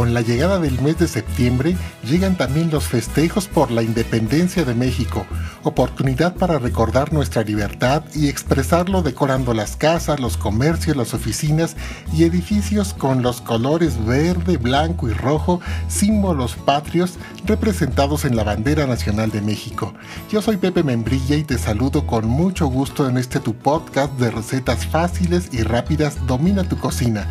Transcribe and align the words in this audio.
con 0.00 0.14
la 0.14 0.22
llegada 0.22 0.58
del 0.58 0.80
mes 0.80 0.98
de 0.98 1.06
septiembre 1.06 1.76
llegan 2.08 2.34
también 2.34 2.70
los 2.70 2.84
festejos 2.84 3.48
por 3.48 3.70
la 3.70 3.82
independencia 3.82 4.64
de 4.64 4.74
México, 4.74 5.26
oportunidad 5.62 6.36
para 6.36 6.58
recordar 6.58 7.12
nuestra 7.12 7.42
libertad 7.42 8.02
y 8.14 8.30
expresarlo 8.30 9.02
decorando 9.02 9.52
las 9.52 9.76
casas, 9.76 10.18
los 10.18 10.38
comercios, 10.38 10.96
las 10.96 11.12
oficinas 11.12 11.76
y 12.14 12.24
edificios 12.24 12.94
con 12.94 13.20
los 13.20 13.42
colores 13.42 14.02
verde, 14.06 14.56
blanco 14.56 15.06
y 15.06 15.12
rojo, 15.12 15.60
símbolos 15.88 16.54
patrios 16.54 17.18
representados 17.44 18.24
en 18.24 18.36
la 18.36 18.44
bandera 18.44 18.86
nacional 18.86 19.30
de 19.30 19.42
México. 19.42 19.92
Yo 20.32 20.40
soy 20.40 20.56
Pepe 20.56 20.82
Membrilla 20.82 21.36
y 21.36 21.44
te 21.44 21.58
saludo 21.58 22.06
con 22.06 22.26
mucho 22.26 22.68
gusto 22.68 23.06
en 23.06 23.18
este 23.18 23.38
tu 23.38 23.52
podcast 23.52 24.14
de 24.14 24.30
recetas 24.30 24.86
fáciles 24.86 25.50
y 25.52 25.62
rápidas 25.62 26.26
Domina 26.26 26.66
tu 26.66 26.78
cocina 26.78 27.26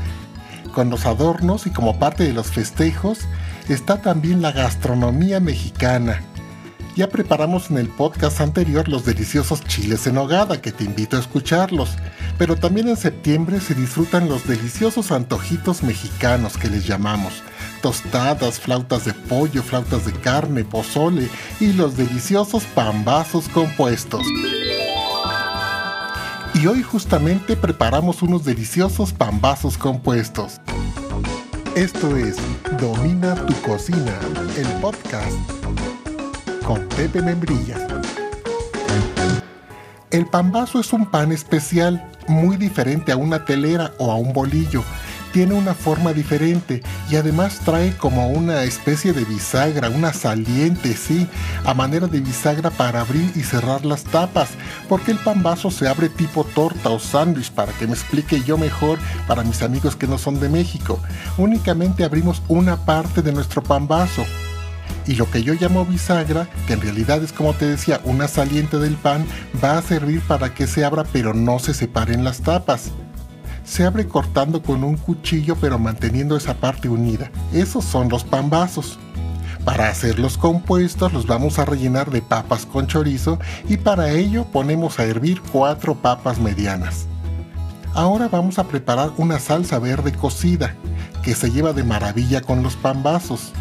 con 0.69 0.89
los 0.89 1.05
adornos 1.05 1.67
y 1.67 1.71
como 1.71 1.99
parte 1.99 2.23
de 2.23 2.33
los 2.33 2.47
festejos 2.47 3.19
está 3.67 4.01
también 4.01 4.41
la 4.41 4.51
gastronomía 4.51 5.39
mexicana. 5.39 6.21
Ya 6.95 7.07
preparamos 7.07 7.69
en 7.69 7.77
el 7.77 7.87
podcast 7.87 8.41
anterior 8.41 8.89
los 8.89 9.05
deliciosos 9.05 9.63
chiles 9.63 10.05
en 10.07 10.17
hogada, 10.17 10.59
que 10.59 10.71
te 10.71 10.83
invito 10.83 11.15
a 11.15 11.21
escucharlos, 11.21 11.91
pero 12.37 12.57
también 12.57 12.89
en 12.89 12.97
septiembre 12.97 13.61
se 13.61 13.73
disfrutan 13.73 14.27
los 14.27 14.45
deliciosos 14.45 15.11
antojitos 15.11 15.81
mexicanos 15.83 16.57
que 16.57 16.67
les 16.67 16.85
llamamos, 16.85 17.41
tostadas, 17.81 18.59
flautas 18.59 19.05
de 19.05 19.13
pollo, 19.13 19.63
flautas 19.63 20.05
de 20.05 20.13
carne, 20.13 20.65
pozole 20.65 21.29
y 21.59 21.71
los 21.73 21.95
deliciosos 21.95 22.63
pambazos 22.65 23.47
compuestos. 23.47 24.25
Y 26.61 26.67
hoy 26.67 26.83
justamente 26.83 27.55
preparamos 27.55 28.21
unos 28.21 28.43
deliciosos 28.43 29.13
pambazos 29.13 29.77
compuestos. 29.77 30.59
Esto 31.73 32.17
es 32.17 32.35
Domina 32.81 33.33
tu 33.45 33.53
cocina, 33.61 34.19
el 34.57 34.67
podcast 34.81 35.37
con 36.65 36.85
Pepe 36.89 37.21
Membrillas. 37.21 37.79
El 40.11 40.25
pambazo 40.25 40.81
es 40.81 40.91
un 40.91 41.05
pan 41.05 41.31
especial, 41.31 42.11
muy 42.27 42.57
diferente 42.57 43.13
a 43.13 43.15
una 43.15 43.45
telera 43.45 43.93
o 43.97 44.11
a 44.11 44.15
un 44.15 44.33
bolillo 44.33 44.83
tiene 45.31 45.53
una 45.53 45.73
forma 45.73 46.13
diferente 46.13 46.81
y 47.09 47.15
además 47.15 47.59
trae 47.63 47.95
como 47.95 48.29
una 48.29 48.63
especie 48.63 49.13
de 49.13 49.25
bisagra, 49.25 49.89
una 49.89 50.13
saliente, 50.13 50.95
sí, 50.95 51.27
a 51.65 51.73
manera 51.73 52.07
de 52.07 52.19
bisagra 52.19 52.69
para 52.69 53.01
abrir 53.01 53.31
y 53.35 53.41
cerrar 53.41 53.85
las 53.85 54.03
tapas, 54.03 54.49
porque 54.87 55.11
el 55.11 55.17
pan 55.17 55.43
vaso 55.43 55.71
se 55.71 55.87
abre 55.87 56.09
tipo 56.09 56.43
torta 56.43 56.89
o 56.89 56.99
sándwich 56.99 57.51
para 57.51 57.73
que 57.73 57.87
me 57.87 57.93
explique 57.93 58.41
yo 58.43 58.57
mejor 58.57 58.99
para 59.27 59.43
mis 59.43 59.61
amigos 59.61 59.95
que 59.95 60.07
no 60.07 60.17
son 60.17 60.39
de 60.39 60.49
México. 60.49 60.99
Únicamente 61.37 62.03
abrimos 62.03 62.41
una 62.47 62.77
parte 62.77 63.21
de 63.21 63.31
nuestro 63.31 63.63
pan 63.63 63.87
vaso. 63.87 64.25
Y 65.07 65.15
lo 65.15 65.29
que 65.31 65.41
yo 65.41 65.53
llamo 65.53 65.85
bisagra, 65.85 66.47
que 66.67 66.73
en 66.73 66.81
realidad 66.81 67.23
es 67.23 67.33
como 67.33 67.53
te 67.53 67.65
decía, 67.65 67.99
una 68.03 68.27
saliente 68.27 68.77
del 68.77 68.95
pan, 68.95 69.25
va 69.63 69.77
a 69.77 69.81
servir 69.81 70.21
para 70.21 70.53
que 70.53 70.67
se 70.67 70.85
abra 70.85 71.03
pero 71.11 71.33
no 71.33 71.57
se 71.57 71.73
separen 71.73 72.23
las 72.23 72.41
tapas 72.41 72.91
se 73.69 73.85
abre 73.85 74.07
cortando 74.07 74.63
con 74.63 74.83
un 74.83 74.97
cuchillo 74.97 75.55
pero 75.55 75.77
manteniendo 75.77 76.35
esa 76.35 76.55
parte 76.55 76.89
unida. 76.89 77.31
Esos 77.53 77.85
son 77.85 78.09
los 78.09 78.23
pambazos. 78.23 78.97
Para 79.63 79.89
hacer 79.89 80.17
los 80.17 80.37
compuestos 80.37 81.13
los 81.13 81.27
vamos 81.27 81.59
a 81.59 81.65
rellenar 81.65 82.09
de 82.09 82.23
papas 82.23 82.65
con 82.65 82.87
chorizo 82.87 83.37
y 83.67 83.77
para 83.77 84.09
ello 84.09 84.45
ponemos 84.45 84.97
a 84.97 85.05
hervir 85.05 85.41
cuatro 85.51 85.93
papas 85.93 86.39
medianas. 86.39 87.05
Ahora 87.93 88.27
vamos 88.27 88.57
a 88.57 88.63
preparar 88.63 89.11
una 89.17 89.37
salsa 89.37 89.77
verde 89.77 90.13
cocida 90.13 90.73
que 91.21 91.35
se 91.35 91.51
lleva 91.51 91.71
de 91.71 91.83
maravilla 91.83 92.41
con 92.41 92.63
los 92.63 92.75
pambazos. 92.75 93.51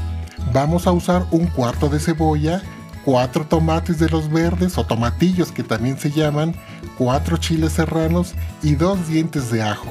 Vamos 0.55 0.87
a 0.87 0.93
usar 0.93 1.27
un 1.31 1.49
cuarto 1.49 1.91
de 1.91 2.01
cebolla, 2.01 2.63
cuatro 3.09 3.47
tomates 3.47 3.99
de 3.99 4.11
los 4.11 4.31
verdes 4.31 4.77
o 4.77 4.85
tomatillos 4.85 5.51
que 5.51 5.63
también 5.63 5.99
se 5.99 6.11
llaman, 6.11 6.55
cuatro 6.99 7.39
chiles 7.39 7.73
serranos 7.73 8.35
y 8.63 8.75
dos 8.75 9.09
dientes 9.09 9.51
de 9.51 9.63
ajo. 9.63 9.91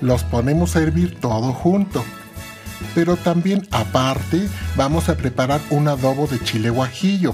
Los 0.00 0.22
ponemos 0.22 0.76
a 0.76 0.80
hervir 0.80 1.18
todo 1.18 1.52
junto. 1.52 2.04
Pero 2.94 3.16
también 3.16 3.66
aparte 3.72 4.48
vamos 4.76 5.08
a 5.08 5.16
preparar 5.16 5.60
un 5.70 5.88
adobo 5.88 6.28
de 6.28 6.38
chile 6.38 6.70
guajillo, 6.70 7.32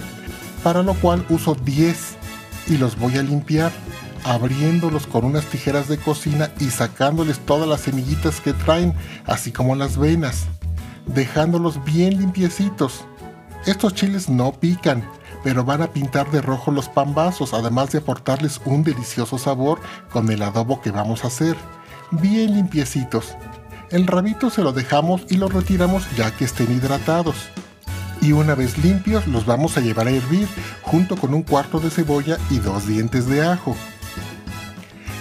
para 0.62 0.82
lo 0.82 0.94
cual 0.94 1.26
uso 1.28 1.56
10 1.56 2.16
y 2.68 2.78
los 2.78 2.98
voy 2.98 3.18
a 3.18 3.22
limpiar 3.22 3.70
abriéndolos 4.24 5.06
con 5.06 5.26
unas 5.26 5.44
tijeras 5.44 5.88
de 5.88 5.98
cocina 5.98 6.50
y 6.58 6.70
sacándoles 6.70 7.38
todas 7.40 7.68
las 7.68 7.82
semillitas 7.82 8.40
que 8.40 8.54
traen, 8.54 8.94
así 9.26 9.52
como 9.52 9.76
las 9.76 9.98
venas, 9.98 10.46
dejándolos 11.04 11.84
bien 11.84 12.16
limpiecitos. 12.16 13.04
Estos 13.64 13.94
chiles 13.94 14.28
no 14.28 14.52
pican, 14.52 15.04
pero 15.44 15.64
van 15.64 15.82
a 15.82 15.92
pintar 15.92 16.28
de 16.32 16.42
rojo 16.42 16.72
los 16.72 16.88
pambazos, 16.88 17.54
además 17.54 17.92
de 17.92 17.98
aportarles 17.98 18.60
un 18.64 18.82
delicioso 18.82 19.38
sabor 19.38 19.80
con 20.10 20.30
el 20.30 20.42
adobo 20.42 20.80
que 20.80 20.90
vamos 20.90 21.22
a 21.22 21.28
hacer. 21.28 21.56
Bien 22.10 22.54
limpiecitos. 22.54 23.36
El 23.90 24.08
rabito 24.08 24.50
se 24.50 24.62
lo 24.62 24.72
dejamos 24.72 25.22
y 25.28 25.36
lo 25.36 25.48
retiramos 25.48 26.04
ya 26.16 26.32
que 26.32 26.44
estén 26.44 26.72
hidratados. 26.72 27.36
Y 28.20 28.32
una 28.32 28.56
vez 28.56 28.78
limpios 28.78 29.28
los 29.28 29.46
vamos 29.46 29.76
a 29.76 29.80
llevar 29.80 30.08
a 30.08 30.12
hervir 30.12 30.48
junto 30.82 31.16
con 31.16 31.32
un 31.32 31.42
cuarto 31.42 31.78
de 31.78 31.90
cebolla 31.90 32.38
y 32.50 32.58
dos 32.58 32.86
dientes 32.86 33.26
de 33.26 33.46
ajo. 33.46 33.76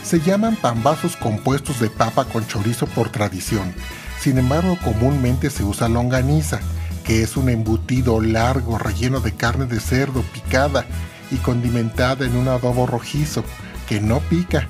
Se 0.03 0.19
llaman 0.19 0.55
pambazos 0.55 1.15
compuestos 1.15 1.79
de 1.79 1.89
papa 1.89 2.25
con 2.25 2.47
chorizo 2.47 2.87
por 2.87 3.09
tradición. 3.09 3.73
Sin 4.19 4.37
embargo, 4.37 4.77
comúnmente 4.83 5.49
se 5.49 5.63
usa 5.63 5.89
longaniza, 5.89 6.59
es 7.19 7.35
un 7.35 7.49
embutido 7.49 8.21
largo 8.21 8.77
relleno 8.77 9.19
de 9.19 9.33
carne 9.33 9.65
de 9.65 9.79
cerdo 9.79 10.21
picada 10.33 10.85
y 11.29 11.35
condimentada 11.37 12.25
en 12.25 12.35
un 12.35 12.47
adobo 12.47 12.87
rojizo 12.87 13.43
que 13.87 13.99
no 13.99 14.19
pica. 14.19 14.69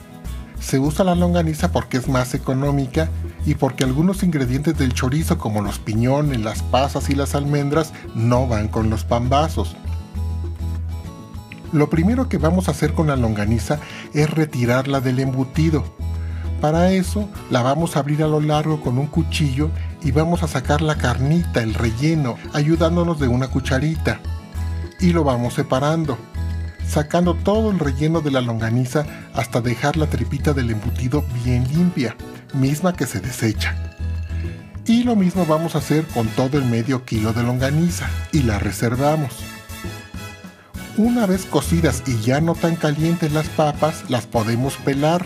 Se 0.60 0.80
usa 0.80 1.06
la 1.06 1.16
longaniza 1.16 1.72
porque 1.72 1.98
es 1.98 2.08
más 2.08 2.34
económica 2.34 3.10
y 3.46 3.56
porque 3.56 3.84
algunos 3.84 4.24
ingredientes 4.24 4.78
del 4.78 4.94
chorizo 4.94 5.38
como 5.38 5.62
los 5.62 5.80
piñones, 5.80 6.42
las 6.42 6.64
pasas 6.64 7.10
y 7.10 7.16
las 7.16 7.36
almendras 7.36 7.94
no 8.16 8.48
van 8.48 8.68
con 8.68 8.90
los 8.90 9.04
pambazos. 9.04 9.76
Lo 11.72 11.90
primero 11.90 12.28
que 12.28 12.38
vamos 12.38 12.68
a 12.68 12.72
hacer 12.72 12.94
con 12.94 13.08
la 13.08 13.16
longaniza 13.16 13.80
es 14.14 14.30
retirarla 14.30 15.00
del 15.00 15.20
embutido. 15.20 15.84
Para 16.60 16.92
eso 16.92 17.30
la 17.50 17.62
vamos 17.64 17.96
a 17.96 18.00
abrir 18.00 18.24
a 18.24 18.28
lo 18.28 18.40
largo 18.40 18.82
con 18.82 18.98
un 18.98 19.08
cuchillo 19.08 19.72
y 20.04 20.12
vamos 20.12 20.44
a 20.44 20.48
sacar 20.48 20.82
la 20.82 20.96
carnita, 20.96 21.62
el 21.62 21.74
relleno, 21.74 22.38
ayudándonos 22.54 23.20
de 23.20 23.28
una 23.28 23.48
cucharita. 23.48 24.20
Y 25.00 25.14
lo 25.14 25.24
vamos 25.24 25.56
separando, 25.56 26.18
sacando 26.88 27.36
todo 27.36 27.72
el 27.72 27.80
relleno 27.80 28.22
de 28.22 28.32
la 28.32 28.42
longaniza 28.42 29.06
hasta 29.34 29.62
dejar 29.62 29.98
la 29.98 30.08
tripita 30.08 30.54
del 30.54 30.72
embutido 30.72 31.24
bien 31.44 31.68
limpia, 31.72 32.16
misma 32.54 32.94
que 32.94 33.06
se 33.06 33.20
desecha. 33.20 33.76
Y 34.86 35.04
lo 35.04 35.16
mismo 35.16 35.46
vamos 35.46 35.76
a 35.76 35.78
hacer 35.78 36.06
con 36.08 36.28
todo 36.28 36.58
el 36.58 36.66
medio 36.66 37.06
kilo 37.06 37.34
de 37.34 37.44
longaniza 37.44 38.10
y 38.32 38.44
la 38.44 38.60
reservamos. 38.60 39.32
Una 40.98 41.26
vez 41.26 41.46
cocidas 41.46 42.04
y 42.06 42.20
ya 42.22 42.42
no 42.42 42.54
tan 42.54 42.76
calientes 42.76 43.32
las 43.32 43.48
papas, 43.48 44.04
las 44.10 44.26
podemos 44.26 44.76
pelar, 44.78 45.24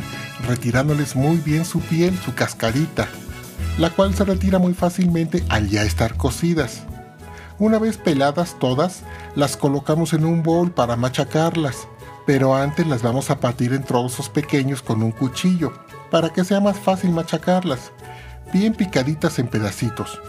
retirándoles 0.48 1.16
muy 1.16 1.38
bien 1.38 1.66
su 1.66 1.80
piel, 1.80 2.18
su 2.24 2.36
cascarita 2.36 3.08
la 3.78 3.90
cual 3.90 4.16
se 4.16 4.24
retira 4.24 4.60
muy 4.60 4.74
fácilmente 4.74 5.44
al 5.50 5.70
ya 5.70 5.84
estar 5.84 6.16
cocidas. 6.16 6.84
Una 7.58 7.80
vez 7.80 7.98
peladas 7.98 8.58
todas, 8.60 9.04
las 9.36 9.58
colocamos 9.58 10.14
en 10.14 10.26
un 10.26 10.44
bowl 10.44 10.72
para 10.72 10.96
machacarlas, 10.96 11.88
pero 12.26 12.56
antes 12.56 12.88
las 12.88 13.02
vamos 13.02 13.30
a 13.30 13.40
partir 13.40 13.74
en 13.74 13.84
trozos 13.84 14.30
pequeños 14.30 14.82
con 14.82 15.04
un 15.04 15.12
cuchillo, 15.12 15.74
para 16.12 16.30
que 16.30 16.44
sea 16.44 16.60
más 16.60 16.78
fácil 16.78 17.12
machacarlas, 17.12 17.92
bien 18.54 18.74
picaditas 18.74 19.40
en 19.40 19.48
pedacitos. 19.48 20.20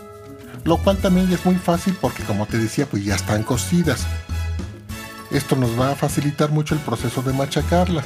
Lo 0.64 0.78
cual 0.78 0.98
también 0.98 1.32
es 1.32 1.44
muy 1.44 1.54
fácil 1.56 1.96
porque 2.00 2.24
como 2.24 2.46
te 2.46 2.58
decía, 2.58 2.86
pues 2.86 3.04
ya 3.04 3.14
están 3.14 3.44
cocidas. 3.44 4.04
Esto 5.30 5.54
nos 5.54 5.78
va 5.78 5.92
a 5.92 5.96
facilitar 5.96 6.50
mucho 6.50 6.74
el 6.74 6.80
proceso 6.80 7.22
de 7.22 7.32
machacarlas. 7.32 8.04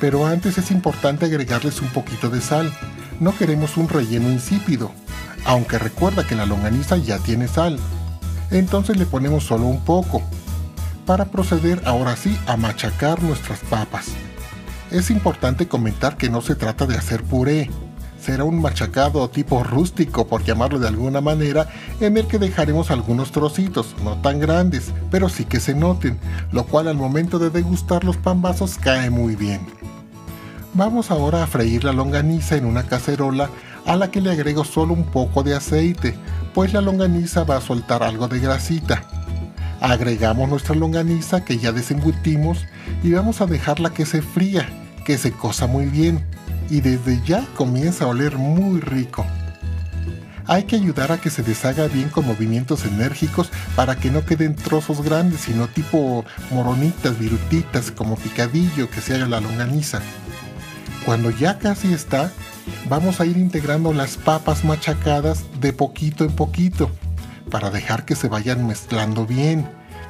Pero 0.00 0.26
antes 0.26 0.58
es 0.58 0.70
importante 0.70 1.26
agregarles 1.26 1.80
un 1.80 1.88
poquito 1.88 2.28
de 2.28 2.40
sal, 2.40 2.72
no 3.20 3.36
queremos 3.36 3.76
un 3.76 3.88
relleno 3.88 4.30
insípido, 4.30 4.90
aunque 5.44 5.78
recuerda 5.78 6.26
que 6.26 6.34
la 6.34 6.46
longaniza 6.46 6.96
ya 6.96 7.18
tiene 7.18 7.48
sal. 7.48 7.78
Entonces 8.50 8.96
le 8.96 9.06
ponemos 9.06 9.44
solo 9.44 9.66
un 9.66 9.80
poco, 9.84 10.22
para 11.06 11.26
proceder 11.26 11.82
ahora 11.84 12.16
sí 12.16 12.38
a 12.46 12.56
machacar 12.56 13.22
nuestras 13.22 13.60
papas. 13.60 14.06
Es 14.90 15.10
importante 15.10 15.68
comentar 15.68 16.16
que 16.16 16.30
no 16.30 16.40
se 16.40 16.54
trata 16.54 16.86
de 16.86 16.96
hacer 16.96 17.22
puré, 17.22 17.68
será 18.24 18.44
un 18.44 18.60
machacado 18.60 19.28
tipo 19.28 19.62
rústico, 19.62 20.26
por 20.26 20.44
llamarlo 20.44 20.78
de 20.78 20.88
alguna 20.88 21.20
manera, 21.20 21.68
en 22.00 22.16
el 22.16 22.26
que 22.26 22.38
dejaremos 22.38 22.90
algunos 22.90 23.32
trocitos, 23.32 23.94
no 24.02 24.16
tan 24.22 24.40
grandes, 24.40 24.92
pero 25.10 25.28
sí 25.28 25.44
que 25.44 25.60
se 25.60 25.74
noten, 25.74 26.18
lo 26.50 26.64
cual 26.64 26.88
al 26.88 26.96
momento 26.96 27.38
de 27.38 27.50
degustar 27.50 28.02
los 28.04 28.16
pambazos 28.16 28.78
cae 28.78 29.10
muy 29.10 29.36
bien. 29.36 29.60
Vamos 30.74 31.12
ahora 31.12 31.44
a 31.44 31.46
freír 31.46 31.84
la 31.84 31.92
longaniza 31.92 32.56
en 32.56 32.64
una 32.64 32.82
cacerola 32.82 33.48
a 33.86 33.94
la 33.94 34.10
que 34.10 34.20
le 34.20 34.32
agrego 34.32 34.64
solo 34.64 34.92
un 34.92 35.04
poco 35.04 35.44
de 35.44 35.54
aceite 35.54 36.14
pues 36.54 36.72
la 36.72 36.80
longaniza 36.80 37.44
va 37.44 37.56
a 37.56 37.60
soltar 37.60 38.02
algo 38.02 38.28
de 38.28 38.38
grasita. 38.38 39.02
Agregamos 39.80 40.48
nuestra 40.48 40.74
longaniza 40.74 41.44
que 41.44 41.58
ya 41.58 41.72
desembutimos 41.72 42.64
y 43.02 43.12
vamos 43.12 43.40
a 43.40 43.46
dejarla 43.46 43.90
que 43.90 44.06
se 44.06 44.22
fría, 44.22 44.68
que 45.04 45.18
se 45.18 45.32
cosa 45.32 45.66
muy 45.66 45.86
bien 45.86 46.24
y 46.70 46.80
desde 46.80 47.20
ya 47.24 47.44
comienza 47.56 48.04
a 48.04 48.08
oler 48.08 48.38
muy 48.38 48.80
rico. 48.80 49.26
Hay 50.46 50.64
que 50.64 50.76
ayudar 50.76 51.10
a 51.10 51.18
que 51.18 51.30
se 51.30 51.42
deshaga 51.42 51.88
bien 51.88 52.08
con 52.08 52.26
movimientos 52.26 52.84
enérgicos 52.84 53.50
para 53.74 53.96
que 53.96 54.10
no 54.10 54.24
queden 54.24 54.54
trozos 54.54 55.02
grandes, 55.02 55.40
sino 55.40 55.68
tipo 55.68 56.24
moronitas, 56.50 57.18
virutitas, 57.18 57.90
como 57.90 58.16
picadillo 58.16 58.90
que 58.90 59.00
se 59.00 59.14
haga 59.14 59.26
la 59.26 59.40
longaniza. 59.40 60.02
Cuando 61.04 61.28
ya 61.28 61.58
casi 61.58 61.92
está, 61.92 62.32
vamos 62.88 63.20
a 63.20 63.26
ir 63.26 63.36
integrando 63.36 63.92
las 63.92 64.16
papas 64.16 64.64
machacadas 64.64 65.44
de 65.60 65.74
poquito 65.74 66.24
en 66.24 66.32
poquito 66.34 66.90
para 67.50 67.70
dejar 67.70 68.06
que 68.06 68.16
se 68.16 68.28
vayan 68.28 68.66
mezclando 68.66 69.26
bien 69.26 69.68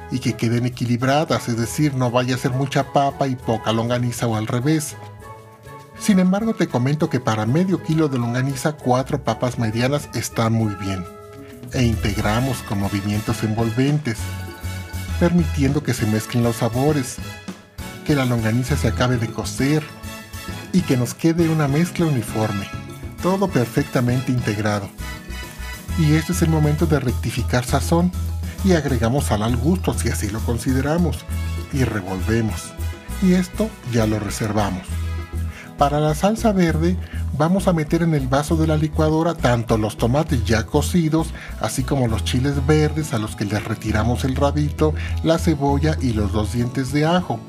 y 0.09 0.19
que 0.19 0.33
queden 0.33 0.65
equilibradas, 0.65 1.49
es 1.49 1.57
decir, 1.57 1.95
no 1.95 2.11
vaya 2.11 2.35
a 2.35 2.37
ser 2.37 2.51
mucha 2.51 2.93
papa 2.93 3.27
y 3.27 3.35
poca 3.35 3.73
longaniza 3.73 4.27
o 4.27 4.37
al 4.37 4.47
revés. 4.47 4.95
Sin 5.99 6.19
embargo, 6.19 6.53
te 6.53 6.67
comento 6.67 7.09
que 7.09 7.19
para 7.19 7.45
medio 7.45 7.83
kilo 7.83 8.07
de 8.07 8.17
longaniza, 8.17 8.73
cuatro 8.73 9.21
papas 9.21 9.59
medianas 9.59 10.09
están 10.13 10.53
muy 10.53 10.75
bien. 10.75 11.03
E 11.73 11.83
integramos 11.83 12.59
con 12.59 12.79
movimientos 12.79 13.43
envolventes, 13.43 14.17
permitiendo 15.19 15.83
que 15.83 15.93
se 15.93 16.05
mezclen 16.05 16.43
los 16.43 16.57
sabores, 16.57 17.17
que 18.05 18.15
la 18.15 18.25
longaniza 18.25 18.77
se 18.77 18.87
acabe 18.87 19.17
de 19.17 19.27
cocer 19.27 19.83
y 20.75 20.81
que 20.81 20.97
nos 20.97 21.13
quede 21.13 21.47
una 21.47 21.69
mezcla 21.69 22.05
uniforme, 22.05 22.67
todo 23.23 23.47
perfectamente 23.47 24.33
integrado. 24.33 24.89
Y 25.97 26.15
este 26.15 26.33
es 26.33 26.41
el 26.41 26.49
momento 26.49 26.85
de 26.85 26.99
rectificar 26.99 27.63
sazón 27.63 28.11
y 28.65 28.73
agregamos 28.73 29.23
sal 29.23 29.43
al 29.43 29.55
gusto 29.55 29.93
si 29.93 30.09
así 30.09 30.29
lo 30.29 30.41
consideramos 30.41 31.19
y 31.71 31.85
revolvemos. 31.85 32.73
Y 33.21 33.35
esto 33.35 33.69
ya 33.93 34.05
lo 34.05 34.19
reservamos. 34.19 34.83
Para 35.77 36.01
la 36.01 36.13
salsa 36.13 36.51
verde 36.51 36.97
vamos 37.37 37.69
a 37.69 37.73
meter 37.73 38.01
en 38.01 38.13
el 38.13 38.27
vaso 38.27 38.57
de 38.57 38.67
la 38.67 38.75
licuadora 38.75 39.33
tanto 39.33 39.77
los 39.77 39.95
tomates 39.95 40.43
ya 40.43 40.65
cocidos, 40.65 41.29
así 41.61 41.83
como 41.83 42.09
los 42.09 42.25
chiles 42.25 42.65
verdes 42.67 43.13
a 43.13 43.17
los 43.17 43.37
que 43.37 43.45
les 43.45 43.63
retiramos 43.63 44.25
el 44.25 44.35
rabito, 44.35 44.93
la 45.23 45.37
cebolla 45.37 45.97
y 46.01 46.11
los 46.11 46.33
dos 46.33 46.51
dientes 46.51 46.91
de 46.91 47.05
ajo. 47.05 47.39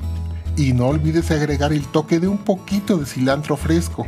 Y 0.57 0.73
no 0.73 0.87
olvides 0.87 1.29
agregar 1.29 1.71
el 1.71 1.85
toque 1.85 2.19
de 2.19 2.27
un 2.27 2.39
poquito 2.39 2.97
de 2.97 3.05
cilantro 3.05 3.55
fresco. 3.55 4.07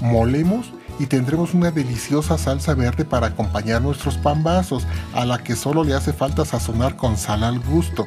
Molemos 0.00 0.72
y 0.98 1.04
tendremos 1.06 1.52
una 1.52 1.70
deliciosa 1.70 2.38
salsa 2.38 2.74
verde 2.74 3.04
para 3.04 3.28
acompañar 3.28 3.82
nuestros 3.82 4.16
pambazos, 4.16 4.86
a 5.14 5.26
la 5.26 5.38
que 5.38 5.56
solo 5.56 5.84
le 5.84 5.94
hace 5.94 6.14
falta 6.14 6.46
sazonar 6.46 6.96
con 6.96 7.18
sal 7.18 7.44
al 7.44 7.60
gusto. 7.60 8.06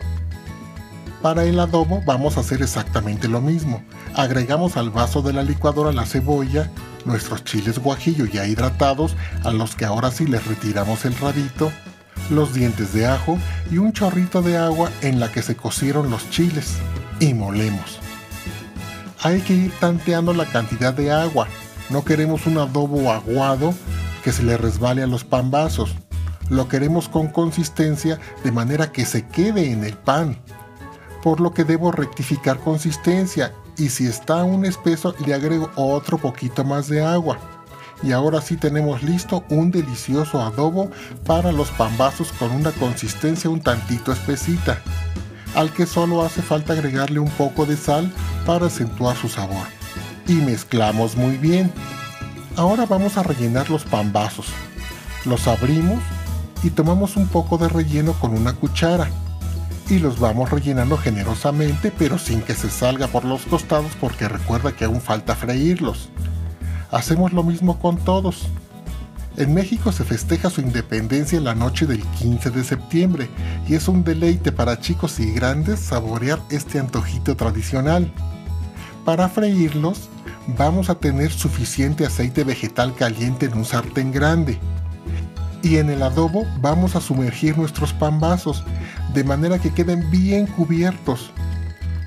Para 1.22 1.44
el 1.44 1.60
adobo 1.60 2.02
vamos 2.06 2.38
a 2.38 2.40
hacer 2.40 2.64
exactamente 2.64 3.28
lo 3.28 3.40
mismo. 3.40 3.84
Agregamos 4.16 4.76
al 4.76 4.90
vaso 4.90 5.22
de 5.22 5.34
la 5.34 5.44
licuadora 5.44 5.92
la 5.92 6.06
cebolla, 6.06 6.72
nuestros 7.06 7.44
chiles 7.44 7.78
guajillo 7.78 8.26
ya 8.26 8.48
hidratados, 8.48 9.16
a 9.44 9.52
los 9.52 9.76
que 9.76 9.86
ahora 9.86 10.10
sí 10.10 10.26
les 10.26 10.46
retiramos 10.48 11.06
el 11.06 11.16
rabito, 11.16 11.72
los 12.32 12.54
dientes 12.54 12.94
de 12.94 13.06
ajo 13.06 13.38
y 13.72 13.78
un 13.78 13.94
chorrito 13.94 14.42
de 14.42 14.58
agua 14.58 14.90
en 15.02 15.20
la 15.20 15.32
que 15.32 15.44
se 15.44 15.56
cocieron 15.56 16.10
los 16.10 16.30
chiles 16.32 16.78
y 17.20 17.34
molemos. 17.34 18.00
Hay 19.22 19.42
que 19.42 19.54
ir 19.54 19.72
tanteando 19.80 20.34
la 20.34 20.46
cantidad 20.46 20.94
de 20.94 21.12
agua. 21.12 21.48
No 21.90 22.04
queremos 22.04 22.46
un 22.46 22.58
adobo 22.58 23.12
aguado 23.12 23.74
que 24.24 24.32
se 24.32 24.44
le 24.44 24.58
resbale 24.58 25.04
a 25.04 25.08
los 25.08 25.24
pambazos. 25.24 25.96
Lo 26.50 26.68
queremos 26.68 27.08
con 27.08 27.28
consistencia 27.28 28.20
de 28.44 28.52
manera 28.52 28.92
que 28.92 29.06
se 29.06 29.28
quede 29.28 29.72
en 29.72 29.84
el 29.84 29.98
pan 29.98 30.38
por 31.24 31.40
lo 31.40 31.54
que 31.54 31.64
debo 31.64 31.92
rectificar 31.92 32.60
consistencia 32.60 33.54
y 33.78 33.90
si 33.90 34.06
está 34.06 34.44
un 34.44 34.66
espeso 34.66 35.16
le 35.26 35.34
agrego 35.34 35.72
otro 35.76 36.18
poquito 36.18 36.66
más 36.66 36.90
de 36.90 37.04
agua. 37.04 37.40
Y 38.04 38.12
ahora 38.12 38.42
sí 38.42 38.58
tenemos 38.58 39.02
listo 39.02 39.46
un 39.50 39.72
delicioso 39.72 40.42
adobo 40.42 40.92
para 41.26 41.54
los 41.54 41.70
pambazos 41.72 42.34
con 42.34 42.52
una 42.52 42.72
consistencia 42.74 43.50
un 43.50 43.62
tantito 43.62 44.12
espesita, 44.12 44.82
al 45.56 45.72
que 45.72 45.86
solo 45.86 46.24
hace 46.24 46.42
falta 46.42 46.74
agregarle 46.74 47.20
un 47.20 47.30
poco 47.32 47.66
de 47.66 47.78
sal 47.78 48.12
para 48.46 48.68
acentuar 48.68 49.16
su 49.16 49.30
sabor. 49.30 49.68
Y 50.28 50.34
mezclamos 50.34 51.16
muy 51.16 51.38
bien. 51.38 51.72
Ahora 52.56 52.86
vamos 52.86 53.18
a 53.18 53.24
rellenar 53.24 53.70
los 53.70 53.84
pambazos. 53.84 54.48
Los 55.26 55.48
abrimos 55.48 56.00
y 56.64 56.70
tomamos 56.70 57.16
un 57.16 57.28
poco 57.28 57.58
de 57.58 57.68
relleno 57.68 58.14
con 58.14 58.34
una 58.34 58.54
cuchara 58.54 59.10
y 59.90 60.00
los 60.00 60.20
vamos 60.20 60.50
rellenando 60.50 60.98
generosamente 60.98 61.92
pero 61.98 62.18
sin 62.18 62.42
que 62.42 62.56
se 62.56 62.70
salga 62.70 63.08
por 63.08 63.26
los 63.26 63.42
costados 63.46 63.92
porque 64.00 64.30
recuerda 64.30 64.72
que 64.72 64.86
aún 64.86 65.02
falta 65.02 65.36
freírlos. 65.36 66.10
Hacemos 66.92 67.34
lo 67.34 67.44
mismo 67.44 67.80
con 67.80 67.98
todos. 67.98 68.48
En 69.36 69.54
México 69.54 69.92
se 69.92 70.04
festeja 70.04 70.52
su 70.52 70.62
independencia 70.62 71.42
la 71.42 71.56
noche 71.56 71.88
del 71.88 72.04
15 72.04 72.52
de 72.52 72.64
septiembre 72.64 73.30
y 73.68 73.74
es 73.74 73.88
un 73.88 74.04
deleite 74.04 74.52
para 74.52 74.80
chicos 74.80 75.20
y 75.20 75.32
grandes 75.32 75.80
saborear 75.80 76.40
este 76.52 76.78
antojito 76.78 77.36
tradicional. 77.36 78.12
Para 79.06 79.30
freírlos 79.30 80.10
vamos 80.56 80.90
a 80.90 80.96
tener 80.96 81.32
suficiente 81.32 82.06
aceite 82.06 82.44
vegetal 82.44 82.94
caliente 82.94 83.48
en 83.48 83.58
un 83.58 83.66
sartén 83.66 84.12
grande 84.12 84.60
y 85.64 85.78
en 85.78 85.90
el 85.90 86.04
adobo 86.04 86.46
vamos 86.62 86.96
a 86.96 87.02
sumergir 87.02 87.58
nuestros 87.58 87.92
pambazos 87.92 88.64
de 89.16 89.24
manera 89.24 89.58
que 89.58 89.74
queden 89.74 90.12
bien 90.12 90.46
cubiertos. 90.46 91.32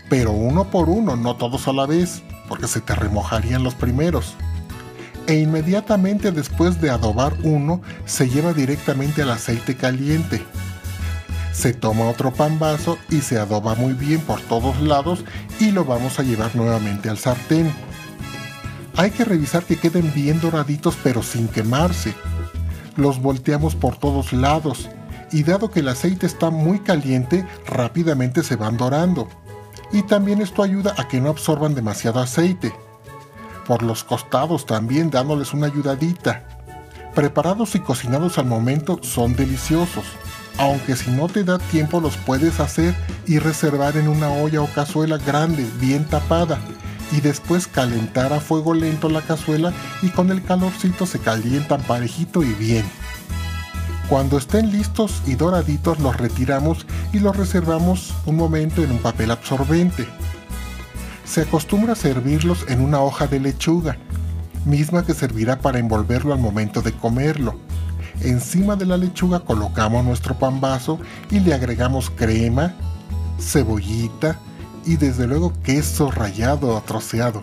Pero 0.08 0.30
uno 0.30 0.70
por 0.70 0.88
uno, 0.88 1.16
no 1.16 1.34
todos 1.34 1.66
a 1.66 1.72
la 1.72 1.86
vez, 1.86 2.22
porque 2.48 2.68
se 2.68 2.80
te 2.80 2.94
remojarían 2.94 3.64
los 3.64 3.74
primeros. 3.74 4.36
E 5.26 5.34
inmediatamente 5.34 6.30
después 6.30 6.80
de 6.80 6.90
adobar 6.90 7.36
uno, 7.42 7.82
se 8.04 8.28
lleva 8.28 8.52
directamente 8.52 9.22
al 9.22 9.30
aceite 9.30 9.76
caliente. 9.76 10.42
Se 11.52 11.72
toma 11.72 12.08
otro 12.08 12.32
pambazo 12.32 12.98
y 13.10 13.22
se 13.22 13.38
adoba 13.38 13.74
muy 13.74 13.94
bien 13.94 14.20
por 14.20 14.40
todos 14.42 14.80
lados 14.80 15.24
y 15.58 15.72
lo 15.72 15.84
vamos 15.84 16.18
a 16.20 16.22
llevar 16.22 16.54
nuevamente 16.54 17.08
al 17.08 17.18
sartén. 17.18 17.72
Hay 18.96 19.10
que 19.10 19.24
revisar 19.24 19.64
que 19.64 19.76
queden 19.76 20.12
bien 20.14 20.40
doraditos 20.40 20.96
pero 21.02 21.22
sin 21.22 21.48
quemarse 21.48 22.14
los 22.96 23.20
volteamos 23.20 23.74
por 23.74 23.96
todos 23.96 24.32
lados 24.32 24.88
y 25.32 25.42
dado 25.42 25.70
que 25.70 25.80
el 25.80 25.88
aceite 25.88 26.26
está 26.26 26.50
muy 26.50 26.80
caliente, 26.80 27.46
rápidamente 27.66 28.42
se 28.42 28.56
van 28.56 28.76
dorando. 28.76 29.28
Y 29.92 30.02
también 30.02 30.40
esto 30.40 30.62
ayuda 30.62 30.94
a 30.96 31.08
que 31.08 31.20
no 31.20 31.30
absorban 31.30 31.74
demasiado 31.74 32.20
aceite. 32.20 32.72
Por 33.66 33.82
los 33.82 34.04
costados 34.04 34.66
también 34.66 35.10
dándoles 35.10 35.52
una 35.52 35.66
ayudadita. 35.66 36.44
Preparados 37.14 37.74
y 37.74 37.80
cocinados 37.80 38.38
al 38.38 38.46
momento 38.46 39.00
son 39.02 39.34
deliciosos, 39.34 40.04
aunque 40.58 40.96
si 40.96 41.10
no 41.10 41.28
te 41.28 41.44
da 41.44 41.58
tiempo 41.58 42.00
los 42.00 42.16
puedes 42.16 42.60
hacer 42.60 42.94
y 43.26 43.38
reservar 43.38 43.96
en 43.96 44.08
una 44.08 44.28
olla 44.28 44.62
o 44.62 44.66
cazuela 44.66 45.18
grande, 45.18 45.66
bien 45.80 46.04
tapada, 46.04 46.58
y 47.12 47.20
después 47.20 47.66
calentar 47.66 48.32
a 48.32 48.40
fuego 48.40 48.74
lento 48.74 49.08
la 49.08 49.22
cazuela 49.22 49.72
y 50.02 50.08
con 50.10 50.30
el 50.30 50.42
calorcito 50.42 51.06
se 51.06 51.18
calientan 51.18 51.80
parejito 51.82 52.42
y 52.42 52.52
bien. 52.54 52.84
Cuando 54.08 54.38
estén 54.38 54.70
listos 54.70 55.22
y 55.26 55.34
doraditos 55.34 55.98
los 55.98 56.16
retiramos 56.16 56.86
y 57.12 57.18
los 57.18 57.36
reservamos 57.36 58.14
un 58.24 58.36
momento 58.36 58.84
en 58.84 58.92
un 58.92 58.98
papel 58.98 59.32
absorbente. 59.32 60.06
Se 61.26 61.42
acostumbra 61.42 61.92
a 61.92 61.96
servirlos 61.96 62.64
en 62.68 62.80
una 62.80 63.00
hoja 63.00 63.26
de 63.26 63.40
lechuga, 63.40 63.98
misma 64.64 65.04
que 65.04 65.12
servirá 65.12 65.58
para 65.58 65.78
envolverlo 65.78 66.32
al 66.32 66.38
momento 66.38 66.82
de 66.82 66.92
comerlo. 66.92 67.56
Encima 68.22 68.76
de 68.76 68.86
la 68.86 68.96
lechuga 68.96 69.40
colocamos 69.40 70.04
nuestro 70.04 70.38
pambazo 70.38 70.98
y 71.30 71.40
le 71.40 71.52
agregamos 71.52 72.10
crema, 72.10 72.74
cebollita, 73.40 74.38
y 74.86 74.96
desde 74.96 75.26
luego 75.26 75.52
queso 75.64 76.12
rallado 76.12 76.74
o 76.74 76.80
troceado. 76.80 77.42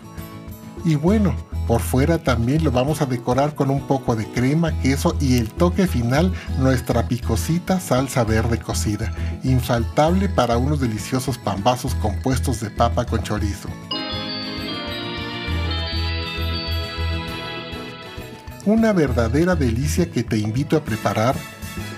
Y 0.84 0.96
bueno, 0.96 1.36
por 1.66 1.80
fuera 1.80 2.18
también 2.18 2.62
lo 2.64 2.70
vamos 2.70 3.00
a 3.00 3.06
decorar 3.06 3.54
con 3.54 3.70
un 3.70 3.86
poco 3.86 4.16
de 4.16 4.26
crema, 4.26 4.78
queso 4.80 5.16
y 5.20 5.38
el 5.38 5.50
toque 5.50 5.86
final, 5.86 6.32
nuestra 6.58 7.08
picosita 7.08 7.80
salsa 7.80 8.24
verde 8.24 8.58
cocida, 8.58 9.12
infaltable 9.42 10.28
para 10.28 10.58
unos 10.58 10.80
deliciosos 10.80 11.38
pambazos 11.38 11.94
compuestos 11.96 12.60
de 12.60 12.70
papa 12.70 13.06
con 13.06 13.22
chorizo. 13.22 13.68
Una 18.66 18.92
verdadera 18.92 19.56
delicia 19.56 20.10
que 20.10 20.22
te 20.22 20.38
invito 20.38 20.76
a 20.76 20.84
preparar 20.84 21.36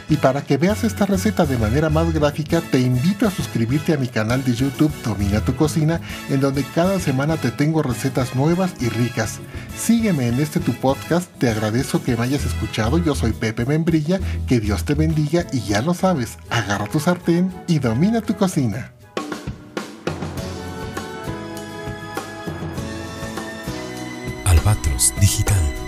Y 0.08 0.16
para 0.16 0.42
que 0.42 0.56
veas 0.56 0.84
esta 0.84 1.04
receta 1.04 1.46
de 1.46 1.58
manera 1.58 1.90
más 1.90 2.12
gráfica, 2.12 2.60
te 2.60 2.78
invito 2.78 3.26
a 3.26 3.30
suscribirte 3.30 3.92
a 3.92 3.96
mi 3.96 4.06
canal 4.06 4.44
de 4.44 4.54
YouTube 4.54 4.92
Domina 5.04 5.40
tu 5.40 5.56
Cocina, 5.56 6.00
en 6.30 6.40
donde 6.40 6.62
cada 6.62 7.00
semana 7.00 7.36
te 7.36 7.50
tengo 7.50 7.82
recetas 7.82 8.36
nuevas 8.36 8.74
y 8.80 8.88
ricas. 8.88 9.40
Sígueme 9.76 10.28
en 10.28 10.40
este 10.40 10.60
tu 10.60 10.72
podcast, 10.74 11.28
te 11.38 11.50
agradezco 11.50 12.02
que 12.02 12.16
me 12.16 12.24
hayas 12.24 12.44
escuchado, 12.44 12.98
yo 12.98 13.14
soy 13.14 13.32
Pepe 13.32 13.66
Membrilla, 13.66 14.20
que 14.46 14.60
Dios 14.60 14.84
te 14.84 14.94
bendiga 14.94 15.46
y 15.52 15.60
ya 15.60 15.82
lo 15.82 15.92
sabes, 15.92 16.38
agarra 16.50 16.86
tu 16.86 17.00
sartén 17.00 17.52
y 17.66 17.80
domina 17.80 18.20
tu 18.20 18.36
cocina. 18.36 18.92
Albatros 24.44 25.12
Digital 25.20 25.85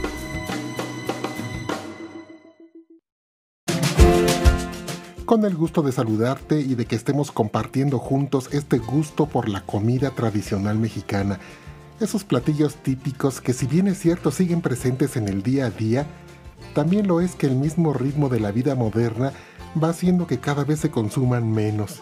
con 5.29 5.45
el 5.45 5.55
gusto 5.55 5.83
de 5.83 5.93
saludarte 5.93 6.59
y 6.59 6.75
de 6.75 6.87
que 6.87 6.97
estemos 6.97 7.31
compartiendo 7.31 7.99
juntos 7.99 8.49
este 8.51 8.79
gusto 8.79 9.27
por 9.27 9.51
la 9.51 9.61
comida 9.61 10.13
tradicional 10.13 10.79
mexicana. 10.79 11.39
Esos 12.01 12.25
platillos 12.25 12.77
típicos 12.77 13.43
que 13.43 13.53
si 13.53 13.67
bien 13.67 13.89
es 13.89 13.99
cierto 13.99 14.31
siguen 14.31 14.63
presentes 14.63 15.19
en 15.19 15.29
el 15.29 15.43
día 15.43 15.67
a 15.67 15.71
día, 15.71 16.07
también 16.73 17.07
lo 17.07 17.21
es 17.21 17.35
que 17.35 17.47
el 17.47 17.57
mismo 17.57 17.93
ritmo 17.93 18.31
de 18.31 18.41
la 18.41 18.53
vida 18.53 18.75
moderna 18.75 19.35
va 19.81 19.91
haciendo 19.91 20.27
que 20.27 20.41
cada 20.41 20.65
vez 20.65 20.81
se 20.81 20.91
consuman 20.91 21.53
menos. 21.53 22.01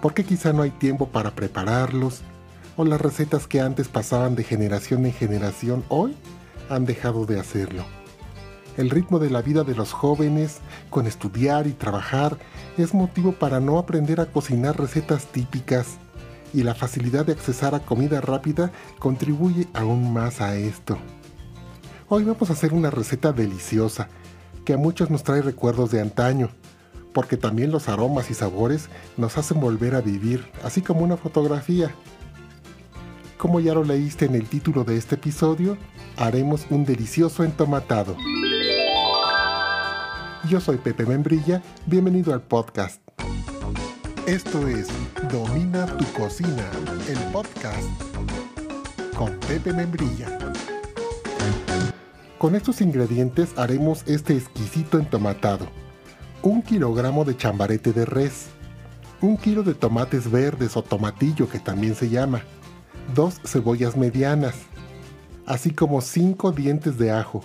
Porque 0.00 0.24
quizá 0.24 0.54
no 0.54 0.62
hay 0.62 0.70
tiempo 0.70 1.10
para 1.10 1.34
prepararlos, 1.34 2.22
o 2.78 2.86
las 2.86 2.98
recetas 2.98 3.46
que 3.46 3.60
antes 3.60 3.88
pasaban 3.88 4.36
de 4.36 4.42
generación 4.42 5.04
en 5.04 5.12
generación 5.12 5.84
hoy 5.90 6.16
han 6.70 6.86
dejado 6.86 7.26
de 7.26 7.38
hacerlo. 7.38 7.84
El 8.76 8.90
ritmo 8.90 9.20
de 9.20 9.30
la 9.30 9.40
vida 9.40 9.62
de 9.62 9.76
los 9.76 9.92
jóvenes, 9.92 10.58
con 10.90 11.06
estudiar 11.06 11.68
y 11.68 11.72
trabajar, 11.72 12.38
es 12.76 12.92
motivo 12.92 13.32
para 13.32 13.60
no 13.60 13.78
aprender 13.78 14.20
a 14.20 14.26
cocinar 14.26 14.78
recetas 14.78 15.26
típicas 15.26 15.98
y 16.52 16.64
la 16.64 16.74
facilidad 16.74 17.24
de 17.26 17.32
accesar 17.32 17.74
a 17.74 17.80
comida 17.80 18.20
rápida 18.20 18.72
contribuye 18.98 19.68
aún 19.74 20.12
más 20.12 20.40
a 20.40 20.56
esto. 20.56 20.98
Hoy 22.08 22.24
vamos 22.24 22.50
a 22.50 22.54
hacer 22.54 22.72
una 22.72 22.90
receta 22.90 23.32
deliciosa 23.32 24.08
que 24.64 24.72
a 24.74 24.76
muchos 24.76 25.08
nos 25.08 25.22
trae 25.22 25.42
recuerdos 25.42 25.92
de 25.92 26.00
antaño, 26.00 26.50
porque 27.12 27.36
también 27.36 27.70
los 27.70 27.88
aromas 27.88 28.30
y 28.30 28.34
sabores 28.34 28.88
nos 29.16 29.38
hacen 29.38 29.60
volver 29.60 29.94
a 29.94 30.00
vivir, 30.00 30.50
así 30.64 30.82
como 30.82 31.00
una 31.00 31.16
fotografía. 31.16 31.94
Como 33.36 33.60
ya 33.60 33.74
lo 33.74 33.84
leíste 33.84 34.24
en 34.24 34.34
el 34.34 34.48
título 34.48 34.84
de 34.84 34.96
este 34.96 35.14
episodio, 35.14 35.76
haremos 36.16 36.66
un 36.70 36.84
delicioso 36.84 37.44
entomatado. 37.44 38.16
Yo 40.48 40.60
soy 40.60 40.76
Pepe 40.76 41.06
Membrilla, 41.06 41.62
bienvenido 41.86 42.34
al 42.34 42.42
podcast. 42.42 43.00
Esto 44.26 44.68
es 44.68 44.88
Domina 45.32 45.86
tu 45.96 46.04
cocina, 46.12 46.70
el 47.08 47.18
podcast 47.32 47.78
con 49.16 49.32
Pepe 49.48 49.72
Membrilla. 49.72 50.38
Con 52.36 52.54
estos 52.54 52.82
ingredientes 52.82 53.56
haremos 53.56 54.06
este 54.06 54.36
exquisito 54.36 54.98
entomatado. 54.98 55.66
Un 56.42 56.60
kilogramo 56.60 57.24
de 57.24 57.38
chambarete 57.38 57.94
de 57.94 58.04
res, 58.04 58.48
un 59.22 59.38
kilo 59.38 59.62
de 59.62 59.72
tomates 59.72 60.30
verdes 60.30 60.76
o 60.76 60.82
tomatillo 60.82 61.48
que 61.48 61.58
también 61.58 61.94
se 61.94 62.10
llama, 62.10 62.42
dos 63.14 63.40
cebollas 63.46 63.96
medianas, 63.96 64.56
así 65.46 65.70
como 65.70 66.02
cinco 66.02 66.52
dientes 66.52 66.98
de 66.98 67.12
ajo, 67.12 67.42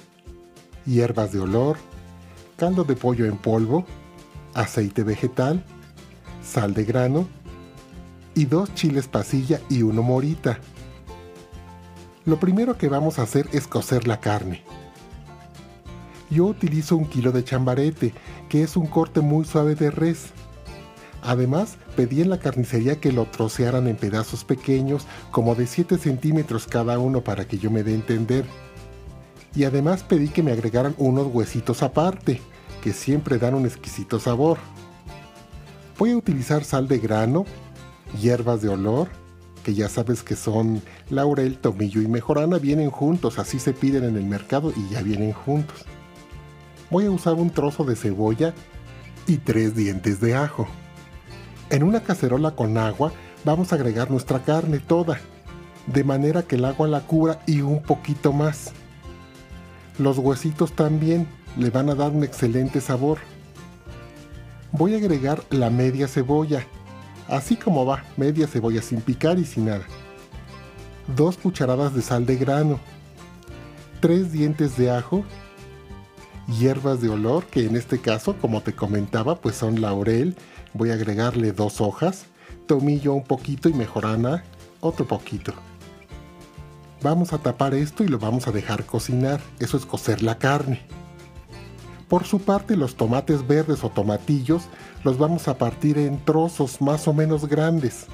hierbas 0.85 1.31
de 1.31 1.39
olor, 1.39 1.77
caldo 2.59 2.83
de 2.83 2.97
pollo 2.97 3.25
en 3.25 3.37
polvo, 3.37 3.85
aceite 4.53 5.03
vegetal, 5.03 5.63
sal 6.43 6.73
de 6.73 6.83
grano 6.83 7.25
y 8.35 8.45
dos 8.45 8.73
chiles 8.75 9.07
pasilla 9.07 9.61
y 9.69 9.81
uno 9.81 10.03
morita. 10.03 10.59
Lo 12.25 12.37
primero 12.37 12.77
que 12.77 12.89
vamos 12.89 13.17
a 13.17 13.21
hacer 13.21 13.47
es 13.53 13.65
cocer 13.65 14.07
la 14.07 14.19
carne. 14.19 14.61
Yo 16.29 16.45
utilizo 16.45 16.97
un 16.97 17.05
kilo 17.05 17.31
de 17.31 17.45
chambarete, 17.45 18.13
que 18.49 18.61
es 18.61 18.75
un 18.75 18.87
corte 18.87 19.21
muy 19.21 19.45
suave 19.45 19.73
de 19.75 19.89
res. 19.89 20.27
Además, 21.23 21.77
pedí 21.95 22.21
en 22.21 22.29
la 22.29 22.39
carnicería 22.39 22.99
que 22.99 23.13
lo 23.13 23.25
trocearan 23.25 23.87
en 23.87 23.95
pedazos 23.95 24.43
pequeños, 24.43 25.07
como 25.31 25.55
de 25.55 25.65
7 25.65 25.97
centímetros 25.97 26.67
cada 26.67 26.99
uno 26.99 27.21
para 27.21 27.47
que 27.47 27.57
yo 27.57 27.71
me 27.71 27.83
dé 27.83 27.95
entender 27.95 28.45
y 29.55 29.63
además 29.63 30.03
pedí 30.03 30.29
que 30.29 30.43
me 30.43 30.51
agregaran 30.51 30.95
unos 30.97 31.27
huesitos 31.27 31.83
aparte, 31.83 32.41
que 32.81 32.93
siempre 32.93 33.37
dan 33.37 33.55
un 33.55 33.65
exquisito 33.65 34.19
sabor. 34.19 34.57
Voy 35.97 36.11
a 36.11 36.17
utilizar 36.17 36.63
sal 36.63 36.87
de 36.87 36.99
grano, 36.99 37.45
hierbas 38.19 38.61
de 38.61 38.69
olor, 38.69 39.09
que 39.63 39.73
ya 39.73 39.89
sabes 39.89 40.23
que 40.23 40.35
son 40.35 40.81
laurel, 41.09 41.57
tomillo 41.57 42.01
y 42.01 42.07
mejorana, 42.07 42.57
vienen 42.57 42.89
juntos, 42.89 43.39
así 43.39 43.59
se 43.59 43.73
piden 43.73 44.05
en 44.05 44.15
el 44.15 44.25
mercado 44.25 44.71
y 44.75 44.93
ya 44.93 45.01
vienen 45.01 45.33
juntos. 45.33 45.85
Voy 46.89 47.05
a 47.05 47.11
usar 47.11 47.33
un 47.33 47.49
trozo 47.49 47.83
de 47.83 47.95
cebolla 47.95 48.53
y 49.27 49.37
tres 49.37 49.75
dientes 49.75 50.21
de 50.21 50.35
ajo. 50.35 50.67
En 51.69 51.83
una 51.83 52.01
cacerola 52.01 52.51
con 52.51 52.77
agua 52.77 53.11
vamos 53.45 53.71
a 53.71 53.75
agregar 53.75 54.09
nuestra 54.09 54.39
carne 54.39 54.79
toda, 54.79 55.19
de 55.85 56.03
manera 56.03 56.43
que 56.43 56.55
el 56.55 56.65
agua 56.65 56.87
la 56.87 57.01
cubra 57.01 57.41
y 57.45 57.61
un 57.61 57.81
poquito 57.81 58.33
más. 58.33 58.71
Los 59.99 60.17
huesitos 60.17 60.71
también 60.71 61.27
le 61.57 61.69
van 61.69 61.89
a 61.89 61.95
dar 61.95 62.11
un 62.11 62.23
excelente 62.23 62.79
sabor. 62.79 63.19
Voy 64.71 64.93
a 64.93 64.97
agregar 64.97 65.43
la 65.49 65.69
media 65.69 66.07
cebolla, 66.07 66.65
así 67.27 67.57
como 67.57 67.85
va, 67.85 68.05
media 68.15 68.47
cebolla 68.47 68.81
sin 68.81 69.01
picar 69.01 69.37
y 69.39 69.43
sin 69.43 69.65
nada. 69.65 69.83
Dos 71.17 71.35
cucharadas 71.35 71.93
de 71.93 72.01
sal 72.01 72.25
de 72.25 72.37
grano, 72.37 72.79
tres 73.99 74.31
dientes 74.31 74.77
de 74.77 74.89
ajo, 74.89 75.25
hierbas 76.47 77.01
de 77.01 77.09
olor, 77.09 77.45
que 77.47 77.65
en 77.65 77.75
este 77.75 77.99
caso, 77.99 78.37
como 78.39 78.61
te 78.61 78.73
comentaba, 78.73 79.35
pues 79.35 79.57
son 79.57 79.81
laurel. 79.81 80.35
Voy 80.73 80.91
a 80.91 80.93
agregarle 80.93 81.51
dos 81.51 81.81
hojas, 81.81 82.25
tomillo 82.67 83.13
un 83.13 83.23
poquito 83.23 83.67
y 83.67 83.73
mejorana 83.73 84.43
otro 84.79 85.05
poquito. 85.05 85.53
Vamos 87.01 87.31
a 87.31 87.37
tapar 87.37 87.73
esto 87.73 88.03
y 88.03 88.07
lo 88.07 88.19
vamos 88.19 88.47
a 88.47 88.51
dejar 88.51 88.85
cocinar. 88.85 89.39
Eso 89.59 89.77
es 89.77 89.85
cocer 89.85 90.21
la 90.21 90.37
carne. 90.37 90.81
Por 92.09 92.25
su 92.25 92.39
parte, 92.39 92.75
los 92.75 92.95
tomates 92.95 93.47
verdes 93.47 93.83
o 93.83 93.89
tomatillos 93.89 94.63
los 95.03 95.17
vamos 95.17 95.47
a 95.47 95.57
partir 95.57 95.97
en 95.97 96.23
trozos 96.25 96.81
más 96.81 97.07
o 97.07 97.13
menos 97.13 97.47
grandes. 97.47 98.07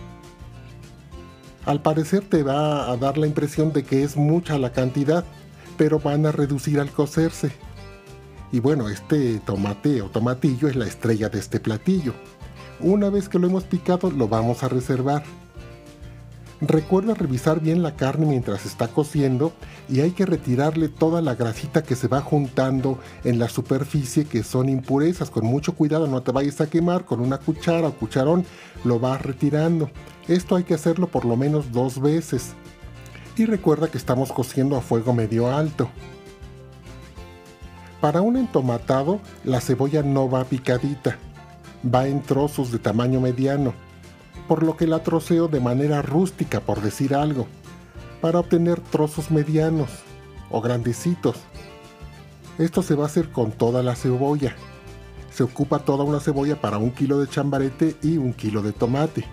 Al 1.66 1.82
parecer 1.82 2.24
te 2.30 2.44
va 2.44 2.92
a 2.92 2.98
dar 2.98 3.18
la 3.18 3.26
impresión 3.26 3.74
de 3.74 3.84
que 3.84 4.04
es 4.04 4.18
mucha 4.18 4.60
la 4.60 4.72
cantidad, 4.72 5.24
pero 5.78 6.00
van 6.00 6.26
a 6.26 6.32
reducir 6.32 6.80
al 6.80 6.92
cocerse. 6.92 7.52
Y 8.52 8.60
bueno, 8.60 8.90
este 8.90 9.40
tomate 9.40 10.02
o 10.04 10.10
tomatillo 10.10 10.68
es 10.68 10.76
la 10.76 10.86
estrella 10.86 11.30
de 11.30 11.40
este 11.40 11.60
platillo. 11.60 12.14
Una 12.80 13.10
vez 13.10 13.30
que 13.30 13.40
lo 13.40 13.48
hemos 13.48 13.64
picado, 13.64 14.12
lo 14.12 14.28
vamos 14.28 14.62
a 14.62 14.70
reservar. 14.70 15.24
Recuerda 16.62 17.14
revisar 17.16 17.60
bien 17.60 17.84
la 17.84 17.98
carne 17.98 18.26
mientras 18.26 18.66
está 18.66 18.88
cociendo 18.88 19.52
y 19.90 20.00
hay 20.00 20.12
que 20.12 20.26
retirarle 20.26 20.88
toda 20.88 21.22
la 21.22 21.36
grasita 21.36 21.84
que 21.84 21.98
se 21.98 22.08
va 22.08 22.22
juntando 22.22 22.98
en 23.26 23.40
la 23.40 23.50
superficie 23.50 24.24
que 24.24 24.42
son 24.42 24.70
impurezas. 24.70 25.30
Con 25.30 25.46
mucho 25.46 25.76
cuidado, 25.76 26.08
no 26.08 26.24
te 26.24 26.32
vayas 26.32 26.62
a 26.62 26.70
quemar 26.70 27.04
con 27.04 27.20
una 27.20 27.40
cuchara 27.40 27.90
o 27.90 27.94
cucharón, 27.94 28.46
lo 28.86 29.00
vas 29.00 29.22
retirando. 29.22 29.90
Esto 30.30 30.56
hay 30.56 30.64
que 30.64 30.76
hacerlo 30.76 31.08
por 31.08 31.26
lo 31.26 31.36
menos 31.36 31.74
dos 31.74 32.00
veces. 32.00 32.54
Y 33.36 33.46
recuerda 33.46 33.90
que 33.90 33.98
estamos 33.98 34.32
cociendo 34.32 34.78
a 34.78 34.82
fuego 34.82 35.14
medio 35.14 35.54
alto. 35.54 35.90
Para 38.00 38.22
un 38.22 38.38
entomatado, 38.38 39.20
la 39.44 39.60
cebolla 39.60 40.04
no 40.04 40.30
va 40.30 40.46
picadita, 40.46 41.18
va 41.94 42.08
en 42.08 42.22
trozos 42.22 42.72
de 42.72 42.80
tamaño 42.80 43.20
mediano 43.20 43.74
por 44.48 44.64
lo 44.64 44.78
que 44.78 44.88
la 44.88 45.04
troceo 45.04 45.48
de 45.48 45.60
manera 45.60 46.02
rústica, 46.02 46.60
por 46.60 46.82
decir 46.82 47.16
algo, 47.16 47.48
para 48.22 48.40
obtener 48.40 48.80
trozos 48.80 49.32
medianos 49.32 49.90
o 50.50 50.62
grandecitos. 50.62 51.38
Esto 52.58 52.82
se 52.82 52.96
va 52.96 53.04
a 53.04 53.08
hacer 53.08 53.32
con 53.32 53.52
toda 53.52 53.84
la 53.84 53.96
cebolla. 53.96 54.56
Se 55.32 55.44
ocupa 55.44 55.80
toda 55.80 56.04
una 56.04 56.20
cebolla 56.20 56.62
para 56.62 56.78
un 56.78 56.92
kilo 56.92 57.20
de 57.20 57.28
chambarete 57.28 57.98
y 58.02 58.18
un 58.18 58.34
kilo 58.34 58.62
de 58.62 58.72
tomate. 58.72 59.26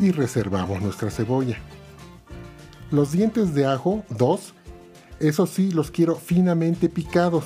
Y 0.00 0.10
reservamos 0.10 0.82
nuestra 0.82 1.10
cebolla. 1.10 1.58
Los 2.90 3.12
dientes 3.12 3.54
de 3.54 3.66
ajo, 3.66 4.02
dos, 4.08 4.54
eso 5.20 5.46
sí 5.46 5.70
los 5.70 5.90
quiero 5.90 6.16
finamente 6.16 6.88
picados. 6.88 7.44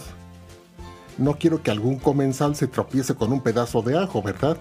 No 1.18 1.36
quiero 1.38 1.62
que 1.62 1.70
algún 1.70 1.98
comensal 1.98 2.56
se 2.56 2.66
tropiece 2.66 3.14
con 3.14 3.32
un 3.32 3.42
pedazo 3.42 3.82
de 3.82 3.98
ajo, 3.98 4.22
¿verdad? 4.22 4.56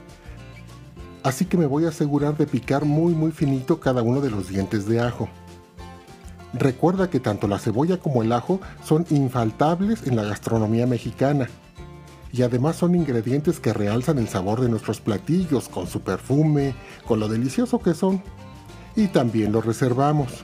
Así 1.24 1.46
que 1.46 1.58
me 1.58 1.65
voy 1.65 1.86
a 1.86 1.89
asegurar 1.89 2.38
de 2.38 2.46
picar 2.46 2.86
muy 2.86 3.13
muy 3.13 3.32
finito 3.32 3.80
cada 3.80 4.01
uno 4.01 4.22
de 4.22 4.30
los 4.30 4.50
dientes 4.50 4.86
de 4.88 5.00
ajo. 5.00 5.30
Recuerda 6.53 7.10
que 7.10 7.20
tanto 7.20 7.48
la 7.48 7.58
cebolla 7.58 7.98
como 7.98 8.22
el 8.22 8.32
ajo 8.32 8.60
son 8.84 9.06
infaltables 9.10 10.06
en 10.06 10.15
la 10.15 10.24
gastronomía 10.24 10.86
mexicana. 10.86 11.50
y 12.32 12.42
además 12.42 12.77
son 12.77 12.96
ingredientes 12.96 13.60
que 13.60 13.74
realzan 13.74 14.18
el 14.18 14.27
sabor 14.27 14.60
de 14.60 14.68
nuestros 14.68 15.00
platillos 15.00 15.70
con 15.70 15.86
su 15.86 16.01
perfume, 16.01 16.74
con 17.06 17.20
lo 17.20 17.27
delicioso 17.27 17.77
que 17.77 17.94
son. 17.94 18.24
Y 18.96 19.10
también 19.10 19.51
los 19.51 19.63
reservamos. 19.63 20.44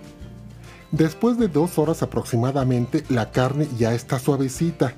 Después 0.92 1.40
de 1.40 1.48
dos 1.48 1.80
horas 1.80 2.04
aproximadamente, 2.04 3.04
la 3.10 3.32
carne 3.32 3.68
ya 3.78 3.96
está 3.96 4.20
suavecita. 4.20 4.94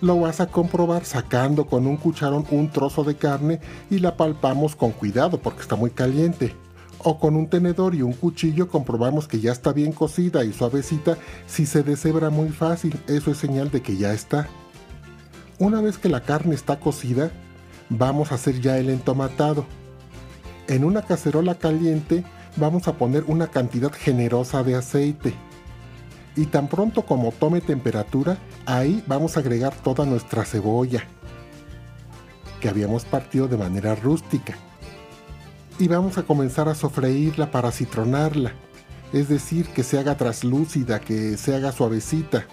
Lo 0.00 0.20
vas 0.20 0.40
a 0.40 0.46
comprobar 0.46 1.04
sacando 1.04 1.66
con 1.66 1.86
un 1.86 1.96
cucharón 1.96 2.46
un 2.50 2.70
trozo 2.70 3.02
de 3.02 3.16
carne 3.16 3.60
y 3.90 3.98
la 3.98 4.16
palpamos 4.16 4.76
con 4.76 4.92
cuidado 4.92 5.38
porque 5.38 5.62
está 5.62 5.74
muy 5.74 5.90
caliente. 5.90 6.54
O 6.98 7.18
con 7.18 7.34
un 7.34 7.48
tenedor 7.48 7.94
y 7.94 8.02
un 8.02 8.12
cuchillo 8.12 8.68
comprobamos 8.68 9.26
que 9.26 9.40
ya 9.40 9.50
está 9.50 9.72
bien 9.72 9.92
cocida 9.92 10.44
y 10.44 10.52
suavecita. 10.52 11.18
Si 11.46 11.66
se 11.66 11.82
deshebra 11.82 12.30
muy 12.30 12.50
fácil, 12.50 13.00
eso 13.08 13.32
es 13.32 13.38
señal 13.38 13.70
de 13.70 13.82
que 13.82 13.96
ya 13.96 14.12
está. 14.12 14.48
Una 15.58 15.80
vez 15.80 15.98
que 15.98 16.08
la 16.08 16.20
carne 16.20 16.54
está 16.54 16.78
cocida, 16.78 17.32
vamos 17.88 18.30
a 18.30 18.36
hacer 18.36 18.60
ya 18.60 18.78
el 18.78 18.90
entomatado. 18.90 19.64
En 20.68 20.84
una 20.84 21.02
cacerola 21.02 21.56
caliente 21.56 22.24
vamos 22.56 22.86
a 22.86 22.92
poner 22.92 23.24
una 23.26 23.48
cantidad 23.48 23.92
generosa 23.92 24.62
de 24.62 24.76
aceite. 24.76 25.34
Y 26.38 26.46
tan 26.46 26.68
pronto 26.68 27.04
como 27.04 27.32
tome 27.32 27.60
temperatura, 27.60 28.38
ahí 28.64 29.02
vamos 29.08 29.36
a 29.36 29.40
agregar 29.40 29.74
toda 29.74 30.06
nuestra 30.06 30.44
cebolla, 30.44 31.02
que 32.60 32.68
habíamos 32.68 33.04
partido 33.04 33.48
de 33.48 33.56
manera 33.56 33.96
rústica. 33.96 34.54
Y 35.80 35.88
vamos 35.88 36.16
a 36.16 36.22
comenzar 36.22 36.68
a 36.68 36.76
sofreírla 36.76 37.50
para 37.50 37.72
citronarla, 37.72 38.52
es 39.12 39.28
decir, 39.28 39.66
que 39.70 39.82
se 39.82 39.98
haga 39.98 40.16
traslúcida, 40.16 41.00
que 41.00 41.36
se 41.36 41.56
haga 41.56 41.72
suavecita, 41.72 42.46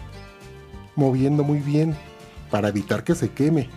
moviendo 0.96 1.44
muy 1.44 1.60
bien 1.60 1.96
para 2.50 2.70
evitar 2.70 3.04
que 3.04 3.14
se 3.14 3.30
queme. 3.30 3.70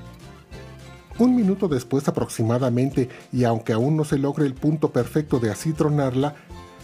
Un 1.18 1.36
minuto 1.36 1.68
después 1.68 2.08
aproximadamente, 2.08 3.10
y 3.30 3.44
aunque 3.44 3.74
aún 3.74 3.94
no 3.94 4.04
se 4.04 4.16
logre 4.16 4.46
el 4.46 4.54
punto 4.54 4.90
perfecto 4.90 5.38
de 5.38 5.50
acitronarla, 5.50 6.34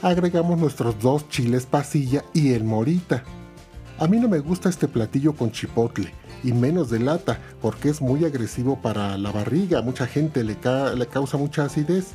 agregamos 0.04 0.58
nuestros 0.58 1.00
dos 1.00 1.30
chiles 1.30 1.64
pasilla 1.64 2.25
y 2.34 2.52
el 2.52 2.62
morita. 2.62 3.25
A 3.99 4.06
mí 4.06 4.18
no 4.18 4.28
me 4.28 4.38
gusta 4.38 4.68
este 4.68 4.87
platillo 4.87 5.32
con 5.32 5.50
chipotle, 5.50 6.12
y 6.42 6.52
menos 6.52 6.90
de 6.90 6.99
lata, 6.99 7.40
porque 7.62 7.88
es 7.88 8.02
muy 8.02 8.23
agresivo 8.26 8.82
para 8.82 9.16
la 9.16 9.32
barriga, 9.32 9.80
mucha 9.80 10.06
gente 10.06 10.44
le, 10.44 10.58
le 10.94 11.06
causa 11.06 11.38
mucha 11.38 11.64
acidez. 11.64 12.12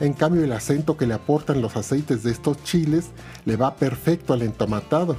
En 0.00 0.14
cambio 0.14 0.42
el 0.42 0.50
acento 0.50 0.96
que 0.96 1.06
le 1.06 1.14
aportan 1.14 1.62
los 1.62 1.76
aceites 1.76 2.24
de 2.24 2.32
estos 2.32 2.62
chiles 2.64 3.10
le 3.44 3.54
va 3.54 3.76
perfecto 3.76 4.32
al 4.32 4.42
entomatado. 4.42 5.16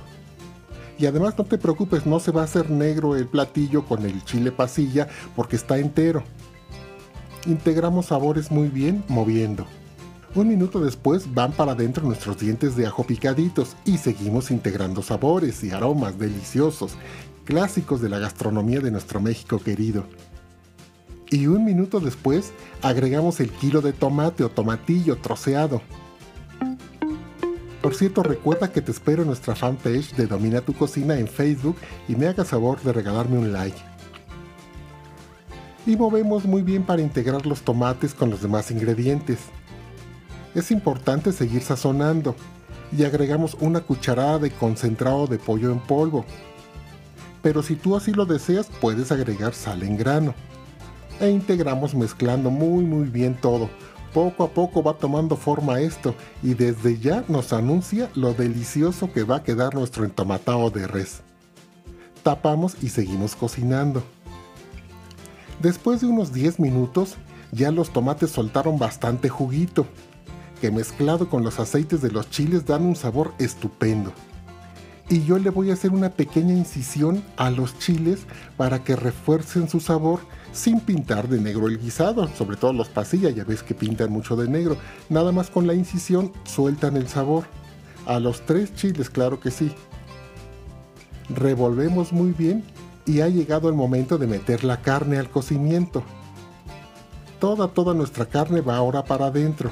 Y 0.99 1.05
además 1.05 1.35
no 1.37 1.45
te 1.45 1.57
preocupes, 1.57 2.05
no 2.05 2.19
se 2.19 2.31
va 2.31 2.41
a 2.41 2.45
hacer 2.45 2.69
negro 2.69 3.15
el 3.15 3.27
platillo 3.27 3.85
con 3.85 4.03
el 4.03 4.25
chile 4.25 4.51
pasilla 4.51 5.07
porque 5.37 5.55
está 5.55 5.77
entero. 5.77 6.23
Integramos 7.45 8.07
sabores 8.07 8.51
muy 8.51 8.67
bien 8.67 9.05
moviendo. 9.07 9.65
Un 10.35 10.47
minuto 10.49 10.79
después 10.79 11.33
van 11.33 11.51
para 11.51 11.71
adentro 11.71 12.05
nuestros 12.05 12.37
dientes 12.37 12.75
de 12.75 12.85
ajo 12.85 13.03
picaditos 13.03 13.75
y 13.85 13.97
seguimos 13.97 14.51
integrando 14.51 15.01
sabores 15.01 15.63
y 15.63 15.71
aromas 15.71 16.19
deliciosos, 16.19 16.93
clásicos 17.45 18.01
de 18.01 18.09
la 18.09 18.19
gastronomía 18.19 18.79
de 18.79 18.91
nuestro 18.91 19.19
México 19.21 19.59
querido. 19.59 20.05
Y 21.29 21.47
un 21.47 21.65
minuto 21.65 21.99
después 21.99 22.51
agregamos 22.81 23.39
el 23.39 23.49
kilo 23.49 23.81
de 23.81 23.93
tomate 23.93 24.43
o 24.43 24.49
tomatillo 24.49 25.17
troceado. 25.17 25.81
Por 27.81 27.95
cierto, 27.95 28.21
recuerda 28.21 28.71
que 28.71 28.81
te 28.81 28.91
espero 28.91 29.21
en 29.21 29.29
nuestra 29.29 29.55
fanpage 29.55 30.13
de 30.15 30.27
Domina 30.27 30.61
tu 30.61 30.73
Cocina 30.73 31.17
en 31.17 31.27
Facebook 31.27 31.77
y 32.07 32.15
me 32.15 32.27
hagas 32.27 32.49
favor 32.49 32.81
de 32.81 32.93
regalarme 32.93 33.37
un 33.37 33.53
like. 33.53 33.77
Y 35.85 35.95
movemos 35.95 36.45
muy 36.45 36.63
bien 36.63 36.83
para 36.83 37.01
integrar 37.01 37.45
los 37.45 37.61
tomates 37.61 38.13
con 38.13 38.29
los 38.29 38.41
demás 38.41 38.71
ingredientes. 38.71 39.39
Es 40.55 40.71
importante 40.71 41.31
seguir 41.31 41.61
sazonando 41.61 42.35
y 42.95 43.03
agregamos 43.03 43.55
una 43.59 43.81
cucharada 43.81 44.39
de 44.39 44.51
concentrado 44.51 45.27
de 45.27 45.37
pollo 45.37 45.71
en 45.71 45.79
polvo. 45.79 46.25
Pero 47.41 47.61
si 47.61 47.75
tú 47.75 47.95
así 47.95 48.13
lo 48.13 48.25
deseas, 48.25 48.67
puedes 48.81 49.11
agregar 49.11 49.53
sal 49.53 49.83
en 49.83 49.97
grano. 49.97 50.33
E 51.19 51.29
integramos 51.29 51.95
mezclando 51.95 52.49
muy 52.49 52.83
muy 52.83 53.09
bien 53.09 53.35
todo, 53.35 53.69
poco 54.13 54.43
a 54.43 54.49
poco 54.49 54.83
va 54.83 54.93
tomando 54.93 55.35
forma 55.35 55.79
esto 55.79 56.15
y 56.43 56.53
desde 56.53 56.99
ya 56.99 57.23
nos 57.27 57.53
anuncia 57.53 58.09
lo 58.15 58.33
delicioso 58.33 59.11
que 59.11 59.23
va 59.23 59.37
a 59.37 59.43
quedar 59.43 59.73
nuestro 59.73 60.05
entomatado 60.05 60.69
de 60.69 60.87
res. 60.87 61.21
Tapamos 62.23 62.77
y 62.81 62.89
seguimos 62.89 63.35
cocinando. 63.35 64.03
Después 65.61 66.01
de 66.01 66.07
unos 66.07 66.33
10 66.33 66.59
minutos, 66.59 67.15
ya 67.51 67.71
los 67.71 67.91
tomates 67.91 68.31
soltaron 68.31 68.77
bastante 68.77 69.29
juguito, 69.29 69.87
que 70.57 70.71
mezclado 70.71 71.29
con 71.29 71.43
los 71.43 71.59
aceites 71.59 72.01
de 72.01 72.11
los 72.11 72.29
chiles 72.29 72.65
dan 72.65 72.85
un 72.85 72.95
sabor 72.95 73.33
estupendo. 73.39 74.13
Y 75.09 75.23
yo 75.23 75.39
le 75.39 75.49
voy 75.49 75.69
a 75.69 75.73
hacer 75.73 75.91
una 75.91 76.09
pequeña 76.09 76.53
incisión 76.53 77.23
a 77.37 77.49
los 77.49 77.79
chiles 77.79 78.25
para 78.57 78.83
que 78.83 78.95
refuercen 78.95 79.69
su 79.69 79.79
sabor 79.79 80.19
sin 80.51 80.81
pintar 80.81 81.29
de 81.29 81.39
negro 81.39 81.67
el 81.67 81.79
guisado, 81.79 82.27
sobre 82.35 82.57
todo 82.57 82.73
los 82.73 82.89
pasillas, 82.89 83.33
ya 83.33 83.45
ves 83.45 83.63
que 83.63 83.73
pintan 83.73 84.11
mucho 84.11 84.35
de 84.35 84.49
negro. 84.49 84.75
Nada 85.09 85.31
más 85.31 85.49
con 85.49 85.65
la 85.65 85.73
incisión 85.73 86.33
sueltan 86.43 86.97
el 86.97 87.07
sabor. 87.07 87.45
A 88.05 88.19
los 88.19 88.41
tres 88.45 88.73
chiles, 88.75 89.09
claro 89.09 89.39
que 89.39 89.51
sí. 89.51 89.71
Revolvemos 91.29 92.11
muy 92.11 92.31
bien 92.31 92.63
y 93.05 93.21
ha 93.21 93.29
llegado 93.29 93.69
el 93.69 93.75
momento 93.75 94.17
de 94.17 94.27
meter 94.27 94.63
la 94.63 94.81
carne 94.81 95.17
al 95.17 95.29
cocimiento. 95.29 96.03
Toda, 97.39 97.67
toda 97.69 97.93
nuestra 97.93 98.25
carne 98.25 98.61
va 98.61 98.77
ahora 98.77 99.03
para 99.05 99.27
adentro. 99.27 99.71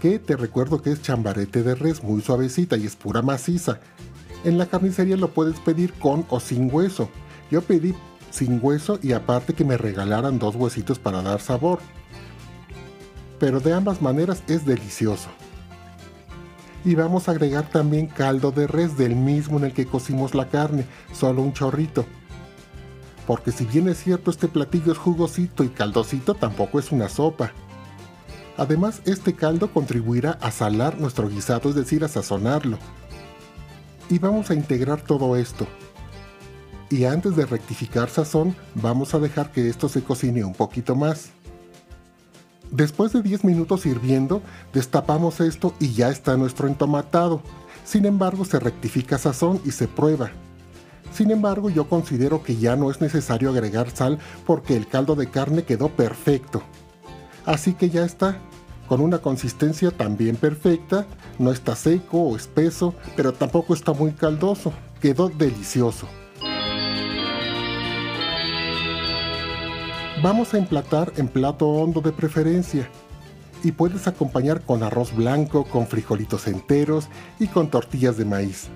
Que 0.00 0.18
te 0.18 0.34
recuerdo 0.34 0.80
que 0.80 0.92
es 0.92 1.02
chambarete 1.02 1.62
de 1.62 1.74
res, 1.74 2.02
muy 2.02 2.22
suavecita 2.22 2.78
y 2.78 2.86
es 2.86 2.96
pura 2.96 3.20
maciza. 3.20 3.80
En 4.44 4.56
la 4.56 4.64
carnicería 4.64 5.16
lo 5.16 5.34
puedes 5.34 5.60
pedir 5.60 5.92
con 5.92 6.24
o 6.30 6.40
sin 6.40 6.74
hueso. 6.74 7.10
Yo 7.50 7.60
pedí 7.60 7.94
sin 8.30 8.60
hueso 8.62 8.98
y 9.02 9.12
aparte 9.12 9.52
que 9.52 9.64
me 9.64 9.76
regalaran 9.76 10.38
dos 10.38 10.56
huesitos 10.56 10.98
para 10.98 11.20
dar 11.20 11.42
sabor. 11.42 11.80
Pero 13.38 13.60
de 13.60 13.74
ambas 13.74 14.00
maneras 14.00 14.42
es 14.48 14.64
delicioso. 14.64 15.28
Y 16.82 16.94
vamos 16.94 17.28
a 17.28 17.32
agregar 17.32 17.68
también 17.68 18.06
caldo 18.06 18.52
de 18.52 18.66
res 18.66 18.96
del 18.96 19.14
mismo 19.14 19.58
en 19.58 19.64
el 19.64 19.74
que 19.74 19.84
cocimos 19.84 20.34
la 20.34 20.48
carne, 20.48 20.86
solo 21.12 21.42
un 21.42 21.52
chorrito. 21.52 22.06
Porque 23.26 23.52
si 23.52 23.66
bien 23.66 23.86
es 23.86 24.02
cierto 24.02 24.30
este 24.30 24.48
platillo 24.48 24.92
es 24.92 24.98
jugosito 24.98 25.62
y 25.62 25.68
caldosito, 25.68 26.34
tampoco 26.34 26.78
es 26.78 26.90
una 26.90 27.10
sopa. 27.10 27.52
Además, 28.56 29.02
este 29.04 29.34
caldo 29.34 29.72
contribuirá 29.72 30.32
a 30.40 30.50
salar 30.50 31.00
nuestro 31.00 31.28
guisado, 31.28 31.70
es 31.70 31.74
decir, 31.74 32.04
a 32.04 32.08
sazonarlo. 32.08 32.78
Y 34.08 34.18
vamos 34.18 34.50
a 34.50 34.54
integrar 34.54 35.00
todo 35.02 35.36
esto, 35.36 35.66
y 36.90 37.04
antes 37.04 37.36
de 37.36 37.46
rectificar 37.46 38.10
sazón 38.10 38.56
vamos 38.74 39.14
a 39.14 39.20
dejar 39.20 39.52
que 39.52 39.68
esto 39.68 39.88
se 39.88 40.02
cocine 40.02 40.44
un 40.44 40.54
poquito 40.54 40.96
más. 40.96 41.30
Después 42.72 43.12
de 43.12 43.22
10 43.22 43.44
minutos 43.44 43.86
hirviendo, 43.86 44.42
destapamos 44.74 45.40
esto 45.40 45.72
y 45.78 45.92
ya 45.92 46.10
está 46.10 46.36
nuestro 46.36 46.68
entomatado. 46.68 47.42
Sin 47.84 48.06
embargo, 48.06 48.44
se 48.44 48.60
rectifica 48.60 49.18
sazón 49.18 49.60
y 49.64 49.70
se 49.70 49.88
prueba. 49.88 50.30
Sin 51.12 51.30
embargo, 51.30 51.70
yo 51.70 51.88
considero 51.88 52.42
que 52.42 52.56
ya 52.56 52.76
no 52.76 52.90
es 52.90 53.00
necesario 53.00 53.50
agregar 53.50 53.90
sal 53.90 54.18
porque 54.46 54.76
el 54.76 54.86
caldo 54.86 55.16
de 55.16 55.28
carne 55.28 55.64
quedó 55.64 55.88
perfecto. 55.88 56.62
Así 57.46 57.74
que 57.74 57.90
ya 57.90 58.04
está, 58.04 58.38
con 58.88 59.00
una 59.00 59.18
consistencia 59.18 59.90
también 59.90 60.36
perfecta, 60.36 61.06
no 61.38 61.52
está 61.52 61.76
seco 61.76 62.22
o 62.22 62.36
espeso, 62.36 62.94
pero 63.16 63.32
tampoco 63.32 63.74
está 63.74 63.92
muy 63.92 64.12
caldoso, 64.12 64.72
quedó 65.00 65.28
delicioso. 65.28 66.06
Vamos 70.22 70.52
a 70.52 70.58
emplatar 70.58 71.12
en 71.16 71.28
plato 71.28 71.66
hondo 71.66 72.02
de 72.02 72.12
preferencia 72.12 72.90
y 73.62 73.72
puedes 73.72 74.06
acompañar 74.06 74.60
con 74.62 74.82
arroz 74.82 75.14
blanco, 75.14 75.64
con 75.64 75.86
frijolitos 75.86 76.46
enteros 76.46 77.08
y 77.38 77.46
con 77.46 77.70
tortillas 77.70 78.18
de 78.18 78.26
maíz. 78.26 78.68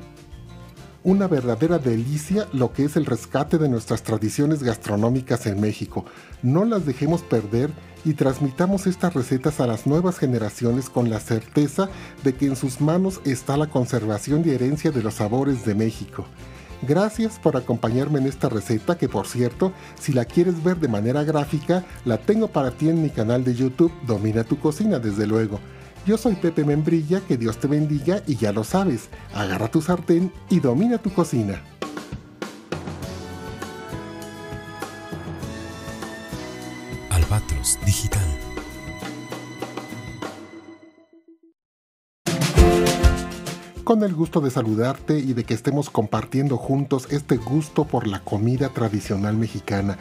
Una 1.03 1.27
verdadera 1.27 1.79
delicia 1.79 2.49
lo 2.55 2.73
que 2.73 2.85
es 2.85 2.97
el 2.97 3.05
rescate 3.05 3.59
de 3.59 3.69
nuestras 3.69 4.03
tradiciones 4.03 4.63
gastronómicas 4.63 5.45
en 5.47 5.61
México. 5.61 6.07
No 6.43 6.65
las 6.65 6.87
dejemos 6.87 7.21
perder 7.21 7.71
y 8.05 8.15
transmitamos 8.15 8.87
estas 8.87 9.15
recetas 9.15 9.61
a 9.61 9.67
las 9.67 9.87
nuevas 9.87 10.19
generaciones 10.19 10.91
con 10.91 11.11
la 11.11 11.21
certeza 11.21 11.89
de 12.23 12.35
que 12.35 12.47
en 12.47 12.57
sus 12.57 12.81
manos 12.81 13.21
está 13.25 13.57
la 13.57 13.69
conservación 13.69 14.43
y 14.45 14.51
herencia 14.51 14.91
de 14.91 15.03
los 15.03 15.15
sabores 15.15 15.65
de 15.65 15.75
México. 15.75 16.27
Gracias 16.83 17.39
por 17.39 17.57
acompañarme 17.57 18.19
en 18.19 18.27
esta 18.27 18.49
receta 18.49 18.99
que 18.99 19.09
por 19.09 19.27
cierto, 19.27 19.73
si 19.99 20.13
la 20.13 20.27
quieres 20.27 20.63
ver 20.63 20.77
de 20.79 20.89
manera 20.89 21.25
gráfica, 21.25 21.85
la 22.05 22.19
tengo 22.19 22.49
para 22.49 22.73
ti 22.73 22.89
en 22.89 23.03
mi 23.03 23.11
canal 23.11 23.43
de 23.43 23.55
YouTube 23.55 23.93
Domina 24.07 24.45
tu 24.45 24.59
cocina 24.59 24.99
desde 24.99 25.27
luego. 25.27 25.61
Yo 26.07 26.19
soy 26.19 26.35
Pepe 26.35 26.65
Membrilla, 26.65 27.21
que 27.21 27.39
Dios 27.39 27.57
te 27.57 27.67
bendiga 27.67 28.23
y 28.27 28.37
ya 28.37 28.53
lo 28.53 28.63
sabes, 28.63 29.09
agarra 29.35 29.71
tu 29.71 29.81
sartén 29.81 30.31
y 30.51 30.61
domina 30.61 30.99
tu 30.99 31.11
cocina. 31.11 31.63
Digital. 37.85 38.23
Con 43.83 44.05
el 44.05 44.15
gusto 44.15 44.41
de 44.41 44.53
saludarte 44.53 45.19
y 45.19 45.33
de 45.33 45.43
que 45.43 45.55
estemos 45.55 45.91
compartiendo 45.91 46.57
juntos 46.57 47.09
este 47.11 47.37
gusto 47.37 47.87
por 47.87 48.07
la 48.07 48.21
comida 48.21 48.69
tradicional 48.69 49.37
mexicana. 49.37 49.99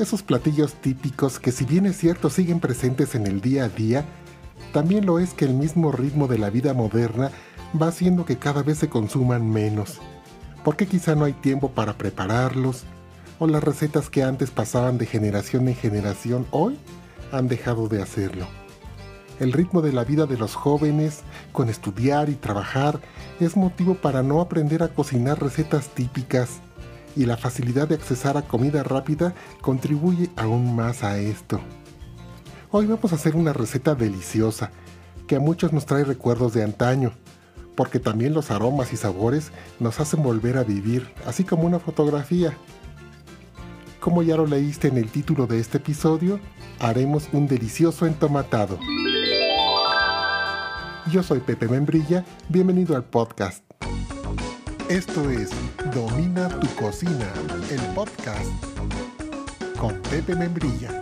Esos 0.00 0.24
platillos 0.24 0.74
típicos 0.74 1.38
que 1.38 1.52
si 1.52 1.64
bien 1.64 1.86
es 1.86 1.96
cierto 1.96 2.28
siguen 2.28 2.58
presentes 2.58 3.14
en 3.14 3.28
el 3.28 3.40
día 3.40 3.66
a 3.66 3.68
día, 3.68 4.04
también 4.72 5.06
lo 5.06 5.20
es 5.20 5.32
que 5.32 5.44
el 5.44 5.54
mismo 5.54 5.92
ritmo 5.92 6.26
de 6.26 6.38
la 6.38 6.50
vida 6.50 6.74
moderna 6.74 7.30
va 7.80 7.86
haciendo 7.86 8.24
que 8.24 8.38
cada 8.38 8.64
vez 8.64 8.78
se 8.78 8.88
consuman 8.88 9.48
menos, 9.48 10.00
porque 10.64 10.88
quizá 10.88 11.14
no 11.14 11.24
hay 11.24 11.34
tiempo 11.34 11.70
para 11.70 11.96
prepararlos, 11.96 12.84
las 13.50 13.64
recetas 13.64 14.10
que 14.10 14.22
antes 14.22 14.50
pasaban 14.50 14.98
de 14.98 15.06
generación 15.06 15.68
en 15.68 15.74
generación 15.74 16.46
hoy 16.50 16.78
han 17.32 17.48
dejado 17.48 17.88
de 17.88 18.02
hacerlo. 18.02 18.46
El 19.40 19.52
ritmo 19.52 19.82
de 19.82 19.92
la 19.92 20.04
vida 20.04 20.26
de 20.26 20.38
los 20.38 20.54
jóvenes, 20.54 21.22
con 21.52 21.68
estudiar 21.68 22.28
y 22.28 22.34
trabajar, 22.34 23.00
es 23.40 23.56
motivo 23.56 23.94
para 23.94 24.22
no 24.22 24.40
aprender 24.40 24.82
a 24.82 24.88
cocinar 24.88 25.42
recetas 25.42 25.88
típicas, 25.88 26.60
y 27.16 27.26
la 27.26 27.36
facilidad 27.36 27.88
de 27.88 27.94
accesar 27.94 28.36
a 28.36 28.42
comida 28.42 28.82
rápida 28.82 29.34
contribuye 29.60 30.30
aún 30.36 30.74
más 30.74 31.02
a 31.02 31.18
esto. 31.18 31.60
Hoy 32.70 32.86
vamos 32.86 33.12
a 33.12 33.16
hacer 33.16 33.36
una 33.36 33.52
receta 33.52 33.94
deliciosa, 33.94 34.70
que 35.26 35.36
a 35.36 35.40
muchos 35.40 35.72
nos 35.72 35.86
trae 35.86 36.04
recuerdos 36.04 36.54
de 36.54 36.62
antaño, 36.62 37.12
porque 37.74 37.98
también 37.98 38.34
los 38.34 38.50
aromas 38.50 38.92
y 38.92 38.96
sabores 38.96 39.50
nos 39.80 40.00
hacen 40.00 40.22
volver 40.22 40.58
a 40.58 40.64
vivir, 40.64 41.08
así 41.26 41.44
como 41.44 41.64
una 41.64 41.78
fotografía. 41.78 42.56
Como 44.04 44.22
ya 44.22 44.36
lo 44.36 44.46
leíste 44.46 44.88
en 44.88 44.98
el 44.98 45.08
título 45.08 45.46
de 45.46 45.58
este 45.58 45.78
episodio, 45.78 46.38
haremos 46.78 47.26
un 47.32 47.48
delicioso 47.48 48.04
entomatado. 48.04 48.78
Yo 51.10 51.22
soy 51.22 51.40
Pepe 51.40 51.68
Membrilla, 51.68 52.22
bienvenido 52.50 52.96
al 52.96 53.04
podcast. 53.04 53.64
Esto 54.90 55.30
es 55.30 55.48
Domina 55.94 56.50
tu 56.50 56.66
cocina, 56.74 57.32
el 57.70 57.80
podcast 57.94 58.50
con 59.78 59.94
Pepe 60.10 60.36
Membrilla. 60.36 61.00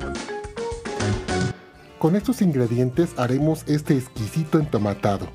Con 1.99 2.15
estos 2.15 2.41
ingredientes 2.41 3.19
haremos 3.19 3.65
este 3.67 3.97
exquisito 3.97 4.61
entomatado 4.61 5.27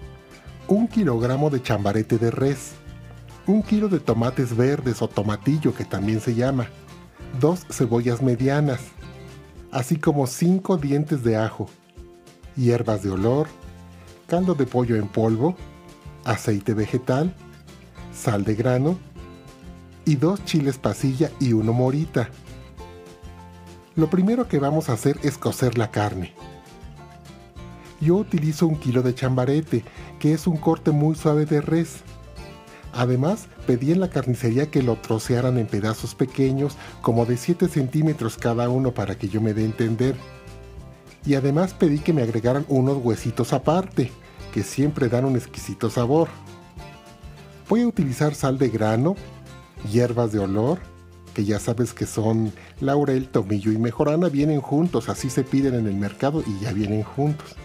un 0.70 0.88
kilogramo 0.88 1.50
de 1.50 1.62
chambarete 1.62 2.18
de 2.18 2.32
res, 2.32 2.76
un 3.46 3.62
kilo 3.62 3.90
de 3.90 4.00
tomates 4.00 4.56
verdes 4.56 5.02
o 5.02 5.10
tomatillo 5.10 5.76
que 5.76 5.84
también 5.84 6.22
se 6.22 6.34
llama, 6.34 6.70
dos 7.40 7.66
cebollas 7.70 8.22
medianas, 8.22 8.82
así 9.72 9.98
como 9.98 10.28
cinco 10.28 10.78
dientes 10.78 11.24
de 11.24 11.38
ajo, 11.38 11.68
hierbas 12.56 13.04
de 13.04 13.12
olor, 13.12 13.48
caldo 14.28 14.56
de 14.56 14.66
pollo 14.66 14.96
en 14.96 15.08
polvo, 15.08 15.56
aceite 16.26 16.74
vegetal, 16.74 17.34
sal 18.14 18.44
de 18.44 18.56
grano 18.56 18.98
y 20.06 20.16
dos 20.16 20.44
chiles 20.46 20.78
pasilla 20.78 21.32
y 21.40 21.54
uno 21.54 21.74
morita. 21.74 22.30
Lo 23.96 24.10
primero 24.10 24.48
que 24.48 24.60
vamos 24.60 24.90
a 24.90 24.94
hacer 24.94 25.18
es 25.24 25.38
cocer 25.38 25.78
la 25.78 25.92
carne. 25.92 26.34
Yo 28.00 28.16
utilizo 28.16 28.68
un 28.68 28.80
kilo 28.80 29.02
de 29.02 29.16
chambarete, 29.16 29.84
que 30.20 30.34
es 30.34 30.46
un 30.46 30.58
corte 30.58 30.92
muy 30.92 31.16
suave 31.16 31.46
de 31.46 31.62
res. 31.62 32.04
Además, 32.94 33.48
pedí 33.66 33.92
en 33.92 34.00
la 34.00 34.10
carnicería 34.10 34.72
que 34.72 34.82
lo 34.82 34.96
trocearan 34.96 35.58
en 35.58 35.68
pedazos 35.68 36.16
pequeños, 36.16 36.76
como 37.02 37.26
de 37.26 37.38
7 37.38 37.68
centímetros 37.68 38.38
cada 38.38 38.70
uno 38.70 38.94
para 38.94 39.18
que 39.18 39.28
yo 39.28 39.42
me 39.42 39.54
dé 39.54 39.64
a 39.64 39.66
entender. 39.66 40.16
Y 41.26 41.36
además 41.36 41.74
pedí 41.74 42.00
que 42.00 42.14
me 42.14 42.22
agregaran 42.22 42.66
unos 42.70 42.98
huesitos 43.04 43.54
aparte, 43.54 44.12
que 44.54 44.64
siempre 44.64 45.10
dan 45.10 45.26
un 45.26 45.36
exquisito 45.36 45.90
sabor. 45.90 46.30
Voy 47.70 47.82
a 47.82 47.88
utilizar 47.88 48.34
sal 48.34 48.58
de 48.58 48.70
grano, 48.70 49.16
hierbas 49.92 50.32
de 50.32 50.40
olor, 50.40 50.80
que 51.34 51.44
ya 51.46 51.60
sabes 51.60 51.94
que 51.94 52.06
son 52.06 52.52
laurel, 52.80 53.28
tomillo 53.28 53.72
y 53.72 53.78
mejorana, 53.78 54.30
vienen 54.30 54.62
juntos, 54.62 55.10
así 55.10 55.30
se 55.30 55.44
piden 55.44 55.76
en 55.76 55.88
el 55.88 55.96
mercado 55.96 56.44
y 56.48 56.64
ya 56.64 56.72
vienen 56.72 57.04
juntos 57.04 57.56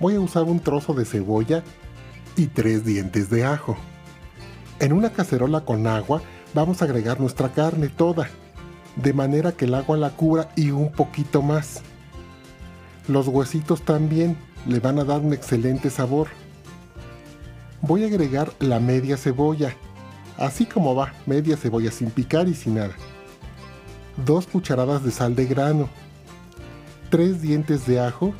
voy 0.00 0.14
a 0.14 0.20
usar 0.20 0.44
un 0.44 0.60
trozo 0.60 0.94
de 0.94 1.04
cebolla 1.04 1.62
y 2.36 2.46
tres 2.46 2.84
dientes 2.84 3.30
de 3.30 3.44
ajo. 3.44 3.76
En 4.78 4.92
una 4.92 5.10
cacerola 5.10 5.62
con 5.62 5.86
agua 5.86 6.20
vamos 6.52 6.82
a 6.82 6.84
agregar 6.84 7.18
nuestra 7.18 7.52
carne 7.52 7.88
toda, 7.88 8.28
de 8.96 9.12
manera 9.12 9.52
que 9.52 9.64
el 9.64 9.74
agua 9.74 9.96
la 9.96 10.10
cubra 10.10 10.50
y 10.54 10.70
un 10.70 10.92
poquito 10.92 11.40
más. 11.40 11.80
Los 13.08 13.26
huesitos 13.28 13.82
también 13.82 14.36
le 14.66 14.80
van 14.80 14.98
a 14.98 15.04
dar 15.04 15.20
un 15.20 15.32
excelente 15.32 15.88
sabor. 15.88 16.28
Voy 17.80 18.04
a 18.04 18.06
agregar 18.06 18.52
la 18.58 18.78
media 18.78 19.16
cebolla, 19.16 19.74
así 20.36 20.66
como 20.66 20.94
va, 20.94 21.14
media 21.24 21.56
cebolla 21.56 21.90
sin 21.90 22.10
picar 22.10 22.46
y 22.46 22.54
sin 22.54 22.74
nada. 22.74 22.94
Dos 24.26 24.46
cucharadas 24.46 25.04
de 25.04 25.10
sal 25.10 25.34
de 25.34 25.46
grano, 25.46 25.88
tres 27.10 27.40
dientes 27.40 27.86
de 27.86 28.00
ajo 28.00 28.34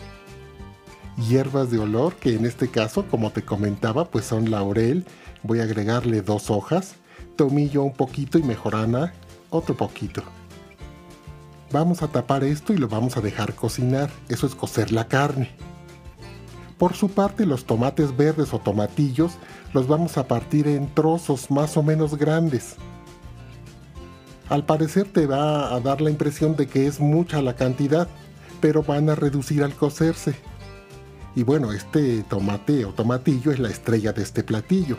hierbas 1.17 1.71
de 1.71 1.79
olor, 1.79 2.15
que 2.17 2.35
en 2.35 2.45
este 2.45 2.69
caso, 2.69 3.07
como 3.07 3.31
te 3.31 3.43
comentaba, 3.43 4.05
pues 4.07 4.27
son 4.27 4.51
laurel. 4.51 5.05
Voy 5.47 5.61
a 5.61 5.63
agregarle 5.63 6.23
dos 6.23 6.51
hojas, 6.51 6.97
tomillo 7.37 7.85
un 7.85 7.93
poquito 7.93 8.37
y 8.37 8.43
mejorana 8.43 9.13
otro 9.51 9.77
poquito. 9.77 10.25
Vamos 11.71 12.03
a 12.03 12.09
tapar 12.09 12.43
esto 12.43 12.73
y 12.73 12.79
lo 12.79 12.89
vamos 12.89 13.17
a 13.17 13.21
dejar 13.21 13.55
cocinar, 13.55 14.11
eso 14.29 14.49
es 14.49 14.57
cocer 14.57 14.91
la 14.91 15.07
carne. 15.07 15.51
Por 16.79 16.95
su 16.95 17.09
parte, 17.11 17.47
los 17.47 17.65
tomates 17.65 18.17
verdes 18.17 18.53
o 18.53 18.59
tomatillos 18.59 19.35
los 19.73 19.87
vamos 19.87 20.19
a 20.19 20.27
partir 20.27 20.67
en 20.67 20.93
trozos 20.93 21.49
más 21.49 21.77
o 21.77 21.83
menos 21.85 22.17
grandes. 22.17 22.75
Al 24.49 24.67
parecer 24.67 25.07
te 25.13 25.27
va 25.27 25.73
a 25.73 25.79
dar 25.79 26.01
la 26.01 26.11
impresión 26.11 26.57
de 26.57 26.67
que 26.67 26.89
es 26.89 26.99
mucha 26.99 27.41
la 27.41 27.55
cantidad, 27.55 28.09
pero 28.61 28.83
van 28.83 29.11
a 29.11 29.15
reducir 29.15 29.63
al 29.63 29.75
cocerse. 29.75 30.35
Y 31.37 31.45
bueno, 31.45 31.73
este 31.73 32.25
tomate 32.25 32.85
o 32.85 32.93
tomatillo 32.93 33.53
es 33.53 33.61
la 33.61 33.69
estrella 33.69 34.13
de 34.13 34.23
este 34.23 34.43
platillo. 34.43 34.97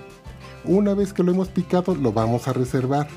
Una 0.67 0.93
vez 0.93 1.13
que 1.13 1.23
lo 1.23 1.32
hemos 1.32 1.47
picado, 1.47 1.95
lo 1.95 2.12
vamos 2.12 2.49
a 2.49 2.53
reservar. 2.53 3.08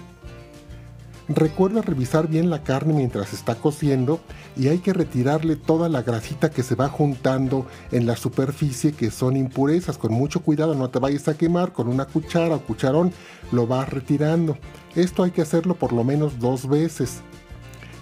Recuerda 1.28 1.82
revisar 1.82 2.28
bien 2.28 2.48
la 2.48 2.62
carne 2.62 2.92
mientras 2.92 3.32
está 3.32 3.56
cociendo 3.56 4.20
y 4.56 4.68
hay 4.68 4.78
que 4.78 4.92
retirarle 4.92 5.56
toda 5.56 5.88
la 5.88 6.02
grasita 6.02 6.50
que 6.50 6.62
se 6.62 6.76
va 6.76 6.88
juntando 6.88 7.66
en 7.90 8.06
la 8.06 8.14
superficie 8.14 8.92
que 8.92 9.10
son 9.10 9.36
impurezas. 9.36 9.98
Con 9.98 10.12
mucho 10.12 10.42
cuidado, 10.42 10.76
no 10.76 10.90
te 10.90 11.00
vayas 11.00 11.26
a 11.26 11.36
quemar. 11.36 11.72
Con 11.72 11.88
una 11.88 12.04
cuchara 12.04 12.54
o 12.54 12.60
cucharón 12.60 13.12
lo 13.50 13.66
vas 13.66 13.88
retirando. 13.88 14.56
Esto 14.94 15.24
hay 15.24 15.32
que 15.32 15.42
hacerlo 15.42 15.74
por 15.74 15.92
lo 15.92 16.04
menos 16.04 16.38
dos 16.38 16.68
veces. 16.68 17.20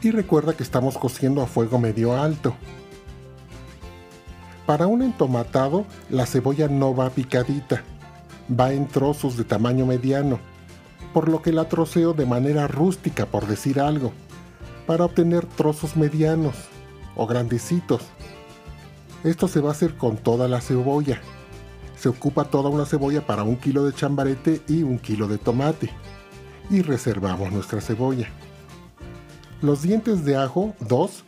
Y 0.02 0.10
recuerda 0.10 0.54
que 0.54 0.62
estamos 0.62 0.98
cociendo 0.98 1.42
a 1.42 1.46
fuego 1.46 1.78
medio 1.78 2.16
alto. 2.16 2.54
Para 4.66 4.86
un 4.86 5.00
entomatado, 5.00 5.86
la 6.10 6.26
cebolla 6.26 6.68
no 6.68 6.94
va 6.94 7.08
picadita, 7.08 7.82
va 8.48 8.72
en 8.72 8.86
trozos 8.86 9.36
de 9.36 9.44
tamaño 9.44 9.86
mediano, 9.86 10.38
por 11.12 11.28
lo 11.28 11.42
que 11.42 11.52
la 11.52 11.68
troceo 11.68 12.12
de 12.12 12.26
manera 12.26 12.66
rústica, 12.68 13.26
por 13.26 13.46
decir 13.46 13.80
algo, 13.80 14.12
para 14.86 15.04
obtener 15.04 15.46
trozos 15.46 15.96
medianos 15.96 16.54
o 17.16 17.26
grandecitos. 17.26 18.02
Esto 19.24 19.48
se 19.48 19.60
va 19.60 19.70
a 19.70 19.72
hacer 19.72 19.96
con 19.96 20.16
toda 20.16 20.48
la 20.48 20.60
cebolla. 20.60 21.20
Se 21.96 22.08
ocupa 22.08 22.44
toda 22.44 22.70
una 22.70 22.86
cebolla 22.86 23.26
para 23.26 23.42
un 23.42 23.56
kilo 23.56 23.84
de 23.84 23.92
chambarete 23.92 24.62
y 24.68 24.82
un 24.82 24.98
kilo 24.98 25.26
de 25.26 25.38
tomate. 25.38 25.90
Y 26.70 26.82
reservamos 26.82 27.50
nuestra 27.50 27.80
cebolla. 27.80 28.28
Los 29.60 29.82
dientes 29.82 30.24
de 30.24 30.36
ajo, 30.36 30.74
dos, 30.78 31.24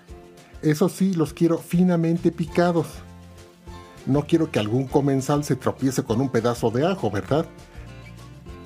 eso 0.63 0.89
sí 0.89 1.15
los 1.15 1.33
quiero 1.33 1.59
finamente 1.59 2.31
picados 2.31 2.87
no 4.07 4.23
quiero 4.23 4.51
que 4.51 4.59
algún 4.59 4.87
comensal 4.87 5.45
se 5.45 5.57
tropiece 5.57 6.03
con 6.03 6.21
un 6.21 6.29
pedazo 6.29 6.71
de 6.71 6.87
ajo, 6.87 7.11
¿verdad? 7.11 7.47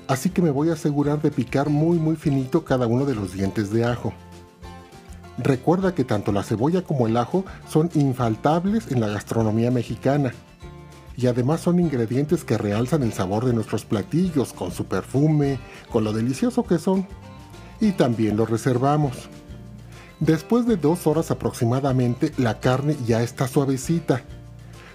Así 0.07 0.29
que 0.29 0.41
me 0.41 0.51
voy 0.51 0.69
a 0.69 0.73
asegurar 0.73 1.21
de 1.21 1.31
picar 1.31 1.69
muy 1.69 1.97
muy 1.97 2.15
finito 2.15 2.63
cada 2.63 2.87
uno 2.87 3.05
de 3.05 3.15
los 3.15 3.33
dientes 3.33 3.71
de 3.71 3.85
ajo. 3.85 4.13
Recuerda 5.37 5.93
que 5.93 6.05
tanto 6.05 6.31
la 6.31 6.43
cebolla 6.43 6.83
como 6.83 7.07
el 7.07 7.17
ajo 7.17 7.43
son 7.67 7.89
infaltables 7.93 8.91
en 8.91 9.01
la 9.01 9.07
gastronomía 9.07 9.71
mexicana. 9.71 10.33
Y 11.17 11.27
además 11.27 11.61
son 11.61 11.79
ingredientes 11.79 12.43
que 12.43 12.57
realzan 12.57 13.03
el 13.03 13.13
sabor 13.13 13.45
de 13.45 13.53
nuestros 13.53 13.85
platillos 13.85 14.53
con 14.53 14.71
su 14.71 14.85
perfume, 14.85 15.59
con 15.91 16.03
lo 16.03 16.13
delicioso 16.13 16.63
que 16.63 16.77
son. 16.77 17.07
Y 17.79 17.93
también 17.93 18.37
lo 18.37 18.45
reservamos. 18.45 19.29
Después 20.19 20.65
de 20.65 20.77
dos 20.77 21.07
horas 21.07 21.31
aproximadamente, 21.31 22.31
la 22.37 22.59
carne 22.59 22.95
ya 23.05 23.21
está 23.21 23.47
suavecita 23.47 24.23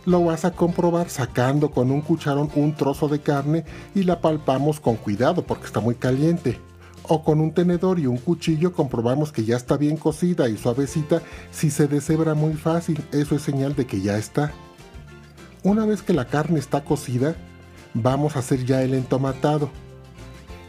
lo 0.07 0.25
vas 0.25 0.45
a 0.45 0.53
comprobar 0.53 1.09
sacando 1.09 1.71
con 1.71 1.91
un 1.91 2.01
cucharón 2.01 2.51
un 2.55 2.75
trozo 2.75 3.09
de 3.09 3.21
carne 3.21 3.65
y 3.95 4.05
la 4.05 4.21
palpamos 4.21 4.81
con 4.81 4.97
cuidado 4.97 5.45
porque 5.45 5.67
está 5.67 5.81
muy 5.81 5.95
caliente. 5.95 6.59
O 7.03 7.25
con 7.25 7.41
un 7.41 7.53
tenedor 7.53 7.99
y 7.99 8.07
un 8.07 8.19
cuchillo 8.19 8.73
comprobamos 8.73 9.33
que 9.33 9.45
ya 9.45 9.57
está 9.57 9.77
bien 9.77 9.97
cocida 9.97 10.49
y 10.49 10.57
suavecita. 10.57 11.23
Si 11.51 11.71
se 11.71 11.89
deshebra 11.89 12.35
muy 12.35 12.55
fácil, 12.55 13.03
eso 13.11 13.35
es 13.35 13.43
señal 13.43 13.75
de 13.75 13.87
que 13.87 14.01
ya 14.01 14.17
está. 14.17 14.53
Una 15.63 15.85
vez 15.87 16.03
que 16.03 16.13
la 16.13 16.27
carne 16.27 16.59
está 16.59 16.85
cocida, 16.85 17.35
vamos 17.95 18.37
a 18.37 18.39
hacer 18.41 18.65
ya 18.65 18.83
el 18.83 18.95
entomatado. 18.95 19.71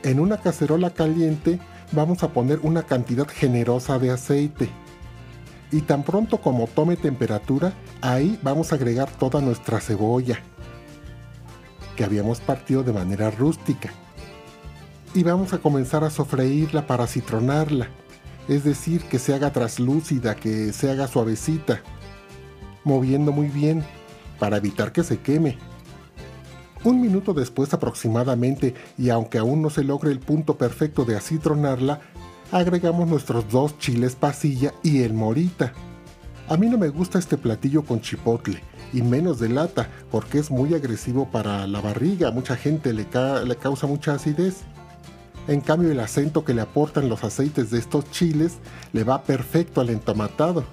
En 0.04 0.20
una 0.20 0.38
cacerola 0.38 0.90
caliente 0.90 1.60
vamos 1.92 2.24
a 2.24 2.30
poner 2.30 2.60
una 2.64 2.84
cantidad 2.84 3.28
generosa 3.28 4.00
de 4.00 4.12
aceite. 4.12 4.70
Y 5.72 5.82
tan 5.82 6.04
pronto 6.04 6.40
como 6.42 6.68
tome 6.68 6.98
temperatura, 6.98 7.74
ahí 8.02 8.38
vamos 8.44 8.72
a 8.72 8.76
agregar 8.76 9.10
toda 9.10 9.40
nuestra 9.40 9.80
cebolla, 9.80 10.40
que 11.96 12.04
habíamos 12.04 12.42
partido 12.42 12.84
de 12.84 12.92
manera 12.92 13.32
rústica. 13.32 13.92
Y 15.14 15.24
vamos 15.24 15.54
a 15.54 15.60
comenzar 15.60 16.04
a 16.04 16.10
sofreírla 16.10 16.88
para 16.88 17.08
citronarla, 17.08 17.88
es 18.48 18.64
decir, 18.64 19.04
que 19.04 19.20
se 19.20 19.34
haga 19.34 19.54
traslúcida, 19.54 20.36
que 20.36 20.74
se 20.74 20.92
haga 20.92 21.08
suavecita, 21.08 21.82
moviendo 22.84 23.32
muy 23.32 23.48
bien 23.48 23.84
para 24.40 24.58
evitar 24.58 24.92
que 24.92 25.04
se 25.04 25.20
queme. 25.20 25.58
Un 26.84 27.00
minuto 27.00 27.34
después 27.34 27.74
aproximadamente, 27.74 28.74
y 28.98 29.10
aunque 29.10 29.38
aún 29.38 29.62
no 29.62 29.70
se 29.70 29.84
logre 29.84 30.12
el 30.12 30.20
punto 30.20 30.58
perfecto 30.58 31.06
de 31.06 31.16
acitronarla, 31.16 32.02
agregamos 32.52 33.08
nuestros 33.08 33.50
dos 33.50 33.78
chiles 33.80 34.16
pasilla 34.16 34.74
y 34.84 35.04
el 35.04 35.14
morita. 35.14 35.74
A 36.50 36.58
mí 36.58 36.68
no 36.68 36.78
me 36.78 36.90
gusta 36.90 37.18
este 37.18 37.38
platillo 37.38 37.84
con 37.84 38.02
chipotle, 38.02 38.62
y 38.92 39.02
menos 39.02 39.40
de 39.40 39.48
lata, 39.48 39.90
porque 40.12 40.40
es 40.40 40.52
muy 40.52 40.74
agresivo 40.74 41.30
para 41.32 41.66
la 41.66 41.80
barriga, 41.80 42.32
mucha 42.32 42.58
gente 42.58 42.94
le, 42.94 43.08
le 43.46 43.56
causa 43.56 43.88
mucha 43.88 44.16
acidez. 44.16 44.64
En 45.48 45.62
cambio 45.62 45.92
el 45.92 46.00
acento 46.00 46.44
que 46.44 46.54
le 46.54 46.62
aportan 46.62 47.10
los 47.10 47.24
aceites 47.24 47.72
de 47.72 47.80
estos 47.80 48.10
chiles 48.12 48.58
le 48.92 49.04
va 49.04 49.24
perfecto 49.24 49.82
al 49.82 49.90
entomatado. 49.90 50.66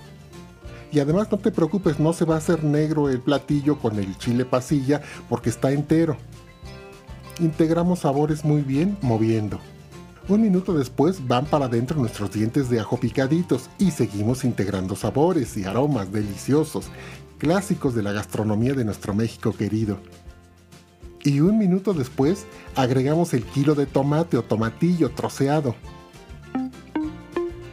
Y 0.91 1.01
además 1.01 1.31
no 1.31 1.39
te 1.39 1.53
preocupes, 1.53 2.01
no 2.01 2.13
se 2.13 2.25
va 2.25 2.35
a 2.35 2.39
hacer 2.39 2.65
negro 2.65 3.09
el 3.09 3.21
platillo 3.21 3.79
con 3.79 3.99
el 3.99 4.17
chile 4.19 4.45
pasilla 4.45 5.01
porque 5.29 5.51
está 5.51 5.71
entero. 5.71 6.17
Integramos 7.41 8.01
sabores 8.01 8.45
muy 8.45 8.63
bien 8.63 8.99
moviendo. 9.01 9.61
Un 10.29 10.43
minuto 10.43 10.75
después 10.75 11.27
van 11.27 11.47
para 11.47 11.65
adentro 11.65 11.99
nuestros 11.99 12.31
dientes 12.31 12.69
de 12.69 12.79
ajo 12.81 13.01
picaditos 13.01 13.71
y 13.79 13.93
seguimos 13.93 14.45
integrando 14.45 14.95
sabores 14.95 15.57
y 15.57 15.65
aromas 15.65 16.13
deliciosos, 16.13 16.91
clásicos 17.39 17.95
de 17.95 18.03
la 18.03 18.13
gastronomía 18.13 18.75
de 18.75 18.85
nuestro 18.85 19.15
México 19.15 19.55
querido. 19.55 19.99
Y 21.25 21.41
un 21.41 21.57
minuto 21.57 21.95
después 21.95 22.45
agregamos 22.77 23.33
el 23.33 23.43
kilo 23.43 23.75
de 23.75 23.87
tomate 23.87 24.37
o 24.37 24.43
tomatillo 24.43 25.11
troceado. 25.13 25.75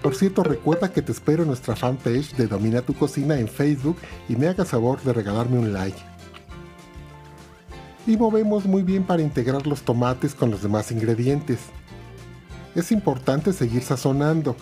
Por 0.02 0.16
cierto, 0.16 0.42
recuerda 0.42 0.94
que 0.94 1.02
te 1.02 1.12
espero 1.12 1.42
en 1.42 1.50
nuestra 1.50 1.76
fanpage 1.76 2.38
de 2.38 2.48
Domina 2.48 2.82
tu 2.82 2.94
Cocina 2.94 3.38
en 3.38 3.50
Facebook 3.50 3.98
y 4.30 4.38
me 4.38 4.48
hagas 4.48 4.70
favor 4.70 5.02
de 5.02 5.12
regalarme 5.12 5.60
un 5.60 5.74
like. 5.74 6.00
Y 8.08 8.16
movemos 8.16 8.66
muy 8.66 8.84
bien 8.84 9.04
para 9.04 9.24
integrar 9.24 9.68
los 9.68 9.82
tomates 9.82 10.34
con 10.34 10.52
los 10.52 10.62
demás 10.62 10.92
ingredientes. 10.92 11.60
Es 12.76 12.92
importante 12.92 13.54
seguir 13.54 13.84
sazonando 13.84 14.56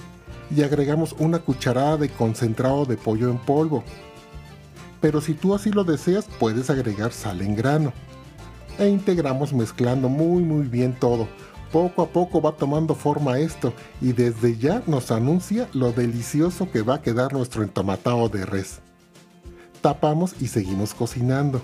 y 0.55 0.61
agregamos 0.61 1.15
una 1.17 1.39
cucharada 1.39 1.97
de 1.97 2.09
concentrado 2.09 2.85
de 2.85 2.95
pollo 2.95 3.29
en 3.29 3.39
polvo. 3.39 3.83
Pero 5.01 5.19
si 5.19 5.33
tú 5.33 5.55
así 5.55 5.71
lo 5.71 5.83
deseas, 5.83 6.25
puedes 6.39 6.69
agregar 6.69 7.11
sal 7.11 7.41
en 7.41 7.55
grano. 7.55 7.91
E 8.77 8.87
integramos 8.87 9.51
mezclando 9.51 10.09
muy 10.09 10.43
muy 10.43 10.67
bien 10.67 10.93
todo, 10.93 11.27
poco 11.71 12.03
a 12.03 12.07
poco 12.09 12.39
va 12.39 12.51
tomando 12.51 12.93
forma 12.93 13.39
esto 13.39 13.73
y 13.99 14.13
desde 14.13 14.57
ya 14.57 14.83
nos 14.85 15.11
anuncia 15.11 15.67
lo 15.73 15.91
delicioso 15.91 16.71
que 16.71 16.83
va 16.83 16.95
a 16.95 17.01
quedar 17.01 17.33
nuestro 17.33 17.63
entomatado 17.63 18.29
de 18.29 18.45
res. 18.45 18.79
Tapamos 19.81 20.35
y 20.39 20.47
seguimos 20.47 20.93
cocinando. 20.93 21.61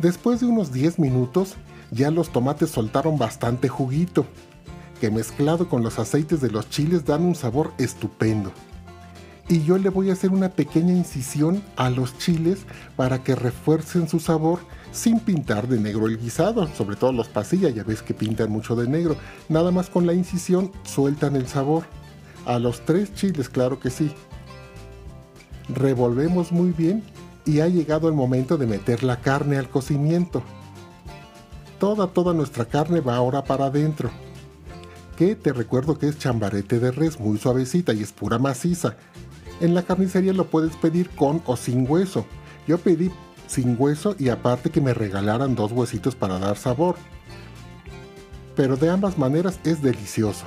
Después 0.00 0.40
de 0.40 0.46
unos 0.46 0.72
10 0.72 0.98
minutos 1.00 1.56
ya 1.90 2.10
los 2.10 2.30
tomates 2.30 2.70
soltaron 2.70 3.18
bastante 3.18 3.68
juguito, 3.68 4.26
mezclado 5.10 5.68
con 5.68 5.82
los 5.82 5.98
aceites 5.98 6.40
de 6.40 6.50
los 6.50 6.68
chiles 6.70 7.04
dan 7.04 7.24
un 7.24 7.34
sabor 7.34 7.72
estupendo. 7.78 8.52
Y 9.48 9.62
yo 9.64 9.76
le 9.76 9.90
voy 9.90 10.08
a 10.10 10.14
hacer 10.14 10.30
una 10.30 10.48
pequeña 10.48 10.92
incisión 10.92 11.62
a 11.76 11.90
los 11.90 12.16
chiles 12.18 12.60
para 12.96 13.22
que 13.22 13.34
refuercen 13.34 14.08
su 14.08 14.18
sabor 14.18 14.60
sin 14.90 15.20
pintar 15.20 15.68
de 15.68 15.78
negro 15.78 16.06
el 16.06 16.18
guisado, 16.18 16.66
sobre 16.68 16.96
todo 16.96 17.12
los 17.12 17.28
pasillas, 17.28 17.74
ya 17.74 17.82
ves 17.82 18.00
que 18.00 18.14
pintan 18.14 18.50
mucho 18.50 18.76
de 18.76 18.88
negro. 18.88 19.16
Nada 19.48 19.70
más 19.70 19.90
con 19.90 20.06
la 20.06 20.14
incisión 20.14 20.70
sueltan 20.84 21.36
el 21.36 21.46
sabor. 21.48 21.84
A 22.46 22.58
los 22.58 22.84
tres 22.84 23.12
chiles, 23.14 23.48
claro 23.48 23.80
que 23.80 23.90
sí. 23.90 24.12
Revolvemos 25.68 26.52
muy 26.52 26.70
bien 26.70 27.02
y 27.44 27.60
ha 27.60 27.68
llegado 27.68 28.08
el 28.08 28.14
momento 28.14 28.56
de 28.56 28.66
meter 28.66 29.02
la 29.02 29.20
carne 29.20 29.58
al 29.58 29.68
cocimiento. 29.68 30.42
Toda, 31.78 32.06
toda 32.06 32.32
nuestra 32.32 32.64
carne 32.64 33.00
va 33.00 33.16
ahora 33.16 33.44
para 33.44 33.66
adentro. 33.66 34.10
Que 35.16 35.36
te 35.36 35.52
recuerdo 35.52 35.98
que 35.98 36.08
es 36.08 36.18
chambarete 36.18 36.80
de 36.80 36.90
res, 36.90 37.20
muy 37.20 37.38
suavecita 37.38 37.92
y 37.92 38.02
es 38.02 38.12
pura 38.12 38.38
maciza. 38.38 38.96
En 39.60 39.74
la 39.74 39.82
carnicería 39.82 40.32
lo 40.32 40.46
puedes 40.46 40.74
pedir 40.76 41.08
con 41.10 41.40
o 41.46 41.56
sin 41.56 41.88
hueso. 41.88 42.26
Yo 42.66 42.78
pedí 42.78 43.10
sin 43.46 43.76
hueso 43.78 44.16
y 44.18 44.28
aparte 44.28 44.70
que 44.70 44.80
me 44.80 44.94
regalaran 44.94 45.54
dos 45.54 45.70
huesitos 45.70 46.16
para 46.16 46.38
dar 46.38 46.56
sabor. 46.56 46.96
Pero 48.56 48.76
de 48.76 48.90
ambas 48.90 49.16
maneras 49.16 49.60
es 49.64 49.82
delicioso. 49.82 50.46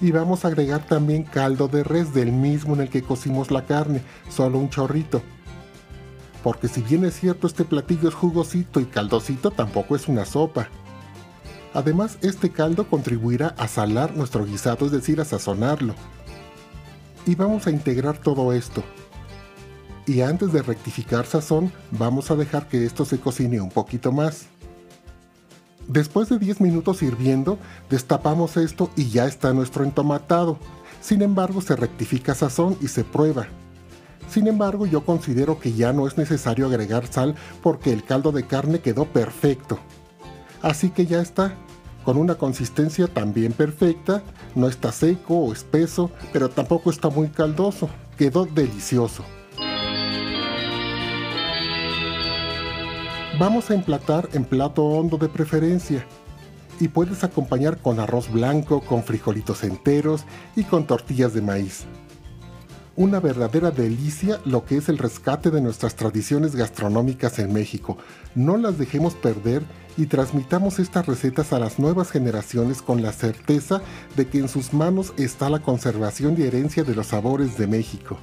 Y 0.00 0.10
vamos 0.10 0.44
a 0.44 0.48
agregar 0.48 0.84
también 0.86 1.22
caldo 1.22 1.68
de 1.68 1.84
res 1.84 2.12
del 2.12 2.32
mismo 2.32 2.74
en 2.74 2.82
el 2.82 2.88
que 2.88 3.02
cocimos 3.02 3.52
la 3.52 3.64
carne, 3.64 4.02
solo 4.28 4.58
un 4.58 4.70
chorrito. 4.70 5.22
Porque 6.42 6.68
si 6.68 6.82
bien 6.82 7.04
es 7.04 7.14
cierto 7.14 7.46
este 7.46 7.64
platillo 7.64 8.08
es 8.08 8.14
jugosito 8.14 8.80
y 8.80 8.86
caldosito, 8.86 9.52
tampoco 9.52 9.94
es 9.94 10.08
una 10.08 10.24
sopa. 10.24 10.68
Además, 11.74 12.18
este 12.22 12.50
caldo 12.50 12.88
contribuirá 12.88 13.48
a 13.58 13.68
salar 13.68 14.16
nuestro 14.16 14.46
guisado, 14.46 14.86
es 14.86 14.92
decir, 14.92 15.20
a 15.20 15.24
sazonarlo. 15.24 15.94
Y 17.26 17.34
vamos 17.34 17.66
a 17.66 17.70
integrar 17.70 18.16
todo 18.18 18.52
esto, 18.52 18.82
y 20.06 20.20
antes 20.20 20.52
de 20.52 20.62
rectificar 20.62 21.24
sazón 21.26 21.72
vamos 21.90 22.30
a 22.30 22.36
dejar 22.36 22.68
que 22.68 22.84
esto 22.84 23.04
se 23.04 23.18
cocine 23.18 23.60
un 23.60 23.70
poquito 23.70 24.12
más. 24.12 24.46
Después 25.88 26.28
de 26.28 26.38
10 26.38 26.60
minutos 26.60 27.02
hirviendo, 27.02 27.58
destapamos 27.90 28.56
esto 28.56 28.90
y 28.96 29.10
ya 29.10 29.26
está 29.26 29.52
nuestro 29.52 29.84
entomatado. 29.84 30.58
Sin 31.00 31.22
embargo, 31.22 31.60
se 31.60 31.76
rectifica 31.76 32.34
sazón 32.34 32.76
y 32.80 32.88
se 32.88 33.04
prueba. 33.04 33.46
Sin 34.30 34.46
embargo, 34.46 34.86
yo 34.86 35.04
considero 35.04 35.60
que 35.60 35.74
ya 35.74 35.92
no 35.92 36.06
es 36.06 36.16
necesario 36.16 36.66
agregar 36.66 37.06
sal 37.06 37.34
porque 37.62 37.92
el 37.92 38.02
caldo 38.02 38.32
de 38.32 38.46
carne 38.46 38.80
quedó 38.80 39.04
perfecto. 39.04 39.78
Así 40.64 40.88
que 40.88 41.04
ya 41.04 41.20
está, 41.20 41.54
con 42.06 42.16
una 42.16 42.36
consistencia 42.36 43.06
también 43.06 43.52
perfecta, 43.52 44.22
no 44.54 44.66
está 44.66 44.92
seco 44.92 45.36
o 45.40 45.52
espeso, 45.52 46.10
pero 46.32 46.48
tampoco 46.48 46.88
está 46.88 47.10
muy 47.10 47.28
caldoso, 47.28 47.90
quedó 48.16 48.46
delicioso. 48.46 49.24
Vamos 53.38 53.70
a 53.70 53.74
emplatar 53.74 54.30
en 54.32 54.46
plato 54.46 54.84
hondo 54.84 55.18
de 55.18 55.28
preferencia 55.28 56.06
y 56.80 56.88
puedes 56.88 57.24
acompañar 57.24 57.76
con 57.76 58.00
arroz 58.00 58.32
blanco, 58.32 58.80
con 58.80 59.02
frijolitos 59.02 59.64
enteros 59.64 60.24
y 60.56 60.64
con 60.64 60.86
tortillas 60.86 61.34
de 61.34 61.42
maíz. 61.42 61.84
Una 62.96 63.18
verdadera 63.18 63.72
delicia 63.72 64.40
lo 64.44 64.64
que 64.64 64.76
es 64.76 64.88
el 64.88 64.98
rescate 64.98 65.50
de 65.50 65.60
nuestras 65.60 65.96
tradiciones 65.96 66.54
gastronómicas 66.54 67.40
en 67.40 67.52
México. 67.52 67.98
No 68.36 68.56
las 68.56 68.78
dejemos 68.78 69.14
perder 69.14 69.64
y 69.96 70.06
transmitamos 70.06 70.78
estas 70.78 71.06
recetas 71.06 71.52
a 71.52 71.58
las 71.58 71.80
nuevas 71.80 72.12
generaciones 72.12 72.82
con 72.82 73.02
la 73.02 73.10
certeza 73.10 73.82
de 74.14 74.28
que 74.28 74.38
en 74.38 74.48
sus 74.48 74.72
manos 74.72 75.12
está 75.16 75.50
la 75.50 75.58
conservación 75.58 76.36
y 76.38 76.42
herencia 76.42 76.84
de 76.84 76.94
los 76.94 77.08
sabores 77.08 77.58
de 77.58 77.66
México. 77.66 78.16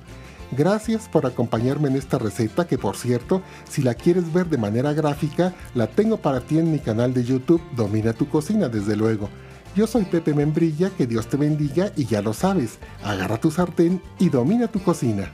Gracias 0.54 1.10
por 1.10 1.26
acompañarme 1.26 1.90
en 1.90 1.98
esta 1.98 2.18
receta 2.18 2.66
que 2.66 2.78
por 2.78 2.96
cierto, 2.96 3.42
si 3.70 3.82
la 3.82 3.94
quieres 3.94 4.32
ver 4.32 4.48
de 4.48 4.58
manera 4.58 4.94
gráfica, 4.94 5.54
la 5.76 5.88
tengo 5.88 6.16
para 6.16 6.40
ti 6.40 6.60
en 6.60 6.72
mi 6.72 6.80
canal 6.80 7.14
de 7.14 7.26
YouTube 7.26 7.62
Domina 7.76 8.14
tu 8.14 8.30
cocina 8.30 8.70
desde 8.70 8.96
luego. 8.96 9.30
Yo 9.76 9.88
soy 9.88 10.04
Pepe 10.04 10.34
Membrilla, 10.34 10.90
que 10.90 11.08
Dios 11.08 11.28
te 11.28 11.38
bendiga 11.38 11.94
y 11.96 12.06
ya 12.06 12.22
lo 12.22 12.34
sabes, 12.34 12.78
agarra 13.04 13.40
tu 13.40 13.52
sartén 13.52 14.02
y 14.20 14.28
domina 14.28 14.68
tu 14.68 14.84
cocina. 14.84 15.32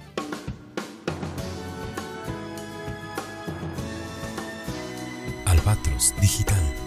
Albatros 5.46 6.14
Digital 6.22 6.78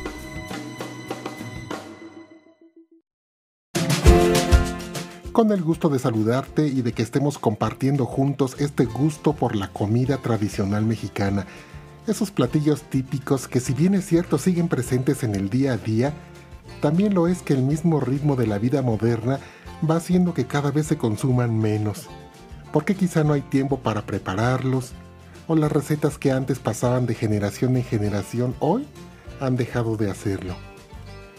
con 5.32 5.52
el 5.52 5.62
gusto 5.62 5.88
de 5.88 5.98
saludarte 5.98 6.66
y 6.66 6.82
de 6.82 6.92
que 6.92 7.02
estemos 7.02 7.38
compartiendo 7.38 8.04
juntos 8.04 8.56
este 8.58 8.84
gusto 8.84 9.32
por 9.32 9.56
la 9.56 9.68
comida 9.68 10.18
tradicional 10.18 10.84
mexicana. 10.84 11.46
Esos 12.06 12.30
platillos 12.30 12.82
típicos 12.82 13.48
que 13.48 13.58
si 13.58 13.72
bien 13.72 13.94
es 13.94 14.04
cierto 14.04 14.36
siguen 14.36 14.68
presentes 14.68 15.22
en 15.22 15.34
el 15.34 15.48
día 15.48 15.72
a 15.72 15.76
día, 15.78 16.12
también 16.80 17.14
lo 17.14 17.28
es 17.28 17.42
que 17.42 17.52
el 17.52 17.62
mismo 17.62 18.00
ritmo 18.00 18.36
de 18.36 18.46
la 18.46 18.58
vida 18.58 18.82
moderna 18.82 19.38
va 19.88 19.96
haciendo 19.96 20.34
que 20.34 20.46
cada 20.46 20.70
vez 20.70 20.86
se 20.86 20.96
consuman 20.96 21.58
menos, 21.58 22.08
porque 22.72 22.94
quizá 22.94 23.24
no 23.24 23.32
hay 23.32 23.42
tiempo 23.42 23.78
para 23.78 24.02
prepararlos, 24.02 24.92
o 25.46 25.56
las 25.56 25.72
recetas 25.72 26.18
que 26.18 26.32
antes 26.32 26.58
pasaban 26.58 27.06
de 27.06 27.14
generación 27.14 27.76
en 27.76 27.84
generación 27.84 28.54
hoy 28.60 28.86
han 29.40 29.56
dejado 29.56 29.96
de 29.96 30.10
hacerlo. 30.10 30.54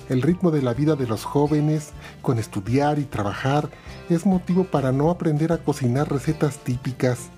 El 0.10 0.22
ritmo 0.22 0.52
de 0.52 0.62
la 0.62 0.74
vida 0.74 0.96
de 0.96 1.08
los 1.08 1.24
jóvenes, 1.24 1.92
con 2.22 2.38
estudiar 2.38 3.00
y 3.00 3.06
trabajar, 3.06 3.70
es 4.10 4.26
motivo 4.26 4.66
para 4.66 4.92
no 4.92 5.10
aprender 5.10 5.54
a 5.54 5.60
cocinar 5.60 6.12
recetas 6.12 6.58
típicas, 6.58 7.30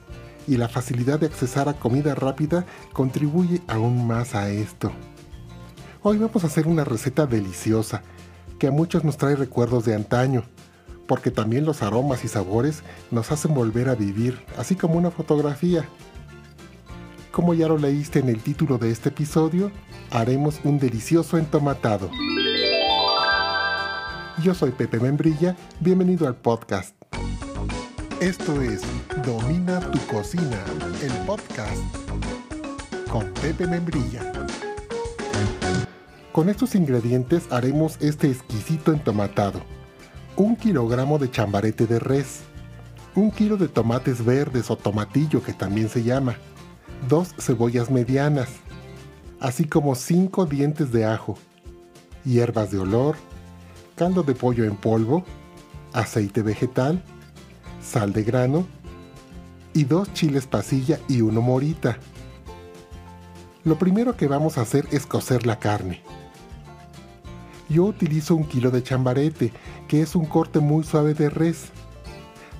y 0.48 0.58
la 0.58 0.68
facilidad 0.68 1.20
de 1.20 1.28
accesar 1.28 1.70
a 1.70 1.74
comida 1.74 2.16
rápida 2.16 2.66
contribuye 2.92 3.62
aún 3.68 4.08
más 4.08 4.36
a 4.36 4.50
esto. 4.50 4.92
Hoy 6.06 6.18
vamos 6.18 6.44
a 6.44 6.48
hacer 6.48 6.68
una 6.68 6.84
receta 6.84 7.26
deliciosa, 7.26 8.02
que 8.60 8.68
a 8.68 8.72
muchos 8.72 9.06
nos 9.06 9.16
trae 9.16 9.38
recuerdos 9.38 9.86
de 9.86 9.96
antaño, 9.96 10.44
porque 11.08 11.32
también 11.32 11.64
los 11.64 11.82
aromas 11.82 12.26
y 12.26 12.28
sabores 12.28 12.84
nos 13.10 13.32
hacen 13.32 13.54
volver 13.54 13.88
a 13.88 13.96
vivir, 13.96 14.38
así 14.58 14.76
como 14.76 14.96
una 14.96 15.12
fotografía. 15.12 15.86
Como 17.32 17.54
ya 17.54 17.70
lo 17.70 17.78
leíste 17.78 18.20
en 18.20 18.28
el 18.28 18.44
título 18.44 18.78
de 18.78 18.92
este 18.92 19.10
episodio, 19.10 19.72
haremos 20.12 20.60
un 20.66 20.78
delicioso 20.78 21.38
entomatado. 21.38 22.12
Yo 24.44 24.54
soy 24.54 24.72
Pepe 24.72 25.00
Membrilla, 25.00 25.56
bienvenido 25.80 26.28
al 26.28 26.36
podcast. 26.36 26.98
Esto 28.20 28.62
es 28.62 28.82
Domina 29.26 29.80
tu 29.80 30.00
cocina, 30.08 30.66
el 31.02 31.14
podcast 31.26 31.82
con 33.10 33.34
Pepe 33.36 33.68
Membrilla. 33.68 34.34
Con 36.34 36.50
estos 36.50 36.74
ingredientes 36.74 37.44
haremos 37.52 38.02
este 38.02 38.32
exquisito 38.32 38.92
entomatado. 38.92 39.62
Un 40.36 40.56
kilogramo 40.56 41.20
de 41.20 41.30
chambarete 41.30 41.86
de 41.86 42.00
res, 42.00 42.40
un 43.14 43.30
kilo 43.30 43.56
de 43.56 43.68
tomates 43.68 44.26
verdes 44.26 44.72
o 44.72 44.76
tomatillo 44.76 45.44
que 45.44 45.54
también 45.54 45.90
se 45.90 46.02
llama, 46.02 46.38
dos 47.08 47.36
cebollas 47.38 47.92
medianas, 47.92 48.50
así 49.40 49.66
como 49.66 49.94
cinco 49.94 50.48
dientes 50.48 50.92
de 50.92 51.06
ajo, 51.06 51.38
hierbas 52.26 52.72
de 52.72 52.80
olor, 52.80 53.16
caldo 53.96 54.24
de 54.24 54.34
pollo 54.34 54.64
en 54.64 54.76
polvo, 54.76 55.24
aceite 55.94 56.42
vegetal, 56.42 57.04
sal 57.80 58.12
de 58.12 58.24
grano 58.24 58.66
y 59.76 59.84
dos 59.84 60.12
chiles 60.14 60.48
pasilla 60.48 61.00
y 61.08 61.22
uno 61.22 61.42
morita. 61.44 62.00
Lo 63.64 63.78
primero 63.78 64.18
que 64.18 64.28
vamos 64.28 64.58
a 64.58 64.62
hacer 64.62 64.88
es 64.90 65.06
cocer 65.06 65.46
la 65.46 65.60
carne. 65.60 66.02
Yo 67.70 67.86
utilizo 67.86 68.36
un 68.36 68.46
kilo 68.46 68.72
de 68.72 68.84
chambarete, 68.84 69.52
que 69.88 70.02
es 70.02 70.16
un 70.16 70.26
corte 70.26 70.60
muy 70.60 70.84
suave 70.84 71.14
de 71.14 71.30
res. 71.30 71.70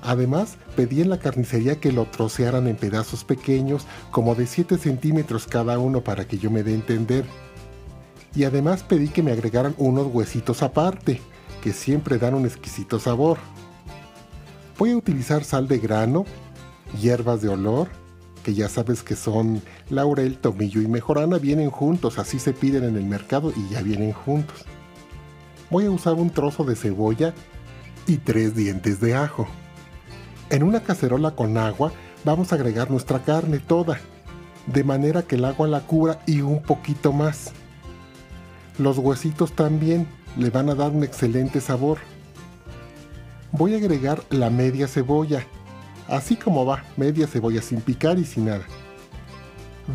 Además, 0.02 0.56
pedí 0.76 1.00
en 1.00 1.10
la 1.10 1.18
carnicería 1.18 1.80
que 1.80 1.92
lo 1.92 2.04
trocearan 2.04 2.66
en 2.66 2.76
pedazos 2.76 3.24
pequeños, 3.24 3.86
como 4.10 4.34
de 4.34 4.46
7 4.46 4.76
centímetros 4.76 5.46
cada 5.46 5.78
uno 5.78 6.02
para 6.02 6.26
que 6.26 6.38
yo 6.38 6.50
me 6.50 6.62
dé 6.62 6.72
a 6.72 6.76
entender. 6.76 7.24
Y 8.34 8.44
además 8.44 8.82
pedí 8.82 9.08
que 9.08 9.22
me 9.22 9.32
agregaran 9.32 9.74
unos 9.78 10.08
huesitos 10.12 10.62
aparte, 10.62 11.20
que 11.62 11.72
siempre 11.72 12.18
dan 12.18 12.34
un 12.34 12.44
exquisito 12.44 12.98
sabor. 12.98 13.38
Voy 14.78 14.90
a 14.90 14.96
utilizar 14.96 15.44
sal 15.44 15.68
de 15.68 15.78
grano, 15.78 16.24
hierbas 17.00 17.40
de 17.40 17.48
olor, 17.48 17.88
que 18.42 18.54
ya 18.54 18.68
sabes 18.68 19.02
que 19.02 19.16
son 19.16 19.62
laurel, 19.88 20.38
tomillo 20.38 20.82
y 20.82 20.88
mejorana, 20.88 21.38
vienen 21.38 21.70
juntos, 21.70 22.18
así 22.18 22.38
se 22.38 22.52
piden 22.52 22.84
en 22.84 22.96
el 22.96 23.04
mercado 23.04 23.52
y 23.56 23.72
ya 23.72 23.80
vienen 23.82 24.12
juntos. 24.12 24.66
Voy 25.70 25.86
a 25.86 25.90
usar 25.90 26.14
un 26.14 26.30
trozo 26.30 26.64
de 26.64 26.76
cebolla 26.76 27.34
y 28.06 28.18
tres 28.18 28.54
dientes 28.54 29.00
de 29.00 29.14
ajo. 29.14 29.46
En 30.50 30.62
una 30.62 30.80
cacerola 30.80 31.32
con 31.32 31.56
agua 31.56 31.92
vamos 32.24 32.52
a 32.52 32.56
agregar 32.56 32.90
nuestra 32.90 33.20
carne 33.20 33.58
toda, 33.58 33.98
de 34.66 34.84
manera 34.84 35.22
que 35.22 35.36
el 35.36 35.44
agua 35.44 35.66
la 35.68 35.80
cubra 35.80 36.20
y 36.26 36.42
un 36.42 36.62
poquito 36.62 37.12
más. 37.12 37.52
Los 38.78 38.98
huesitos 38.98 39.52
también 39.52 40.06
le 40.36 40.50
van 40.50 40.68
a 40.68 40.74
dar 40.74 40.90
un 40.90 41.04
excelente 41.04 41.60
sabor. 41.60 41.98
Voy 43.52 43.74
a 43.74 43.78
agregar 43.78 44.22
la 44.30 44.50
media 44.50 44.88
cebolla, 44.88 45.46
así 46.08 46.36
como 46.36 46.66
va, 46.66 46.84
media 46.96 47.26
cebolla 47.26 47.62
sin 47.62 47.80
picar 47.80 48.18
y 48.18 48.24
sin 48.24 48.46
nada. 48.46 48.64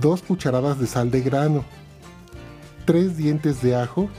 Dos 0.01 0.21
cucharadas 0.21 0.79
de 0.79 0.87
sal 0.87 1.11
de 1.11 1.21
grano, 1.21 1.65
tres 2.85 3.17
dientes 3.17 3.61
de 3.61 3.75
ajo, 3.75 4.09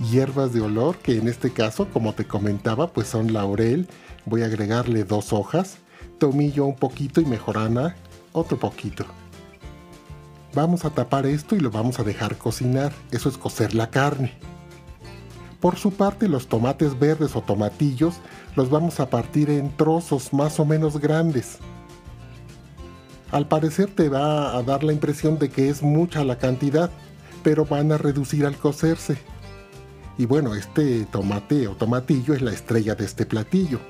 hierbas 0.00 0.52
de 0.52 0.60
olor, 0.60 0.96
que 0.98 1.16
en 1.16 1.28
este 1.28 1.52
caso, 1.52 1.88
como 1.92 2.12
te 2.12 2.26
comentaba, 2.26 2.88
pues 2.88 3.08
son 3.08 3.32
laurel, 3.32 3.88
voy 4.24 4.42
a 4.42 4.46
agregarle 4.46 5.04
dos 5.04 5.32
hojas, 5.32 5.78
tomillo 6.18 6.64
un 6.66 6.76
poquito 6.76 7.20
y 7.20 7.24
mejorana 7.24 7.96
otro 8.32 8.58
poquito. 8.58 9.04
Vamos 10.54 10.84
a 10.84 10.90
tapar 10.90 11.26
esto 11.26 11.54
y 11.54 11.60
lo 11.60 11.70
vamos 11.70 11.98
a 11.98 12.04
dejar 12.04 12.38
cocinar, 12.38 12.92
eso 13.10 13.28
es 13.28 13.36
cocer 13.36 13.74
la 13.74 13.90
carne. 13.90 14.32
Por 15.60 15.76
su 15.76 15.90
parte, 15.92 16.28
los 16.28 16.46
tomates 16.48 16.98
verdes 16.98 17.34
o 17.34 17.42
tomatillos 17.42 18.16
los 18.54 18.70
vamos 18.70 19.00
a 19.00 19.10
partir 19.10 19.50
en 19.50 19.74
trozos 19.76 20.32
más 20.32 20.60
o 20.60 20.64
menos 20.64 20.98
grandes. 20.98 21.58
Al 23.32 23.48
parecer 23.48 23.90
te 23.90 24.08
va 24.08 24.56
a 24.56 24.62
dar 24.62 24.84
la 24.84 24.92
impresión 24.92 25.38
de 25.38 25.48
que 25.48 25.68
es 25.68 25.82
mucha 25.82 26.24
la 26.24 26.38
cantidad, 26.38 26.90
pero 27.42 27.64
van 27.64 27.90
a 27.92 27.98
reducir 27.98 28.46
al 28.46 28.56
cocerse. 28.56 29.18
Y 30.18 30.26
bueno, 30.26 30.54
este 30.54 31.04
tomate 31.06 31.68
o 31.68 31.74
tomatillo 31.74 32.34
es 32.34 32.42
la 32.42 32.52
estrella 32.52 32.94
de 32.94 33.04
este 33.04 33.26
platillo. 33.26 33.80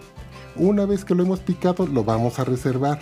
Una 0.57 0.87
vez 0.87 1.05
que 1.05 1.15
lo 1.15 1.23
hemos 1.23 1.41
picado, 1.41 1.87
lo 1.87 2.03
vamos 2.03 2.39
a 2.39 2.45
reservar. 2.45 2.99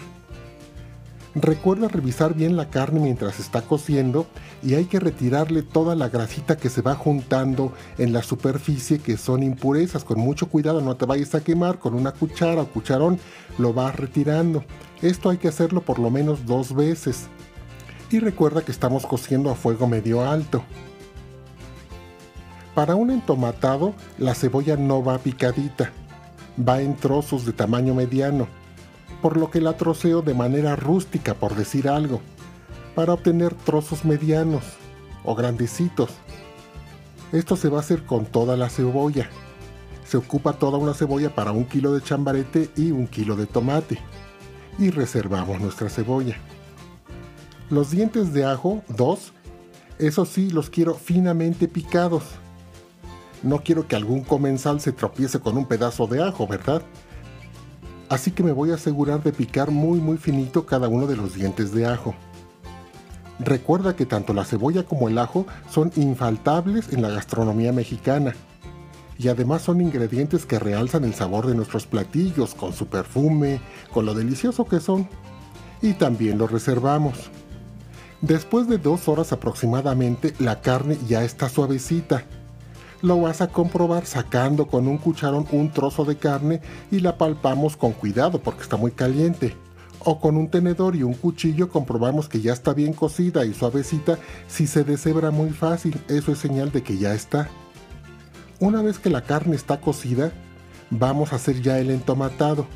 Recuerda 1.37 1.89
revisar 1.89 2.35
bien 2.35 2.57
la 2.57 2.71
carne 2.71 3.01
mientras 3.01 3.41
está 3.41 3.63
cociendo 3.63 4.27
y 4.63 4.75
hay 4.75 4.85
que 4.85 5.01
retirarle 5.01 5.63
toda 5.63 5.97
la 5.97 6.09
grasita 6.09 6.57
que 6.57 6.69
se 6.69 6.81
va 6.81 6.95
juntando 6.95 7.73
en 7.99 8.13
la 8.13 8.23
superficie 8.23 9.01
que 9.01 9.17
son 9.17 9.43
impurezas. 9.43 10.05
Con 10.05 10.21
mucho 10.21 10.49
cuidado, 10.49 10.81
no 10.81 10.97
te 10.97 11.07
vayas 11.07 11.35
a 11.35 11.43
quemar 11.43 11.81
con 11.81 11.95
una 11.95 12.13
cuchara 12.13 12.63
o 12.63 12.69
cucharón, 12.69 13.19
lo 13.59 13.73
vas 13.73 13.97
retirando. 13.97 14.65
Esto 15.03 15.29
hay 15.29 15.39
que 15.39 15.49
hacerlo 15.49 15.81
por 15.81 15.99
lo 15.99 16.09
menos 16.09 16.47
dos 16.47 16.73
veces. 16.73 17.27
Y 18.11 18.21
recuerda 18.21 18.63
que 18.63 18.71
estamos 18.71 19.05
cociendo 19.05 19.51
a 19.51 19.57
fuego 19.57 19.89
medio 19.89 20.25
alto. 20.25 20.63
Para 22.75 22.97
un 22.97 23.11
entomatado, 23.11 23.95
la 24.19 24.35
cebolla 24.35 24.77
no 24.77 25.03
va 25.03 25.19
picadita, 25.19 25.93
va 26.57 26.81
en 26.81 26.97
trozos 26.97 27.47
de 27.47 27.53
tamaño 27.53 27.95
mediano 27.95 28.49
por 29.25 29.39
lo 29.39 29.51
que 29.51 29.63
la 29.63 29.79
troceo 29.79 30.21
de 30.21 30.35
manera 30.35 30.77
rústica, 30.77 31.33
por 31.33 31.55
decir 31.55 31.89
algo, 31.89 32.21
para 32.95 33.15
obtener 33.15 33.55
trozos 33.55 34.05
medianos 34.05 34.63
o 35.25 35.35
grandecitos. 35.35 36.11
Esto 37.33 37.57
se 37.57 37.71
va 37.71 37.79
a 37.79 37.81
hacer 37.81 38.05
con 38.05 38.27
toda 38.27 38.59
la 38.59 38.69
cebolla. 38.69 39.31
Se 40.07 40.19
ocupa 40.19 40.53
toda 40.53 40.77
una 40.77 40.93
cebolla 40.93 41.35
para 41.35 41.53
un 41.53 41.65
kilo 41.65 41.95
de 41.95 42.03
chambarete 42.03 42.69
y 42.77 42.91
un 42.91 43.07
kilo 43.07 43.35
de 43.35 43.47
tomate. 43.47 43.99
Y 44.79 44.91
reservamos 44.91 45.59
nuestra 45.59 45.89
cebolla. 45.89 46.37
Los 47.71 47.93
dientes 47.93 48.35
de 48.35 48.45
ajo, 48.45 48.83
dos, 48.89 49.33
eso 49.99 50.27
sí, 50.27 50.51
los 50.51 50.69
quiero 50.69 50.93
finamente 50.93 51.67
picados. 51.67 52.25
No 53.45 53.63
quiero 53.63 53.87
que 53.87 53.95
algún 53.95 54.23
comensal 54.23 54.81
se 54.81 54.91
tropiece 54.91 55.39
con 55.39 55.57
un 55.57 55.67
pedazo 55.67 56.09
de 56.09 56.23
ajo, 56.23 56.49
¿verdad? 56.49 56.83
así 58.09 58.31
que 58.31 58.43
me 58.43 58.53
voy 58.53 58.71
a 58.71 58.75
asegurar 58.75 59.23
de 59.23 59.33
picar 59.33 59.71
muy 59.71 59.99
muy 60.01 60.19
finito 60.19 60.67
cada 60.67 60.89
uno 60.89 61.07
de 61.07 61.17
los 61.17 61.35
dientes 61.35 61.73
de 61.73 61.87
ajo. 61.87 62.15
Recuerda 63.41 63.97
que 63.97 64.07
tanto 64.07 64.33
la 64.33 64.45
cebolla 64.45 64.85
como 64.85 65.09
el 65.09 65.19
ajo 65.19 65.47
son 65.69 65.91
infaltables 65.97 66.93
en 66.93 67.03
la 67.03 67.11
gastronomía 67.11 67.73
mexicana 67.73 68.35
y 69.19 69.29
además 69.29 69.63
son 69.63 69.81
ingredientes 69.81 70.47
que 70.47 70.59
realzan 70.59 71.05
el 71.05 71.15
sabor 71.15 71.47
de 71.47 71.55
nuestros 71.55 71.87
platillos 71.87 72.55
con 72.55 72.73
su 72.73 72.87
perfume, 72.87 73.61
con 73.93 74.07
lo 74.07 74.15
delicioso 74.15 74.65
que 74.67 74.81
son 74.81 75.09
y 75.83 75.95
también 75.95 76.39
lo 76.39 76.47
reservamos. 76.47 77.31
Después 78.21 78.69
de 78.69 78.79
dos 78.79 79.09
horas 79.09 79.33
aproximadamente 79.33 80.35
la 80.39 80.61
carne 80.61 80.97
ya 81.09 81.25
está 81.25 81.49
suavecita 81.49 82.25
lo 83.05 83.21
vas 83.21 83.43
a 83.43 83.49
comprobar 83.49 84.07
sacando 84.07 84.67
con 84.67 84.89
un 84.89 84.97
cucharón 84.97 85.47
un 85.53 85.71
trozo 85.71 86.07
de 86.07 86.17
carne 86.17 86.63
y 86.91 87.01
la 87.01 87.19
palpamos 87.19 87.77
con 87.77 87.93
cuidado 87.93 88.43
porque 88.43 88.63
está 88.63 88.79
muy 88.79 88.93
caliente. 88.93 89.55
O 90.07 90.21
con 90.21 90.39
un 90.39 90.49
tenedor 90.49 90.97
y 90.97 91.03
un 91.03 91.13
cuchillo 91.13 91.69
comprobamos 91.69 92.31
que 92.31 92.41
ya 92.41 92.55
está 92.55 92.73
bien 92.73 92.95
cocida 92.95 93.45
y 93.45 93.53
suavecita. 93.53 94.19
Si 94.49 94.67
se 94.67 94.85
deshebra 94.85 95.31
muy 95.31 95.51
fácil, 95.51 96.01
eso 96.09 96.33
es 96.33 96.39
señal 96.39 96.73
de 96.73 96.83
que 96.83 96.97
ya 96.97 97.13
está. 97.13 97.49
Una 98.59 98.81
vez 98.81 98.99
que 98.99 99.11
la 99.11 99.23
carne 99.23 99.55
está 99.55 99.83
cocida, 99.83 100.33
vamos 100.89 101.35
a 101.35 101.37
hacer 101.37 101.61
ya 101.61 101.79
el 101.79 101.91
entomatado. 101.91 102.67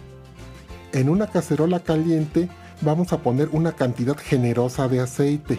En 0.93 1.09
una 1.09 1.29
cacerola 1.29 1.81
caliente 1.81 2.51
vamos 2.83 3.15
a 3.15 3.23
poner 3.23 3.49
una 3.53 3.73
cantidad 3.73 4.17
generosa 4.19 4.89
de 4.89 5.01
aceite. 5.01 5.59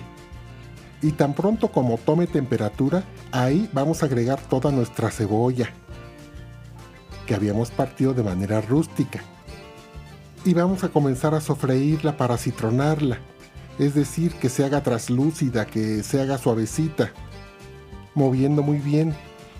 Y 1.01 1.13
tan 1.13 1.33
pronto 1.33 1.71
como 1.71 1.97
tome 1.97 2.27
temperatura, 2.27 3.03
ahí 3.31 3.69
vamos 3.71 4.03
a 4.03 4.07
agregar 4.07 4.39
toda 4.41 4.71
nuestra 4.71 5.09
cebolla, 5.11 5.69
que 7.25 7.35
habíamos 7.35 7.71
partido 7.71 8.13
de 8.13 8.23
manera 8.23 8.59
rústica. 8.59 9.21
Y 10.43 10.53
vamos 10.53 10.83
a 10.83 10.89
comenzar 10.89 11.33
a 11.35 11.41
sofreírla 11.41 12.17
para 12.17 12.37
citronarla, 12.37 13.19
es 13.77 13.95
decir, 13.95 14.33
que 14.33 14.49
se 14.49 14.65
haga 14.65 14.83
traslúcida, 14.83 15.65
que 15.65 16.03
se 16.03 16.21
haga 16.21 16.37
suavecita, 16.37 17.11
moviendo 18.13 18.61
muy 18.61 18.79
bien 18.79 19.15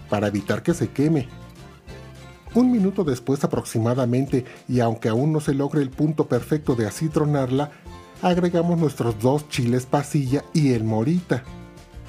para 0.09 0.27
evitar 0.27 0.61
que 0.61 0.73
se 0.73 0.89
queme. 0.89 1.29
Un 2.53 2.71
minuto 2.71 3.03
después 3.03 3.43
aproximadamente, 3.43 4.43
y 4.67 4.81
aunque 4.81 5.07
aún 5.07 5.31
no 5.31 5.39
se 5.39 5.53
logre 5.53 5.81
el 5.81 5.89
punto 5.89 6.27
perfecto 6.27 6.75
de 6.75 6.87
acitronarla, 6.87 7.71
agregamos 8.21 8.77
nuestros 8.77 9.19
dos 9.19 9.47
chiles 9.49 9.85
pasilla 9.85 10.43
y 10.53 10.73
el 10.73 10.83
morita. 10.83 11.43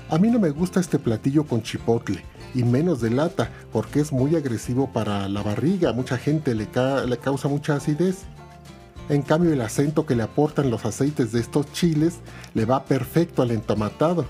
A 0.09 0.19
mí 0.19 0.29
no 0.29 0.41
me 0.41 0.51
gusta 0.51 0.81
este 0.81 0.99
platillo 0.99 1.45
con 1.45 1.63
chipotle, 1.63 2.25
y 2.55 2.65
menos 2.65 3.01
de 3.01 3.11
lata, 3.11 3.51
porque 3.73 4.01
es 4.01 4.13
muy 4.13 4.35
agresivo 4.35 4.93
para 4.93 5.29
la 5.29 5.43
barriga, 5.43 5.93
mucha 5.93 6.19
gente 6.19 6.55
le, 6.55 6.69
le 7.07 7.19
causa 7.19 7.49
mucha 7.49 7.77
acidez. 7.77 8.25
En 9.09 9.23
cambio 9.23 9.53
el 9.53 9.61
acento 9.61 10.07
que 10.07 10.17
le 10.17 10.23
aportan 10.23 10.71
los 10.71 10.85
aceites 10.85 11.33
de 11.33 11.41
estos 11.41 11.73
chiles 11.73 12.19
le 12.55 12.65
va 12.65 12.85
perfecto 12.85 13.43
al 13.43 13.51
entomatado. 13.51 14.25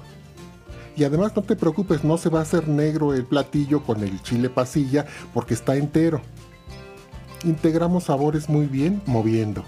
Y 0.97 1.05
además 1.05 1.33
no 1.35 1.43
te 1.43 1.57
preocupes, 1.57 2.05
no 2.05 2.19
se 2.19 2.29
va 2.29 2.41
a 2.41 2.43
hacer 2.43 2.69
negro 2.69 3.15
el 3.15 3.25
platillo 3.25 3.83
con 3.83 4.03
el 4.03 4.23
chile 4.23 4.51
pasilla 4.51 5.07
porque 5.33 5.55
está 5.55 5.77
entero. 5.77 6.21
Integramos 7.45 8.05
sabores 8.05 8.49
muy 8.51 8.67
bien 8.67 9.03
moviendo. 9.07 9.65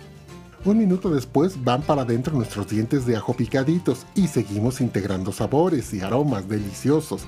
Un 0.65 0.79
minuto 0.79 1.11
después 1.11 1.65
van 1.65 1.83
para 1.83 2.03
adentro 2.03 2.37
nuestros 2.37 2.69
dientes 2.69 3.05
de 3.05 3.17
ajo 3.17 3.35
picaditos 3.35 4.07
y 4.15 4.29
seguimos 4.29 4.81
integrando 4.81 5.33
sabores 5.33 5.93
y 5.93 6.03
aromas 6.03 6.49
deliciosos, 6.49 7.23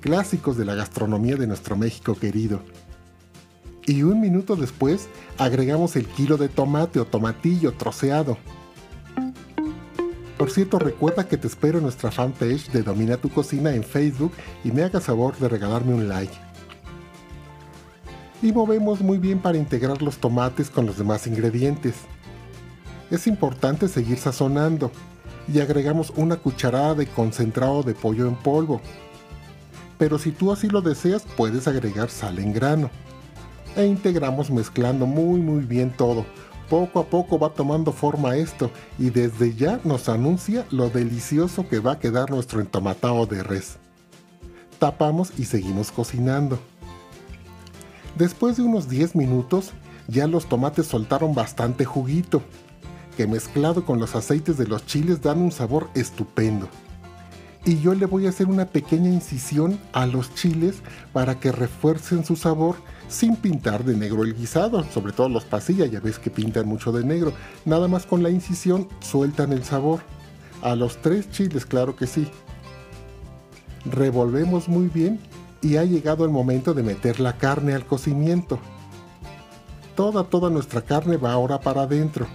clásicos 0.00 0.56
de 0.56 0.64
la 0.64 0.74
gastronomía 0.74 1.36
de 1.36 1.46
nuestro 1.46 1.76
México 1.76 2.14
querido. 2.14 2.62
Y 3.84 4.04
un 4.04 4.22
minuto 4.22 4.56
después 4.56 5.08
agregamos 5.36 5.96
el 5.96 6.06
kilo 6.06 6.38
de 6.38 6.48
tomate 6.48 6.98
o 6.98 7.04
tomatillo 7.04 7.74
troceado. 7.74 8.38
Por 10.38 10.50
cierto, 10.50 10.78
recuerda 10.78 11.28
que 11.28 11.36
te 11.36 11.46
espero 11.46 11.78
en 11.78 11.84
nuestra 11.84 12.10
fanpage 12.10 12.70
de 12.70 12.82
Domina 12.82 13.18
tu 13.18 13.28
Cocina 13.28 13.74
en 13.74 13.84
Facebook 13.84 14.32
y 14.64 14.72
me 14.72 14.82
hagas 14.82 15.04
favor 15.04 15.36
de 15.36 15.48
regalarme 15.48 15.92
un 15.92 16.08
like. 16.08 16.34
Y 18.40 18.52
movemos 18.52 19.00
muy 19.02 19.18
bien 19.18 19.40
para 19.40 19.58
integrar 19.58 20.00
los 20.00 20.16
tomates 20.16 20.70
con 20.70 20.86
los 20.86 20.96
demás 20.96 21.26
ingredientes. 21.26 21.94
Es 23.10 23.26
importante 23.26 23.88
seguir 23.88 24.18
sazonando 24.18 24.90
y 25.52 25.60
agregamos 25.60 26.12
una 26.16 26.36
cucharada 26.36 26.94
de 26.94 27.06
concentrado 27.06 27.82
de 27.82 27.94
pollo 27.94 28.28
en 28.28 28.36
polvo. 28.36 28.80
Pero 29.96 30.18
si 30.18 30.30
tú 30.30 30.52
así 30.52 30.68
lo 30.68 30.82
deseas, 30.82 31.24
puedes 31.36 31.66
agregar 31.66 32.10
sal 32.10 32.38
en 32.38 32.52
grano. 32.52 32.90
E 33.76 33.86
integramos 33.86 34.50
mezclando 34.50 35.06
muy 35.06 35.40
muy 35.40 35.64
bien 35.64 35.90
todo, 35.90 36.26
poco 36.68 37.00
a 37.00 37.06
poco 37.06 37.38
va 37.38 37.50
tomando 37.50 37.92
forma 37.92 38.36
esto 38.36 38.70
y 38.98 39.10
desde 39.10 39.54
ya 39.54 39.80
nos 39.84 40.08
anuncia 40.08 40.66
lo 40.70 40.90
delicioso 40.90 41.68
que 41.68 41.78
va 41.78 41.92
a 41.92 41.98
quedar 41.98 42.30
nuestro 42.30 42.60
entomatado 42.60 43.26
de 43.26 43.42
res. 43.42 43.78
Tapamos 44.78 45.32
y 45.38 45.44
seguimos 45.44 45.90
cocinando. 45.90 46.58
Después 48.16 48.56
de 48.56 48.62
unos 48.62 48.88
10 48.88 49.14
minutos, 49.16 49.72
ya 50.08 50.26
los 50.26 50.46
tomates 50.48 50.86
soltaron 50.86 51.34
bastante 51.34 51.84
juguito, 51.84 52.42
que 53.18 53.26
mezclado 53.26 53.84
con 53.84 53.98
los 53.98 54.14
aceites 54.14 54.58
de 54.58 54.68
los 54.68 54.86
chiles 54.86 55.20
dan 55.20 55.40
un 55.40 55.50
sabor 55.50 55.90
estupendo. 55.96 56.68
Y 57.64 57.80
yo 57.80 57.92
le 57.92 58.06
voy 58.06 58.26
a 58.26 58.28
hacer 58.28 58.46
una 58.46 58.66
pequeña 58.66 59.10
incisión 59.10 59.76
a 59.92 60.06
los 60.06 60.32
chiles 60.36 60.76
para 61.12 61.40
que 61.40 61.50
refuercen 61.50 62.24
su 62.24 62.36
sabor 62.36 62.76
sin 63.08 63.34
pintar 63.34 63.82
de 63.82 63.96
negro 63.96 64.22
el 64.22 64.36
guisado, 64.36 64.84
sobre 64.84 65.12
todo 65.12 65.28
los 65.28 65.44
pasillas, 65.44 65.90
ya 65.90 65.98
ves 65.98 66.20
que 66.20 66.30
pintan 66.30 66.68
mucho 66.68 66.92
de 66.92 67.04
negro. 67.04 67.32
Nada 67.64 67.88
más 67.88 68.06
con 68.06 68.22
la 68.22 68.30
incisión 68.30 68.86
sueltan 69.00 69.52
el 69.52 69.64
sabor. 69.64 69.98
A 70.62 70.76
los 70.76 70.98
tres 70.98 71.28
chiles, 71.28 71.66
claro 71.66 71.96
que 71.96 72.06
sí. 72.06 72.28
Revolvemos 73.84 74.68
muy 74.68 74.86
bien 74.86 75.18
y 75.60 75.76
ha 75.76 75.82
llegado 75.82 76.24
el 76.24 76.30
momento 76.30 76.72
de 76.72 76.84
meter 76.84 77.18
la 77.18 77.36
carne 77.36 77.74
al 77.74 77.84
cocimiento. 77.84 78.60
Toda, 79.96 80.22
toda 80.22 80.50
nuestra 80.50 80.82
carne 80.82 81.16
va 81.16 81.32
ahora 81.32 81.58
para 81.58 81.82
adentro. 81.82 82.28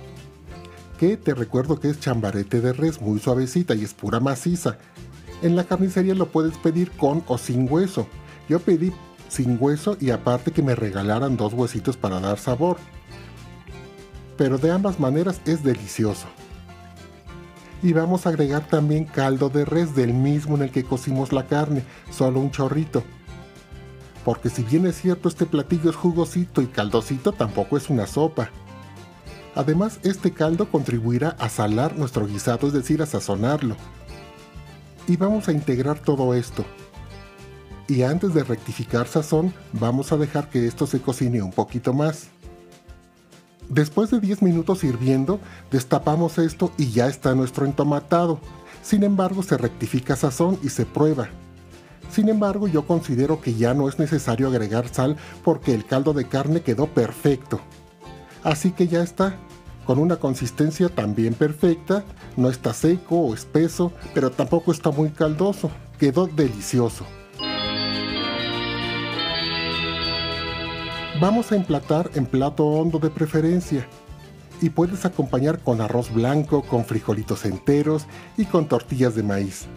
Que 0.97 1.17
te 1.17 1.33
recuerdo 1.33 1.79
que 1.79 1.89
es 1.89 1.99
chambarete 1.99 2.61
de 2.61 2.73
res, 2.73 3.01
muy 3.01 3.19
suavecita 3.19 3.75
y 3.75 3.83
es 3.83 3.93
pura 3.93 4.19
maciza. 4.19 4.77
En 5.41 5.55
la 5.55 5.65
carnicería 5.65 6.15
lo 6.15 6.27
puedes 6.27 6.57
pedir 6.57 6.91
con 6.91 7.23
o 7.27 7.37
sin 7.37 7.71
hueso. 7.71 8.07
Yo 8.47 8.59
pedí 8.59 8.93
sin 9.27 9.57
hueso 9.59 9.97
y 9.99 10.11
aparte 10.11 10.51
que 10.51 10.61
me 10.61 10.75
regalaran 10.75 11.35
dos 11.35 11.53
huesitos 11.53 11.97
para 11.97 12.19
dar 12.19 12.37
sabor. 12.37 12.77
Pero 14.37 14.57
de 14.57 14.71
ambas 14.71 14.99
maneras 14.99 15.41
es 15.45 15.63
delicioso. 15.63 16.27
Y 17.81 17.91
vamos 17.91 18.25
a 18.25 18.29
agregar 18.29 18.67
también 18.67 19.05
caldo 19.05 19.49
de 19.49 19.65
res 19.65 19.95
del 19.95 20.13
mismo 20.13 20.55
en 20.55 20.63
el 20.63 20.71
que 20.71 20.85
cocimos 20.85 21.33
la 21.33 21.47
carne, 21.47 21.83
solo 22.11 22.39
un 22.39 22.51
chorrito. 22.51 23.03
Porque 24.23 24.49
si 24.49 24.63
bien 24.63 24.85
es 24.85 24.95
cierto 25.01 25.27
este 25.27 25.45
platillo 25.45 25.89
es 25.89 25.95
jugosito 25.95 26.61
y 26.61 26.67
caldosito, 26.67 27.33
tampoco 27.33 27.75
es 27.75 27.89
una 27.89 28.07
sopa. 28.07 28.49
Además, 29.55 29.99
este 30.03 30.31
caldo 30.31 30.69
contribuirá 30.69 31.35
a 31.39 31.49
salar 31.49 31.97
nuestro 31.97 32.27
guisado, 32.27 32.67
es 32.67 32.73
decir, 32.73 33.01
a 33.01 33.05
sazonarlo. 33.05 33.75
Y 35.07 35.17
vamos 35.17 35.47
a 35.47 35.51
integrar 35.51 35.99
todo 35.99 36.33
esto, 36.33 36.65
y 37.87 38.03
antes 38.03 38.33
de 38.33 38.43
rectificar 38.43 39.07
sazón 39.07 39.53
vamos 39.73 40.11
a 40.11 40.17
dejar 40.17 40.49
que 40.49 40.65
esto 40.65 40.87
se 40.87 41.01
cocine 41.01 41.41
un 41.41 41.51
poquito 41.51 41.93
más. 41.93 42.27
Después 43.69 44.11
de 44.11 44.19
10 44.19 44.41
minutos 44.41 44.83
hirviendo, 44.83 45.39
destapamos 45.71 46.37
esto 46.37 46.71
y 46.77 46.91
ya 46.91 47.07
está 47.07 47.33
nuestro 47.33 47.65
entomatado. 47.65 48.39
Sin 48.81 49.03
embargo, 49.03 49.43
se 49.43 49.57
rectifica 49.57 50.15
sazón 50.15 50.59
y 50.63 50.69
se 50.69 50.85
prueba. 50.85 51.29
Sin 52.11 52.29
embargo, 52.29 52.67
yo 52.67 52.85
considero 52.85 53.41
que 53.41 53.55
ya 53.55 53.73
no 53.73 53.89
es 53.89 53.97
necesario 53.97 54.47
agregar 54.47 54.87
sal 54.89 55.17
porque 55.43 55.73
el 55.73 55.85
caldo 55.85 56.13
de 56.13 56.27
carne 56.27 56.61
quedó 56.61 56.87
perfecto. 56.87 57.59
Así 58.43 58.71
que 58.71 58.87
ya 58.87 59.01
está, 59.01 59.37
con 59.85 59.99
una 59.99 60.17
consistencia 60.17 60.89
también 60.89 61.33
perfecta, 61.33 62.03
no 62.35 62.49
está 62.49 62.73
seco 62.73 63.19
o 63.19 63.33
espeso, 63.33 63.91
pero 64.13 64.31
tampoco 64.31 64.71
está 64.71 64.91
muy 64.91 65.09
caldoso, 65.09 65.71
quedó 65.97 66.27
delicioso. 66.27 67.05
Vamos 71.21 71.51
a 71.51 71.55
emplatar 71.55 72.09
en 72.15 72.25
plato 72.25 72.65
hondo 72.65 72.99
de 72.99 73.09
preferencia 73.09 73.87
y 74.61 74.69
puedes 74.69 75.05
acompañar 75.05 75.59
con 75.59 75.79
arroz 75.79 76.11
blanco, 76.13 76.63
con 76.63 76.85
frijolitos 76.85 77.45
enteros 77.45 78.05
y 78.35 78.45
con 78.45 78.67
tortillas 78.67 79.15
de 79.15 79.23
maíz. 79.23 79.67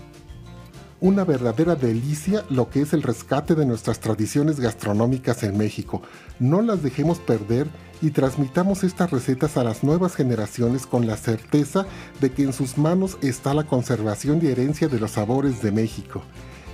Una 1.01 1.25
verdadera 1.25 1.77
delicia 1.77 2.43
lo 2.49 2.71
que 2.71 2.81
es 2.81 2.95
el 2.95 3.03
rescate 3.03 3.55
de 3.55 3.67
nuestras 3.67 4.01
tradiciones 4.01 4.61
gastronómicas 4.61 5.43
en 5.43 5.59
México. 5.59 6.01
No 6.41 6.63
las 6.63 6.83
dejemos 6.83 7.19
perder 7.19 7.67
y 8.01 8.13
transmitamos 8.13 8.83
estas 8.83 9.11
recetas 9.11 9.59
a 9.59 9.65
las 9.65 9.85
nuevas 9.85 10.15
generaciones 10.15 10.87
con 10.87 11.07
la 11.07 11.19
certeza 11.19 11.85
de 12.21 12.31
que 12.33 12.45
en 12.45 12.55
sus 12.55 12.79
manos 12.79 13.19
está 13.21 13.53
la 13.53 13.65
conservación 13.65 14.41
y 14.43 14.47
herencia 14.47 14.89
de 14.89 14.99
los 14.99 15.11
sabores 15.11 15.61
de 15.61 15.71
México. 15.71 16.23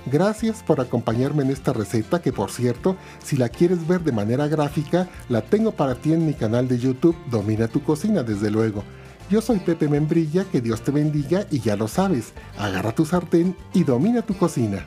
Gracias 0.05 0.63
por 0.63 0.79
acompañarme 0.79 1.43
en 1.43 1.49
esta 1.49 1.73
receta 1.73 2.21
que 2.21 2.31
por 2.31 2.49
cierto, 2.49 2.95
si 3.21 3.35
la 3.35 3.49
quieres 3.49 3.85
ver 3.87 4.01
de 4.01 4.13
manera 4.13 4.47
gráfica, 4.47 5.09
la 5.27 5.41
tengo 5.41 5.73
para 5.73 5.95
ti 5.95 6.13
en 6.13 6.25
mi 6.25 6.33
canal 6.33 6.69
de 6.69 6.79
YouTube 6.79 7.15
Domina 7.29 7.67
tu 7.67 7.83
cocina 7.83 8.23
desde 8.23 8.49
luego. 8.49 8.85
Yo 9.29 9.41
soy 9.41 9.59
Pepe 9.59 9.87
Membrilla, 9.87 10.45
que 10.45 10.61
Dios 10.61 10.81
te 10.81 10.91
bendiga 10.91 11.47
y 11.49 11.59
ya 11.59 11.75
lo 11.75 11.87
sabes, 11.87 12.33
agarra 12.57 12.93
tu 12.93 13.05
sartén 13.05 13.55
y 13.73 13.83
domina 13.83 14.21
tu 14.21 14.37
cocina. 14.37 14.85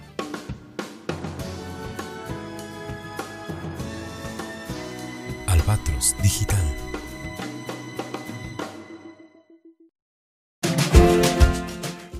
Albatros 5.47 6.15
Digital 6.23 6.77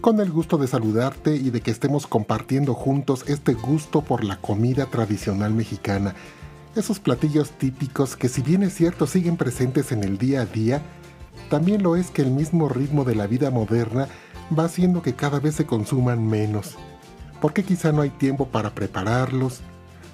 con 0.07 0.21
el 0.21 0.31
gusto 0.31 0.57
de 0.57 0.69
saludarte 0.69 1.35
y 1.35 1.51
de 1.51 1.61
que 1.61 1.73
estemos 1.73 2.07
compartiendo 2.07 2.75
juntos 2.75 3.25
este 3.27 3.55
gusto 3.55 4.03
por 4.03 4.23
la 4.23 4.41
comida 4.41 4.87
tradicional 4.87 5.53
mexicana. 5.53 6.15
Esos 6.77 7.01
platillos 7.01 7.51
típicos 7.51 8.15
que 8.15 8.29
si 8.29 8.41
bien 8.41 8.63
es 8.63 8.73
cierto 8.73 9.09
siguen 9.09 9.37
presentes 9.37 9.91
en 9.91 10.05
el 10.05 10.17
día 10.17 10.43
a 10.43 10.47
día, 10.47 10.81
también 11.51 11.83
lo 11.83 11.97
es 11.97 12.11
que 12.11 12.23
el 12.23 12.31
mismo 12.31 12.69
ritmo 12.69 13.05
de 13.05 13.15
la 13.15 13.27
vida 13.27 13.51
moderna 13.51 14.09
va 14.57 14.65
haciendo 14.65 15.03
que 15.03 15.15
cada 15.15 15.41
vez 15.41 15.55
se 15.55 15.67
consuman 15.67 16.27
menos. 16.27 16.77
Porque 17.41 17.65
quizá 17.65 17.93
no 17.93 18.03
hay 18.03 18.11
tiempo 18.11 18.49
para 18.49 18.75
prepararlos, 18.75 19.61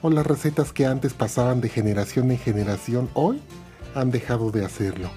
o 0.03 0.11
las 0.11 0.27
recetas 0.27 0.73
que 0.73 0.87
antes 0.87 1.15
pasaban 1.15 1.61
de 1.61 1.69
generación 1.69 2.31
en 2.31 2.39
generación 2.39 3.09
hoy 3.15 3.41
han 3.95 4.11
dejado 4.11 4.51
de 4.51 4.65
hacerlo. 4.65 5.11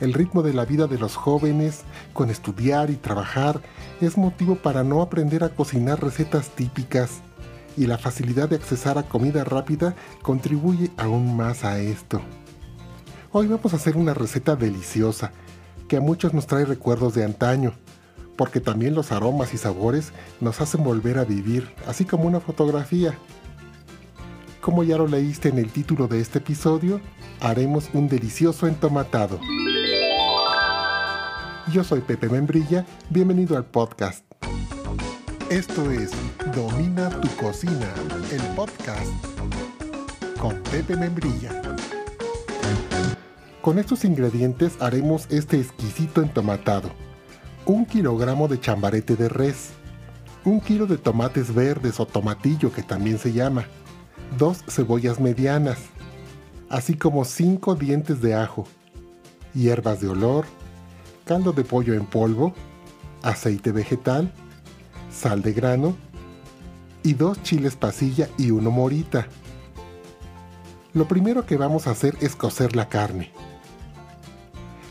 El 0.00 0.14
ritmo 0.14 0.42
de 0.42 0.54
la 0.54 0.64
vida 0.64 0.86
de 0.86 0.98
los 0.98 1.14
jóvenes, 1.14 1.82
con 2.14 2.30
estudiar 2.30 2.88
y 2.88 2.96
trabajar, 2.96 3.60
es 4.00 4.16
motivo 4.16 4.54
para 4.56 4.82
no 4.82 5.02
aprender 5.02 5.44
a 5.44 5.50
cocinar 5.50 6.02
recetas 6.02 6.48
típicas 6.48 7.20
y 7.76 7.86
la 7.86 7.98
facilidad 7.98 8.48
de 8.48 8.56
accesar 8.56 8.96
a 8.96 9.02
comida 9.02 9.44
rápida 9.44 9.94
contribuye 10.22 10.90
aún 10.96 11.36
más 11.36 11.64
a 11.64 11.78
esto. 11.80 12.22
Hoy 13.32 13.46
vamos 13.46 13.72
a 13.72 13.76
hacer 13.76 13.96
una 13.96 14.12
receta 14.12 14.56
deliciosa 14.56 15.30
que 15.86 15.98
a 15.98 16.00
muchos 16.00 16.34
nos 16.34 16.48
trae 16.48 16.64
recuerdos 16.64 17.14
de 17.14 17.24
antaño, 17.24 17.74
porque 18.36 18.58
también 18.58 18.96
los 18.96 19.12
aromas 19.12 19.54
y 19.54 19.56
sabores 19.56 20.12
nos 20.40 20.60
hacen 20.60 20.82
volver 20.82 21.16
a 21.16 21.24
vivir, 21.24 21.72
así 21.86 22.04
como 22.04 22.24
una 22.24 22.40
fotografía. 22.40 23.16
Como 24.60 24.82
ya 24.82 24.98
lo 24.98 25.06
leíste 25.06 25.48
en 25.48 25.58
el 25.58 25.70
título 25.70 26.08
de 26.08 26.20
este 26.20 26.38
episodio, 26.38 27.00
haremos 27.40 27.90
un 27.92 28.08
delicioso 28.08 28.66
entomatado. 28.66 29.38
Yo 31.72 31.84
soy 31.84 32.00
Pepe 32.00 32.28
Membrilla, 32.28 32.84
bienvenido 33.10 33.56
al 33.56 33.64
podcast. 33.64 34.24
Esto 35.50 35.88
es 35.92 36.10
Domina 36.52 37.10
tu 37.20 37.28
cocina, 37.36 37.94
el 38.32 38.42
podcast 38.56 39.06
con 40.40 40.60
Pepe 40.64 40.96
Membrilla. 40.96 41.62
Con 43.62 43.78
estos 43.78 44.06
ingredientes 44.06 44.80
haremos 44.80 45.26
este 45.28 45.60
exquisito 45.60 46.22
entomatado. 46.22 46.90
Un 47.66 47.84
kilogramo 47.84 48.48
de 48.48 48.58
chambarete 48.58 49.16
de 49.16 49.28
res, 49.28 49.72
un 50.46 50.62
kilo 50.62 50.86
de 50.86 50.96
tomates 50.96 51.54
verdes 51.54 52.00
o 52.00 52.06
tomatillo 52.06 52.72
que 52.72 52.82
también 52.82 53.18
se 53.18 53.34
llama, 53.34 53.66
dos 54.38 54.64
cebollas 54.66 55.20
medianas, 55.20 55.78
así 56.70 56.94
como 56.94 57.26
cinco 57.26 57.74
dientes 57.74 58.22
de 58.22 58.34
ajo, 58.34 58.66
hierbas 59.52 60.00
de 60.00 60.08
olor, 60.08 60.46
caldo 61.26 61.52
de 61.52 61.62
pollo 61.62 61.92
en 61.92 62.06
polvo, 62.06 62.54
aceite 63.22 63.72
vegetal, 63.72 64.32
sal 65.12 65.42
de 65.42 65.52
grano 65.52 65.96
y 67.02 67.12
dos 67.12 67.42
chiles 67.42 67.76
pasilla 67.76 68.26
y 68.38 68.52
uno 68.52 68.70
morita. 68.70 69.26
Lo 70.94 71.06
primero 71.06 71.44
que 71.44 71.58
vamos 71.58 71.86
a 71.86 71.90
hacer 71.90 72.16
es 72.22 72.34
cocer 72.34 72.74
la 72.74 72.88
carne. 72.88 73.30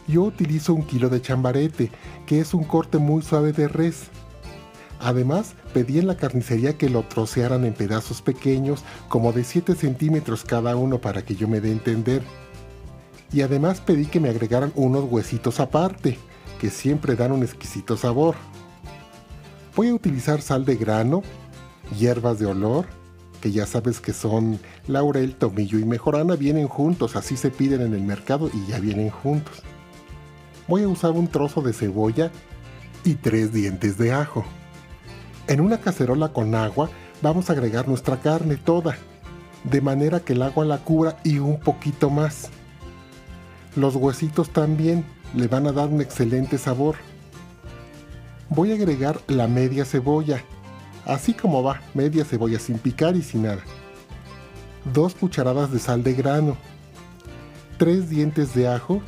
Yo 0.10 0.24
utilizo 0.24 0.74
un 0.74 0.88
kilo 0.88 1.08
de 1.08 1.22
chambarete, 1.22 1.92
que 2.26 2.40
es 2.40 2.56
un 2.56 2.64
corte 2.64 2.98
muy 2.98 3.22
suave 3.22 3.54
de 3.54 3.68
res. 3.68 4.08
Además, 5.00 5.54
pedí 5.72 6.00
en 6.00 6.08
la 6.08 6.18
carnicería 6.18 6.80
que 6.80 6.90
lo 6.90 7.04
trocearan 7.04 7.64
en 7.64 7.76
pedazos 7.76 8.24
pequeños, 8.24 8.84
como 9.08 9.34
de 9.34 9.44
7 9.44 9.76
centímetros 9.76 10.44
cada 10.44 10.76
uno 10.76 11.00
para 11.00 11.24
que 11.24 11.36
yo 11.36 11.48
me 11.48 11.62
dé 11.62 11.70
a 11.70 11.74
entender. 11.74 12.24
Y 13.32 13.42
además 13.42 13.82
pedí 13.82 14.08
que 14.08 14.20
me 14.20 14.30
agregaran 14.30 14.74
unos 14.74 15.04
huesitos 15.04 15.60
aparte, 15.60 16.18
que 16.60 16.72
siempre 16.72 17.16
dan 17.16 17.32
un 17.32 17.44
exquisito 17.44 17.96
sabor. 17.96 18.34
Voy 19.76 19.90
a 19.90 19.94
utilizar 19.94 20.42
sal 20.42 20.66
de 20.66 20.76
grano, 20.76 21.22
hierbas 21.96 22.40
de 22.40 22.48
olor, 22.48 22.88
que 23.42 23.52
ya 23.52 23.68
sabes 23.68 24.02
que 24.02 24.14
son 24.14 24.60
laurel, 24.88 25.36
tomillo 25.36 25.78
y 25.78 25.86
mejorana, 25.86 26.36
vienen 26.36 26.68
juntos, 26.68 27.16
así 27.16 27.38
se 27.38 27.52
piden 27.52 27.82
en 27.82 27.94
el 27.94 28.02
mercado 28.02 28.50
y 28.52 28.72
ya 28.72 28.80
vienen 28.80 29.12
juntos. 29.12 29.62
Voy 30.70 30.84
a 30.84 30.88
usar 30.88 31.12
un 31.14 31.28
trozo 31.28 31.64
de 31.64 31.74
cebolla 31.74 32.32
y 33.04 33.16
tres 33.16 33.52
dientes 33.52 33.98
de 33.98 34.14
ajo. 34.14 34.46
En 35.48 35.62
una 35.62 35.80
cacerola 35.80 36.30
con 36.30 36.54
agua 36.54 36.92
vamos 37.24 37.50
a 37.50 37.54
agregar 37.54 37.88
nuestra 37.88 38.22
carne 38.22 38.56
toda, 38.56 38.96
de 39.64 39.82
manera 39.82 40.20
que 40.20 40.34
el 40.34 40.44
agua 40.44 40.66
la 40.66 40.78
cubra 40.78 41.18
y 41.24 41.40
un 41.40 41.60
poquito 41.60 42.12
más. 42.12 42.52
Los 43.76 43.96
huesitos 43.96 44.52
también, 44.52 45.06
le 45.34 45.48
van 45.48 45.66
a 45.66 45.72
dar 45.72 45.90
un 45.90 46.02
excelente 46.02 46.60
sabor. 46.60 46.98
Voy 48.50 48.72
a 48.72 48.76
agregar 48.76 49.20
la 49.26 49.48
media 49.48 49.86
cebolla, 49.86 50.44
así 51.04 51.34
como 51.34 51.64
va, 51.64 51.82
media 51.96 52.26
cebolla 52.26 52.60
sin 52.60 52.78
picar 52.78 53.16
y 53.16 53.24
sin 53.24 53.42
nada. 53.42 53.64
Dos 54.94 55.16
cucharadas 55.16 55.72
de 55.72 55.80
sal 55.80 56.04
de 56.04 56.14
grano, 56.14 56.58
tres 57.80 58.08
dientes 58.08 58.54
de 58.54 58.68
ajo, 58.68 59.02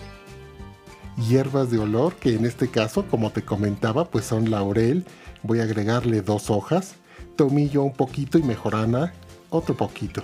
hierbas 1.17 1.71
de 1.71 1.79
olor, 1.79 2.15
que 2.15 2.35
en 2.35 2.45
este 2.45 2.69
caso, 2.69 3.05
como 3.09 3.31
te 3.31 3.43
comentaba, 3.43 4.05
pues 4.05 4.25
son 4.25 4.49
laurel, 4.49 5.05
voy 5.43 5.59
a 5.59 5.63
agregarle 5.63 6.21
dos 6.21 6.49
hojas, 6.49 6.95
tomillo 7.35 7.83
un 7.83 7.93
poquito 7.93 8.37
y 8.37 8.43
mejorana 8.43 9.13
otro 9.49 9.75
poquito. 9.75 10.23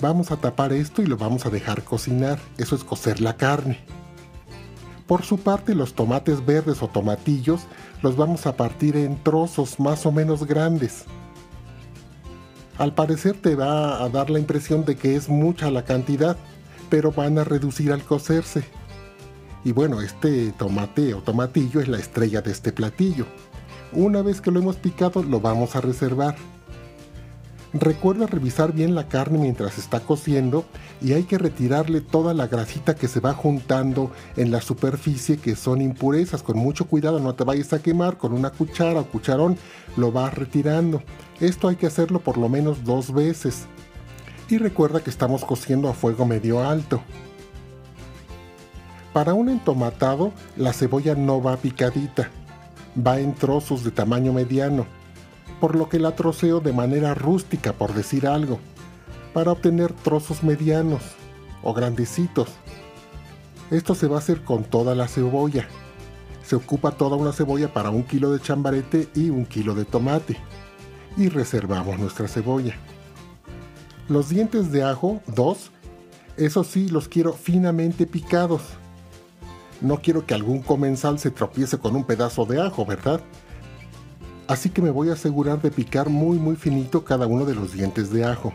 Vamos 0.00 0.30
a 0.30 0.36
tapar 0.36 0.72
esto 0.72 1.02
y 1.02 1.06
lo 1.06 1.16
vamos 1.16 1.44
a 1.46 1.50
dejar 1.50 1.84
cocinar, 1.84 2.38
eso 2.58 2.74
es 2.74 2.84
cocer 2.84 3.20
la 3.20 3.36
carne. 3.36 3.78
Por 5.06 5.24
su 5.24 5.38
parte, 5.38 5.74
los 5.74 5.94
tomates 5.94 6.46
verdes 6.46 6.82
o 6.82 6.88
tomatillos 6.88 7.62
los 8.00 8.16
vamos 8.16 8.46
a 8.46 8.56
partir 8.56 8.96
en 8.96 9.22
trozos 9.22 9.80
más 9.80 10.06
o 10.06 10.12
menos 10.12 10.46
grandes. 10.46 11.04
Al 12.78 12.94
parecer 12.94 13.36
te 13.36 13.56
va 13.56 14.02
a 14.02 14.08
dar 14.08 14.30
la 14.30 14.38
impresión 14.38 14.84
de 14.84 14.96
que 14.96 15.16
es 15.16 15.28
mucha 15.28 15.70
la 15.70 15.84
cantidad, 15.84 16.36
pero 16.88 17.12
van 17.12 17.38
a 17.38 17.44
reducir 17.44 17.92
al 17.92 18.02
cocerse. 18.04 18.64
Y 19.64 19.72
bueno, 19.72 20.00
este 20.00 20.52
tomate 20.52 21.14
o 21.14 21.18
tomatillo 21.18 21.80
es 21.80 21.88
la 21.88 21.98
estrella 21.98 22.40
de 22.40 22.50
este 22.50 22.72
platillo. 22.72 23.26
Una 23.92 24.22
vez 24.22 24.40
que 24.40 24.50
lo 24.50 24.60
hemos 24.60 24.76
picado, 24.76 25.22
lo 25.22 25.40
vamos 25.40 25.76
a 25.76 25.80
reservar. 25.80 26.36
Recuerda 27.72 28.26
revisar 28.26 28.72
bien 28.72 28.96
la 28.96 29.06
carne 29.06 29.38
mientras 29.38 29.78
está 29.78 30.00
cociendo 30.00 30.64
y 31.00 31.12
hay 31.12 31.22
que 31.22 31.38
retirarle 31.38 32.00
toda 32.00 32.34
la 32.34 32.48
grasita 32.48 32.96
que 32.96 33.06
se 33.06 33.20
va 33.20 33.32
juntando 33.32 34.10
en 34.36 34.50
la 34.50 34.60
superficie 34.60 35.36
que 35.36 35.54
son 35.54 35.80
impurezas. 35.80 36.42
Con 36.42 36.58
mucho 36.58 36.86
cuidado, 36.86 37.20
no 37.20 37.34
te 37.34 37.44
vayas 37.44 37.72
a 37.72 37.80
quemar 37.80 38.16
con 38.16 38.32
una 38.32 38.50
cuchara 38.50 39.00
o 39.00 39.06
cucharón, 39.06 39.56
lo 39.96 40.10
vas 40.10 40.34
retirando. 40.34 41.00
Esto 41.38 41.68
hay 41.68 41.76
que 41.76 41.86
hacerlo 41.86 42.18
por 42.20 42.38
lo 42.38 42.48
menos 42.48 42.82
dos 42.84 43.12
veces. 43.12 43.66
Y 44.48 44.58
recuerda 44.58 45.00
que 45.00 45.10
estamos 45.10 45.44
cociendo 45.44 45.88
a 45.88 45.94
fuego 45.94 46.26
medio 46.26 46.60
alto. 46.60 47.00
Para 49.12 49.34
un 49.34 49.48
entomatado, 49.48 50.32
la 50.56 50.72
cebolla 50.72 51.14
no 51.14 51.42
va 51.42 51.56
picadita, 51.56 52.30
va 52.96 53.18
en 53.18 53.34
trozos 53.34 53.84
de 53.84 53.90
tamaño 53.90 54.32
mediano 54.32 54.86
por 55.60 55.76
lo 55.76 55.88
que 55.88 55.98
la 55.98 56.16
troceo 56.16 56.60
de 56.60 56.72
manera 56.72 57.14
rústica, 57.14 57.74
por 57.74 57.92
decir 57.92 58.26
algo, 58.26 58.58
para 59.34 59.52
obtener 59.52 59.92
trozos 59.92 60.42
medianos 60.42 61.02
o 61.62 61.74
grandecitos. 61.74 62.48
Esto 63.70 63.94
se 63.94 64.08
va 64.08 64.16
a 64.16 64.20
hacer 64.20 64.42
con 64.42 64.64
toda 64.64 64.94
la 64.94 65.06
cebolla. 65.06 65.68
Se 66.42 66.56
ocupa 66.56 66.92
toda 66.92 67.16
una 67.16 67.32
cebolla 67.32 67.72
para 67.72 67.90
un 67.90 68.02
kilo 68.02 68.32
de 68.32 68.40
chambarete 68.40 69.08
y 69.14 69.30
un 69.30 69.44
kilo 69.44 69.74
de 69.74 69.84
tomate. 69.84 70.36
Y 71.16 71.28
reservamos 71.28 71.98
nuestra 71.98 72.26
cebolla. 72.26 72.74
Los 74.08 74.30
dientes 74.30 74.72
de 74.72 74.82
ajo, 74.82 75.20
dos, 75.26 75.70
eso 76.36 76.64
sí 76.64 76.88
los 76.88 77.06
quiero 77.06 77.34
finamente 77.34 78.06
picados. 78.06 78.62
No 79.80 79.98
quiero 80.02 80.26
que 80.26 80.34
algún 80.34 80.62
comensal 80.62 81.18
se 81.18 81.30
tropiece 81.30 81.78
con 81.78 81.96
un 81.96 82.04
pedazo 82.04 82.44
de 82.44 82.60
ajo, 82.60 82.84
¿verdad? 82.84 83.20
así 84.50 84.68
que 84.68 84.82
me 84.82 84.90
voy 84.90 85.10
a 85.10 85.12
asegurar 85.12 85.62
de 85.62 85.70
picar 85.70 86.08
muy 86.08 86.36
muy 86.36 86.56
finito 86.56 87.04
cada 87.04 87.28
uno 87.28 87.44
de 87.44 87.54
los 87.54 87.72
dientes 87.72 88.10
de 88.10 88.24
ajo. 88.24 88.52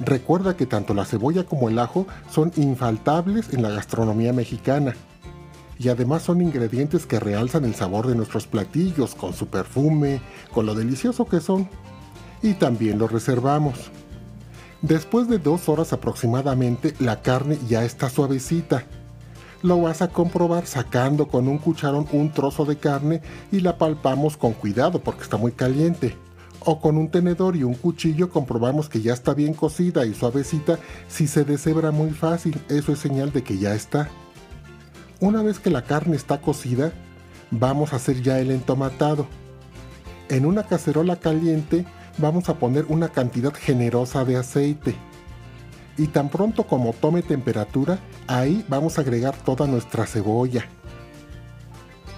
Recuerda 0.00 0.56
que 0.56 0.64
tanto 0.64 0.94
la 0.94 1.04
cebolla 1.04 1.44
como 1.44 1.68
el 1.68 1.78
ajo 1.78 2.06
son 2.30 2.52
infaltables 2.56 3.52
en 3.52 3.62
la 3.62 3.68
gastronomía 3.68 4.32
mexicana 4.32 4.94
y 5.78 5.90
además 5.90 6.22
son 6.22 6.40
ingredientes 6.40 7.04
que 7.04 7.20
realzan 7.20 7.66
el 7.66 7.74
sabor 7.74 8.06
de 8.06 8.14
nuestros 8.14 8.46
platillos 8.46 9.14
con 9.14 9.34
su 9.34 9.48
perfume, 9.48 10.22
con 10.54 10.64
lo 10.64 10.74
delicioso 10.74 11.26
que 11.26 11.40
son. 11.40 11.68
Y 12.40 12.54
también 12.54 12.98
los 12.98 13.12
reservamos. 13.12 13.90
Después 14.80 15.28
de 15.28 15.38
dos 15.38 15.68
horas 15.68 15.92
aproximadamente 15.92 16.94
la 16.98 17.20
carne 17.20 17.58
ya 17.68 17.84
está 17.84 18.08
suavecita 18.08 18.84
lo 19.62 19.80
vas 19.80 20.02
a 20.02 20.08
comprobar 20.08 20.66
sacando 20.66 21.28
con 21.28 21.48
un 21.48 21.58
cucharón 21.58 22.06
un 22.12 22.30
trozo 22.30 22.64
de 22.64 22.76
carne 22.76 23.22
y 23.50 23.60
la 23.60 23.78
palpamos 23.78 24.36
con 24.36 24.52
cuidado 24.52 25.00
porque 25.00 25.22
está 25.22 25.36
muy 25.36 25.52
caliente. 25.52 26.16
O 26.64 26.80
con 26.80 26.96
un 26.96 27.10
tenedor 27.10 27.56
y 27.56 27.64
un 27.64 27.74
cuchillo 27.74 28.30
comprobamos 28.30 28.88
que 28.88 29.00
ya 29.00 29.12
está 29.12 29.34
bien 29.34 29.52
cocida 29.52 30.06
y 30.06 30.14
suavecita. 30.14 30.78
Si 31.08 31.26
se 31.26 31.44
deshebra 31.44 31.90
muy 31.90 32.10
fácil, 32.10 32.60
eso 32.68 32.92
es 32.92 33.00
señal 33.00 33.32
de 33.32 33.42
que 33.42 33.58
ya 33.58 33.74
está. 33.74 34.08
Una 35.18 35.42
vez 35.42 35.58
que 35.58 35.70
la 35.70 35.82
carne 35.82 36.14
está 36.16 36.40
cocida, 36.40 36.92
vamos 37.50 37.92
a 37.92 37.96
hacer 37.96 38.22
ya 38.22 38.38
el 38.38 38.50
entomatado. 38.50 39.26
En 40.28 40.46
una 40.46 40.64
cacerola 40.64 41.16
caliente 41.16 41.84
vamos 42.18 42.48
a 42.48 42.54
poner 42.54 42.86
una 42.88 43.08
cantidad 43.08 43.54
generosa 43.54 44.24
de 44.24 44.36
aceite 44.36 44.96
y 45.96 46.06
tan 46.06 46.28
pronto 46.28 46.64
como 46.66 46.92
tome 46.92 47.22
temperatura, 47.22 47.98
ahí 48.26 48.64
vamos 48.68 48.98
a 48.98 49.02
agregar 49.02 49.36
toda 49.36 49.66
nuestra 49.66 50.06
cebolla 50.06 50.64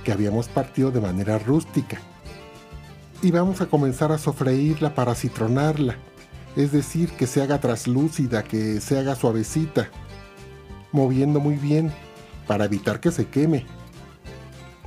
que 0.05 0.13
habíamos 0.13 0.49
partido 0.49 0.91
de 0.91 1.01
manera 1.01 1.39
rústica. 1.39 1.99
Y 3.23 3.31
vamos 3.31 3.61
a 3.61 3.67
comenzar 3.67 4.13
a 4.13 4.19
sofreírla 4.19 4.95
para 4.95 5.15
citronarla, 5.15 5.97
es 6.57 6.73
decir, 6.73 7.11
que 7.13 7.27
se 7.27 7.43
haga 7.43 7.61
traslúcida, 7.61 8.43
que 8.43 8.81
se 8.81 8.99
haga 8.99 9.15
suavecita, 9.17 9.89
moviendo 10.93 11.41
muy 11.41 11.57
bien. 11.57 11.93
para 12.47 12.67
evitar 12.67 13.01
que 13.01 13.11
se 13.11 13.27
queme. 13.27 13.65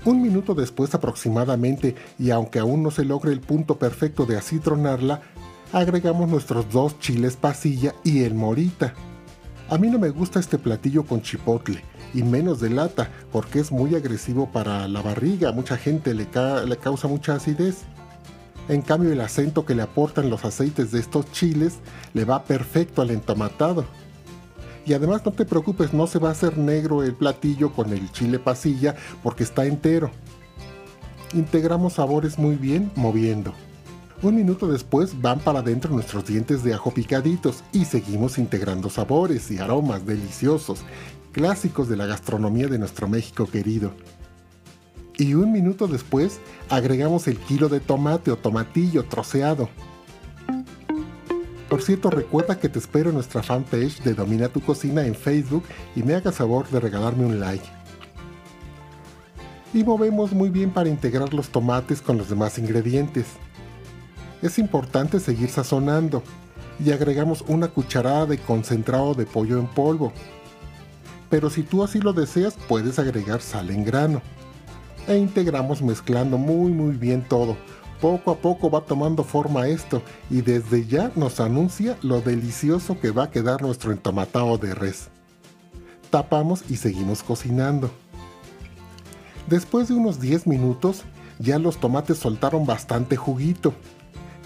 Un 0.06 0.22
minuto 0.22 0.54
después 0.54 0.94
aproximadamente, 0.94 1.96
y 2.20 2.30
aunque 2.30 2.60
aún 2.60 2.84
no 2.84 2.92
se 2.92 3.04
logre 3.04 3.34
el 3.34 3.42
punto 3.42 3.78
perfecto 3.78 4.26
de 4.26 4.38
acitronarla, 4.38 5.22
agregamos 5.74 6.30
nuestros 6.30 6.70
dos 6.72 7.00
chiles 7.00 7.36
pasilla 7.36 7.94
y 8.04 8.24
el 8.24 8.34
morita. 8.34 8.94
A 9.70 9.78
mí 9.78 9.90
no 9.90 10.00
me 10.00 10.10
gusta 10.10 10.40
este 10.40 10.58
platillo 10.58 11.04
con 11.04 11.22
chipotle, 11.22 11.84
y 12.14 12.24
menos 12.24 12.62
de 12.62 12.70
lata, 12.70 13.10
porque 13.32 13.60
es 13.60 13.72
muy 13.72 13.96
agresivo 13.96 14.50
para 14.52 14.88
la 14.88 15.02
barriga, 15.02 15.52
mucha 15.52 15.78
gente 15.78 16.14
le, 16.14 16.28
le 16.66 16.78
causa 16.78 17.08
mucha 17.08 17.36
acidez. 17.36 17.84
En 18.70 18.82
cambio 18.82 19.12
el 19.12 19.22
acento 19.22 19.66
que 19.66 19.76
le 19.76 19.82
aportan 19.82 20.30
los 20.30 20.44
aceites 20.46 20.92
de 20.92 21.00
estos 21.00 21.32
chiles 21.32 21.76
le 22.14 22.26
va 22.26 22.44
perfecto 22.44 23.02
al 23.02 23.12
entomatado. 23.12 23.86
Y 24.86 24.94
además 24.94 25.26
no 25.26 25.34
te 25.34 25.46
preocupes, 25.46 25.94
no 25.94 26.08
se 26.08 26.20
va 26.20 26.30
a 26.30 26.32
hacer 26.32 26.58
negro 26.58 27.04
el 27.04 27.14
platillo 27.14 27.74
con 27.74 27.92
el 27.92 28.10
chile 28.12 28.40
pasilla 28.40 28.96
porque 29.22 29.44
está 29.44 29.66
entero. 29.66 30.12
Integramos 31.34 31.94
sabores 31.94 32.40
muy 32.40 32.56
bien 32.56 32.92
moviendo. 32.96 33.54
Un 34.24 34.36
minuto 34.36 34.68
después 34.68 35.22
van 35.22 35.40
para 35.40 35.60
adentro 35.60 35.94
nuestros 35.94 36.26
dientes 36.26 36.64
de 36.64 36.74
ajo 36.74 36.92
picaditos 36.92 37.64
y 37.72 37.86
seguimos 37.86 38.40
integrando 38.40 38.90
sabores 38.90 39.52
y 39.52 39.60
aromas 39.60 40.08
deliciosos, 40.08 40.80
clásicos 41.32 41.88
de 41.88 41.98
la 41.98 42.08
gastronomía 42.08 42.68
de 42.68 42.80
nuestro 42.80 43.08
México 43.08 43.46
querido. 43.46 43.92
Y 45.20 45.36
un 45.36 45.52
minuto 45.52 45.88
después 45.88 46.40
agregamos 46.68 47.28
el 47.28 47.38
kilo 47.38 47.70
de 47.70 47.80
tomate 47.80 48.32
o 48.32 48.38
tomatillo 48.38 49.04
troceado. 49.06 49.70
Por 51.70 51.84
cierto, 51.84 52.10
recuerda 52.10 52.60
que 52.60 52.70
te 52.70 52.80
espero 52.80 53.10
en 53.10 53.16
nuestra 53.16 53.44
fanpage 53.44 54.02
de 54.02 54.16
Domina 54.16 54.48
tu 54.48 54.62
Cocina 54.62 55.06
en 55.06 55.14
Facebook 55.14 55.64
y 55.96 56.02
me 56.02 56.16
hagas 56.16 56.36
favor 56.36 56.68
de 56.70 56.80
regalarme 56.80 57.26
un 57.26 57.40
like. 57.40 57.66
Y 59.76 59.84
movemos 59.84 60.32
muy 60.32 60.50
bien 60.50 60.72
para 60.72 60.90
integrar 60.90 61.36
los 61.36 61.50
tomates 61.50 62.02
con 62.02 62.18
los 62.18 62.30
demás 62.30 62.58
ingredientes. 62.58 63.26
Es 64.42 64.60
importante 64.60 65.20
seguir 65.20 65.50
sazonando 65.50 66.24
y 66.84 66.92
agregamos 66.92 67.44
una 67.48 67.68
cucharada 67.70 68.26
de 68.26 68.38
concentrado 68.38 69.14
de 69.14 69.26
pollo 69.26 69.60
en 69.60 69.68
polvo. 69.68 70.14
Pero 71.30 71.50
si 71.50 71.64
tú 71.64 71.84
así 71.84 72.00
lo 72.00 72.14
deseas, 72.14 72.56
puedes 72.68 73.00
agregar 73.00 73.42
sal 73.42 73.70
en 73.70 73.84
grano. 73.84 74.22
E 75.08 75.18
integramos 75.18 75.82
mezclando 75.82 76.38
muy 76.38 76.72
muy 76.72 76.96
bien 76.96 77.24
todo, 77.28 77.58
poco 78.02 78.32
a 78.32 78.38
poco 78.38 78.70
va 78.70 78.82
tomando 78.82 79.24
forma 79.24 79.68
esto 79.68 80.02
y 80.30 80.42
desde 80.42 80.86
ya 80.86 81.12
nos 81.16 81.40
anuncia 81.40 81.98
lo 82.02 82.22
delicioso 82.22 83.00
que 83.00 83.12
va 83.12 83.24
a 83.24 83.32
quedar 83.32 83.62
nuestro 83.62 83.92
entomatado 83.92 84.58
de 84.58 84.76
res. 84.76 85.10
Tapamos 86.10 86.64
y 86.70 86.78
seguimos 86.78 87.24
cocinando. 87.24 87.90
Después 89.48 89.88
de 89.88 89.94
unos 89.94 90.20
10 90.20 90.46
minutos, 90.46 91.04
ya 91.40 91.58
los 91.58 91.78
tomates 91.78 92.18
soltaron 92.18 92.66
bastante 92.66 93.16
juguito, 93.16 93.74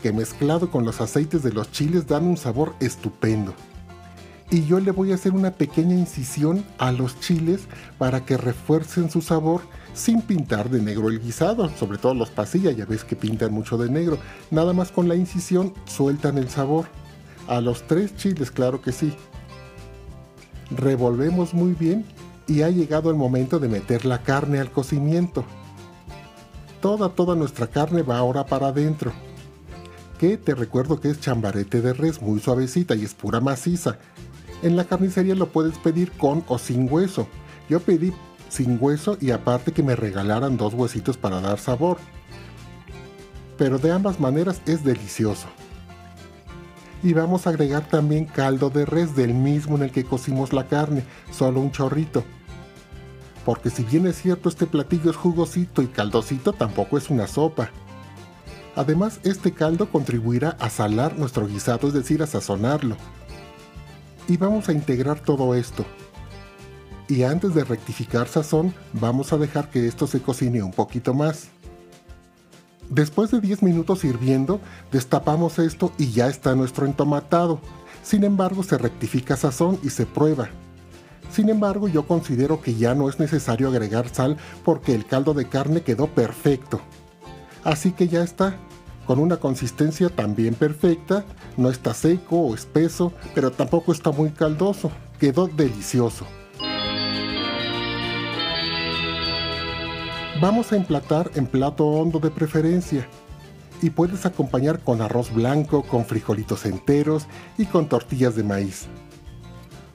que 0.01 0.11
mezclado 0.11 0.71
con 0.71 0.85
los 0.85 1.01
aceites 1.01 1.43
de 1.43 1.53
los 1.53 1.71
chiles 1.71 2.07
dan 2.07 2.25
un 2.25 2.37
sabor 2.37 2.73
estupendo. 2.79 3.53
Y 4.49 4.65
yo 4.65 4.81
le 4.81 4.91
voy 4.91 5.11
a 5.13 5.15
hacer 5.15 5.33
una 5.33 5.51
pequeña 5.51 5.95
incisión 5.95 6.65
a 6.77 6.91
los 6.91 7.19
chiles 7.21 7.61
para 7.97 8.25
que 8.25 8.35
refuercen 8.35 9.09
su 9.09 9.21
sabor 9.21 9.61
sin 9.93 10.21
pintar 10.21 10.69
de 10.69 10.81
negro 10.81 11.07
el 11.07 11.21
guisado, 11.21 11.69
sobre 11.77 11.97
todo 11.97 12.13
los 12.13 12.29
pasillas, 12.29 12.75
ya 12.75 12.85
ves 12.85 13.03
que 13.03 13.15
pintan 13.15 13.53
mucho 13.53 13.77
de 13.77 13.89
negro. 13.89 14.17
Nada 14.49 14.73
más 14.73 14.91
con 14.91 15.07
la 15.07 15.15
incisión 15.15 15.73
sueltan 15.85 16.37
el 16.37 16.49
sabor. 16.49 16.85
A 17.47 17.61
los 17.61 17.83
tres 17.87 18.15
chiles, 18.17 18.51
claro 18.51 18.81
que 18.81 18.91
sí. 18.91 19.13
Revolvemos 20.69 21.53
muy 21.53 21.73
bien 21.73 22.05
y 22.47 22.61
ha 22.61 22.69
llegado 22.69 23.09
el 23.09 23.15
momento 23.15 23.59
de 23.59 23.69
meter 23.69 24.05
la 24.05 24.21
carne 24.21 24.59
al 24.59 24.71
cocimiento. 24.71 25.45
Toda, 26.81 27.09
toda 27.09 27.35
nuestra 27.35 27.67
carne 27.67 28.01
va 28.01 28.17
ahora 28.17 28.45
para 28.45 28.67
adentro. 28.67 29.11
Que 30.21 30.37
te 30.37 30.53
recuerdo 30.53 30.99
que 31.01 31.09
es 31.09 31.19
chambarete 31.19 31.81
de 31.81 31.93
res, 31.93 32.21
muy 32.21 32.39
suavecita 32.39 32.93
y 32.93 33.03
es 33.03 33.15
pura 33.15 33.41
maciza. 33.41 33.97
En 34.61 34.75
la 34.75 34.85
carnicería 34.85 35.33
lo 35.33 35.47
puedes 35.47 35.79
pedir 35.79 36.11
con 36.11 36.43
o 36.47 36.59
sin 36.59 36.87
hueso. 36.93 37.27
Yo 37.67 37.79
pedí 37.79 38.13
sin 38.47 38.77
hueso 38.79 39.17
y 39.19 39.31
aparte 39.31 39.71
que 39.71 39.81
me 39.81 39.95
regalaran 39.95 40.57
dos 40.57 40.75
huesitos 40.75 41.17
para 41.17 41.41
dar 41.41 41.57
sabor. 41.57 41.97
Pero 43.57 43.79
de 43.79 43.91
ambas 43.91 44.19
maneras 44.19 44.61
es 44.67 44.83
delicioso. 44.83 45.47
Y 47.01 47.13
vamos 47.13 47.47
a 47.47 47.49
agregar 47.49 47.89
también 47.89 48.25
caldo 48.25 48.69
de 48.69 48.85
res 48.85 49.15
del 49.15 49.33
mismo 49.33 49.75
en 49.75 49.81
el 49.81 49.91
que 49.91 50.05
cocimos 50.05 50.53
la 50.53 50.67
carne, 50.67 51.03
solo 51.31 51.61
un 51.61 51.71
chorrito. 51.71 52.23
Porque 53.43 53.71
si 53.71 53.81
bien 53.85 54.05
es 54.05 54.21
cierto 54.21 54.49
este 54.49 54.67
platillo 54.67 55.09
es 55.09 55.17
jugosito 55.17 55.81
y 55.81 55.87
caldosito, 55.87 56.53
tampoco 56.53 56.99
es 56.99 57.09
una 57.09 57.25
sopa. 57.25 57.71
Además, 58.75 59.19
este 59.23 59.51
caldo 59.51 59.89
contribuirá 59.89 60.55
a 60.59 60.69
salar 60.69 61.17
nuestro 61.17 61.47
guisado, 61.47 61.87
es 61.87 61.93
decir, 61.93 62.23
a 62.23 62.27
sazonarlo. 62.27 62.95
Y 64.27 64.37
vamos 64.37 64.69
a 64.69 64.73
integrar 64.73 65.19
todo 65.19 65.55
esto, 65.55 65.85
y 67.11 67.23
antes 67.23 67.53
de 67.53 67.65
rectificar 67.65 68.29
sazón 68.29 68.73
vamos 68.93 69.33
a 69.33 69.37
dejar 69.37 69.69
que 69.69 69.85
esto 69.85 70.07
se 70.07 70.21
cocine 70.21 70.63
un 70.63 70.71
poquito 70.71 71.13
más. 71.13 71.49
Después 72.89 73.31
de 73.31 73.41
10 73.41 73.63
minutos 73.63 74.05
hirviendo, 74.05 74.61
destapamos 74.93 75.59
esto 75.59 75.91
y 75.97 76.11
ya 76.11 76.27
está 76.27 76.55
nuestro 76.55 76.85
entomatado. 76.85 77.59
Sin 78.01 78.23
embargo, 78.23 78.63
se 78.63 78.77
rectifica 78.77 79.35
sazón 79.35 79.77
y 79.83 79.89
se 79.89 80.05
prueba. 80.05 80.49
Sin 81.29 81.49
embargo, 81.49 81.89
yo 81.89 82.07
considero 82.07 82.61
que 82.61 82.75
ya 82.75 82.95
no 82.95 83.09
es 83.09 83.19
necesario 83.19 83.67
agregar 83.67 84.07
sal 84.07 84.37
porque 84.63 84.95
el 84.95 85.05
caldo 85.05 85.33
de 85.33 85.49
carne 85.49 85.81
quedó 85.81 86.07
perfecto. 86.07 86.79
Así 87.63 87.91
que 87.91 88.07
ya 88.07 88.23
está, 88.23 88.55
con 89.05 89.19
una 89.19 89.37
consistencia 89.37 90.09
también 90.09 90.55
perfecta, 90.55 91.25
no 91.57 91.69
está 91.69 91.93
seco 91.93 92.37
o 92.41 92.55
espeso, 92.55 93.13
pero 93.35 93.51
tampoco 93.51 93.91
está 93.91 94.11
muy 94.11 94.31
caldoso, 94.31 94.91
quedó 95.19 95.47
delicioso. 95.47 96.25
Vamos 100.41 100.71
a 100.71 100.75
emplatar 100.75 101.29
en 101.35 101.45
plato 101.45 101.85
hondo 101.85 102.19
de 102.19 102.31
preferencia 102.31 103.07
y 103.81 103.91
puedes 103.91 104.25
acompañar 104.25 104.79
con 104.79 105.01
arroz 105.01 105.31
blanco, 105.31 105.83
con 105.83 106.05
frijolitos 106.05 106.65
enteros 106.65 107.27
y 107.59 107.65
con 107.65 107.87
tortillas 107.87 108.35
de 108.35 108.43
maíz. 108.43 108.87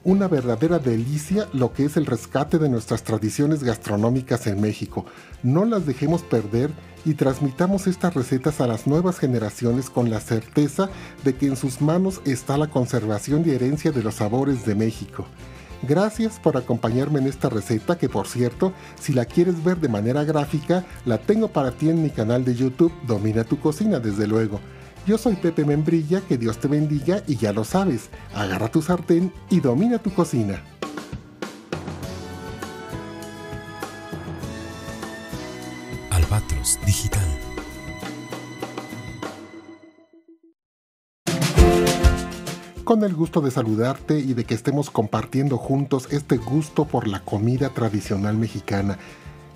Una 0.05 0.29
verdadera 0.29 0.79
delicia 0.79 1.49
lo 1.51 1.73
que 1.73 1.83
es 1.83 1.97
el 1.97 2.05
rescate 2.05 2.59
de 2.59 2.69
nuestras 2.69 3.03
tradiciones 3.03 3.61
gastronómicas 3.61 4.47
en 4.47 4.61
México. 4.61 5.05
No 5.43 5.65
las 5.65 5.85
dejemos 5.85 6.21
perder 6.21 6.71
y 7.07 7.13
transmitamos 7.13 7.87
estas 7.87 8.13
recetas 8.13 8.59
a 8.59 8.67
las 8.67 8.85
nuevas 8.85 9.17
generaciones 9.17 9.89
con 9.89 10.09
la 10.09 10.19
certeza 10.19 10.89
de 11.23 11.35
que 11.35 11.47
en 11.47 11.55
sus 11.55 11.81
manos 11.81 12.21
está 12.25 12.57
la 12.57 12.67
conservación 12.67 13.43
y 13.45 13.51
herencia 13.51 13.93
de 13.93 14.03
los 14.03 14.15
sabores 14.15 14.65
de 14.65 14.75
México. 14.75 15.25
Gracias 15.83 16.37
por 16.37 16.57
acompañarme 16.57 17.19
en 17.19 17.27
esta 17.27 17.49
receta 17.49 17.97
que 17.97 18.09
por 18.09 18.27
cierto, 18.27 18.73
si 18.99 19.13
la 19.13 19.23
quieres 19.23 19.63
ver 19.63 19.79
de 19.79 19.87
manera 19.87 20.25
gráfica, 20.25 20.85
la 21.05 21.17
tengo 21.17 21.47
para 21.47 21.71
ti 21.71 21.89
en 21.89 22.03
mi 22.03 22.09
canal 22.09 22.43
de 22.43 22.55
YouTube 22.55 22.91
Domina 23.07 23.45
tu 23.45 23.57
cocina 23.57 23.99
desde 23.99 24.27
luego. 24.27 24.59
Yo 25.05 25.17
soy 25.17 25.35
Pepe 25.35 25.63
Membrilla, 25.63 26.19
que 26.19 26.37
Dios 26.37 26.57
te 26.57 26.67
bendiga 26.67 27.23
y 27.25 27.37
ya 27.37 27.53
lo 27.53 27.63
sabes, 27.63 28.09
agarra 28.35 28.69
tu 28.69 28.81
sartén 28.81 29.31
y 29.49 29.61
domina 29.61 29.99
tu 29.99 30.13
cocina. 30.13 30.61
Albatros 36.27 36.77
Digital 36.85 37.23
con 42.83 43.03
el 43.03 43.13
gusto 43.13 43.41
de 43.41 43.51
saludarte 43.51 44.19
y 44.19 44.33
de 44.33 44.45
que 44.45 44.53
estemos 44.53 44.89
compartiendo 44.89 45.57
juntos 45.57 46.07
este 46.11 46.37
gusto 46.37 46.85
por 46.85 47.07
la 47.07 47.19
comida 47.21 47.69
tradicional 47.69 48.37
mexicana. 48.37 48.97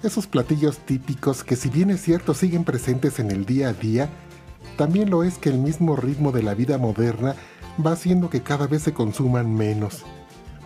Esos 0.03 0.27
platillos 0.27 0.79
típicos 0.79 1.43
que 1.43 1.55
si 1.55 1.69
bien 1.69 1.91
es 1.91 2.01
cierto 2.01 2.33
siguen 2.33 2.65
presentes 2.65 3.19
en 3.19 3.31
el 3.31 3.45
día 3.45 3.69
a 3.69 3.73
día, 3.73 4.09
también 4.77 5.09
lo 5.09 5.23
es 5.23 5.37
que 5.37 5.49
el 5.49 5.59
mismo 5.59 5.95
ritmo 5.95 6.33
de 6.33 6.43
la 6.43 6.53
vida 6.53 6.77
moderna 6.77 7.35
va 7.85 7.93
haciendo 7.93 8.29
que 8.29 8.43
cada 8.43 8.67
vez 8.67 8.83
se 8.83 8.93
consuman 8.93 9.55
menos. 9.55 10.03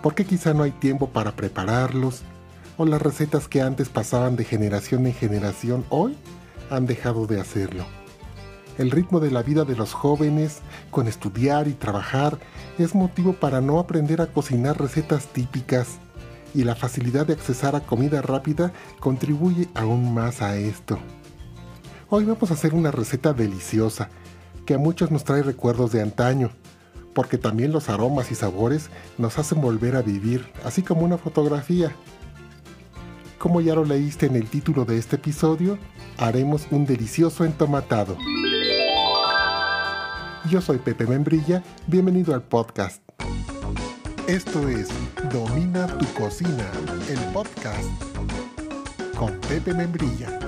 Porque 0.02 0.26
quizá 0.26 0.54
no 0.54 0.64
hay 0.64 0.72
tiempo 0.72 1.10
para 1.10 1.36
prepararlos, 1.36 2.24
o 2.78 2.86
las 2.86 3.02
recetas 3.02 3.48
que 3.48 3.62
antes 3.62 3.90
pasaban 3.90 4.36
de 4.36 4.44
generación 4.44 5.06
en 5.08 5.14
generación 5.14 5.86
hoy 5.90 6.18
han 6.70 6.86
dejado 6.86 7.28
de 7.28 7.40
hacerlo. 7.40 7.86
El 8.78 8.92
ritmo 8.92 9.20
de 9.20 9.32
la 9.32 9.42
vida 9.42 9.64
de 9.64 9.76
los 9.76 9.94
jóvenes, 9.94 10.60
con 10.92 11.08
estudiar 11.08 11.68
y 11.68 11.74
trabajar, 11.74 12.38
es 12.78 12.94
motivo 12.94 13.34
para 13.34 13.62
no 13.62 13.80
aprender 13.80 14.22
a 14.22 14.28
cocinar 14.28 14.80
recetas 14.80 15.28
típicas 15.28 16.00
y 16.54 16.64
la 16.64 16.76
facilidad 16.76 17.26
de 17.26 17.34
accesar 17.34 17.76
a 17.76 17.82
comida 17.82 18.22
rápida 18.22 18.74
contribuye 19.00 19.70
aún 19.76 20.14
más 20.14 20.42
a 20.42 20.58
esto. 20.58 21.00
Hoy 22.10 22.26
vamos 22.26 22.52
a 22.52 22.54
hacer 22.54 22.74
una 22.74 22.92
receta 22.92 23.34
deliciosa 23.34 24.10
que 24.66 24.74
a 24.74 24.78
muchos 24.78 25.12
nos 25.12 25.24
trae 25.24 25.44
recuerdos 25.44 25.92
de 25.92 26.02
antaño, 26.02 26.50
porque 27.14 27.38
también 27.38 27.72
los 27.72 27.90
aromas 27.90 28.32
y 28.32 28.36
sabores 28.36 28.90
nos 29.18 29.38
hacen 29.38 29.62
volver 29.62 29.96
a 29.96 30.02
vivir, 30.02 30.52
así 30.66 30.82
como 30.82 31.02
una 31.02 31.18
fotografía. 31.18 31.96
Como 33.46 33.62
ya 33.62 33.76
lo 33.76 33.86
leíste 33.86 34.26
en 34.26 34.36
el 34.36 34.48
título 34.48 34.86
de 34.86 34.98
este 34.98 35.18
episodio, 35.18 35.78
haremos 36.18 36.66
un 36.72 36.84
delicioso 36.84 37.46
entomatado. 37.46 38.18
Yo 40.50 40.62
soy 40.62 40.80
Pepe 40.80 41.06
Membrilla, 41.06 41.62
bienvenido 41.86 42.34
al 42.34 42.42
podcast. 42.42 43.04
Esto 44.26 44.68
es 44.68 44.88
Domina 45.32 45.86
tu 45.86 46.08
cocina, 46.20 46.66
el 47.08 47.20
podcast 47.34 47.84
con 49.16 49.40
Pepe 49.42 49.76
Membrilla. 49.76 50.40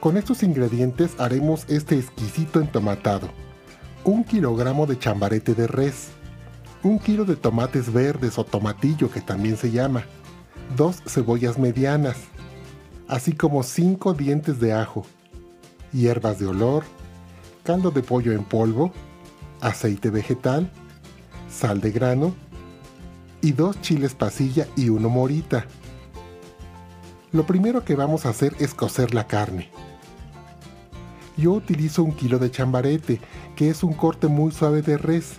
Con 0.00 0.16
estos 0.16 0.42
ingredientes 0.42 1.12
haremos 1.20 1.66
este 1.68 2.00
exquisito 2.00 2.58
entomatado. 2.58 3.28
Un 4.02 4.24
kilogramo 4.24 4.86
de 4.86 4.98
chambarete 4.98 5.54
de 5.54 5.68
res, 5.68 6.08
un 6.82 6.98
kilo 6.98 7.24
de 7.24 7.36
tomates 7.36 7.92
verdes 7.92 8.40
o 8.40 8.44
tomatillo 8.44 9.08
que 9.08 9.20
también 9.20 9.56
se 9.56 9.70
llama, 9.70 10.04
dos 10.74 11.02
cebollas 11.06 11.58
medianas, 11.58 12.16
así 13.08 13.32
como 13.32 13.62
cinco 13.62 14.14
dientes 14.14 14.58
de 14.58 14.72
ajo, 14.72 15.04
hierbas 15.92 16.38
de 16.38 16.46
olor, 16.46 16.84
caldo 17.62 17.90
de 17.90 18.02
pollo 18.02 18.32
en 18.32 18.44
polvo, 18.44 18.92
aceite 19.60 20.10
vegetal, 20.10 20.70
sal 21.50 21.80
de 21.80 21.92
grano 21.92 22.34
y 23.40 23.52
dos 23.52 23.80
chiles 23.80 24.14
pasilla 24.14 24.66
y 24.76 24.88
uno 24.88 25.08
morita. 25.08 25.66
Lo 27.32 27.46
primero 27.46 27.84
que 27.84 27.94
vamos 27.94 28.26
a 28.26 28.30
hacer 28.30 28.54
es 28.58 28.74
cocer 28.74 29.14
la 29.14 29.26
carne. 29.26 29.70
Yo 31.36 31.52
utilizo 31.52 32.02
un 32.02 32.12
kilo 32.12 32.38
de 32.38 32.50
chambarete, 32.50 33.20
que 33.56 33.68
es 33.68 33.82
un 33.82 33.92
corte 33.92 34.26
muy 34.26 34.52
suave 34.52 34.80
de 34.80 34.96
res. 34.96 35.34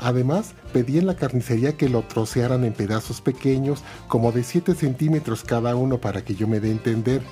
Además, 0.00 0.54
pedí 0.76 0.98
en 0.98 1.06
la 1.06 1.16
carnicería 1.16 1.78
que 1.78 1.88
lo 1.88 2.02
trocearan 2.02 2.62
en 2.62 2.74
pedazos 2.74 3.22
pequeños, 3.22 3.82
como 4.08 4.30
de 4.30 4.44
7 4.44 4.74
centímetros 4.74 5.42
cada 5.42 5.74
uno 5.74 6.02
para 6.02 6.22
que 6.22 6.34
yo 6.34 6.46
me 6.46 6.60
dé 6.60 6.70
entender. 6.70 7.22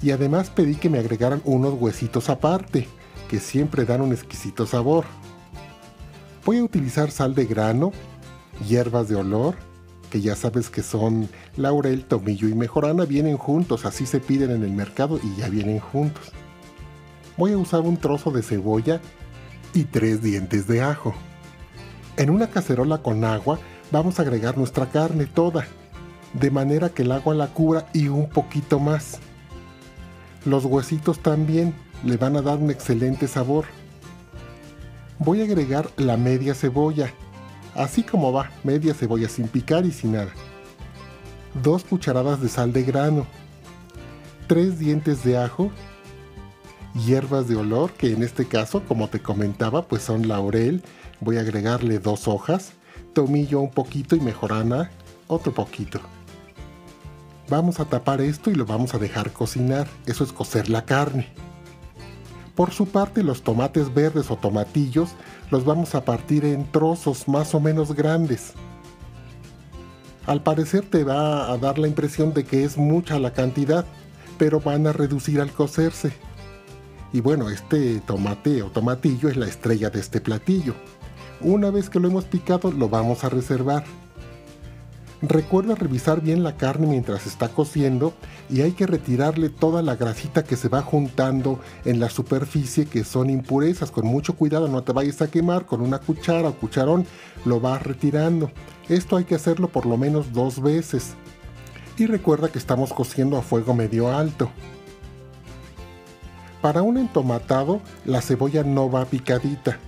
Y 0.00 0.12
además 0.12 0.50
pedí 0.50 0.76
que 0.76 0.88
me 0.88 1.00
agregaran 1.00 1.42
unos 1.44 1.74
huesitos 1.74 2.30
aparte, 2.30 2.86
que 3.28 3.40
siempre 3.40 3.84
dan 3.84 4.00
un 4.00 4.12
exquisito 4.12 4.64
sabor. 4.64 5.06
Voy 6.44 6.58
a 6.58 6.62
utilizar 6.62 7.10
sal 7.10 7.34
de 7.34 7.46
grano, 7.46 7.90
hierbas 8.64 9.08
de 9.08 9.16
olor, 9.16 9.56
que 10.08 10.20
ya 10.20 10.36
sabes 10.36 10.70
que 10.70 10.84
son 10.84 11.28
laurel, 11.56 12.04
tomillo 12.04 12.46
y 12.48 12.54
mejorana, 12.54 13.06
vienen 13.06 13.38
juntos, 13.38 13.84
así 13.84 14.06
se 14.06 14.20
piden 14.20 14.52
en 14.52 14.62
el 14.62 14.70
mercado 14.70 15.18
y 15.20 15.40
ya 15.40 15.48
vienen 15.48 15.80
juntos 15.80 16.32
voy 17.36 17.52
a 17.52 17.58
usar 17.58 17.80
un 17.80 17.96
trozo 17.96 18.30
de 18.30 18.42
cebolla 18.42 19.00
y 19.74 19.84
tres 19.84 20.22
dientes 20.22 20.66
de 20.66 20.82
ajo. 20.82 21.14
En 22.16 22.30
una 22.30 22.48
cacerola 22.48 22.98
con 22.98 23.24
agua 23.24 23.58
vamos 23.92 24.18
a 24.18 24.22
agregar 24.22 24.56
nuestra 24.56 24.86
carne 24.86 25.26
toda, 25.26 25.66
de 26.32 26.50
manera 26.50 26.88
que 26.88 27.02
el 27.02 27.12
agua 27.12 27.34
la 27.34 27.48
cubra 27.48 27.86
y 27.92 28.08
un 28.08 28.28
poquito 28.28 28.78
más. 28.78 29.18
Los 30.46 30.64
huesitos 30.64 31.18
también 31.18 31.74
le 32.04 32.16
van 32.16 32.36
a 32.36 32.42
dar 32.42 32.58
un 32.58 32.70
excelente 32.70 33.28
sabor. 33.28 33.66
Voy 35.18 35.42
a 35.42 35.44
agregar 35.44 35.90
la 35.96 36.16
media 36.16 36.54
cebolla, 36.54 37.12
así 37.74 38.02
como 38.02 38.32
va, 38.32 38.50
media 38.64 38.94
cebolla 38.94 39.28
sin 39.28 39.48
picar 39.48 39.84
y 39.84 39.90
sin 39.90 40.12
nada. 40.12 40.32
Dos 41.62 41.84
cucharadas 41.84 42.40
de 42.40 42.48
sal 42.48 42.72
de 42.72 42.82
grano, 42.82 43.26
tres 44.46 44.78
dientes 44.78 45.22
de 45.22 45.36
ajo 45.36 45.70
hierbas 47.04 47.48
de 47.48 47.56
olor, 47.56 47.92
que 47.92 48.12
en 48.12 48.22
este 48.22 48.46
caso, 48.46 48.82
como 48.86 49.08
te 49.08 49.20
comentaba, 49.20 49.82
pues 49.86 50.02
son 50.02 50.28
laurel. 50.28 50.82
Voy 51.20 51.38
a 51.38 51.40
agregarle 51.40 51.98
dos 51.98 52.28
hojas, 52.28 52.72
tomillo 53.12 53.60
un 53.60 53.70
poquito 53.70 54.16
y 54.16 54.20
mejorana 54.20 54.90
otro 55.26 55.52
poquito. 55.52 56.00
Vamos 57.48 57.80
a 57.80 57.84
tapar 57.84 58.20
esto 58.20 58.50
y 58.50 58.54
lo 58.54 58.66
vamos 58.66 58.94
a 58.94 58.98
dejar 58.98 59.32
cocinar, 59.32 59.86
eso 60.06 60.24
es 60.24 60.32
cocer 60.32 60.68
la 60.68 60.84
carne. 60.84 61.28
Por 62.56 62.72
su 62.72 62.86
parte, 62.86 63.22
los 63.22 63.42
tomates 63.42 63.92
verdes 63.92 64.30
o 64.30 64.36
tomatillos 64.36 65.10
los 65.50 65.64
vamos 65.64 65.94
a 65.94 66.04
partir 66.04 66.44
en 66.44 66.70
trozos 66.72 67.28
más 67.28 67.54
o 67.54 67.60
menos 67.60 67.94
grandes. 67.94 68.52
Al 70.26 70.42
parecer 70.42 70.84
te 70.90 71.04
va 71.04 71.52
a 71.52 71.58
dar 71.58 71.78
la 71.78 71.86
impresión 71.86 72.34
de 72.34 72.44
que 72.44 72.64
es 72.64 72.76
mucha 72.76 73.18
la 73.20 73.32
cantidad, 73.32 73.84
pero 74.38 74.60
van 74.60 74.86
a 74.86 74.92
reducir 74.92 75.40
al 75.40 75.52
cocerse. 75.52 76.12
Y 77.12 77.20
bueno, 77.20 77.48
este 77.48 78.00
tomate 78.00 78.62
o 78.62 78.70
tomatillo 78.70 79.28
es 79.28 79.36
la 79.36 79.46
estrella 79.46 79.90
de 79.90 80.00
este 80.00 80.20
platillo. 80.20 80.74
Una 81.40 81.70
vez 81.70 81.90
que 81.90 82.00
lo 82.00 82.08
hemos 82.08 82.24
picado 82.24 82.72
lo 82.72 82.88
vamos 82.88 83.24
a 83.24 83.28
reservar. 83.28 83.84
Recuerda 85.22 85.74
revisar 85.74 86.20
bien 86.20 86.42
la 86.42 86.56
carne 86.56 86.86
mientras 86.86 87.26
está 87.26 87.48
cociendo 87.48 88.12
y 88.50 88.60
hay 88.60 88.72
que 88.72 88.86
retirarle 88.86 89.48
toda 89.48 89.80
la 89.82 89.96
grasita 89.96 90.44
que 90.44 90.56
se 90.56 90.68
va 90.68 90.82
juntando 90.82 91.58
en 91.84 92.00
la 92.00 92.10
superficie 92.10 92.86
que 92.86 93.02
son 93.02 93.30
impurezas. 93.30 93.90
Con 93.90 94.06
mucho 94.06 94.34
cuidado, 94.34 94.68
no 94.68 94.82
te 94.82 94.92
vayas 94.92 95.22
a 95.22 95.30
quemar. 95.30 95.64
Con 95.66 95.80
una 95.80 95.98
cuchara 95.98 96.48
o 96.48 96.54
cucharón 96.54 97.06
lo 97.44 97.60
vas 97.60 97.82
retirando. 97.82 98.50
Esto 98.88 99.16
hay 99.16 99.24
que 99.24 99.34
hacerlo 99.34 99.68
por 99.68 99.86
lo 99.86 99.96
menos 99.96 100.32
dos 100.32 100.60
veces. 100.60 101.14
Y 101.96 102.06
recuerda 102.06 102.50
que 102.50 102.58
estamos 102.58 102.92
cociendo 102.92 103.38
a 103.38 103.42
fuego 103.42 103.74
medio 103.74 104.14
alto. 104.14 104.50
Para 106.60 106.82
un 106.82 106.98
entomatado, 106.98 107.80
la 108.04 108.20
cebolla 108.20 108.64
no 108.64 108.90
va 108.90 109.04
picadita, 109.04 109.78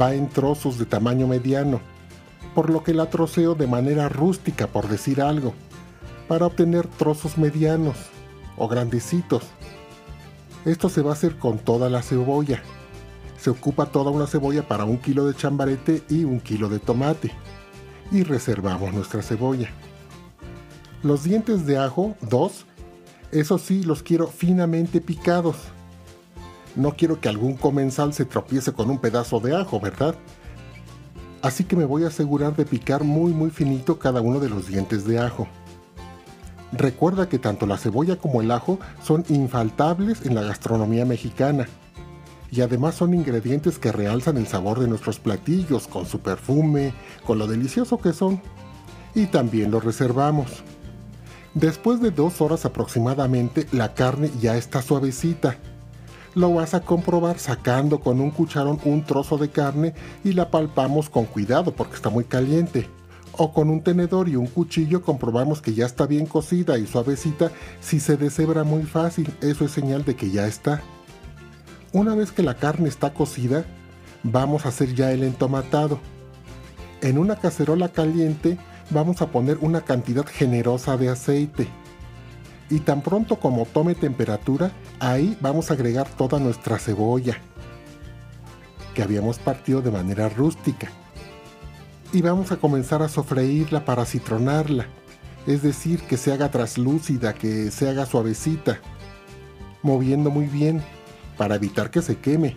va 0.00 0.14
en 0.14 0.28
trozos 0.28 0.78
de 0.78 0.86
tamaño 0.86 1.26
mediano, 1.26 1.80
por 2.54 2.70
lo 2.70 2.82
que 2.82 2.94
la 2.94 3.10
troceo 3.10 3.54
de 3.54 3.66
manera 3.66 4.08
rústica, 4.08 4.66
por 4.66 4.88
decir 4.88 5.20
algo, 5.20 5.54
para 6.28 6.46
obtener 6.46 6.86
trozos 6.86 7.38
medianos 7.38 7.96
o 8.56 8.68
grandecitos. 8.68 9.44
Esto 10.64 10.88
se 10.88 11.02
va 11.02 11.10
a 11.10 11.14
hacer 11.14 11.38
con 11.38 11.58
toda 11.58 11.90
la 11.90 12.02
cebolla. 12.02 12.62
Se 13.38 13.50
ocupa 13.50 13.86
toda 13.86 14.10
una 14.10 14.26
cebolla 14.26 14.66
para 14.66 14.84
un 14.84 14.98
kilo 14.98 15.26
de 15.26 15.34
chambarete 15.34 16.02
y 16.08 16.24
un 16.24 16.40
kilo 16.40 16.68
de 16.68 16.78
tomate. 16.78 17.32
Y 18.12 18.22
reservamos 18.22 18.92
nuestra 18.92 19.22
cebolla. 19.22 19.70
Los 21.02 21.24
dientes 21.24 21.66
de 21.66 21.78
ajo, 21.78 22.14
dos, 22.20 22.66
eso 23.32 23.58
sí 23.58 23.82
los 23.82 24.02
quiero 24.02 24.28
finamente 24.28 25.00
picados 25.00 25.56
no 26.76 26.96
quiero 26.96 27.20
que 27.20 27.28
algún 27.28 27.54
comensal 27.54 28.12
se 28.12 28.24
tropiece 28.24 28.72
con 28.72 28.90
un 28.90 28.98
pedazo 28.98 29.40
de 29.40 29.56
ajo, 29.56 29.80
¿verdad? 29.80 30.14
Así 31.42 31.64
que 31.64 31.76
me 31.76 31.84
voy 31.84 32.04
a 32.04 32.08
asegurar 32.08 32.54
de 32.56 32.64
picar 32.64 33.04
muy 33.04 33.32
muy 33.32 33.50
finito 33.50 33.98
cada 33.98 34.20
uno 34.20 34.40
de 34.40 34.48
los 34.48 34.68
dientes 34.68 35.04
de 35.04 35.18
ajo. 35.18 35.48
Recuerda 36.72 37.28
que 37.28 37.38
tanto 37.38 37.66
la 37.66 37.76
cebolla 37.76 38.16
como 38.16 38.40
el 38.40 38.50
ajo 38.50 38.78
son 39.02 39.24
infaltables 39.28 40.24
en 40.24 40.34
la 40.34 40.42
gastronomía 40.42 41.04
mexicana. 41.04 41.68
Y 42.50 42.60
además 42.60 42.94
son 42.94 43.14
ingredientes 43.14 43.78
que 43.78 43.92
realzan 43.92 44.36
el 44.36 44.46
sabor 44.46 44.78
de 44.78 44.88
nuestros 44.88 45.18
platillos 45.18 45.86
con 45.86 46.06
su 46.06 46.20
perfume, 46.20 46.94
con 47.26 47.38
lo 47.38 47.46
delicioso 47.46 47.98
que 47.98 48.12
son. 48.12 48.40
Y 49.14 49.26
también 49.26 49.70
lo 49.70 49.80
reservamos. 49.80 50.62
Después 51.54 52.00
de 52.00 52.10
dos 52.10 52.40
horas 52.40 52.64
aproximadamente, 52.64 53.66
la 53.72 53.92
carne 53.92 54.30
ya 54.40 54.56
está 54.56 54.80
suavecita 54.80 55.58
lo 56.34 56.54
vas 56.54 56.74
a 56.74 56.80
comprobar 56.80 57.38
sacando 57.38 58.00
con 58.00 58.20
un 58.20 58.30
cucharón 58.30 58.78
un 58.84 59.04
trozo 59.04 59.38
de 59.38 59.50
carne 59.50 59.94
y 60.24 60.32
la 60.32 60.50
palpamos 60.50 61.10
con 61.10 61.26
cuidado 61.26 61.74
porque 61.74 61.94
está 61.94 62.10
muy 62.10 62.24
caliente. 62.24 62.88
O 63.34 63.52
con 63.52 63.70
un 63.70 63.82
tenedor 63.82 64.28
y 64.28 64.36
un 64.36 64.46
cuchillo 64.46 65.02
comprobamos 65.02 65.62
que 65.62 65.72
ya 65.72 65.86
está 65.86 66.06
bien 66.06 66.26
cocida 66.26 66.78
y 66.78 66.86
suavecita. 66.86 67.50
Si 67.80 67.98
se 67.98 68.16
deshebra 68.16 68.62
muy 68.62 68.82
fácil, 68.82 69.34
eso 69.40 69.64
es 69.64 69.70
señal 69.70 70.04
de 70.04 70.16
que 70.16 70.30
ya 70.30 70.46
está. 70.46 70.82
Una 71.92 72.14
vez 72.14 72.30
que 72.30 72.42
la 72.42 72.54
carne 72.54 72.88
está 72.88 73.14
cocida, 73.14 73.64
vamos 74.22 74.66
a 74.66 74.68
hacer 74.68 74.94
ya 74.94 75.12
el 75.12 75.22
entomatado. 75.22 75.98
En 77.00 77.16
una 77.16 77.36
cacerola 77.36 77.88
caliente 77.88 78.58
vamos 78.90 79.22
a 79.22 79.28
poner 79.28 79.58
una 79.62 79.80
cantidad 79.80 80.26
generosa 80.26 80.96
de 80.98 81.08
aceite 81.08 81.68
y 82.72 82.80
tan 82.80 83.02
pronto 83.02 83.38
como 83.38 83.66
tome 83.66 83.94
temperatura, 83.94 84.72
ahí 84.98 85.36
vamos 85.42 85.70
a 85.70 85.74
agregar 85.74 86.08
toda 86.08 86.38
nuestra 86.38 86.78
cebolla 86.78 87.36
que 88.94 89.02
habíamos 89.02 89.38
partido 89.38 89.82
de 89.82 89.90
manera 89.90 90.30
rústica. 90.30 90.88
Y 92.14 92.22
vamos 92.22 92.50
a 92.50 92.56
comenzar 92.56 93.02
a 93.02 93.10
sofreírla 93.10 93.84
para 93.84 94.06
citronarla, 94.06 94.86
es 95.46 95.62
decir, 95.62 96.00
que 96.00 96.16
se 96.16 96.32
haga 96.32 96.50
traslúcida, 96.50 97.34
que 97.34 97.70
se 97.70 97.90
haga 97.90 98.06
suavecita, 98.06 98.80
moviendo 99.82 100.30
muy 100.30 100.46
bien 100.46 100.82
para 101.36 101.56
evitar 101.56 101.90
que 101.90 102.00
se 102.00 102.16
queme. 102.16 102.56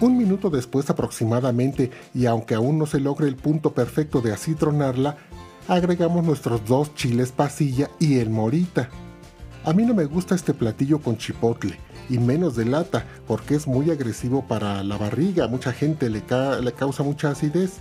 Un 0.00 0.18
minuto 0.18 0.50
después 0.50 0.90
aproximadamente, 0.90 1.92
y 2.12 2.26
aunque 2.26 2.56
aún 2.56 2.76
no 2.76 2.86
se 2.86 2.98
logre 2.98 3.28
el 3.28 3.36
punto 3.36 3.72
perfecto 3.72 4.20
de 4.20 4.32
acitronarla, 4.32 5.16
agregamos 5.70 6.24
nuestros 6.24 6.64
dos 6.66 6.96
chiles 6.96 7.30
pasilla 7.30 7.88
y 8.00 8.18
el 8.18 8.28
morita. 8.28 8.88
A 9.64 9.72
mí 9.72 9.84
no 9.84 9.94
me 9.94 10.04
gusta 10.04 10.34
este 10.34 10.52
platillo 10.52 10.98
con 10.98 11.16
chipotle 11.16 11.78
y 12.08 12.18
menos 12.18 12.56
de 12.56 12.64
lata 12.64 13.06
porque 13.28 13.54
es 13.54 13.68
muy 13.68 13.88
agresivo 13.92 14.44
para 14.48 14.82
la 14.82 14.96
barriga, 14.96 15.46
mucha 15.46 15.72
gente 15.72 16.10
le, 16.10 16.24
le 16.60 16.72
causa 16.72 17.04
mucha 17.04 17.30
acidez. 17.30 17.78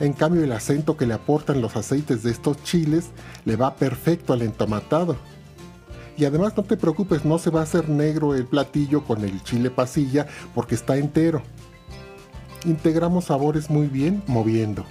En 0.00 0.14
cambio 0.14 0.42
el 0.42 0.50
acento 0.50 0.96
que 0.96 1.06
le 1.06 1.14
aportan 1.14 1.62
los 1.62 1.76
aceites 1.76 2.24
de 2.24 2.32
estos 2.32 2.60
chiles 2.64 3.10
le 3.44 3.54
va 3.54 3.76
perfecto 3.76 4.32
al 4.32 4.42
entomatado. 4.42 5.16
Y 6.16 6.24
además 6.24 6.56
no 6.56 6.64
te 6.64 6.76
preocupes, 6.76 7.24
no 7.24 7.38
se 7.38 7.50
va 7.50 7.60
a 7.60 7.64
hacer 7.64 7.88
negro 7.88 8.34
el 8.34 8.46
platillo 8.46 9.04
con 9.04 9.22
el 9.22 9.44
chile 9.44 9.70
pasilla 9.70 10.26
porque 10.56 10.74
está 10.74 10.96
entero. 10.96 11.40
Integramos 12.64 13.26
sabores 13.26 13.70
muy 13.70 13.86
bien 13.86 14.24
moviendo. 14.26 14.84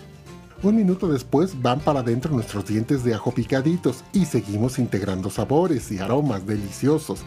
Un 0.64 0.76
minuto 0.76 1.08
después 1.10 1.62
van 1.62 1.80
para 1.80 2.00
adentro 2.00 2.34
nuestros 2.34 2.66
dientes 2.66 3.04
de 3.04 3.14
ajo 3.14 3.32
picaditos 3.32 4.04
y 4.14 4.26
seguimos 4.26 4.80
integrando 4.80 5.30
sabores 5.30 5.92
y 5.92 6.00
aromas 6.00 6.48
deliciosos, 6.48 7.24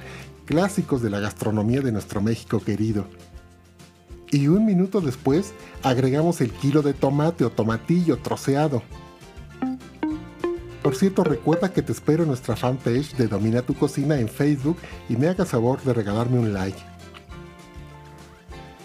clásicos 0.47 1.03
de 1.03 1.11
la 1.11 1.21
gastronomía 1.21 1.81
de 1.83 1.93
nuestro 1.93 2.23
México 2.23 2.61
querido. 2.61 3.05
Y 4.31 4.49
un 4.49 4.65
minuto 4.65 5.01
después 5.01 5.53
agregamos 5.83 6.41
el 6.41 6.51
kilo 6.51 6.83
de 6.83 6.95
tomate 6.95 7.45
o 7.45 7.51
tomatillo 7.51 8.19
troceado. 8.19 8.83
Por 10.83 10.97
cierto, 10.97 11.23
recuerda 11.23 11.73
que 11.73 11.83
te 11.83 11.93
espero 11.93 12.23
en 12.23 12.29
nuestra 12.29 12.57
fanpage 12.57 13.15
de 13.17 13.29
Domina 13.29 13.63
tu 13.63 13.75
Cocina 13.75 14.19
en 14.19 14.29
Facebook 14.29 14.79
y 15.09 15.17
me 15.17 15.29
hagas 15.29 15.51
favor 15.51 15.83
de 15.83 15.93
regalarme 15.93 16.39
un 16.39 16.55
like. 16.55 16.79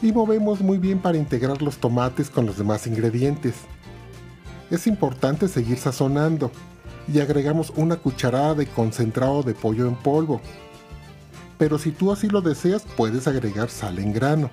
Y 0.01 0.11
movemos 0.11 0.59
muy 0.59 0.77
bien 0.77 0.99
para 0.99 1.17
integrar 1.17 1.61
los 1.61 1.77
tomates 1.77 2.29
con 2.29 2.45
los 2.45 2.57
demás 2.57 2.87
ingredientes 2.87 3.55
es 4.73 4.87
importante 4.87 5.47
seguir 5.47 5.77
sazonando 5.77 6.51
y 7.07 7.19
agregamos 7.19 7.71
una 7.75 7.97
cucharada 7.97 8.55
de 8.55 8.65
concentrado 8.65 9.43
de 9.43 9.53
pollo 9.53 9.87
en 9.87 9.95
polvo. 9.95 10.41
Pero 11.59 11.77
si 11.77 11.91
tú 11.91 12.11
así 12.11 12.27
lo 12.27 12.41
deseas, 12.41 12.83
puedes 12.97 13.27
agregar 13.27 13.69
sal 13.69 13.99
en 13.99 14.11
grano. 14.11 14.49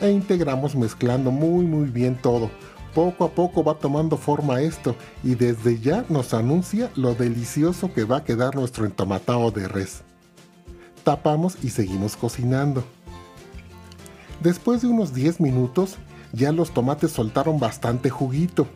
E 0.00 0.10
integramos 0.10 0.74
mezclando 0.74 1.30
muy 1.30 1.64
muy 1.64 1.88
bien 1.88 2.16
todo. 2.20 2.50
Poco 2.92 3.24
a 3.24 3.30
poco 3.30 3.62
va 3.62 3.74
tomando 3.74 4.16
forma 4.16 4.60
esto 4.60 4.96
y 5.22 5.36
desde 5.36 5.78
ya 5.78 6.04
nos 6.08 6.34
anuncia 6.34 6.90
lo 6.96 7.14
delicioso 7.14 7.92
que 7.94 8.02
va 8.02 8.18
a 8.18 8.24
quedar 8.24 8.56
nuestro 8.56 8.86
entomatado 8.86 9.52
de 9.52 9.68
res. 9.68 10.02
Tapamos 11.04 11.56
y 11.62 11.70
seguimos 11.70 12.16
cocinando. 12.16 12.82
Después 14.42 14.82
de 14.82 14.88
unos 14.88 15.14
10 15.14 15.40
minutos, 15.40 15.96
ya 16.32 16.50
los 16.50 16.72
tomates 16.72 17.12
soltaron 17.12 17.60
bastante 17.60 18.10
juguito 18.10 18.66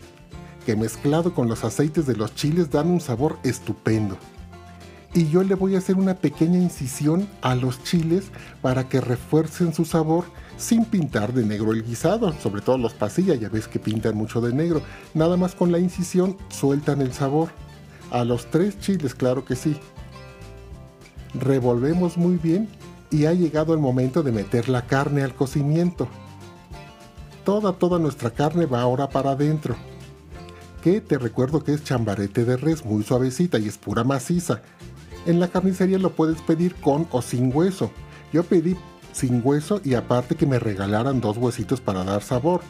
que 0.63 0.77
mezclado 0.77 1.35
con 1.35 1.49
los 1.49 1.65
aceites 1.65 2.07
de 2.07 2.17
los 2.17 2.35
chiles 2.35 2.71
dan 2.71 2.89
un 2.89 3.01
sabor 3.01 3.39
estupendo. 3.43 4.17
Y 5.15 5.29
yo 5.29 5.43
le 5.43 5.55
voy 5.55 5.75
a 5.75 5.79
hacer 5.79 5.97
una 5.97 6.15
pequeña 6.15 6.59
incisión 6.59 7.29
a 7.43 7.55
los 7.55 7.85
chiles 7.85 8.31
para 8.63 8.89
que 8.89 9.01
refuercen 9.01 9.75
su 9.75 9.85
sabor 9.85 10.25
sin 10.57 10.87
pintar 10.87 11.35
de 11.35 11.45
negro 11.45 11.73
el 11.73 11.83
guisado, 11.83 12.33
sobre 12.41 12.63
todo 12.63 12.79
los 12.79 12.95
pasillas, 12.95 13.39
ya 13.39 13.51
ves 13.51 13.69
que 13.69 13.79
pintan 13.79 14.17
mucho 14.17 14.41
de 14.41 14.55
negro. 14.55 14.81
Nada 15.13 15.37
más 15.37 15.55
con 15.55 15.71
la 15.71 15.79
incisión 15.79 16.37
sueltan 16.49 17.03
el 17.03 17.13
sabor. 17.13 17.51
A 18.11 18.25
los 18.25 18.47
tres 18.47 18.79
chiles, 18.79 19.15
claro 19.15 19.45
que 19.45 19.57
sí. 19.57 19.77
Revolvemos 21.35 22.17
muy 22.17 22.37
bien 22.37 22.69
y 23.11 23.27
ha 23.27 23.33
llegado 23.33 23.75
el 23.75 23.81
momento 23.81 24.23
de 24.23 24.33
meter 24.33 24.69
la 24.69 24.87
carne 24.87 25.23
al 25.23 25.35
cocimiento. 25.35 26.09
Toda, 27.45 27.73
toda 27.73 27.99
nuestra 27.99 28.31
carne 28.31 28.67
va 28.67 28.81
ahora 28.81 29.09
para 29.09 29.33
adentro 29.33 29.77
que 30.83 31.01
te 31.01 31.17
recuerdo 31.17 31.65
que 31.65 31.73
es 31.73 31.85
chambarete 31.85 32.45
de 32.45 32.59
res 32.59 32.85
muy 32.85 33.03
suavecita 33.05 33.59
y 33.59 33.69
es 33.69 33.79
pura 33.79 34.05
maciza. 34.05 34.61
En 35.25 35.41
la 35.41 35.49
carnicería 35.49 35.99
lo 35.99 36.11
puedes 36.11 36.43
pedir 36.43 36.75
con 36.75 37.07
o 37.13 37.23
sin 37.23 37.57
hueso. 37.57 37.91
Yo 38.33 38.43
pedí 38.43 38.77
sin 39.13 39.41
hueso 39.45 39.81
y 39.85 39.95
aparte 39.95 40.35
que 40.35 40.45
me 40.45 40.59
regalaran 40.59 41.21
dos 41.21 41.39
huesitos 41.39 41.81
para 41.81 42.05
dar 42.05 42.23
sabor. 42.23 42.61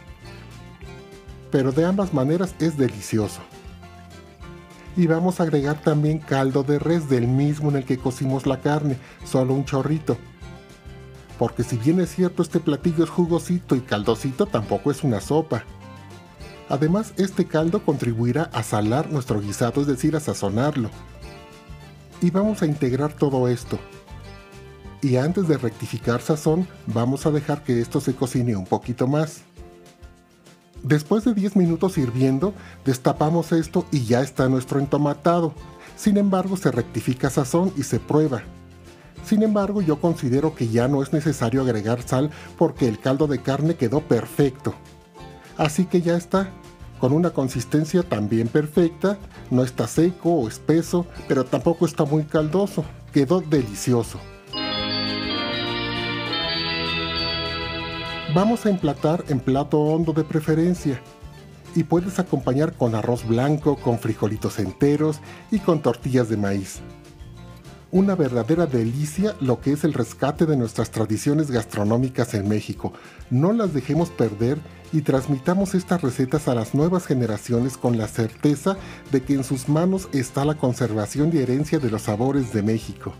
Pero 1.51 1.73
de 1.73 1.85
ambas 1.85 2.13
maneras 2.13 2.55
es 2.61 2.77
delicioso. 2.77 3.41
Y 4.97 5.07
vamos 5.07 5.41
a 5.41 5.45
agregar 5.45 5.81
también 5.81 6.19
caldo 6.19 6.63
de 6.63 6.79
res 6.79 7.09
del 7.09 7.27
mismo 7.27 7.71
en 7.71 7.77
el 7.77 7.85
que 7.85 7.97
cocimos 7.97 8.47
la 8.47 8.61
carne, 8.61 8.99
solo 9.25 9.55
un 9.55 9.65
chorrito. 9.65 10.19
Porque 11.39 11.63
si 11.63 11.79
bien 11.79 11.99
es 12.01 12.15
cierto 12.15 12.43
este 12.43 12.61
platillo 12.61 13.05
es 13.05 13.11
jugosito 13.11 13.75
y 13.75 13.81
caldosito, 13.81 14.45
tampoco 14.45 14.91
es 14.91 15.03
una 15.03 15.21
sopa. 15.21 15.65
Además, 16.73 17.12
este 17.18 17.45
caldo 17.45 17.85
contribuirá 17.85 18.45
a 18.45 18.62
salar 18.62 19.12
nuestro 19.12 19.43
guisado, 19.43 19.83
es 19.83 19.87
decir, 19.87 20.16
a 20.16 20.20
sazonarlo. 20.20 20.89
Y 22.23 22.31
vamos 22.31 22.62
a 22.62 22.66
integrar 22.66 23.12
todo 23.12 23.47
esto. 23.47 23.79
Y 25.03 25.16
antes 25.16 25.49
de 25.49 25.59
rectificar 25.59 26.23
sazón, 26.23 26.66
vamos 26.87 27.27
a 27.27 27.31
dejar 27.31 27.62
que 27.62 27.79
esto 27.79 28.01
se 28.01 28.14
cocine 28.14 28.57
un 28.57 28.64
poquito 28.64 29.07
más. 29.07 29.43
Después 30.83 31.27
de 31.27 31.35
10 31.35 31.57
minutos 31.57 31.99
hirviendo, 31.99 32.55
destapamos 32.87 33.53
esto 33.53 33.85
y 33.91 34.07
ya 34.07 34.23
está 34.23 34.49
nuestro 34.49 34.81
entomatado. 34.81 35.53
Sin 35.95 36.16
embargo, 36.16 36.57
se 36.57 36.70
rectifica 36.70 37.29
sazón 37.29 37.70
y 37.77 37.83
se 37.83 38.01
prueba. 38.01 38.45
Sin 39.27 39.43
embargo, 39.43 39.83
yo 39.83 40.01
considero 40.01 40.55
que 40.55 40.68
ya 40.68 40.89
no 40.89 41.03
es 41.03 41.12
necesario 41.12 41.61
agregar 41.61 42.01
sal 42.01 42.31
porque 42.57 42.89
el 42.89 42.99
caldo 42.99 43.27
de 43.27 43.43
carne 43.43 43.75
quedó 43.75 44.01
perfecto. 44.01 44.75
Así 45.59 45.85
que 45.85 46.01
ya 46.01 46.16
está, 46.16 46.51
con 47.03 47.13
una 47.13 47.31
consistencia 47.31 48.05
también 48.05 48.47
perfecta, 48.47 49.19
no 49.51 49.65
está 49.65 49.89
seco 49.89 50.35
o 50.35 50.47
espeso, 50.47 51.05
pero 51.27 51.45
tampoco 51.45 51.85
está 51.85 52.05
muy 52.05 52.23
caldoso, 52.23 52.85
quedó 53.13 53.41
delicioso. 53.41 54.21
Vamos 58.33 58.67
a 58.67 58.71
emplatar 58.71 59.25
en 59.31 59.41
plato 59.41 59.81
hondo 59.81 60.13
de 60.13 60.23
preferencia 60.23 61.03
y 61.75 61.83
puedes 61.83 62.21
acompañar 62.21 62.75
con 62.75 62.95
arroz 62.95 63.27
blanco, 63.27 63.75
con 63.75 63.99
frijolitos 63.99 64.61
enteros 64.61 65.19
y 65.51 65.59
con 65.59 65.83
tortillas 65.83 66.29
de 66.29 66.37
maíz 66.37 66.83
una 67.93 68.14
verdadera 68.14 68.66
delicia 68.66 69.36
lo 69.40 69.61
que 69.61 69.72
es 69.72 69.84
el 69.84 69.93
rescate 69.93 70.47
de 70.47 70.57
nuestras 70.57 70.90
tradiciones 70.90 71.51
gastronómicas 71.51 72.32
en 72.32 72.49
México. 72.49 72.95
No 73.28 73.53
las 73.53 73.74
dejemos 73.74 74.09
perder 74.09 74.59
y 74.95 75.03
transmitamos 75.03 75.74
estas 75.74 76.01
recetas 76.01 76.49
a 76.49 76.55
las 76.55 76.74
nuevas 76.74 77.07
generaciones 77.07 77.76
con 77.76 77.99
la 77.99 78.09
certeza 78.09 78.78
de 79.12 79.22
que 79.22 79.34
en 79.34 79.45
sus 79.45 79.68
manos 79.68 80.09
está 80.12 80.47
la 80.47 80.55
conservación 80.55 81.30
y 81.34 81.38
herencia 81.38 81.78
de 81.78 81.90
los 81.90 82.03
sabores 82.03 82.55
de 82.55 82.62
México. 82.62 83.12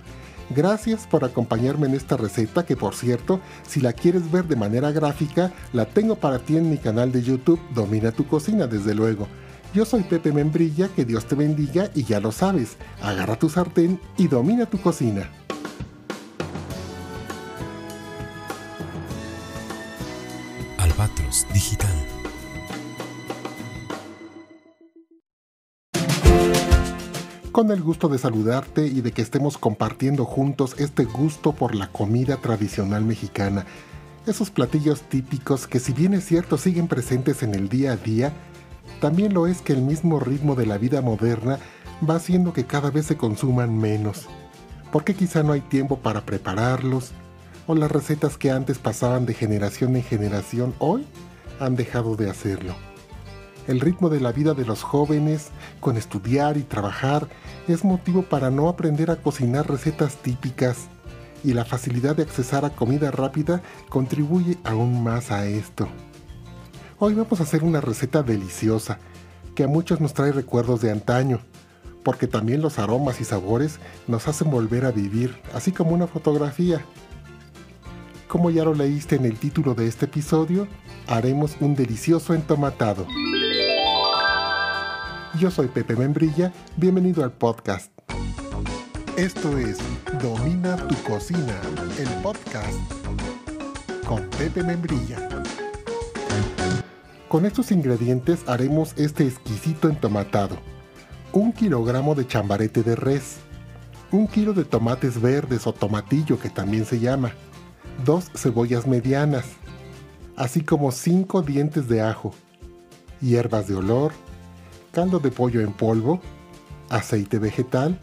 Gracias 0.49 1.07
por 1.07 1.25
acompañarme 1.25 1.87
en 1.87 1.95
esta 1.95 2.17
receta 2.17 2.65
que 2.65 2.75
por 2.75 2.95
cierto, 2.95 3.41
si 3.69 3.81
la 3.81 3.93
quieres 3.93 4.33
ver 4.33 4.47
de 4.47 4.57
manera 4.57 4.91
gráfica, 4.91 5.53
la 5.75 5.85
tengo 5.85 6.17
para 6.17 6.39
ti 6.39 6.57
en 6.57 6.71
mi 6.71 6.79
canal 6.79 7.13
de 7.13 7.23
YouTube 7.23 7.61
Domina 7.75 8.11
tu 8.11 8.27
cocina 8.27 8.67
desde 8.67 8.95
luego. 8.95 9.29
Yo 9.75 9.87
soy 9.87 10.03
Pepe 10.03 10.33
Membrilla, 10.33 10.89
que 10.89 11.07
Dios 11.07 11.25
te 11.25 11.35
bendiga 11.35 11.91
y 11.95 12.05
ya 12.05 12.21
lo 12.21 12.31
sabes, 12.31 12.77
agarra 13.01 13.39
tu 13.39 13.49
sartén 13.49 13.99
y 14.19 14.29
domina 14.29 14.67
tu 14.67 14.79
cocina. 14.79 15.31
Albatros 20.77 21.47
Digital. 21.55 21.91
Con 27.51 27.71
el 27.71 27.81
gusto 27.83 28.11
de 28.11 28.19
saludarte 28.19 28.87
y 28.87 29.01
de 29.01 29.13
que 29.13 29.23
estemos 29.23 29.57
compartiendo 29.57 30.27
juntos 30.27 30.75
este 30.79 31.05
gusto 31.05 31.53
por 31.53 31.75
la 31.75 31.89
comida 31.91 32.37
tradicional 32.37 33.05
mexicana. 33.05 33.65
Esos 34.27 34.51
platillos 34.51 35.01
típicos 35.01 35.67
que 35.67 35.81
si 35.81 35.95
bien 35.95 36.13
es 36.13 36.27
cierto 36.27 36.59
siguen 36.59 36.89
presentes 36.89 37.43
en 37.43 37.55
el 37.55 37.71
día 37.71 37.93
a 37.93 37.97
día, 37.97 38.33
también 39.03 39.35
lo 39.35 39.49
es 39.49 39.63
que 39.63 39.73
el 39.73 39.83
mismo 39.83 40.21
ritmo 40.21 40.55
de 40.55 40.65
la 40.65 40.79
vida 40.79 41.03
moderna 41.03 41.59
va 42.09 42.15
haciendo 42.15 42.53
que 42.53 42.67
cada 42.67 42.93
vez 42.93 43.07
se 43.07 43.17
consuman 43.17 43.77
menos, 43.77 44.27
porque 44.93 45.17
quizá 45.17 45.43
no 45.43 45.55
hay 45.55 45.61
tiempo 45.61 45.99
para 45.99 46.21
prepararlos, 46.21 47.11
o 47.67 47.75
las 47.75 47.91
recetas 47.91 48.39
que 48.39 48.53
antes 48.53 48.79
pasaban 48.79 49.27
de 49.27 49.35
generación 49.35 49.97
en 49.97 50.05
generación 50.05 50.73
hoy 50.79 51.05
han 51.59 51.75
dejado 51.75 52.15
de 52.15 52.31
hacerlo. 52.31 52.77
El 53.67 53.81
ritmo 53.81 54.09
de 54.09 54.21
la 54.21 54.31
vida 54.31 54.55
de 54.55 54.65
los 54.65 54.85
jóvenes, 54.85 55.49
con 55.81 55.97
estudiar 55.97 56.57
y 56.57 56.63
trabajar, 56.63 57.27
es 57.67 57.83
motivo 57.83 58.23
para 58.23 58.53
no 58.53 58.69
aprender 58.69 59.11
a 59.11 59.17
cocinar 59.17 59.69
recetas 59.69 60.15
típicas, 60.19 60.87
y 61.43 61.55
la 61.55 61.65
facilidad 61.65 62.15
de 62.15 62.23
accesar 62.23 62.65
a 62.65 62.71
comida 62.71 63.11
rápida 63.11 63.63
contribuye 63.89 64.59
aún 64.63 65.03
más 65.03 65.33
a 65.33 65.45
esto. 65.47 65.89
Hoy 67.05 67.15
vamos 67.15 67.41
a 67.41 67.43
hacer 67.43 67.65
una 67.65 67.81
receta 67.81 68.23
deliciosa 68.23 69.01
que 69.57 69.65
a 69.65 69.67
muchos 69.67 70.01
nos 70.01 70.15
trae 70.15 70.31
recuerdos 70.31 70.83
de 70.83 70.93
antaño, 70.93 71.41
porque 72.05 72.29
también 72.29 72.63
los 72.63 72.79
aromas 72.79 73.21
y 73.21 73.25
sabores 73.25 73.81
nos 74.07 74.29
hacen 74.29 74.53
volver 74.53 74.85
a 74.85 74.93
vivir, 74.93 75.37
así 75.53 75.73
como 75.73 75.95
una 75.95 76.07
fotografía. 76.07 76.81
Como 78.29 78.51
ya 78.51 78.63
lo 78.63 78.73
leíste 78.73 79.17
en 79.17 79.25
el 79.25 79.37
título 79.37 79.75
de 79.75 79.89
este 79.89 80.05
episodio, 80.05 80.69
haremos 81.09 81.57
un 81.59 81.75
delicioso 81.75 82.35
entomatado. 82.35 83.05
Yo 85.41 85.51
soy 85.51 85.67
Pepe 85.67 85.97
Membrilla, 85.97 86.53
bienvenido 86.77 87.25
al 87.25 87.33
podcast. 87.33 87.91
Esto 89.17 89.59
es 89.59 89.79
Domina 90.23 90.77
tu 90.77 90.95
cocina, 91.03 91.61
el 91.99 92.09
podcast 92.23 92.79
con 94.07 94.23
Pepe 94.39 94.63
Membrilla. 94.63 95.29
Con 97.33 97.47
estos 97.47 97.73
ingredientes 97.73 98.47
haremos 98.47 98.93
este 98.99 99.27
exquisito 99.27 99.89
entomatado. 99.89 100.59
Un 101.33 101.55
kilogramo 101.55 102.15
de 102.15 102.27
chambarete 102.27 102.83
de 102.83 102.95
res, 102.95 103.39
un 104.11 104.27
kilo 104.27 104.53
de 104.53 104.67
tomates 104.67 105.19
verdes 105.19 105.67
o 105.67 105.73
tomatillo 105.73 106.39
que 106.39 106.51
también 106.51 106.85
se 106.85 107.01
llama, 107.01 107.33
dos 108.05 108.31
cebollas 108.35 108.87
medianas, 108.87 109.47
así 110.37 110.61
como 110.61 110.93
cinco 110.93 111.41
dientes 111.41 111.89
de 111.89 112.03
ajo, 112.03 112.35
hierbas 113.23 113.67
de 113.67 113.77
olor, 113.77 114.13
caldo 114.93 115.19
de 115.19 115.31
pollo 115.31 115.63
en 115.63 115.73
polvo, 115.73 116.21
aceite 116.91 117.39
vegetal, 117.39 117.99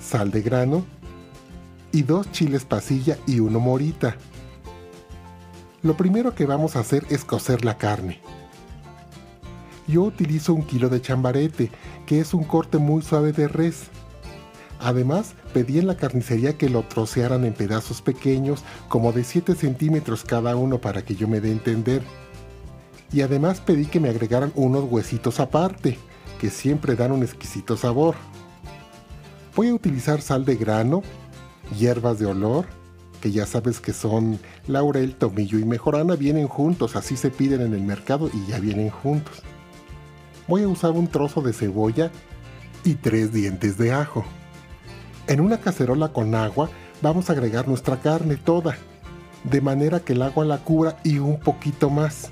sal 0.00 0.30
de 0.30 0.42
grano 0.42 0.84
y 1.90 2.02
dos 2.02 2.30
chiles 2.30 2.64
pasilla 2.64 3.18
y 3.26 3.40
uno 3.40 3.58
morita. 3.58 4.16
Lo 5.82 5.96
primero 5.96 6.36
que 6.36 6.46
vamos 6.46 6.76
a 6.76 6.80
hacer 6.80 7.04
es 7.10 7.24
cocer 7.24 7.64
la 7.64 7.78
carne. 7.78 8.23
Yo 9.86 10.02
utilizo 10.02 10.54
un 10.54 10.62
kilo 10.62 10.88
de 10.88 11.00
chambarete, 11.00 11.70
que 12.06 12.20
es 12.20 12.32
un 12.32 12.44
corte 12.44 12.78
muy 12.78 13.02
suave 13.02 13.32
de 13.32 13.48
res. 13.48 13.84
Además, 14.80 15.34
pedí 15.52 15.78
en 15.78 15.86
la 15.86 15.96
carnicería 15.96 16.56
que 16.56 16.68
lo 16.68 16.82
trocearan 16.82 17.44
en 17.44 17.54
pedazos 17.54 18.02
pequeños, 18.02 18.64
como 18.88 19.12
de 19.12 19.24
7 19.24 19.54
centímetros 19.54 20.24
cada 20.24 20.56
uno 20.56 20.80
para 20.80 21.04
que 21.04 21.14
yo 21.14 21.28
me 21.28 21.40
dé 21.40 21.50
a 21.50 21.52
entender. 21.52 22.02
Y 23.12 23.20
además 23.20 23.60
pedí 23.60 23.86
que 23.86 24.00
me 24.00 24.08
agregaran 24.08 24.52
unos 24.54 24.84
huesitos 24.90 25.38
aparte, 25.38 25.98
que 26.40 26.50
siempre 26.50 26.96
dan 26.96 27.12
un 27.12 27.22
exquisito 27.22 27.76
sabor. 27.76 28.16
Voy 29.54 29.68
a 29.68 29.74
utilizar 29.74 30.20
sal 30.20 30.44
de 30.44 30.56
grano, 30.56 31.02
hierbas 31.78 32.18
de 32.18 32.26
olor, 32.26 32.66
que 33.20 33.30
ya 33.30 33.46
sabes 33.46 33.80
que 33.80 33.92
son 33.92 34.38
laurel, 34.66 35.14
tomillo 35.14 35.58
y 35.58 35.64
mejorana, 35.64 36.16
vienen 36.16 36.48
juntos, 36.48 36.96
así 36.96 37.16
se 37.16 37.30
piden 37.30 37.62
en 37.62 37.72
el 37.72 37.82
mercado 37.82 38.28
y 38.32 38.50
ya 38.50 38.58
vienen 38.58 38.90
juntos. 38.90 39.42
Voy 40.46 40.62
a 40.62 40.68
usar 40.68 40.90
un 40.90 41.08
trozo 41.08 41.40
de 41.40 41.52
cebolla 41.52 42.10
y 42.84 42.94
tres 42.94 43.32
dientes 43.32 43.78
de 43.78 43.92
ajo. 43.92 44.24
En 45.26 45.40
una 45.40 45.58
cacerola 45.58 46.08
con 46.08 46.34
agua 46.34 46.68
vamos 47.00 47.28
a 47.28 47.32
agregar 47.32 47.66
nuestra 47.66 48.00
carne 48.00 48.36
toda, 48.36 48.76
de 49.44 49.60
manera 49.62 50.00
que 50.00 50.12
el 50.12 50.22
agua 50.22 50.44
la 50.44 50.58
cubra 50.58 50.98
y 51.02 51.18
un 51.18 51.40
poquito 51.40 51.88
más. 51.88 52.28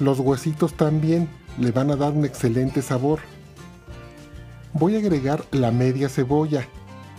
Los 0.00 0.18
huesitos 0.18 0.74
también 0.74 1.28
le 1.58 1.72
van 1.72 1.90
a 1.90 1.96
dar 1.96 2.12
un 2.12 2.24
excelente 2.24 2.80
sabor. 2.80 3.20
Voy 4.72 4.94
a 4.96 4.98
agregar 4.98 5.44
la 5.50 5.70
media 5.72 6.08
cebolla, 6.08 6.66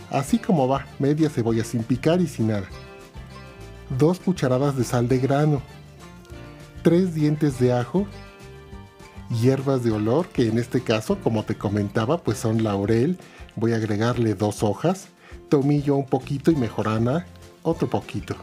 así 0.10 0.40
como 0.40 0.68
va, 0.68 0.88
media 0.98 1.30
cebolla 1.30 1.64
sin 1.64 1.84
picar 1.84 2.22
y 2.22 2.28
sin 2.28 2.48
nada. 2.48 2.68
Dos 4.00 4.20
cucharadas 4.20 4.76
de 4.78 4.84
sal 4.84 5.08
de 5.08 5.20
grano, 5.20 5.62
tres 6.82 7.14
dientes 7.14 7.60
de 7.60 7.74
ajo, 7.74 8.08
hierbas 9.30 9.84
de 9.84 9.92
olor, 9.92 10.28
que 10.28 10.48
en 10.48 10.58
este 10.58 10.82
caso, 10.82 11.18
como 11.20 11.44
te 11.44 11.56
comentaba, 11.56 12.18
pues 12.18 12.38
son 12.40 12.64
laurel, 12.64 13.18
voy 13.56 13.74
a 13.74 13.78
agregarle 13.78 14.34
dos 14.34 14.64
hojas, 14.64 15.08
tomillo 15.50 15.96
un 15.96 16.06
poquito 16.06 16.52
y 16.52 16.56
mejorana 16.56 17.26
otro 17.64 17.90
poquito. 17.90 18.36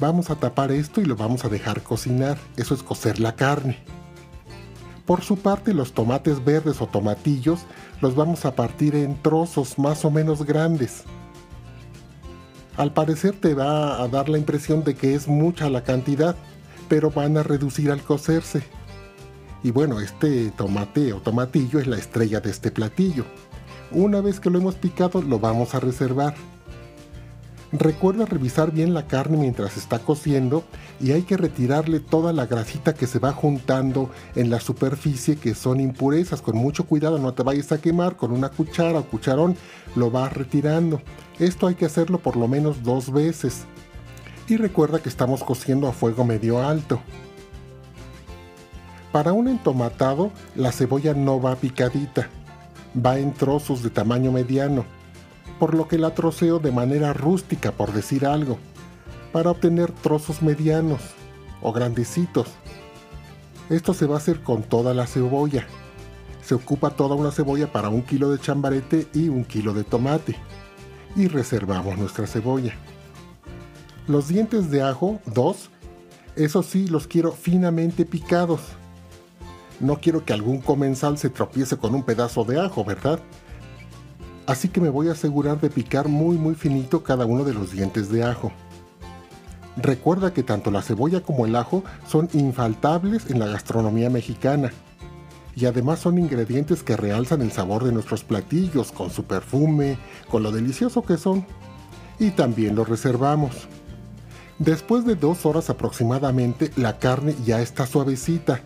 Vamos 0.00 0.30
a 0.30 0.36
tapar 0.36 0.72
esto 0.72 1.00
y 1.00 1.04
lo 1.04 1.16
vamos 1.16 1.44
a 1.44 1.48
dejar 1.48 1.82
cocinar, 1.82 2.38
eso 2.56 2.74
es 2.74 2.82
cocer 2.82 3.20
la 3.20 3.36
carne. 3.36 3.78
Por 5.06 5.22
su 5.22 5.36
parte, 5.36 5.74
los 5.74 5.92
tomates 5.92 6.44
verdes 6.44 6.80
o 6.80 6.86
tomatillos 6.86 7.60
los 8.00 8.14
vamos 8.14 8.44
a 8.44 8.54
partir 8.54 8.94
en 8.96 9.20
trozos 9.22 9.78
más 9.78 10.04
o 10.04 10.10
menos 10.10 10.44
grandes. 10.44 11.04
Al 12.76 12.92
parecer 12.92 13.36
te 13.38 13.54
va 13.54 14.02
a 14.02 14.08
dar 14.08 14.28
la 14.28 14.38
impresión 14.38 14.82
de 14.82 14.94
que 14.94 15.14
es 15.14 15.28
mucha 15.28 15.70
la 15.70 15.84
cantidad, 15.84 16.34
pero 16.88 17.10
van 17.10 17.36
a 17.36 17.42
reducir 17.42 17.90
al 17.90 18.02
cocerse. 18.02 18.64
Y 19.64 19.70
bueno, 19.70 19.98
este 19.98 20.50
tomate 20.50 21.14
o 21.14 21.20
tomatillo 21.20 21.80
es 21.80 21.86
la 21.86 21.96
estrella 21.96 22.38
de 22.40 22.50
este 22.50 22.70
platillo. 22.70 23.24
Una 23.90 24.20
vez 24.20 24.38
que 24.38 24.50
lo 24.50 24.58
hemos 24.58 24.74
picado, 24.74 25.22
lo 25.22 25.38
vamos 25.38 25.74
a 25.74 25.80
reservar. 25.80 26.34
Recuerda 27.72 28.26
revisar 28.26 28.72
bien 28.72 28.92
la 28.92 29.06
carne 29.06 29.38
mientras 29.38 29.78
está 29.78 30.00
cociendo 30.00 30.64
y 31.00 31.12
hay 31.12 31.22
que 31.22 31.38
retirarle 31.38 31.98
toda 31.98 32.34
la 32.34 32.44
grasita 32.44 32.92
que 32.92 33.06
se 33.06 33.18
va 33.18 33.32
juntando 33.32 34.10
en 34.36 34.50
la 34.50 34.60
superficie 34.60 35.36
que 35.36 35.54
son 35.54 35.80
impurezas. 35.80 36.42
Con 36.42 36.56
mucho 36.58 36.84
cuidado, 36.84 37.18
no 37.18 37.32
te 37.32 37.42
vayas 37.42 37.72
a 37.72 37.80
quemar. 37.80 38.16
Con 38.16 38.32
una 38.32 38.50
cuchara 38.50 38.98
o 38.98 39.04
cucharón 39.04 39.56
lo 39.96 40.10
vas 40.10 40.34
retirando. 40.34 41.00
Esto 41.38 41.68
hay 41.68 41.74
que 41.74 41.86
hacerlo 41.86 42.18
por 42.18 42.36
lo 42.36 42.48
menos 42.48 42.82
dos 42.82 43.10
veces. 43.10 43.64
Y 44.46 44.58
recuerda 44.58 44.98
que 44.98 45.08
estamos 45.08 45.42
cociendo 45.42 45.88
a 45.88 45.92
fuego 45.92 46.22
medio 46.22 46.62
alto. 46.62 47.00
Para 49.14 49.32
un 49.32 49.46
entomatado, 49.46 50.32
la 50.56 50.72
cebolla 50.72 51.14
no 51.14 51.40
va 51.40 51.54
picadita, 51.54 52.28
va 52.98 53.16
en 53.20 53.32
trozos 53.32 53.84
de 53.84 53.90
tamaño 53.90 54.32
mediano 54.32 54.84
por 55.60 55.72
lo 55.74 55.86
que 55.86 55.98
la 55.98 56.16
troceo 56.16 56.58
de 56.58 56.72
manera 56.72 57.12
rústica, 57.12 57.70
por 57.70 57.92
decir 57.92 58.26
algo, 58.26 58.58
para 59.32 59.52
obtener 59.52 59.92
trozos 59.92 60.42
medianos 60.42 61.00
o 61.62 61.72
grandecitos. 61.72 62.48
Esto 63.70 63.94
se 63.94 64.06
va 64.06 64.16
a 64.16 64.18
hacer 64.18 64.42
con 64.42 64.64
toda 64.64 64.94
la 64.94 65.06
cebolla. 65.06 65.64
Se 66.42 66.56
ocupa 66.56 66.90
toda 66.90 67.14
una 67.14 67.30
cebolla 67.30 67.70
para 67.70 67.90
un 67.90 68.02
kilo 68.02 68.32
de 68.32 68.40
chambarete 68.40 69.06
y 69.14 69.28
un 69.28 69.44
kilo 69.44 69.74
de 69.74 69.84
tomate. 69.84 70.34
Y 71.14 71.28
reservamos 71.28 71.96
nuestra 71.98 72.26
cebolla. 72.26 72.74
Los 74.08 74.26
dientes 74.26 74.72
de 74.72 74.82
ajo, 74.82 75.20
dos, 75.24 75.70
eso 76.34 76.64
sí, 76.64 76.88
los 76.88 77.06
quiero 77.06 77.30
finamente 77.30 78.04
picados. 78.04 78.60
No 79.84 80.00
quiero 80.00 80.24
que 80.24 80.32
algún 80.32 80.62
comensal 80.62 81.18
se 81.18 81.28
tropiece 81.28 81.76
con 81.76 81.94
un 81.94 82.02
pedazo 82.02 82.44
de 82.44 82.58
ajo, 82.58 82.84
¿verdad? 82.84 83.20
así 84.46 84.68
que 84.68 84.80
me 84.80 84.88
voy 84.88 85.08
a 85.08 85.12
asegurar 85.12 85.60
de 85.60 85.70
picar 85.70 86.08
muy 86.08 86.36
muy 86.36 86.54
finito 86.54 87.02
cada 87.02 87.26
uno 87.26 87.44
de 87.44 87.54
los 87.54 87.72
dientes 87.72 88.10
de 88.10 88.24
ajo. 88.24 88.50
Recuerda 89.76 90.32
que 90.32 90.42
tanto 90.42 90.70
la 90.70 90.82
cebolla 90.82 91.20
como 91.20 91.44
el 91.46 91.54
ajo 91.54 91.82
son 92.06 92.30
infaltables 92.32 93.30
en 93.30 93.40
la 93.40 93.46
gastronomía 93.46 94.08
mexicana 94.08 94.72
y 95.54 95.66
además 95.66 96.00
son 96.00 96.18
ingredientes 96.18 96.82
que 96.82 96.96
realzan 96.96 97.42
el 97.42 97.52
sabor 97.52 97.84
de 97.84 97.92
nuestros 97.92 98.24
platillos 98.24 98.90
con 98.90 99.10
su 99.10 99.24
perfume, 99.24 99.98
con 100.30 100.42
lo 100.42 100.50
delicioso 100.50 101.02
que 101.02 101.18
son. 101.18 101.44
Y 102.18 102.30
también 102.30 102.74
lo 102.74 102.84
reservamos. 102.84 103.68
Después 104.58 105.04
de 105.04 105.16
dos 105.16 105.44
horas 105.46 105.68
aproximadamente 105.68 106.70
la 106.76 106.98
carne 106.98 107.34
ya 107.44 107.60
está 107.60 107.86
suavecita 107.86 108.62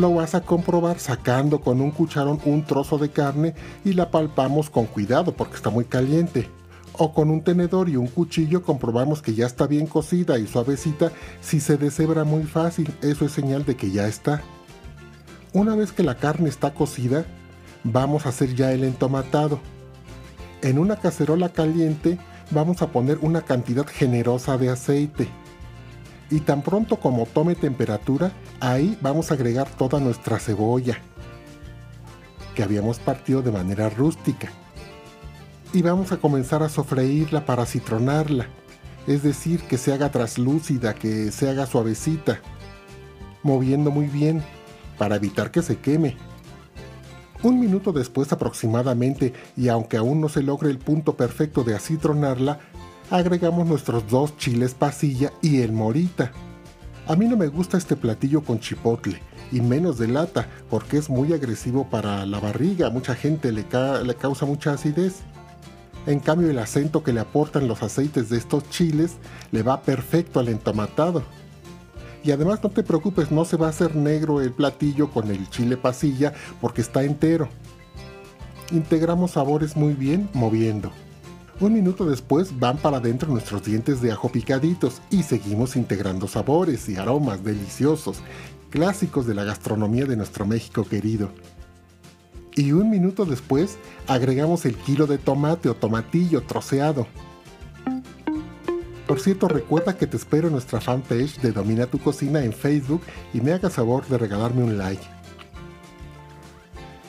lo 0.00 0.14
vas 0.14 0.34
a 0.34 0.40
comprobar 0.40 0.98
sacando 0.98 1.60
con 1.60 1.80
un 1.80 1.90
cucharón 1.90 2.40
un 2.46 2.64
trozo 2.64 2.96
de 2.96 3.10
carne 3.10 3.54
y 3.84 3.92
la 3.92 4.10
palpamos 4.10 4.70
con 4.70 4.86
cuidado 4.86 5.32
porque 5.36 5.56
está 5.56 5.68
muy 5.68 5.84
caliente. 5.84 6.48
O 6.92 7.12
con 7.12 7.30
un 7.30 7.42
tenedor 7.42 7.88
y 7.88 7.96
un 7.96 8.08
cuchillo 8.08 8.62
comprobamos 8.62 9.22
que 9.22 9.34
ya 9.34 9.46
está 9.46 9.66
bien 9.66 9.86
cocida 9.86 10.38
y 10.38 10.46
suavecita. 10.46 11.12
Si 11.40 11.60
se 11.60 11.76
deshebra 11.76 12.24
muy 12.24 12.44
fácil, 12.44 12.92
eso 13.02 13.24
es 13.24 13.32
señal 13.32 13.64
de 13.64 13.76
que 13.76 13.90
ya 13.90 14.08
está. 14.08 14.42
Una 15.52 15.76
vez 15.76 15.92
que 15.92 16.02
la 16.02 16.16
carne 16.16 16.48
está 16.48 16.72
cocida, 16.72 17.24
vamos 17.84 18.26
a 18.26 18.30
hacer 18.30 18.54
ya 18.54 18.72
el 18.72 18.84
entomatado. 18.84 19.60
En 20.62 20.78
una 20.78 20.96
cacerola 20.96 21.50
caliente 21.50 22.18
vamos 22.50 22.82
a 22.82 22.88
poner 22.88 23.18
una 23.20 23.42
cantidad 23.42 23.86
generosa 23.86 24.58
de 24.58 24.70
aceite 24.70 25.28
y 26.30 26.40
tan 26.40 26.62
pronto 26.62 26.96
como 26.96 27.26
tome 27.26 27.54
temperatura, 27.54 28.32
ahí 28.60 28.96
vamos 29.00 29.30
a 29.30 29.34
agregar 29.34 29.68
toda 29.68 29.98
nuestra 29.98 30.38
cebolla 30.38 30.98
que 32.54 32.62
habíamos 32.62 32.98
partido 32.98 33.42
de 33.42 33.50
manera 33.50 33.90
rústica. 33.90 34.50
Y 35.72 35.82
vamos 35.82 36.12
a 36.12 36.16
comenzar 36.16 36.62
a 36.62 36.68
sofreírla 36.68 37.46
para 37.46 37.66
citronarla, 37.66 38.46
es 39.06 39.22
decir, 39.22 39.62
que 39.62 39.78
se 39.78 39.92
haga 39.92 40.10
traslúcida, 40.10 40.94
que 40.94 41.30
se 41.32 41.48
haga 41.48 41.66
suavecita, 41.66 42.40
moviendo 43.42 43.90
muy 43.90 44.06
bien 44.06 44.42
para 44.98 45.16
evitar 45.16 45.50
que 45.50 45.62
se 45.62 45.78
queme. 45.78 46.16
Un 47.42 47.58
minuto 47.58 47.92
después 47.92 48.32
aproximadamente, 48.32 49.32
y 49.56 49.68
aunque 49.68 49.96
aún 49.96 50.20
no 50.20 50.28
se 50.28 50.42
logre 50.42 50.70
el 50.70 50.78
punto 50.78 51.16
perfecto 51.16 51.64
de 51.64 51.74
acitronarla, 51.74 52.58
agregamos 53.10 53.66
nuestros 53.66 54.08
dos 54.08 54.36
chiles 54.36 54.74
pasilla 54.74 55.32
y 55.42 55.60
el 55.60 55.72
morita. 55.72 56.30
A 57.08 57.16
mí 57.16 57.26
no 57.26 57.36
me 57.36 57.48
gusta 57.48 57.76
este 57.76 57.96
platillo 57.96 58.42
con 58.42 58.60
chipotle 58.60 59.20
y 59.50 59.60
menos 59.60 59.98
de 59.98 60.06
lata 60.06 60.46
porque 60.70 60.96
es 60.96 61.10
muy 61.10 61.32
agresivo 61.32 61.88
para 61.90 62.24
la 62.24 62.38
barriga, 62.38 62.88
mucha 62.90 63.16
gente 63.16 63.50
le, 63.50 63.66
le 64.04 64.14
causa 64.14 64.46
mucha 64.46 64.72
acidez. 64.72 65.22
En 66.06 66.20
cambio 66.20 66.50
el 66.50 66.58
acento 66.58 67.02
que 67.02 67.12
le 67.12 67.20
aportan 67.20 67.66
los 67.68 67.82
aceites 67.82 68.30
de 68.30 68.38
estos 68.38 68.68
chiles 68.70 69.16
le 69.50 69.62
va 69.62 69.82
perfecto 69.82 70.38
al 70.38 70.48
entomatado. 70.48 71.24
Y 72.22 72.30
además 72.30 72.62
no 72.62 72.70
te 72.70 72.82
preocupes, 72.82 73.30
no 73.30 73.44
se 73.44 73.56
va 73.56 73.66
a 73.66 73.70
hacer 73.70 73.96
negro 73.96 74.40
el 74.40 74.52
platillo 74.52 75.10
con 75.10 75.30
el 75.30 75.48
chile 75.50 75.76
pasilla 75.76 76.32
porque 76.60 76.80
está 76.80 77.02
entero. 77.02 77.48
Integramos 78.70 79.32
sabores 79.32 79.76
muy 79.76 79.94
bien 79.94 80.28
moviendo. 80.32 80.92
Un 81.60 81.74
minuto 81.74 82.06
después 82.06 82.58
van 82.58 82.78
para 82.78 82.96
adentro 82.96 83.28
nuestros 83.30 83.62
dientes 83.62 84.00
de 84.00 84.10
ajo 84.10 84.30
picaditos 84.30 85.02
y 85.10 85.24
seguimos 85.24 85.76
integrando 85.76 86.26
sabores 86.26 86.88
y 86.88 86.96
aromas 86.96 87.44
deliciosos, 87.44 88.22
clásicos 88.70 89.26
de 89.26 89.34
la 89.34 89.44
gastronomía 89.44 90.06
de 90.06 90.16
nuestro 90.16 90.46
México 90.46 90.86
querido. 90.88 91.28
Y 92.56 92.72
un 92.72 92.88
minuto 92.88 93.26
después 93.26 93.76
agregamos 94.06 94.64
el 94.64 94.74
kilo 94.74 95.06
de 95.06 95.18
tomate 95.18 95.68
o 95.68 95.74
tomatillo 95.74 96.40
troceado. 96.44 97.06
Por 99.06 99.20
cierto, 99.20 99.46
recuerda 99.46 99.98
que 99.98 100.06
te 100.06 100.16
espero 100.16 100.46
en 100.46 100.54
nuestra 100.54 100.80
fanpage 100.80 101.42
de 101.42 101.52
Domina 101.52 101.84
tu 101.84 101.98
Cocina 101.98 102.42
en 102.42 102.54
Facebook 102.54 103.02
y 103.34 103.42
me 103.42 103.52
hagas 103.52 103.74
favor 103.74 104.06
de 104.06 104.16
regalarme 104.16 104.64
un 104.64 104.78
like. 104.78 105.02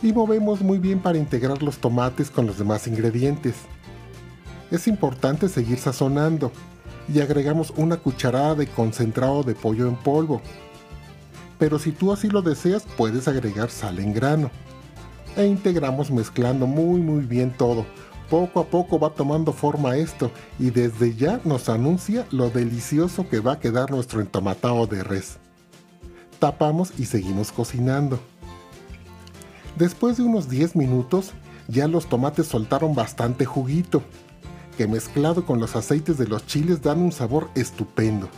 Y 0.04 0.12
movemos 0.12 0.60
muy 0.60 0.78
bien 0.78 1.00
para 1.00 1.18
integrar 1.18 1.64
los 1.64 1.78
tomates 1.78 2.30
con 2.30 2.48
los 2.48 2.58
demás 2.58 2.86
ingredientes 2.88 3.56
es 4.72 4.88
importante 4.88 5.50
seguir 5.50 5.78
sazonando 5.78 6.52
y 7.14 7.20
agregamos 7.20 7.74
una 7.76 7.98
cucharada 7.98 8.56
de 8.56 8.68
concentrado 8.68 9.44
de 9.44 9.54
pollo 9.54 9.88
en 9.88 9.98
polvo. 9.98 10.42
Pero 11.60 11.78
si 11.78 11.92
tú 11.92 12.12
así 12.12 12.30
lo 12.30 12.42
deseas, 12.42 12.84
puedes 12.98 13.28
agregar 13.28 13.70
sal 13.70 14.00
en 14.00 14.14
grano. 14.14 14.50
E 15.36 15.46
integramos 15.46 16.10
mezclando 16.10 16.66
muy 16.66 17.02
muy 17.02 17.26
bien 17.26 17.52
todo. 17.52 17.86
Poco 18.30 18.62
a 18.62 18.66
poco 18.66 18.98
va 18.98 19.10
tomando 19.10 19.52
forma 19.52 19.98
esto 19.98 20.32
y 20.58 20.70
desde 20.70 21.16
ya 21.16 21.42
nos 21.44 21.68
anuncia 21.68 22.26
lo 22.32 22.50
delicioso 22.50 23.28
que 23.28 23.42
va 23.42 23.54
a 23.54 23.60
quedar 23.60 23.92
nuestro 23.92 24.22
entomatado 24.22 24.88
de 24.88 25.04
res. 25.04 25.38
Tapamos 26.40 26.94
y 26.98 27.06
seguimos 27.06 27.52
cocinando. 27.52 28.20
Después 29.78 30.18
de 30.18 30.24
unos 30.24 30.50
10 30.50 30.78
minutos, 30.78 31.32
ya 31.68 31.88
los 31.88 32.08
tomates 32.08 32.48
soltaron 32.48 32.96
bastante 32.96 33.46
juguito 33.46 34.02
que 34.78 34.88
mezclado 34.88 35.46
con 35.46 35.60
los 35.60 35.76
aceites 35.76 36.18
de 36.18 36.28
los 36.28 36.46
chiles 36.46 36.82
dan 36.82 37.00
un 37.02 37.12
sabor 37.12 37.50
estupendo. 37.56 38.30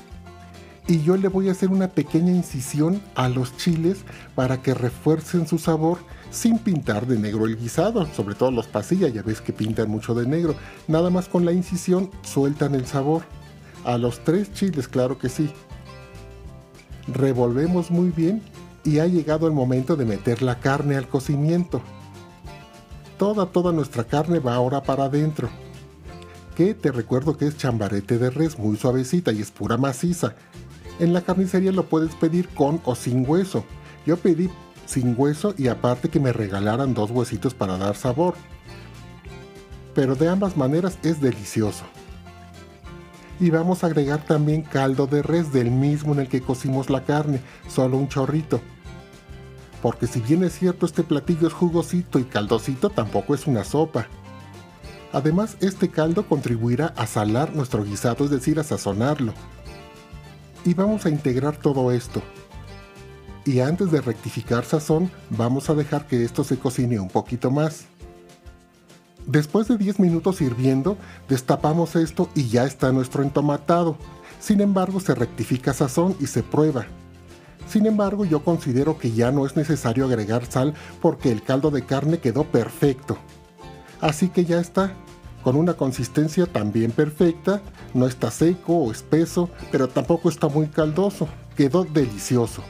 Y 0.88 1.02
yo 1.02 1.16
le 1.16 1.30
voy 1.30 1.48
a 1.48 1.54
hacer 1.54 1.70
una 1.70 1.88
pequeña 1.88 2.32
incisión 2.32 3.02
a 3.16 3.30
los 3.30 3.56
chiles 3.56 4.04
para 4.36 4.62
que 4.62 4.74
refuercen 4.74 5.48
su 5.48 5.58
sabor 5.58 6.00
sin 6.30 6.58
pintar 6.60 7.08
de 7.08 7.18
negro 7.18 7.46
el 7.46 7.58
guisado, 7.58 8.06
sobre 8.08 8.36
todo 8.36 8.52
los 8.52 8.68
pasillas, 8.68 9.14
ya 9.14 9.22
ves 9.22 9.40
que 9.40 9.54
pintan 9.54 9.90
mucho 9.90 10.14
de 10.14 10.28
negro. 10.28 10.56
Nada 10.88 11.10
más 11.10 11.30
con 11.30 11.46
la 11.46 11.54
incisión 11.54 12.10
sueltan 12.24 12.76
el 12.76 12.86
sabor. 12.86 13.24
A 13.86 13.98
los 13.98 14.24
tres 14.24 14.52
chiles, 14.54 14.88
claro 14.88 15.18
que 15.18 15.30
sí. 15.30 15.50
Revolvemos 17.08 17.92
muy 17.92 18.10
bien 18.10 18.42
y 18.84 19.00
ha 19.00 19.08
llegado 19.08 19.48
el 19.48 19.54
momento 19.54 19.96
de 19.96 20.06
meter 20.06 20.42
la 20.42 20.60
carne 20.60 20.98
al 20.98 21.08
cocimiento. 21.08 21.82
Toda, 23.18 23.46
toda 23.46 23.72
nuestra 23.72 24.04
carne 24.04 24.40
va 24.40 24.56
ahora 24.56 24.84
para 24.84 25.06
adentro 25.06 25.50
que 26.54 26.74
te 26.74 26.92
recuerdo 26.92 27.38
que 27.38 27.48
es 27.48 27.58
chambarete 27.58 28.18
de 28.18 28.30
res 28.30 28.58
muy 28.58 28.78
suavecita 28.78 29.32
y 29.32 29.42
es 29.42 29.52
pura 29.52 29.78
maciza. 29.78 30.36
En 31.00 31.14
la 31.14 31.22
carnicería 31.22 31.72
lo 31.72 31.86
puedes 31.86 32.16
pedir 32.16 32.48
con 32.50 32.82
o 32.86 32.96
sin 32.96 33.28
hueso. 33.28 33.66
Yo 34.06 34.18
pedí 34.18 34.50
sin 34.86 35.16
hueso 35.18 35.54
y 35.58 35.68
aparte 35.68 36.10
que 36.10 36.20
me 36.20 36.34
regalaran 36.34 36.94
dos 36.94 37.12
huesitos 37.12 37.54
para 37.54 37.78
dar 37.78 37.96
sabor. 37.96 38.36
Pero 39.96 40.16
de 40.16 40.30
ambas 40.30 40.58
maneras 40.58 40.98
es 41.04 41.22
delicioso. 41.22 41.84
Y 43.40 43.50
vamos 43.50 43.84
a 43.84 43.88
agregar 43.88 44.24
también 44.26 44.62
caldo 44.62 45.08
de 45.08 45.22
res 45.24 45.52
del 45.52 45.72
mismo 45.72 46.14
en 46.14 46.22
el 46.22 46.28
que 46.28 46.42
cocimos 46.42 46.90
la 46.90 47.04
carne, 47.04 47.42
solo 47.68 47.98
un 47.98 48.08
chorrito. 48.08 48.62
Porque 49.82 50.08
si 50.08 50.22
bien 50.22 50.44
es 50.44 50.54
cierto 50.54 50.86
este 50.86 51.04
platillo 51.04 51.48
es 51.48 51.54
jugosito 51.54 52.20
y 52.20 52.24
caldosito, 52.24 52.90
tampoco 52.90 53.36
es 53.36 53.48
una 53.48 53.64
sopa. 53.64 54.08
Además, 55.14 55.58
este 55.62 55.90
caldo 55.90 56.28
contribuirá 56.28 56.88
a 56.98 57.06
salar 57.06 57.56
nuestro 57.56 57.84
guisado, 57.84 58.26
es 58.26 58.32
decir, 58.32 58.60
a 58.60 58.64
sazonarlo. 58.64 59.34
Y 60.66 60.74
vamos 60.74 61.06
a 61.06 61.10
integrar 61.10 61.56
todo 61.56 61.92
esto. 61.92 62.22
Y 63.46 63.60
antes 63.60 63.92
de 63.92 64.02
rectificar 64.02 64.66
sazón, 64.66 65.12
vamos 65.30 65.70
a 65.70 65.76
dejar 65.76 66.08
que 66.08 66.24
esto 66.24 66.44
se 66.44 66.58
cocine 66.58 67.00
un 67.00 67.10
poquito 67.10 67.52
más. 67.52 67.86
Después 69.28 69.68
de 69.68 69.78
10 69.78 70.00
minutos 70.00 70.42
hirviendo, 70.42 70.98
destapamos 71.30 71.96
esto 71.96 72.30
y 72.34 72.48
ya 72.48 72.64
está 72.64 72.92
nuestro 72.92 73.22
entomatado. 73.22 73.98
Sin 74.40 74.62
embargo, 74.62 75.00
se 75.00 75.14
rectifica 75.14 75.74
sazón 75.74 76.16
y 76.20 76.28
se 76.28 76.42
prueba. 76.42 76.88
Sin 77.70 77.86
embargo, 77.86 78.26
yo 78.26 78.44
considero 78.44 78.98
que 78.98 79.12
ya 79.12 79.32
no 79.32 79.46
es 79.46 79.56
necesario 79.56 80.06
agregar 80.06 80.46
sal 80.46 80.74
porque 81.02 81.32
el 81.32 81.44
caldo 81.44 81.70
de 81.70 81.86
carne 81.86 82.18
quedó 82.18 82.46
perfecto. 82.46 83.18
Así 84.02 84.28
que 84.28 84.44
ya 84.44 84.60
está, 84.60 84.94
con 85.44 85.56
una 85.56 85.74
consistencia 85.74 86.46
también 86.46 86.92
perfecta, 86.92 87.62
no 87.94 88.08
está 88.08 88.32
seco 88.32 88.78
o 88.78 88.92
espeso, 88.92 89.50
pero 89.72 89.88
tampoco 89.88 90.30
está 90.30 90.48
muy 90.48 90.68
caldoso, 90.68 91.28
quedó 91.56 91.84
delicioso. 91.84 92.64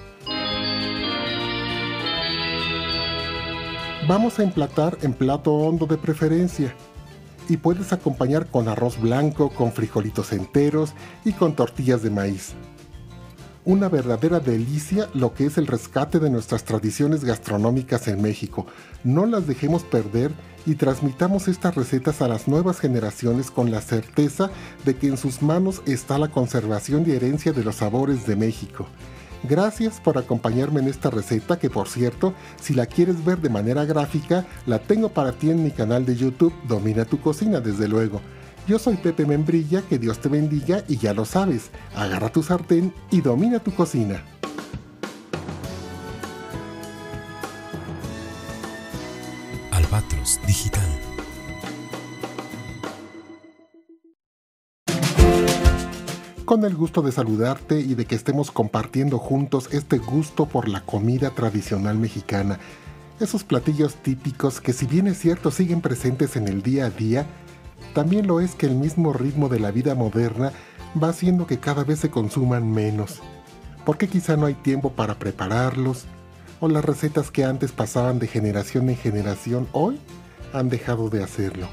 Vamos 4.07 4.39
a 4.39 4.43
emplatar 4.43 4.97
en 5.01 5.13
plato 5.13 5.53
hondo 5.53 5.86
de 5.86 5.97
preferencia 5.97 6.76
y 7.47 7.57
puedes 7.57 7.93
acompañar 7.93 8.47
con 8.47 8.67
arroz 8.67 8.99
blanco, 8.99 9.49
con 9.49 9.71
frijolitos 9.71 10.34
enteros 10.34 10.93
y 11.24 11.32
con 11.32 11.55
tortillas 11.55 12.01
de 12.01 12.09
maíz 12.09 12.53
una 13.66 13.88
verdadera 13.88 14.39
delicia 14.39 15.09
lo 15.14 15.34
que 15.34 15.45
es 15.45 15.57
el 15.57 15.68
rescate 15.68 16.20
de 16.20 16.30
nuestras 16.30 16.64
tradiciones 16.66 17.24
gastronómicas 17.24 18.07
en 18.07 18.22
México. 18.22 18.68
No 19.03 19.26
las 19.26 19.47
dejemos 19.47 19.84
perder 19.84 20.32
y 20.66 20.76
transmitamos 20.76 21.47
estas 21.47 21.76
recetas 21.76 22.22
a 22.22 22.28
las 22.28 22.47
nuevas 22.47 22.80
generaciones 22.80 23.51
con 23.51 23.72
la 23.72 23.82
certeza 23.82 24.49
de 24.86 24.95
que 24.95 25.07
en 25.07 25.18
sus 25.18 25.41
manos 25.41 25.82
está 25.86 26.18
la 26.18 26.30
conservación 26.30 27.03
y 27.07 27.11
herencia 27.11 27.53
de 27.53 27.64
los 27.64 27.76
sabores 27.76 28.26
de 28.26 28.36
México. 28.36 28.88
Gracias 29.43 29.99
por 29.99 30.18
acompañarme 30.18 30.80
en 30.80 30.88
esta 30.88 31.09
receta 31.09 31.59
que 31.59 31.70
por 31.70 31.89
cierto, 31.89 32.34
si 32.61 32.74
la 32.74 32.86
quieres 32.86 33.26
ver 33.26 33.39
de 33.39 33.49
manera 33.49 33.84
gráfica, 33.84 34.45
la 34.66 34.80
tengo 34.80 35.09
para 35.09 35.34
ti 35.34 35.51
en 35.51 35.64
mi 35.64 35.72
canal 35.72 36.05
de 36.05 36.16
YouTube 36.16 36.53
Domina 36.68 37.03
tu 37.03 37.20
cocina 37.20 37.59
desde 37.59 37.89
luego. 37.89 38.22
Yo 38.66 38.80
soy 38.80 38.95
Pepe 38.95 39.26
Membrilla, 39.26 39.82
que 39.82 39.99
Dios 39.99 40.20
te 40.20 40.30
bendiga 40.30 40.86
y 40.88 40.97
ya 40.97 41.14
lo 41.14 41.26
sabes, 41.26 41.70
agarra 41.95 42.32
tu 42.32 42.41
sartén 42.41 42.93
y 43.11 43.20
domina 43.20 43.59
tu 43.59 43.76
cocina. 43.76 44.24
Albatros 49.72 50.39
Digital. 50.47 50.82
Con 56.45 56.64
el 56.64 56.76
gusto 56.76 57.01
de 57.01 57.11
saludarte 57.11 57.82
y 57.82 57.95
de 57.95 58.05
que 58.05 58.16
estemos 58.16 58.49
compartiendo 58.49 59.18
juntos 59.18 59.68
este 59.74 59.97
gusto 59.97 60.45
por 60.45 60.70
la 60.70 60.86
comida 60.86 61.32
tradicional 61.32 61.97
mexicana. 61.97 62.59
Esos 63.20 63.43
platillos 63.43 63.95
típicos 63.95 64.61
que 64.61 64.72
si 64.72 64.86
bien 64.86 65.07
es 65.07 65.20
cierto 65.20 65.51
siguen 65.51 65.82
presentes 65.82 66.38
en 66.38 66.47
el 66.47 66.61
día 66.61 66.86
a 66.86 66.89
día, 66.89 67.26
también 67.94 68.28
lo 68.28 68.40
es 68.40 68.56
que 68.56 68.66
el 68.66 68.76
mismo 68.76 69.14
ritmo 69.14 69.50
de 69.50 69.60
la 69.60 69.72
vida 69.72 69.96
moderna 69.96 70.52
va 71.02 71.10
haciendo 71.10 71.48
que 71.48 71.60
cada 71.60 71.84
vez 71.84 72.00
se 72.00 72.10
consuman 72.10 72.72
menos, 72.72 73.22
porque 73.86 74.08
quizá 74.08 74.38
no 74.38 74.46
hay 74.46 74.54
tiempo 74.54 74.92
para 74.92 75.20
prepararlos, 75.20 76.06
o 76.60 76.70
las 76.70 76.86
recetas 76.86 77.32
que 77.32 77.44
antes 77.44 77.72
pasaban 77.72 78.20
de 78.20 78.28
generación 78.28 78.90
en 78.90 78.96
generación 78.96 79.68
hoy 79.74 80.00
han 80.54 80.70
dejado 80.70 81.10
de 81.10 81.24
hacerlo. 81.24 81.68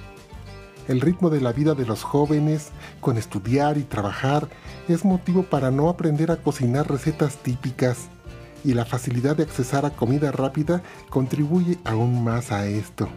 El 0.89 1.01
ritmo 1.01 1.31
de 1.31 1.41
la 1.41 1.53
vida 1.53 1.75
de 1.75 1.87
los 1.87 2.03
jóvenes, 2.03 2.71
con 3.01 3.17
estudiar 3.17 3.79
y 3.79 3.83
trabajar, 3.83 4.49
es 4.89 5.05
motivo 5.05 5.45
para 5.45 5.71
no 5.71 5.89
aprender 5.89 6.33
a 6.33 6.37
cocinar 6.37 6.91
recetas 6.91 7.37
típicas, 7.37 8.09
y 8.65 8.75
la 8.75 8.85
facilidad 8.85 9.37
de 9.37 9.45
accesar 9.45 9.87
a 9.87 9.91
comida 9.91 10.33
rápida 10.33 10.83
contribuye 11.09 11.79
aún 11.85 12.25
más 12.25 12.53
a 12.53 12.67
esto. 12.67 13.09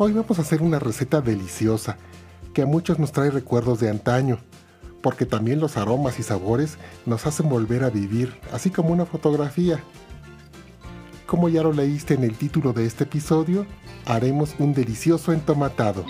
Hoy 0.00 0.12
vamos 0.12 0.38
a 0.38 0.42
hacer 0.42 0.62
una 0.62 0.78
receta 0.78 1.20
deliciosa 1.20 1.96
que 2.54 2.62
a 2.62 2.66
muchos 2.66 3.00
nos 3.00 3.10
trae 3.10 3.32
recuerdos 3.32 3.80
de 3.80 3.90
antaño, 3.90 4.38
porque 5.02 5.26
también 5.26 5.58
los 5.58 5.76
aromas 5.76 6.20
y 6.20 6.22
sabores 6.22 6.78
nos 7.04 7.26
hacen 7.26 7.48
volver 7.48 7.82
a 7.82 7.90
vivir, 7.90 8.32
así 8.52 8.70
como 8.70 8.90
una 8.90 9.06
fotografía. 9.06 9.80
Como 11.26 11.48
ya 11.48 11.64
lo 11.64 11.72
leíste 11.72 12.14
en 12.14 12.22
el 12.22 12.36
título 12.36 12.72
de 12.72 12.86
este 12.86 13.04
episodio, 13.04 13.66
haremos 14.06 14.54
un 14.60 14.72
delicioso 14.72 15.32
entomatado. 15.32 16.04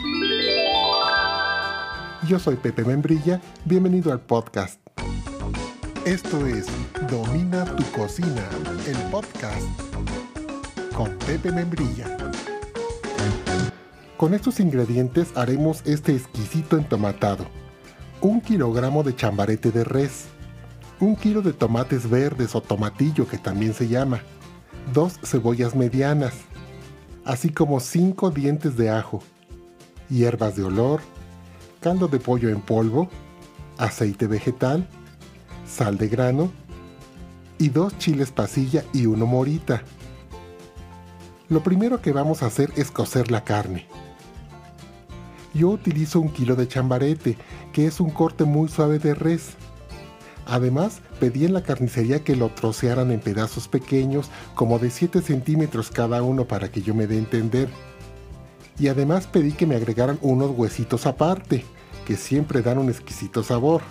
Yo 2.28 2.39
soy 2.39 2.56
Pepe 2.56 2.85
Membrilla, 2.85 3.40
bienvenido 3.65 4.12
al 4.12 4.20
podcast. 4.20 4.82
Esto 6.05 6.47
es 6.47 6.66
Domina 7.10 7.65
tu 7.65 7.85
cocina, 7.93 8.47
el 8.86 8.98
podcast 9.10 9.66
con 10.94 11.16
Pepe 11.20 11.51
Membrilla. 11.52 12.28
Con 14.19 14.35
estos 14.35 14.59
ingredientes 14.59 15.28
haremos 15.36 15.86
este 15.86 16.12
exquisito 16.16 16.77
entomatado. 16.77 17.47
Un 18.20 18.40
kilogramo 18.40 19.05
de 19.05 19.15
chambarete 19.15 19.70
de 19.70 19.85
res. 19.85 20.24
Un 20.99 21.15
kilo 21.15 21.40
de 21.40 21.53
tomates 21.53 22.11
verdes 22.11 22.57
o 22.57 22.61
tomatillo 22.61 23.28
que 23.28 23.39
también 23.39 23.74
se 23.74 23.86
llama. 23.86 24.20
Dos 24.93 25.20
cebollas 25.23 25.77
medianas. 25.77 26.35
Así 27.24 27.51
como 27.51 27.78
cinco 27.78 28.32
dientes 28.32 28.77
de 28.77 28.90
ajo. 28.90 29.23
Hierbas 30.11 30.57
de 30.57 30.65
olor, 30.65 31.01
caldo 31.81 32.09
de 32.09 32.19
pollo 32.19 32.49
en 32.49 32.61
polvo, 32.61 33.09
aceite 33.77 34.27
vegetal, 34.27 34.89
sal 35.65 35.97
de 35.97 36.09
grano 36.09 36.51
y 37.57 37.69
dos 37.69 37.97
chiles 37.99 38.32
pasilla 38.32 38.82
y 38.93 39.07
uno 39.07 39.27
morita. 39.27 39.85
Lo 41.49 41.62
primero 41.62 42.03
que 42.03 42.11
vamos 42.11 42.43
a 42.43 42.47
hacer 42.47 42.73
es 42.74 42.90
cocer 42.90 43.31
la 43.31 43.45
carne. 43.45 43.86
Yo 45.59 45.71
utilizo 45.71 46.21
un 46.21 46.29
kilo 46.29 46.55
de 46.55 46.69
chambarete, 46.69 47.37
que 47.73 47.87
es 47.87 47.99
un 47.99 48.11
corte 48.11 48.45
muy 48.45 48.69
suave 48.69 49.01
de 49.01 49.13
res. 49.13 49.55
Además, 50.47 51.01
pedí 51.19 51.47
en 51.47 51.53
la 51.53 51.65
carnicería 51.65 52.23
que 52.23 52.37
lo 52.37 52.51
trocearan 52.51 53.11
en 53.11 53.19
pedazos 53.19 53.67
pequeños, 53.67 54.31
como 54.55 54.79
de 54.79 54.91
7 54.91 55.21
centímetros 55.21 55.91
cada 55.91 56.23
uno 56.23 56.47
para 56.47 56.71
que 56.71 56.81
yo 56.81 56.95
me 56.95 57.09
dé 57.09 57.17
a 57.17 57.19
entender. 57.19 57.69
Y 58.79 58.87
además 58.87 59.27
pedí 59.27 59.51
que 59.51 59.67
me 59.67 59.75
agregaran 59.75 60.21
unos 60.23 60.57
huesitos 60.57 61.07
aparte, 61.07 61.65
que 62.07 62.17
siempre 62.17 62.63
dan 62.63 62.79
un 62.79 62.89
exquisito 62.89 63.43
sabor. 63.43 63.83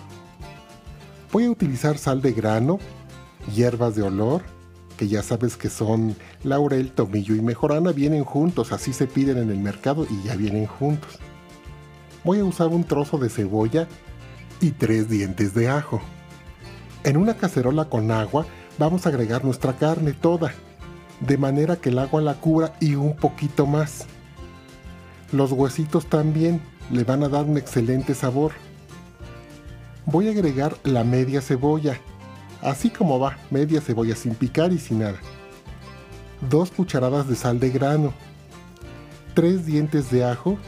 Voy 1.30 1.44
a 1.44 1.50
utilizar 1.50 1.98
sal 1.98 2.22
de 2.22 2.32
grano, 2.32 2.78
hierbas 3.54 3.94
de 3.94 4.04
olor, 4.04 4.40
que 4.96 5.06
ya 5.06 5.22
sabes 5.22 5.58
que 5.58 5.68
son 5.68 6.16
laurel, 6.44 6.92
tomillo 6.92 7.34
y 7.34 7.42
mejorana, 7.42 7.92
vienen 7.92 8.24
juntos, 8.24 8.72
así 8.72 8.94
se 8.94 9.06
piden 9.06 9.36
en 9.36 9.50
el 9.50 9.58
mercado 9.58 10.06
y 10.08 10.26
ya 10.26 10.34
vienen 10.34 10.64
juntos. 10.64 11.18
Voy 12.28 12.40
a 12.40 12.44
usar 12.44 12.66
un 12.66 12.84
trozo 12.84 13.16
de 13.16 13.30
cebolla 13.30 13.88
y 14.60 14.72
tres 14.72 15.08
dientes 15.08 15.54
de 15.54 15.70
ajo. 15.70 16.02
En 17.02 17.16
una 17.16 17.38
cacerola 17.38 17.86
con 17.86 18.10
agua 18.10 18.44
vamos 18.76 19.06
a 19.06 19.08
agregar 19.08 19.46
nuestra 19.46 19.78
carne 19.78 20.12
toda, 20.12 20.52
de 21.20 21.38
manera 21.38 21.76
que 21.76 21.88
el 21.88 21.98
agua 21.98 22.20
la 22.20 22.34
cubra 22.34 22.74
y 22.80 22.96
un 22.96 23.16
poquito 23.16 23.64
más. 23.64 24.04
Los 25.32 25.52
huesitos 25.52 26.04
también 26.04 26.60
le 26.92 27.02
van 27.02 27.22
a 27.22 27.30
dar 27.30 27.46
un 27.46 27.56
excelente 27.56 28.12
sabor. 28.14 28.52
Voy 30.04 30.28
a 30.28 30.32
agregar 30.32 30.76
la 30.84 31.04
media 31.04 31.40
cebolla, 31.40 31.98
así 32.60 32.90
como 32.90 33.18
va, 33.18 33.38
media 33.50 33.80
cebolla 33.80 34.14
sin 34.14 34.34
picar 34.34 34.70
y 34.70 34.78
sin 34.78 34.98
nada. 34.98 35.16
Dos 36.50 36.72
cucharadas 36.72 37.26
de 37.26 37.36
sal 37.36 37.58
de 37.58 37.70
grano, 37.70 38.12
tres 39.32 39.64
dientes 39.64 40.10
de 40.10 40.24
ajo, 40.24 40.58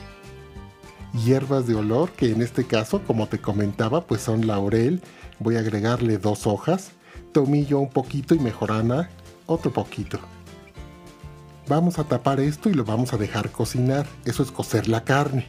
hierbas 1.13 1.67
de 1.67 1.75
olor, 1.75 2.11
que 2.13 2.31
en 2.31 2.43
este 2.43 2.65
caso, 2.65 3.03
como 3.07 3.27
te 3.27 3.41
comentaba, 3.41 4.03
pues 4.03 4.23
son 4.23 4.47
laurel, 4.47 5.03
voy 5.39 5.57
a 5.57 5.61
agregarle 5.61 6.19
dos 6.19 6.47
hojas, 6.47 6.93
tomillo 7.33 7.79
un 7.79 7.91
poquito 7.91 8.35
y 8.35 8.39
mejorana 8.39 9.11
otro 9.47 9.73
poquito. 9.73 10.19
Vamos 11.69 11.99
a 11.99 12.05
tapar 12.05 12.41
esto 12.41 12.69
y 12.69 12.75
lo 12.75 12.85
vamos 12.85 13.13
a 13.13 13.17
dejar 13.17 13.51
cocinar, 13.51 14.07
eso 14.25 14.43
es 14.43 14.51
cocer 14.51 14.89
la 14.89 15.05
carne. 15.05 15.47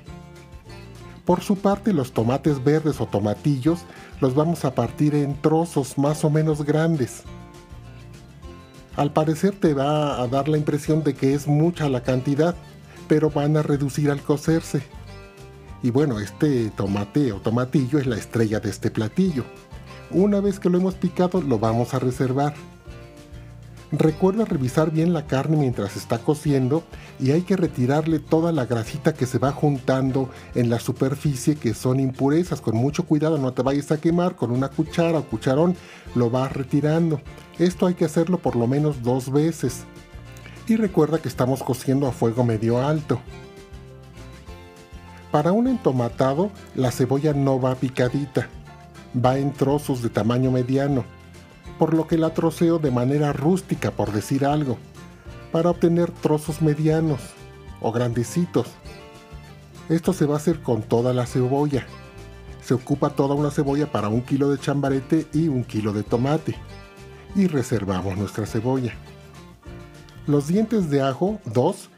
Por 1.25 1.41
su 1.41 1.55
parte, 1.55 1.93
los 1.93 2.11
tomates 2.11 2.63
verdes 2.63 2.99
o 2.99 3.05
tomatillos 3.05 3.79
los 4.19 4.35
vamos 4.35 4.65
a 4.65 4.75
partir 4.75 5.15
en 5.15 5.39
trozos 5.41 5.97
más 5.97 6.23
o 6.23 6.29
menos 6.29 6.63
grandes. 6.63 7.23
Al 8.95 9.13
parecer 9.13 9.55
te 9.55 9.73
va 9.73 10.21
a 10.21 10.27
dar 10.27 10.49
la 10.49 10.57
impresión 10.57 11.03
de 11.03 11.13
que 11.13 11.33
es 11.33 11.47
mucha 11.47 11.89
la 11.89 12.03
cantidad, 12.03 12.55
pero 13.07 13.29
van 13.29 13.55
a 13.55 13.63
reducir 13.63 14.11
al 14.11 14.21
cocerse. 14.21 14.83
Y 15.83 15.89
bueno, 15.89 16.19
este 16.19 16.69
tomate 16.71 17.31
o 17.31 17.39
tomatillo 17.39 17.99
es 17.99 18.07
la 18.07 18.17
estrella 18.17 18.59
de 18.59 18.69
este 18.69 18.91
platillo. 18.91 19.43
Una 20.11 20.41
vez 20.41 20.59
que 20.59 20.69
lo 20.69 20.77
hemos 20.77 20.95
picado, 20.95 21.41
lo 21.41 21.57
vamos 21.57 21.93
a 21.93 21.99
reservar. 21.99 22.53
Recuerda 23.91 24.45
revisar 24.45 24.89
bien 24.91 25.11
la 25.11 25.27
carne 25.27 25.57
mientras 25.57 25.97
está 25.97 26.19
cociendo 26.19 26.83
y 27.19 27.31
hay 27.31 27.41
que 27.41 27.57
retirarle 27.57 28.19
toda 28.19 28.53
la 28.53 28.65
grasita 28.65 29.13
que 29.13 29.25
se 29.25 29.37
va 29.37 29.51
juntando 29.51 30.29
en 30.55 30.69
la 30.69 30.79
superficie 30.79 31.55
que 31.55 31.73
son 31.73 31.99
impurezas. 31.99 32.61
Con 32.61 32.77
mucho 32.77 33.03
cuidado, 33.03 33.37
no 33.37 33.51
te 33.51 33.63
vayas 33.63 33.91
a 33.91 33.99
quemar. 33.99 34.37
Con 34.37 34.51
una 34.51 34.69
cuchara 34.69 35.19
o 35.19 35.25
cucharón 35.25 35.75
lo 36.15 36.29
vas 36.29 36.53
retirando. 36.53 37.19
Esto 37.59 37.85
hay 37.85 37.95
que 37.95 38.05
hacerlo 38.05 38.37
por 38.37 38.55
lo 38.55 38.65
menos 38.65 39.03
dos 39.03 39.29
veces. 39.29 39.83
Y 40.67 40.77
recuerda 40.77 41.19
que 41.19 41.27
estamos 41.27 41.61
cociendo 41.61 42.07
a 42.07 42.13
fuego 42.13 42.45
medio 42.45 42.81
alto. 42.81 43.19
Para 45.31 45.51
un 45.51 45.67
entomatado, 45.67 46.51
la 46.75 46.91
cebolla 46.91 47.33
no 47.33 47.59
va 47.59 47.75
picadita, 47.75 48.47
va 49.13 49.37
en 49.37 49.53
trozos 49.53 50.01
de 50.01 50.09
tamaño 50.09 50.51
mediano 50.51 51.03
por 51.81 51.95
lo 51.95 52.05
que 52.05 52.15
la 52.15 52.31
troceo 52.31 52.77
de 52.77 52.91
manera 52.91 53.33
rústica, 53.33 53.89
por 53.89 54.11
decir 54.11 54.45
algo, 54.45 54.77
para 55.51 55.71
obtener 55.71 56.11
trozos 56.11 56.61
medianos 56.61 57.19
o 57.81 57.91
grandecitos. 57.91 58.67
Esto 59.89 60.13
se 60.13 60.27
va 60.27 60.35
a 60.35 60.37
hacer 60.37 60.61
con 60.61 60.83
toda 60.83 61.11
la 61.11 61.25
cebolla. 61.25 61.87
Se 62.63 62.75
ocupa 62.75 63.09
toda 63.09 63.33
una 63.33 63.49
cebolla 63.49 63.91
para 63.91 64.09
un 64.09 64.21
kilo 64.21 64.51
de 64.51 64.59
chambarete 64.59 65.25
y 65.33 65.47
un 65.47 65.63
kilo 65.63 65.91
de 65.91 66.03
tomate. 66.03 66.55
Y 67.35 67.47
reservamos 67.47 68.15
nuestra 68.15 68.45
cebolla. 68.45 68.93
Los 70.27 70.49
dientes 70.49 70.91
de 70.91 71.01
ajo, 71.01 71.39
dos, 71.45 71.89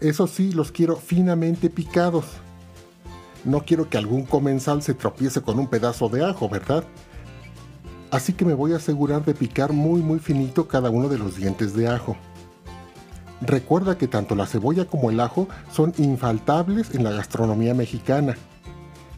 eso 0.00 0.28
sí, 0.28 0.52
los 0.52 0.70
quiero 0.70 0.94
finamente 0.94 1.68
picados. 1.68 2.26
No 3.46 3.64
quiero 3.64 3.88
que 3.88 3.96
algún 3.96 4.24
comensal 4.26 4.82
se 4.82 4.92
tropiece 4.92 5.40
con 5.40 5.58
un 5.58 5.68
pedazo 5.68 6.10
de 6.10 6.22
ajo, 6.22 6.50
¿verdad? 6.50 6.84
así 8.10 8.32
que 8.32 8.44
me 8.44 8.54
voy 8.54 8.72
a 8.72 8.76
asegurar 8.76 9.24
de 9.24 9.34
picar 9.34 9.72
muy 9.72 10.00
muy 10.00 10.18
finito 10.18 10.68
cada 10.68 10.90
uno 10.90 11.08
de 11.08 11.18
los 11.18 11.36
dientes 11.36 11.74
de 11.74 11.88
ajo. 11.88 12.16
Recuerda 13.40 13.98
que 13.98 14.08
tanto 14.08 14.34
la 14.34 14.46
cebolla 14.46 14.86
como 14.86 15.10
el 15.10 15.20
ajo 15.20 15.48
son 15.70 15.92
infaltables 15.98 16.94
en 16.94 17.04
la 17.04 17.10
gastronomía 17.10 17.74
mexicana 17.74 18.36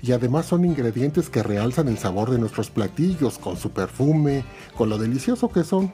y 0.02 0.12
además 0.12 0.46
son 0.46 0.64
ingredientes 0.64 1.30
que 1.30 1.42
realzan 1.42 1.88
el 1.88 1.98
sabor 1.98 2.30
de 2.30 2.38
nuestros 2.38 2.70
platillos 2.70 3.38
con 3.38 3.56
su 3.56 3.70
perfume, 3.70 4.44
con 4.76 4.88
lo 4.88 4.98
delicioso 4.98 5.48
que 5.48 5.64
son. 5.64 5.92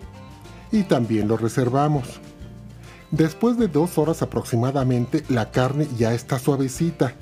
Y 0.72 0.82
también 0.82 1.28
lo 1.28 1.36
reservamos. 1.36 2.20
Después 3.10 3.58
de 3.58 3.68
dos 3.68 3.96
horas 3.98 4.22
aproximadamente 4.22 5.24
la 5.28 5.50
carne 5.50 5.86
ya 5.96 6.14
está 6.14 6.38
suavecita 6.38 7.14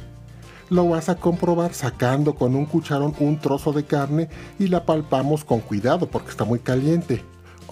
lo 0.73 0.89
vas 0.89 1.11
a 1.11 1.17
comprobar 1.17 1.75
sacando 1.75 2.35
con 2.35 2.57
un 2.57 2.65
cucharón 2.65 3.15
un 3.21 3.39
trozo 3.39 3.73
de 3.73 3.85
carne 3.85 4.31
y 4.59 4.69
la 4.69 4.87
palpamos 4.87 5.45
con 5.45 5.61
cuidado 5.61 6.09
porque 6.09 6.31
está 6.31 6.45
muy 6.45 6.61
caliente. 6.61 7.23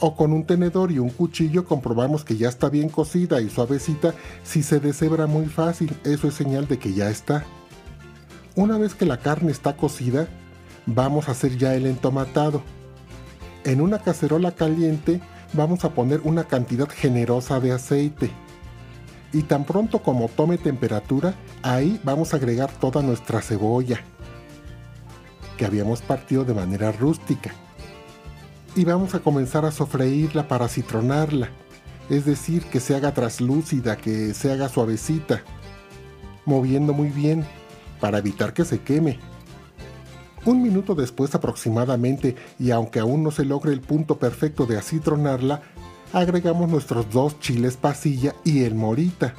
O 0.02 0.14
con 0.14 0.32
un 0.32 0.44
tenedor 0.44 0.92
y 0.92 0.98
un 0.98 1.08
cuchillo 1.08 1.64
comprobamos 1.64 2.24
que 2.24 2.36
ya 2.36 2.48
está 2.48 2.68
bien 2.68 2.90
cocida 2.90 3.40
y 3.40 3.48
suavecita. 3.48 4.14
Si 4.42 4.62
se 4.62 4.80
deshebra 4.80 5.26
muy 5.26 5.46
fácil, 5.46 5.96
eso 6.04 6.28
es 6.28 6.34
señal 6.34 6.68
de 6.68 6.78
que 6.78 6.92
ya 6.92 7.10
está. 7.10 7.44
Una 8.54 8.76
vez 8.76 8.94
que 8.94 9.06
la 9.06 9.18
carne 9.18 9.50
está 9.50 9.76
cocida, 9.76 10.28
vamos 10.84 11.28
a 11.28 11.32
hacer 11.32 11.56
ya 11.56 11.74
el 11.74 11.86
entomatado. 11.86 12.62
En 13.64 13.80
una 13.80 13.98
cacerola 13.98 14.52
caliente 14.52 15.20
vamos 15.54 15.84
a 15.84 15.90
poner 15.90 16.20
una 16.24 16.44
cantidad 16.44 16.88
generosa 16.88 17.60
de 17.60 17.72
aceite 17.72 18.30
y 19.32 19.42
tan 19.42 19.64
pronto 19.64 20.02
como 20.02 20.28
tome 20.28 20.58
temperatura, 20.58 21.34
ahí 21.62 22.00
vamos 22.04 22.32
a 22.32 22.36
agregar 22.36 22.70
toda 22.70 23.02
nuestra 23.02 23.40
cebolla 23.40 24.00
que 25.56 25.66
habíamos 25.66 26.00
partido 26.00 26.44
de 26.44 26.54
manera 26.54 26.90
rústica. 26.90 27.52
Y 28.74 28.84
vamos 28.84 29.14
a 29.14 29.20
comenzar 29.20 29.64
a 29.64 29.72
sofreírla 29.72 30.48
para 30.48 30.68
citronarla, 30.68 31.50
es 32.08 32.24
decir, 32.24 32.64
que 32.64 32.80
se 32.80 32.96
haga 32.96 33.12
traslúcida, 33.14 33.96
que 33.96 34.32
se 34.34 34.52
haga 34.52 34.68
suavecita, 34.68 35.42
moviendo 36.44 36.92
muy 36.92 37.08
bien 37.08 37.44
para 38.00 38.18
evitar 38.18 38.52
que 38.52 38.64
se 38.64 38.80
queme. 38.80 39.18
Un 40.44 40.62
minuto 40.62 40.94
después 40.94 41.34
aproximadamente, 41.34 42.36
y 42.58 42.70
aunque 42.70 42.98
aún 42.98 43.22
no 43.22 43.30
se 43.30 43.44
logre 43.44 43.72
el 43.72 43.80
punto 43.80 44.18
perfecto 44.18 44.66
de 44.66 44.78
acitronarla, 44.78 45.62
agregamos 46.12 46.68
nuestros 46.68 47.10
dos 47.10 47.38
chiles 47.40 47.76
pasilla 47.76 48.34
y 48.44 48.64
el 48.64 48.74
morita. 48.74 49.34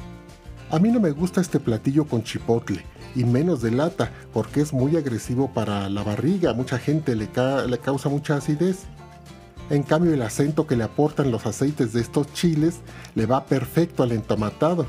A 0.69 0.79
mí 0.79 0.89
no 0.89 0.99
me 0.99 1.11
gusta 1.11 1.41
este 1.41 1.59
platillo 1.59 2.05
con 2.05 2.23
chipotle 2.23 2.85
y 3.13 3.25
menos 3.25 3.61
de 3.61 3.71
lata 3.71 4.11
porque 4.33 4.61
es 4.61 4.71
muy 4.71 4.95
agresivo 4.95 5.51
para 5.53 5.89
la 5.89 6.03
barriga, 6.03 6.53
mucha 6.53 6.77
gente 6.77 7.15
le, 7.15 7.29
le 7.67 7.77
causa 7.79 8.07
mucha 8.09 8.37
acidez. 8.37 8.85
En 9.69 9.83
cambio 9.83 10.13
el 10.13 10.21
acento 10.21 10.67
que 10.67 10.75
le 10.75 10.83
aportan 10.83 11.31
los 11.31 11.45
aceites 11.45 11.93
de 11.93 12.01
estos 12.01 12.31
chiles 12.33 12.79
le 13.15 13.25
va 13.25 13.45
perfecto 13.45 14.03
al 14.03 14.11
entomatado. 14.11 14.85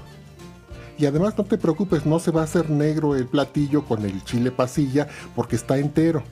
Y 0.99 1.07
además 1.07 1.35
no 1.37 1.45
te 1.45 1.59
preocupes, 1.59 2.07
no 2.07 2.21
se 2.21 2.31
va 2.31 2.43
a 2.43 2.45
hacer 2.45 2.71
negro 2.71 3.17
el 3.17 3.27
platillo 3.27 3.85
con 3.85 4.05
el 4.05 4.23
chile 4.25 4.53
pasilla 4.53 5.09
porque 5.35 5.57
está 5.57 5.79
entero. 5.79 6.23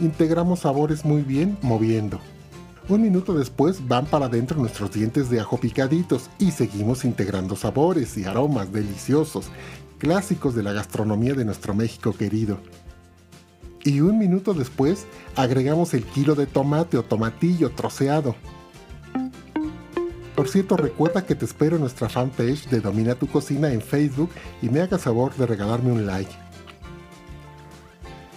Integramos 0.00 0.60
sabores 0.60 1.06
muy 1.06 1.22
bien 1.22 1.56
moviendo. 1.62 2.20
Un 2.88 3.02
minuto 3.02 3.34
después 3.34 3.88
van 3.88 4.06
para 4.06 4.26
adentro 4.26 4.60
nuestros 4.60 4.92
dientes 4.92 5.28
de 5.28 5.40
ajo 5.40 5.58
picaditos 5.58 6.30
y 6.38 6.52
seguimos 6.52 7.04
integrando 7.04 7.56
sabores 7.56 8.16
y 8.16 8.24
aromas 8.24 8.72
deliciosos, 8.72 9.46
clásicos 9.98 10.54
de 10.54 10.62
la 10.62 10.72
gastronomía 10.72 11.34
de 11.34 11.44
nuestro 11.44 11.74
México 11.74 12.12
querido. 12.12 12.58
Y 13.82 14.02
un 14.02 14.18
minuto 14.18 14.54
después 14.54 15.04
agregamos 15.34 15.94
el 15.94 16.04
kilo 16.04 16.36
de 16.36 16.46
tomate 16.46 16.96
o 16.96 17.02
tomatillo 17.02 17.72
troceado. 17.72 18.36
Por 20.36 20.48
cierto, 20.48 20.76
recuerda 20.76 21.26
que 21.26 21.34
te 21.34 21.44
espero 21.44 21.74
en 21.74 21.82
nuestra 21.82 22.08
fanpage 22.08 22.68
de 22.68 22.80
Domina 22.80 23.16
tu 23.16 23.26
Cocina 23.26 23.72
en 23.72 23.80
Facebook 23.80 24.30
y 24.62 24.68
me 24.68 24.80
hagas 24.80 25.02
favor 25.02 25.34
de 25.34 25.46
regalarme 25.46 25.90
un 25.90 26.06
like. 26.06 26.32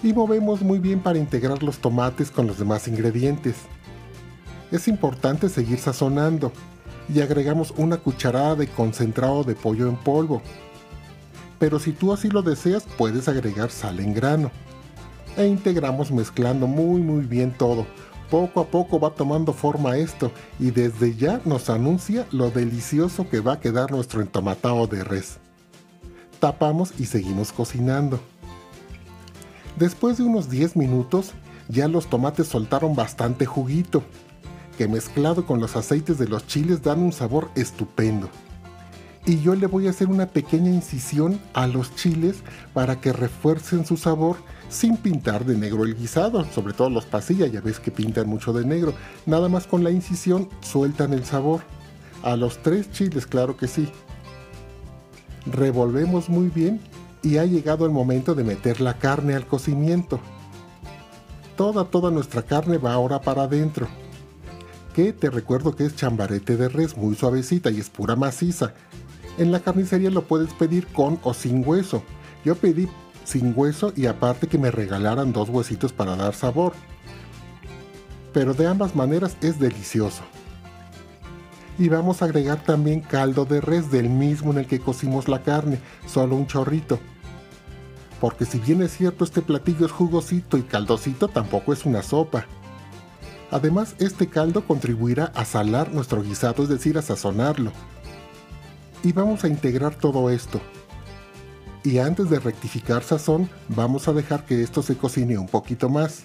Y 0.02 0.12
movemos 0.12 0.62
muy 0.62 0.80
bien 0.80 1.02
para 1.02 1.20
integrar 1.20 1.62
los 1.62 1.78
tomates 1.78 2.32
con 2.32 2.48
los 2.48 2.58
demás 2.58 2.88
ingredientes. 2.88 3.56
Es 4.72 4.88
importante 4.88 5.50
seguir 5.50 5.80
sazonando 5.80 6.52
y 7.14 7.22
agregamos 7.22 7.74
una 7.76 7.98
cucharada 7.98 8.56
de 8.56 8.68
concentrado 8.68 9.44
de 9.44 9.56
pollo 9.56 9.88
en 9.88 9.96
polvo. 9.96 10.42
Pero 11.58 11.80
si 11.80 11.92
tú 11.92 12.14
así 12.14 12.30
lo 12.30 12.44
deseas, 12.44 12.86
puedes 12.98 13.28
agregar 13.28 13.72
sal 13.72 14.00
en 14.00 14.14
grano. 14.14 14.52
E 15.38 15.48
integramos 15.48 16.12
mezclando 16.12 16.68
muy 16.68 17.02
muy 17.02 17.26
bien 17.26 17.52
todo. 17.52 17.88
Poco 18.30 18.62
a 18.62 18.68
poco 18.68 19.00
va 19.00 19.10
tomando 19.10 19.54
forma 19.54 19.98
esto 19.98 20.32
y 20.60 20.70
desde 20.70 21.16
ya 21.16 21.42
nos 21.46 21.72
anuncia 21.72 22.28
lo 22.32 22.52
delicioso 22.52 23.28
que 23.28 23.40
va 23.40 23.54
a 23.54 23.60
quedar 23.60 23.90
nuestro 23.90 24.22
entomatado 24.22 24.86
de 24.86 25.04
res. 25.04 25.40
Tapamos 26.40 26.94
y 27.00 27.08
seguimos 27.08 27.52
cocinando. 27.52 28.20
Después 29.78 30.18
de 30.18 30.24
unos 30.24 30.50
10 30.50 30.76
minutos, 30.76 31.32
ya 31.70 31.88
los 31.88 32.08
tomates 32.08 32.48
soltaron 32.48 32.96
bastante 32.96 33.48
juguito 33.48 34.04
que 34.80 34.88
mezclado 34.88 35.46
con 35.46 35.60
los 35.60 35.76
aceites 35.76 36.18
de 36.20 36.30
los 36.30 36.48
chiles 36.48 36.82
dan 36.82 37.02
un 37.02 37.12
sabor 37.12 37.50
estupendo. 37.56 38.30
Y 39.26 39.42
yo 39.42 39.54
le 39.54 39.68
voy 39.68 39.88
a 39.88 39.90
hacer 39.90 40.08
una 40.08 40.28
pequeña 40.28 40.72
incisión 40.72 41.38
a 41.54 41.68
los 41.68 41.94
chiles 41.98 42.38
para 42.74 43.02
que 43.02 43.12
refuercen 43.12 43.86
su 43.86 43.98
sabor 43.98 44.38
sin 44.70 44.96
pintar 44.96 45.44
de 45.44 45.58
negro 45.58 45.84
el 45.84 45.98
guisado, 45.98 46.46
sobre 46.46 46.72
todo 46.72 46.90
los 46.90 47.06
pasillas, 47.06 47.52
ya 47.52 47.60
ves 47.60 47.82
que 47.82 47.92
pintan 47.92 48.30
mucho 48.30 48.54
de 48.54 48.64
negro. 48.64 48.94
Nada 49.26 49.50
más 49.50 49.68
con 49.68 49.84
la 49.84 49.92
incisión 49.92 50.48
sueltan 50.62 51.12
el 51.12 51.26
sabor. 51.26 51.60
A 52.24 52.38
los 52.38 52.60
tres 52.60 52.90
chiles, 52.90 53.28
claro 53.28 53.58
que 53.58 53.68
sí. 53.68 53.90
Revolvemos 55.46 56.30
muy 56.30 56.48
bien 56.48 56.80
y 57.22 57.36
ha 57.36 57.44
llegado 57.44 57.86
el 57.86 57.92
momento 57.92 58.34
de 58.34 58.46
meter 58.46 58.80
la 58.80 58.94
carne 58.94 59.36
al 59.36 59.46
cocimiento. 59.46 60.22
Toda, 61.58 61.84
toda 61.84 62.12
nuestra 62.12 62.44
carne 62.44 62.78
va 62.78 62.94
ahora 62.94 63.20
para 63.20 63.44
adentro 63.44 63.90
te 65.08 65.30
recuerdo 65.30 65.76
que 65.76 65.86
es 65.86 65.96
chambarete 65.96 66.58
de 66.58 66.68
res, 66.68 66.98
muy 66.98 67.16
suavecita 67.16 67.72
y 67.72 67.80
es 67.80 67.90
pura 67.90 68.16
maciza. 68.16 68.74
En 69.38 69.52
la 69.52 69.62
carnicería 69.62 70.10
lo 70.10 70.24
puedes 70.24 70.54
pedir 70.54 70.88
con 70.88 71.20
o 71.24 71.34
sin 71.34 71.66
hueso. 71.66 72.04
Yo 72.44 72.56
pedí 72.56 72.90
sin 73.24 73.54
hueso 73.56 73.94
y 73.96 74.08
aparte 74.08 74.48
que 74.48 74.58
me 74.58 74.72
regalaran 74.72 75.32
dos 75.32 75.50
huesitos 75.50 75.94
para 75.94 76.16
dar 76.16 76.34
sabor. 76.34 76.74
Pero 78.34 78.54
de 78.54 78.68
ambas 78.68 78.96
maneras 78.96 79.38
es 79.42 79.60
delicioso. 79.60 80.24
Y 81.78 81.88
vamos 81.88 82.22
a 82.22 82.26
agregar 82.26 82.62
también 82.64 83.00
caldo 83.00 83.46
de 83.46 83.62
res 83.62 83.90
del 83.90 84.10
mismo 84.10 84.52
en 84.52 84.60
el 84.60 84.68
que 84.68 84.82
cocimos 84.82 85.30
la 85.30 85.44
carne, 85.44 85.80
solo 86.08 86.36
un 86.36 86.46
chorrito. 86.46 87.00
Porque 88.20 88.44
si 88.46 88.60
bien 88.60 88.82
es 88.82 88.92
cierto 88.92 89.24
este 89.24 89.42
platillo 89.42 89.86
es 89.86 89.92
jugosito 89.94 90.58
y 90.58 90.64
caldosito, 90.64 91.30
tampoco 91.30 91.72
es 91.72 91.86
una 91.86 92.04
sopa. 92.04 92.46
Además, 93.52 93.96
este 94.00 94.28
caldo 94.28 94.66
contribuirá 94.66 95.32
a 95.36 95.46
salar 95.46 95.94
nuestro 95.94 96.22
guisado, 96.22 96.64
es 96.64 96.70
decir, 96.70 96.98
a 96.98 97.02
sazonarlo. 97.02 97.72
Y 99.04 99.12
vamos 99.12 99.44
a 99.44 99.48
integrar 99.48 99.96
todo 99.96 100.30
esto. 100.30 100.62
Y 101.84 101.98
antes 102.00 102.30
de 102.30 102.40
rectificar 102.40 103.04
sazón, 103.04 103.50
vamos 103.70 104.08
a 104.08 104.14
dejar 104.14 104.46
que 104.46 104.62
esto 104.62 104.84
se 104.84 104.98
cocine 104.98 105.38
un 105.38 105.48
poquito 105.48 105.90
más. 105.90 106.24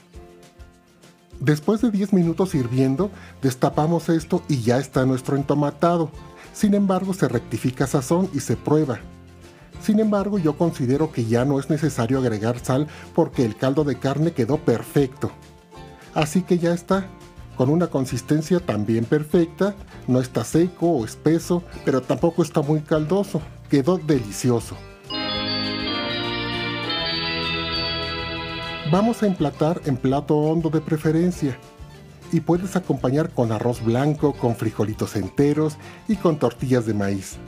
Después 1.40 1.80
de 1.80 1.90
10 1.90 2.12
minutos 2.12 2.54
hirviendo, 2.54 3.10
destapamos 3.40 4.08
esto 4.08 4.42
y 4.48 4.62
ya 4.62 4.78
está 4.78 5.06
nuestro 5.06 5.36
entomatado. 5.36 6.10
Sin 6.52 6.74
embargo, 6.74 7.14
se 7.14 7.28
rectifica 7.28 7.86
sazón 7.86 8.28
y 8.34 8.40
se 8.40 8.56
prueba. 8.56 8.98
Sin 9.80 10.00
embargo, 10.00 10.38
yo 10.38 10.56
considero 10.56 11.12
que 11.12 11.24
ya 11.24 11.44
no 11.44 11.60
es 11.60 11.70
necesario 11.70 12.18
agregar 12.18 12.58
sal 12.58 12.86
porque 13.14 13.44
el 13.44 13.56
caldo 13.56 13.84
de 13.84 13.98
carne 13.98 14.32
quedó 14.32 14.58
perfecto. 14.58 15.30
Así 16.14 16.42
que 16.42 16.58
ya 16.58 16.72
está, 16.72 17.08
con 17.56 17.68
una 17.68 17.88
consistencia 17.88 18.60
también 18.60 19.04
perfecta, 19.04 19.74
no 20.06 20.20
está 20.20 20.44
seco 20.44 20.90
o 20.90 21.04
espeso, 21.04 21.62
pero 21.84 22.02
tampoco 22.02 22.42
está 22.42 22.62
muy 22.62 22.80
caldoso, 22.80 23.42
quedó 23.68 23.98
delicioso. 23.98 24.76
Vamos 28.92 29.22
a 29.22 29.26
emplatar 29.26 29.80
en 29.86 29.96
plato 29.96 30.36
hondo 30.36 30.70
de 30.70 30.80
preferencia 30.80 31.58
y 32.30 32.40
puedes 32.40 32.76
acompañar 32.76 33.30
con 33.30 33.50
arroz 33.50 33.82
blanco, 33.82 34.34
con 34.34 34.54
frijolitos 34.54 35.16
enteros 35.16 35.76
y 36.06 36.16
con 36.16 36.38
tortillas 36.38 36.86
de 36.86 36.94
maíz 36.94 37.38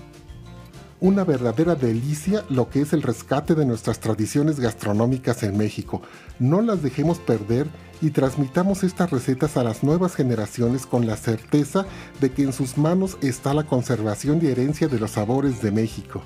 una 1.00 1.24
verdadera 1.24 1.74
delicia 1.74 2.44
lo 2.48 2.70
que 2.70 2.80
es 2.80 2.92
el 2.92 3.02
rescate 3.02 3.54
de 3.54 3.66
nuestras 3.66 4.00
tradiciones 4.00 4.60
gastronómicas 4.60 5.42
en 5.42 5.56
México. 5.56 6.02
No 6.38 6.62
las 6.62 6.82
dejemos 6.82 7.18
perder 7.18 7.68
y 8.00 8.10
transmitamos 8.10 8.84
estas 8.84 9.10
recetas 9.10 9.56
a 9.56 9.64
las 9.64 9.82
nuevas 9.82 10.14
generaciones 10.14 10.86
con 10.86 11.06
la 11.06 11.16
certeza 11.16 11.86
de 12.20 12.30
que 12.30 12.42
en 12.42 12.52
sus 12.52 12.78
manos 12.78 13.16
está 13.22 13.54
la 13.54 13.64
conservación 13.64 14.40
y 14.42 14.46
herencia 14.46 14.88
de 14.88 14.98
los 14.98 15.12
sabores 15.12 15.62
de 15.62 15.70
México. 15.70 16.22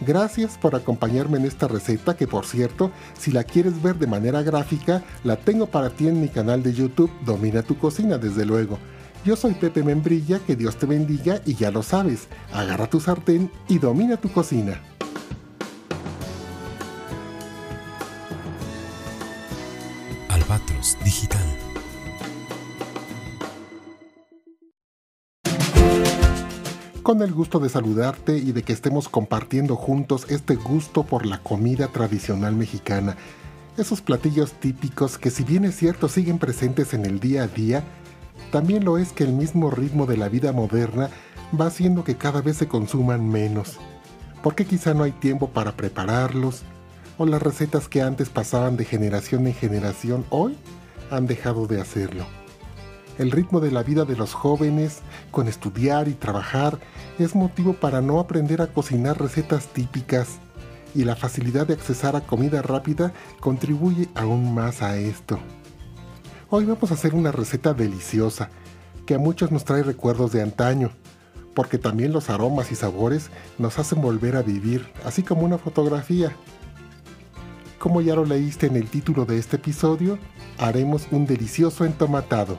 Gracias 0.00 0.56
por 0.56 0.76
acompañarme 0.76 1.38
en 1.38 1.44
esta 1.44 1.66
receta 1.66 2.16
que 2.16 2.28
por 2.28 2.46
cierto, 2.46 2.92
si 3.18 3.32
la 3.32 3.42
quieres 3.42 3.82
ver 3.82 3.96
de 3.96 4.06
manera 4.06 4.42
gráfica, 4.42 5.02
la 5.24 5.36
tengo 5.36 5.66
para 5.66 5.90
ti 5.90 6.06
en 6.06 6.20
mi 6.20 6.28
canal 6.28 6.62
de 6.62 6.72
YouTube 6.72 7.10
Domina 7.26 7.62
tu 7.62 7.76
cocina 7.76 8.16
desde 8.16 8.46
luego. 8.46 8.78
Yo 9.24 9.34
soy 9.34 9.54
Pepe 9.54 9.82
Membrilla, 9.82 10.38
que 10.38 10.54
Dios 10.54 10.76
te 10.76 10.86
bendiga 10.86 11.42
y 11.44 11.54
ya 11.54 11.72
lo 11.72 11.82
sabes, 11.82 12.28
agarra 12.52 12.88
tu 12.88 13.00
sartén 13.00 13.50
y 13.68 13.78
domina 13.78 14.16
tu 14.16 14.30
cocina. 14.30 14.80
Albatros 20.48 20.96
Digital. 21.04 21.42
Con 27.02 27.20
el 27.20 27.34
gusto 27.34 27.58
de 27.58 27.68
saludarte 27.68 28.38
y 28.38 28.52
de 28.52 28.62
que 28.62 28.72
estemos 28.72 29.10
compartiendo 29.10 29.76
juntos 29.76 30.26
este 30.30 30.54
gusto 30.54 31.02
por 31.02 31.26
la 31.26 31.42
comida 31.42 31.88
tradicional 31.88 32.54
mexicana. 32.54 33.16
Esos 33.76 34.00
platillos 34.00 34.52
típicos 34.54 35.18
que 35.18 35.30
si 35.30 35.44
bien 35.44 35.66
es 35.66 35.76
cierto 35.76 36.08
siguen 36.08 36.38
presentes 36.38 36.94
en 36.94 37.04
el 37.04 37.20
día 37.20 37.42
a 37.42 37.48
día, 37.48 37.84
también 38.50 38.86
lo 38.86 38.96
es 38.96 39.12
que 39.12 39.24
el 39.24 39.34
mismo 39.34 39.70
ritmo 39.70 40.06
de 40.06 40.16
la 40.16 40.30
vida 40.30 40.52
moderna 40.52 41.10
va 41.58 41.66
haciendo 41.66 42.04
que 42.04 42.16
cada 42.16 42.40
vez 42.40 42.56
se 42.56 42.68
consuman 42.68 43.28
menos, 43.28 43.76
porque 44.42 44.64
quizá 44.64 44.94
no 44.94 45.04
hay 45.04 45.12
tiempo 45.12 45.50
para 45.50 45.72
prepararlos, 45.72 46.62
o 47.18 47.26
las 47.26 47.42
recetas 47.42 47.88
que 47.88 48.00
antes 48.00 48.30
pasaban 48.30 48.76
de 48.76 48.84
generación 48.84 49.46
en 49.46 49.54
generación 49.54 50.24
hoy 50.30 50.56
han 51.10 51.26
dejado 51.26 51.66
de 51.66 51.80
hacerlo. 51.80 52.24
El 53.18 53.32
ritmo 53.32 53.58
de 53.58 53.72
la 53.72 53.82
vida 53.82 54.04
de 54.04 54.16
los 54.16 54.32
jóvenes, 54.32 55.00
con 55.32 55.48
estudiar 55.48 56.06
y 56.06 56.14
trabajar, 56.14 56.78
es 57.18 57.34
motivo 57.34 57.72
para 57.72 58.00
no 58.00 58.20
aprender 58.20 58.62
a 58.62 58.68
cocinar 58.68 59.20
recetas 59.20 59.66
típicas, 59.66 60.38
y 60.94 61.04
la 61.04 61.16
facilidad 61.16 61.66
de 61.66 61.74
accesar 61.74 62.16
a 62.16 62.20
comida 62.20 62.62
rápida 62.62 63.12
contribuye 63.40 64.08
aún 64.14 64.54
más 64.54 64.82
a 64.82 64.96
esto. 64.96 65.38
Hoy 66.48 66.64
vamos 66.64 66.90
a 66.90 66.94
hacer 66.94 67.14
una 67.14 67.32
receta 67.32 67.74
deliciosa 67.74 68.48
que 69.04 69.14
a 69.14 69.18
muchos 69.18 69.50
nos 69.50 69.64
trae 69.64 69.82
recuerdos 69.82 70.32
de 70.32 70.40
antaño, 70.40 70.92
porque 71.54 71.76
también 71.76 72.12
los 72.12 72.30
aromas 72.30 72.70
y 72.70 72.76
sabores 72.76 73.30
nos 73.58 73.78
hacen 73.78 74.00
volver 74.00 74.36
a 74.36 74.42
vivir, 74.42 74.86
así 75.04 75.22
como 75.24 75.42
una 75.42 75.58
fotografía. 75.58 76.32
Como 77.78 78.00
ya 78.00 78.16
lo 78.16 78.24
leíste 78.24 78.66
en 78.66 78.74
el 78.74 78.88
título 78.88 79.24
de 79.24 79.38
este 79.38 79.54
episodio, 79.54 80.18
haremos 80.58 81.06
un 81.12 81.26
delicioso 81.26 81.84
entomatado. 81.84 82.58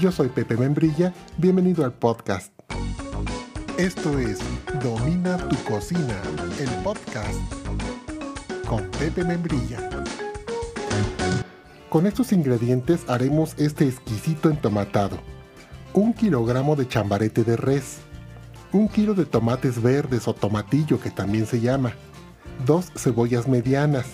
Yo 0.00 0.10
soy 0.10 0.28
Pepe 0.28 0.56
Membrilla, 0.56 1.12
bienvenido 1.36 1.84
al 1.84 1.92
podcast. 1.92 2.50
Esto 3.76 4.18
es 4.18 4.38
Domina 4.82 5.36
tu 5.48 5.56
cocina, 5.64 6.16
el 6.58 6.68
podcast 6.82 7.38
con 8.66 8.90
Pepe 8.92 9.22
Membrilla. 9.22 9.90
Con 11.90 12.06
estos 12.06 12.32
ingredientes 12.32 13.04
haremos 13.06 13.54
este 13.58 13.86
exquisito 13.86 14.48
entomatado. 14.48 15.18
Un 15.92 16.14
kilogramo 16.14 16.74
de 16.74 16.88
chambarete 16.88 17.44
de 17.44 17.56
res. 17.56 17.98
Un 18.72 18.88
kilo 18.88 19.12
de 19.12 19.26
tomates 19.26 19.82
verdes 19.82 20.26
o 20.26 20.34
tomatillo 20.34 20.98
que 21.00 21.10
también 21.10 21.46
se 21.46 21.60
llama. 21.60 21.92
Dos 22.66 22.92
cebollas 22.96 23.48
medianas. 23.48 24.06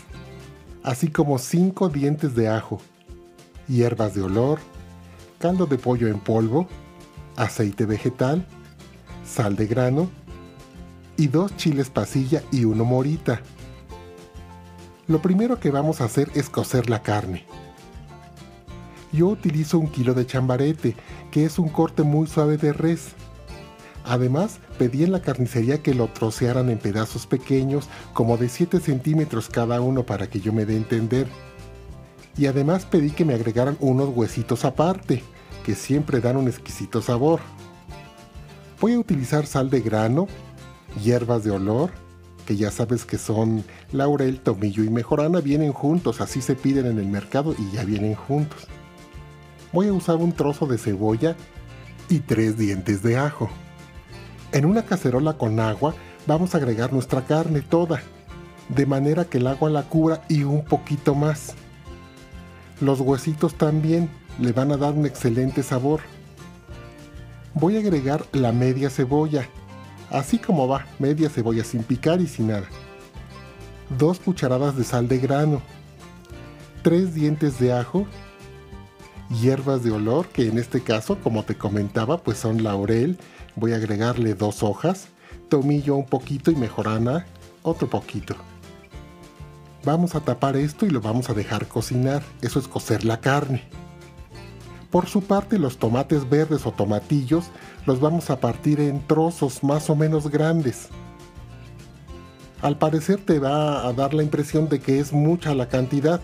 Así 0.83 1.09
como 1.09 1.39
cinco 1.39 1.89
dientes 1.89 2.35
de 2.35 2.49
ajo. 2.49 2.81
Hierbas 3.69 4.15
de 4.15 4.23
olor. 4.23 4.59
Caldo 5.39 5.66
de 5.66 5.79
pollo 5.79 6.09
en 6.09 6.21
polvo. 6.21 6.69
Aceite 7.37 7.87
vegetal. 7.87 8.47
Sal 9.25 9.57
de 9.57 9.66
grano. 9.66 10.09
Y 11.16 11.29
dos 11.29 11.57
chiles 11.57 11.91
pasilla 11.91 12.43
y 12.51 12.65
uno 12.65 12.85
morita. 12.85 13.41
Lo 15.07 15.21
primero 15.21 15.61
que 15.61 15.71
vamos 15.71 16.01
a 16.01 16.05
hacer 16.05 16.31
es 16.35 16.49
cocer 16.49 16.91
la 16.91 17.03
carne 17.03 17.47
yo 19.15 19.29
utilizo 19.29 19.79
un 19.79 19.89
kilo 19.89 20.12
de 20.12 20.27
chambarete, 20.27 20.97
que 21.31 21.45
es 21.45 21.59
un 21.59 21.69
corte 21.69 22.03
muy 22.03 22.27
suave 22.27 22.57
de 22.57 22.73
res. 22.73 23.12
Además, 24.05 24.59
pedí 24.79 25.05
en 25.05 25.13
la 25.13 25.23
carnicería 25.23 25.83
que 25.83 25.95
lo 25.95 26.09
trocearan 26.09 26.71
en 26.71 26.79
pedazos 26.79 27.27
pequeños, 27.27 27.89
como 28.13 28.37
de 28.37 28.49
7 28.49 28.81
centímetros 28.81 29.49
cada 29.49 29.81
uno 29.81 30.05
para 30.05 30.29
que 30.29 30.41
yo 30.41 30.53
me 30.53 30.65
dé 30.65 30.75
a 30.75 30.79
entender. 30.79 31.27
Y 32.37 32.47
además 32.47 32.85
pedí 32.85 33.11
que 33.11 33.25
me 33.25 33.35
agregaran 33.35 33.77
unos 33.81 34.11
huesitos 34.15 34.65
aparte, 34.65 35.23
que 35.65 35.75
siempre 35.75 36.21
dan 36.21 36.37
un 36.37 36.49
exquisito 36.49 37.01
sabor. 37.01 37.41
Voy 38.81 38.95
a 38.95 38.99
utilizar 38.99 39.47
sal 39.47 39.71
de 39.71 39.81
grano, 39.81 40.27
hierbas 41.03 41.45
de 41.45 41.53
olor, 41.53 41.91
que 42.45 42.57
ya 42.57 42.71
sabes 42.71 43.05
que 43.05 43.19
son 43.19 43.65
laurel, 43.93 44.41
tomillo 44.41 44.85
y 44.85 44.91
mejorana, 44.91 45.41
vienen 45.41 45.73
juntos, 45.73 46.21
así 46.21 46.43
se 46.43 46.55
piden 46.55 46.87
en 46.87 46.99
el 46.99 47.07
mercado 47.07 47.55
y 47.59 47.75
ya 47.75 47.85
vienen 47.85 48.15
juntos. 48.15 48.67
Voy 49.73 49.89
a 49.89 49.93
usar 49.93 50.17
un 50.17 50.33
trozo 50.33 50.67
de 50.67 50.79
cebolla 50.79 51.37
y 52.09 52.21
tres 52.21 52.59
dientes 52.59 53.03
de 53.03 53.17
ajo. 53.17 53.49
En 54.55 54.66
una 54.66 54.85
cacerola 54.85 55.32
con 55.32 55.59
agua 55.59 55.97
vamos 56.28 56.55
a 56.55 56.59
agregar 56.59 56.93
nuestra 56.93 57.22
carne 57.22 57.60
toda, 57.60 58.01
de 58.68 58.86
manera 58.86 59.24
que 59.24 59.39
el 59.39 59.48
agua 59.48 59.68
la 59.68 59.82
cubra 59.82 60.22
y 60.28 60.44
un 60.44 60.64
poquito 60.64 61.16
más. 61.16 61.55
Los 62.81 63.01
huesitos 63.01 63.56
también 63.56 64.09
le 64.39 64.52
van 64.52 64.70
a 64.70 64.76
dar 64.76 64.93
un 64.94 65.06
excelente 65.06 65.64
sabor. 65.64 66.02
Voy 67.52 67.74
a 67.74 67.81
agregar 67.81 68.24
la 68.31 68.52
media 68.52 68.90
cebolla, 68.90 69.48
así 70.09 70.39
como 70.39 70.68
va, 70.68 70.86
media 71.01 71.28
cebolla 71.31 71.64
sin 71.64 71.82
picar 71.82 72.20
y 72.20 72.28
sin 72.28 72.47
nada. 72.47 72.68
Dos 73.98 74.20
cucharadas 74.20 74.76
de 74.76 74.85
sal 74.85 75.09
de 75.09 75.18
grano, 75.18 75.62
tres 76.85 77.12
dientes 77.12 77.59
de 77.59 77.72
ajo, 77.72 78.06
hierbas 79.31 79.82
de 79.82 79.90
olor, 79.90 80.28
que 80.28 80.47
en 80.47 80.59
este 80.59 80.81
caso, 80.81 81.18
como 81.24 81.43
te 81.43 81.56
comentaba, 81.56 82.18
pues 82.18 82.39
son 82.39 82.62
laurel, 82.62 83.18
Voy 83.56 83.72
a 83.72 83.76
agregarle 83.76 84.35
dos 84.35 84.62
hojas, 84.62 85.09
tomillo 85.48 85.97
un 85.97 86.06
poquito 86.06 86.51
y 86.51 86.56
mejorana 86.56 87.26
otro 87.62 87.89
poquito. 87.89 88.35
Vamos 89.85 90.14
a 90.14 90.20
tapar 90.20 90.56
esto 90.56 90.86
y 90.86 90.90
lo 90.90 91.01
vamos 91.01 91.31
a 91.31 91.35
dejar 91.35 91.68
cocinar, 91.68 92.22
eso 92.40 92.59
es 92.59 92.66
cocer 92.66 93.05
la 93.05 93.20
carne. 93.20 93.62
Por 94.90 95.06
su 95.06 95.22
parte 95.22 95.59
los 95.59 95.78
tomates 95.78 96.28
verdes 96.28 96.66
o 96.66 96.72
tomatillos 96.72 97.47
los 97.85 98.01
vamos 98.01 98.31
a 98.31 98.40
partir 98.40 98.81
en 98.81 99.06
trozos 99.06 99.62
más 99.62 99.90
o 99.90 99.97
menos 99.97 100.31
grandes. 100.31 100.89
Al 102.62 102.78
parecer 102.78 103.20
te 103.20 103.39
va 103.39 103.86
a 103.86 103.93
dar 103.93 104.14
la 104.14 104.22
impresión 104.22 104.68
de 104.68 104.81
que 104.81 105.01
es 105.01 105.12
mucha 105.12 105.55
la 105.55 105.68
cantidad, 105.68 106.20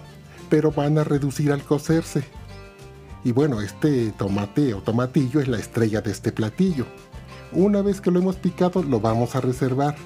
pero 0.48 0.73
van 0.73 0.98
a 0.98 1.05
reducir 1.05 1.52
al 1.52 1.62
cocerse. 1.62 2.24
Y 3.24 3.32
bueno, 3.32 3.61
este 3.61 4.12
tomate 4.12 4.73
o 4.73 4.81
tomatillo 4.81 5.40
es 5.40 5.48
la 5.48 5.59
estrella 5.59 6.01
de 6.01 6.12
este 6.12 6.32
platillo. 6.32 6.86
Una 7.53 7.83
vez 7.83 8.01
que 8.01 8.13
lo 8.13 8.21
hemos 8.21 8.37
picado 8.37 8.83
lo 8.83 9.01
vamos 9.01 9.35
a 9.35 9.41
reservar. 9.41 9.97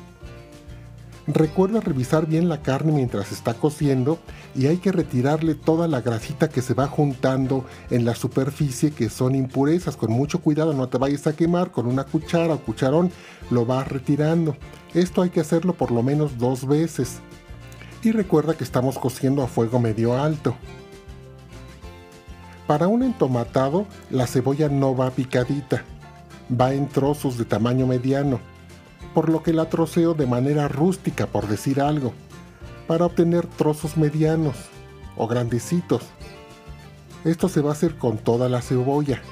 Recuerda 1.26 1.80
revisar 1.80 2.26
bien 2.26 2.48
la 2.48 2.62
carne 2.62 2.92
mientras 2.92 3.32
está 3.32 3.54
cociendo 3.54 4.18
y 4.54 4.66
hay 4.66 4.78
que 4.78 4.92
retirarle 4.92 5.54
toda 5.54 5.86
la 5.88 6.00
grasita 6.00 6.48
que 6.48 6.62
se 6.62 6.74
va 6.74 6.86
juntando 6.86 7.64
en 7.90 8.06
la 8.06 8.14
superficie 8.14 8.92
que 8.92 9.10
son 9.10 9.34
impurezas. 9.34 9.96
Con 9.96 10.10
mucho 10.10 10.40
cuidado 10.40 10.72
no 10.72 10.88
te 10.88 10.96
vayas 10.96 11.26
a 11.26 11.36
quemar 11.36 11.70
con 11.70 11.86
una 11.86 12.04
cuchara 12.04 12.54
o 12.54 12.60
cucharón, 12.60 13.10
lo 13.50 13.66
vas 13.66 13.88
retirando. 13.88 14.56
Esto 14.94 15.20
hay 15.20 15.30
que 15.30 15.40
hacerlo 15.40 15.74
por 15.74 15.90
lo 15.90 16.02
menos 16.02 16.38
dos 16.38 16.66
veces. 16.66 17.20
Y 18.02 18.12
recuerda 18.12 18.54
que 18.54 18.64
estamos 18.64 18.98
cociendo 18.98 19.42
a 19.42 19.48
fuego 19.48 19.80
medio 19.80 20.16
alto. 20.16 20.54
Para 22.66 22.88
un 22.88 23.02
entomatado 23.02 23.86
la 24.10 24.26
cebolla 24.26 24.70
no 24.70 24.96
va 24.96 25.10
picadita 25.10 25.84
va 26.50 26.74
en 26.74 26.88
trozos 26.88 27.38
de 27.38 27.44
tamaño 27.44 27.86
mediano, 27.86 28.40
por 29.14 29.28
lo 29.28 29.42
que 29.42 29.52
la 29.52 29.68
troceo 29.68 30.14
de 30.14 30.26
manera 30.26 30.68
rústica, 30.68 31.26
por 31.26 31.46
decir 31.46 31.80
algo, 31.80 32.12
para 32.86 33.06
obtener 33.06 33.46
trozos 33.46 33.96
medianos 33.96 34.56
o 35.16 35.26
grandecitos. 35.26 36.02
Esto 37.24 37.48
se 37.48 37.60
va 37.60 37.70
a 37.70 37.72
hacer 37.72 37.96
con 37.96 38.18
toda 38.18 38.48
la 38.48 38.60
cebolla. 38.60 39.22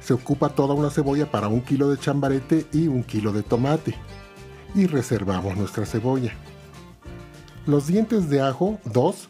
Se 0.00 0.14
ocupa 0.14 0.48
toda 0.48 0.74
una 0.74 0.90
cebolla 0.90 1.30
para 1.30 1.48
un 1.48 1.60
kilo 1.60 1.90
de 1.90 1.98
chambarete 1.98 2.66
y 2.72 2.88
un 2.88 3.02
kilo 3.02 3.32
de 3.32 3.42
tomate. 3.42 3.94
Y 4.74 4.86
reservamos 4.86 5.56
nuestra 5.56 5.84
cebolla. 5.84 6.32
Los 7.66 7.86
dientes 7.86 8.30
de 8.30 8.40
ajo, 8.40 8.78
dos, 8.84 9.28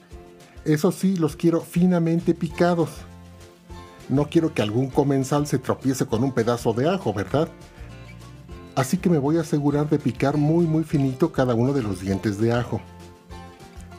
eso 0.64 0.92
sí 0.92 1.16
los 1.16 1.34
quiero 1.34 1.60
finamente 1.60 2.34
picados 2.34 2.90
no 4.08 4.28
quiero 4.28 4.54
que 4.54 4.62
algún 4.62 4.88
comensal 4.88 5.46
se 5.46 5.58
tropiece 5.58 6.06
con 6.06 6.24
un 6.24 6.32
pedazo 6.32 6.72
de 6.72 6.88
ajo, 6.88 7.12
¿verdad? 7.12 7.48
Así 8.74 8.96
que 8.96 9.10
me 9.10 9.18
voy 9.18 9.36
a 9.38 9.40
asegurar 9.40 9.88
de 9.90 9.98
picar 9.98 10.36
muy 10.36 10.66
muy 10.66 10.84
finito 10.84 11.32
cada 11.32 11.54
uno 11.54 11.72
de 11.72 11.82
los 11.82 12.00
dientes 12.00 12.38
de 12.38 12.52
ajo. 12.52 12.80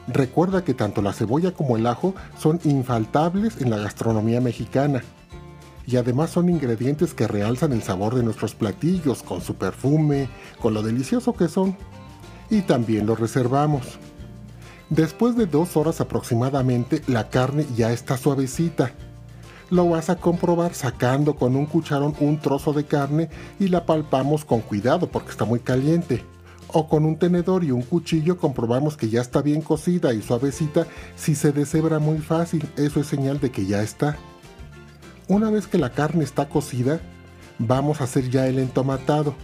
Recuerda 0.08 0.64
que 0.64 0.74
tanto 0.74 1.02
la 1.02 1.12
cebolla 1.12 1.52
como 1.52 1.76
el 1.76 1.86
ajo 1.86 2.14
son 2.38 2.58
infaltables 2.64 3.60
en 3.60 3.70
la 3.70 3.76
gastronomía 3.76 4.40
mexicana 4.40 5.02
y 5.86 5.96
además 5.96 6.30
son 6.30 6.48
ingredientes 6.48 7.14
que 7.14 7.28
realzan 7.28 7.72
el 7.72 7.82
sabor 7.82 8.14
de 8.14 8.22
nuestros 8.22 8.54
platillos 8.54 9.22
con 9.22 9.40
su 9.40 9.54
perfume, 9.54 10.28
con 10.60 10.74
lo 10.74 10.82
delicioso 10.82 11.32
que 11.34 11.48
son. 11.48 11.76
Y 12.48 12.62
también 12.62 13.06
los 13.06 13.20
reservamos. 13.20 13.98
Después 14.88 15.36
de 15.36 15.46
dos 15.46 15.76
horas 15.76 16.00
aproximadamente 16.00 17.02
la 17.06 17.28
carne 17.28 17.66
ya 17.76 17.92
está 17.92 18.16
suavecita 18.16 18.92
lo 19.70 19.88
vas 19.88 20.10
a 20.10 20.16
comprobar 20.16 20.74
sacando 20.74 21.36
con 21.36 21.56
un 21.56 21.66
cucharón 21.66 22.14
un 22.20 22.38
trozo 22.38 22.72
de 22.72 22.84
carne 22.84 23.30
y 23.58 23.68
la 23.68 23.86
palpamos 23.86 24.44
con 24.44 24.60
cuidado 24.60 25.08
porque 25.08 25.30
está 25.30 25.44
muy 25.44 25.60
caliente. 25.60 26.24
O 26.72 26.88
con 26.88 27.04
un 27.04 27.16
tenedor 27.16 27.64
y 27.64 27.72
un 27.72 27.82
cuchillo 27.82 28.36
comprobamos 28.36 28.96
que 28.96 29.08
ya 29.08 29.20
está 29.20 29.42
bien 29.42 29.60
cocida 29.60 30.12
y 30.12 30.22
suavecita. 30.22 30.86
Si 31.16 31.34
se 31.34 31.52
deshebra 31.52 31.98
muy 31.98 32.18
fácil, 32.18 32.68
eso 32.76 33.00
es 33.00 33.06
señal 33.06 33.40
de 33.40 33.50
que 33.50 33.66
ya 33.66 33.82
está. 33.82 34.16
Una 35.26 35.50
vez 35.50 35.66
que 35.66 35.78
la 35.78 35.90
carne 35.90 36.22
está 36.22 36.48
cocida, 36.48 37.00
vamos 37.58 38.00
a 38.00 38.04
hacer 38.04 38.30
ya 38.30 38.46
el 38.46 38.58
entomatado. 38.58 39.34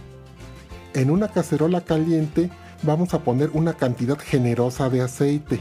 En 0.93 1.11
una 1.11 1.29
cacerola 1.29 1.81
caliente 1.81 2.49
vamos 2.83 3.13
a 3.13 3.19
poner 3.19 3.49
una 3.53 3.73
cantidad 3.73 4.17
generosa 4.17 4.89
de 4.89 5.01
aceite 5.01 5.59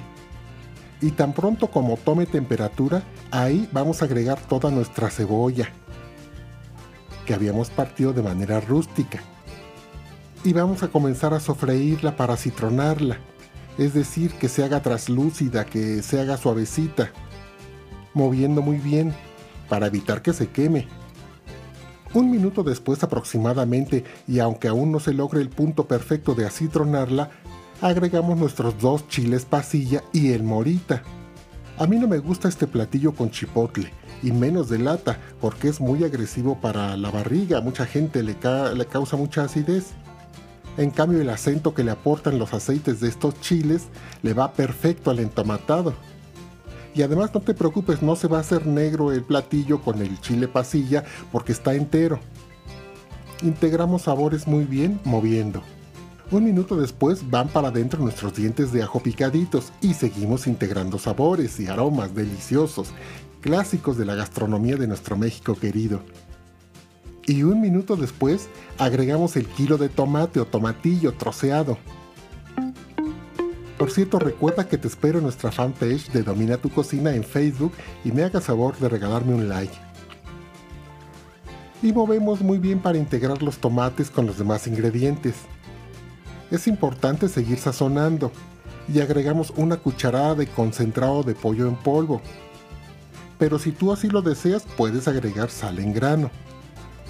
y 1.00 1.10
tan 1.10 1.32
pronto 1.32 1.68
como 1.68 1.96
tome 1.96 2.26
temperatura, 2.26 3.02
ahí 3.30 3.68
vamos 3.72 4.00
a 4.00 4.06
agregar 4.06 4.40
toda 4.40 4.70
nuestra 4.70 5.10
cebolla 5.10 5.68
que 7.26 7.34
habíamos 7.34 7.70
partido 7.70 8.12
de 8.12 8.22
manera 8.22 8.60
rústica. 8.60 9.20
Y 10.44 10.52
vamos 10.52 10.82
a 10.82 10.88
comenzar 10.88 11.34
a 11.34 11.40
sofreírla 11.40 12.16
para 12.16 12.36
citronarla, 12.36 13.18
es 13.78 13.94
decir, 13.94 14.32
que 14.34 14.48
se 14.48 14.64
haga 14.64 14.80
traslúcida, 14.80 15.66
que 15.66 16.02
se 16.02 16.20
haga 16.20 16.36
suavecita, 16.36 17.10
moviendo 18.14 18.62
muy 18.62 18.78
bien 18.78 19.12
para 19.68 19.88
evitar 19.88 20.22
que 20.22 20.32
se 20.32 20.48
queme. 20.48 20.86
Un 22.14 22.30
minuto 22.30 22.62
después 22.62 23.02
aproximadamente, 23.02 24.04
y 24.26 24.38
aunque 24.38 24.68
aún 24.68 24.92
no 24.92 25.00
se 25.00 25.12
logre 25.12 25.40
el 25.40 25.50
punto 25.50 25.86
perfecto 25.86 26.34
de 26.34 26.46
acitronarla, 26.46 27.30
agregamos 27.80 28.38
nuestros 28.38 28.78
dos 28.78 29.06
chiles 29.08 29.44
pasilla 29.44 30.02
y 30.12 30.32
el 30.32 30.42
morita. 30.42 31.02
A 31.78 31.86
mí 31.86 31.98
no 31.98 32.08
me 32.08 32.18
gusta 32.18 32.48
este 32.48 32.66
platillo 32.66 33.12
con 33.12 33.30
chipotle 33.30 33.92
y 34.22 34.32
menos 34.32 34.68
de 34.68 34.78
lata 34.78 35.18
porque 35.40 35.68
es 35.68 35.80
muy 35.80 36.04
agresivo 36.04 36.58
para 36.60 36.96
la 36.96 37.10
barriga, 37.10 37.60
mucha 37.60 37.84
gente 37.84 38.22
le, 38.22 38.36
le 38.74 38.86
causa 38.86 39.16
mucha 39.16 39.44
acidez. 39.44 39.92
En 40.78 40.90
cambio 40.90 41.20
el 41.20 41.30
acento 41.30 41.74
que 41.74 41.84
le 41.84 41.90
aportan 41.90 42.38
los 42.38 42.52
aceites 42.54 43.00
de 43.00 43.08
estos 43.08 43.40
chiles 43.40 43.84
le 44.22 44.34
va 44.34 44.52
perfecto 44.52 45.10
al 45.10 45.20
entomatado. 45.20 45.94
Y 46.94 47.02
además 47.02 47.30
no 47.34 47.40
te 47.40 47.52
preocupes, 47.52 48.02
no 48.02 48.16
se 48.16 48.26
va 48.26 48.38
a 48.38 48.40
hacer 48.40 48.66
negro 48.66 49.12
el 49.12 49.22
platillo 49.22 49.82
con 49.82 50.00
el 50.00 50.18
chile 50.20 50.48
pasilla 50.48 51.04
porque 51.30 51.52
está 51.52 51.74
entero. 51.74 52.20
Integramos 53.42 54.02
sabores 54.02 54.46
muy 54.46 54.64
bien 54.64 54.98
moviendo. 55.04 55.62
Un 56.32 56.42
minuto 56.42 56.76
después 56.76 57.30
van 57.30 57.46
para 57.46 57.68
adentro 57.68 58.00
nuestros 58.00 58.34
dientes 58.34 58.72
de 58.72 58.82
ajo 58.82 58.98
picaditos 58.98 59.72
y 59.80 59.94
seguimos 59.94 60.48
integrando 60.48 60.98
sabores 60.98 61.60
y 61.60 61.68
aromas 61.68 62.16
deliciosos, 62.16 62.88
clásicos 63.40 63.96
de 63.96 64.06
la 64.06 64.16
gastronomía 64.16 64.74
de 64.76 64.88
nuestro 64.88 65.16
México 65.16 65.54
querido. 65.54 66.00
Y 67.26 67.44
un 67.44 67.60
minuto 67.60 67.94
después 67.94 68.48
agregamos 68.76 69.36
el 69.36 69.46
kilo 69.46 69.78
de 69.78 69.88
tomate 69.88 70.40
o 70.40 70.46
tomatillo 70.46 71.12
troceado. 71.12 71.78
Por 73.78 73.92
cierto, 73.92 74.18
recuerda 74.18 74.66
que 74.66 74.78
te 74.78 74.88
espero 74.88 75.18
en 75.18 75.24
nuestra 75.24 75.52
fanpage 75.52 76.10
de 76.10 76.24
Domina 76.24 76.56
tu 76.56 76.70
Cocina 76.70 77.14
en 77.14 77.22
Facebook 77.22 77.72
y 78.04 78.10
me 78.10 78.24
hagas 78.24 78.44
favor 78.44 78.76
de 78.78 78.88
regalarme 78.88 79.32
un 79.32 79.48
like. 79.48 79.74
Y 81.82 81.92
movemos 81.92 82.40
muy 82.40 82.58
bien 82.58 82.80
para 82.80 82.98
integrar 82.98 83.42
los 83.42 83.58
tomates 83.58 84.10
con 84.10 84.26
los 84.26 84.38
demás 84.38 84.66
ingredientes 84.66 85.34
es 86.50 86.66
importante 86.66 87.28
seguir 87.28 87.58
sazonando 87.58 88.32
y 88.92 89.00
agregamos 89.00 89.52
una 89.56 89.76
cucharada 89.76 90.34
de 90.34 90.46
concentrado 90.46 91.22
de 91.22 91.34
pollo 91.34 91.68
en 91.68 91.76
polvo. 91.76 92.20
Pero 93.38 93.58
si 93.58 93.72
tú 93.72 93.92
así 93.92 94.08
lo 94.08 94.22
deseas, 94.22 94.64
puedes 94.76 95.08
agregar 95.08 95.50
sal 95.50 95.78
en 95.78 95.92
grano. 95.92 96.30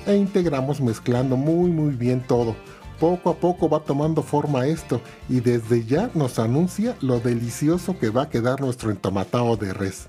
e 0.06 0.14
integramos 0.16 0.80
mezclando 0.80 1.36
muy 1.36 1.68
muy 1.68 1.94
bien 1.94 2.20
todo. 2.20 2.54
Poco 3.00 3.28
a 3.28 3.34
poco 3.34 3.68
va 3.68 3.80
tomando 3.80 4.22
forma 4.22 4.66
esto 4.66 5.00
y 5.28 5.40
desde 5.40 5.84
ya 5.84 6.10
nos 6.14 6.38
anuncia 6.38 6.96
lo 7.00 7.18
delicioso 7.18 7.98
que 7.98 8.10
va 8.10 8.22
a 8.22 8.30
quedar 8.30 8.60
nuestro 8.60 8.90
entomatado 8.90 9.56
de 9.56 9.74
res. 9.74 10.06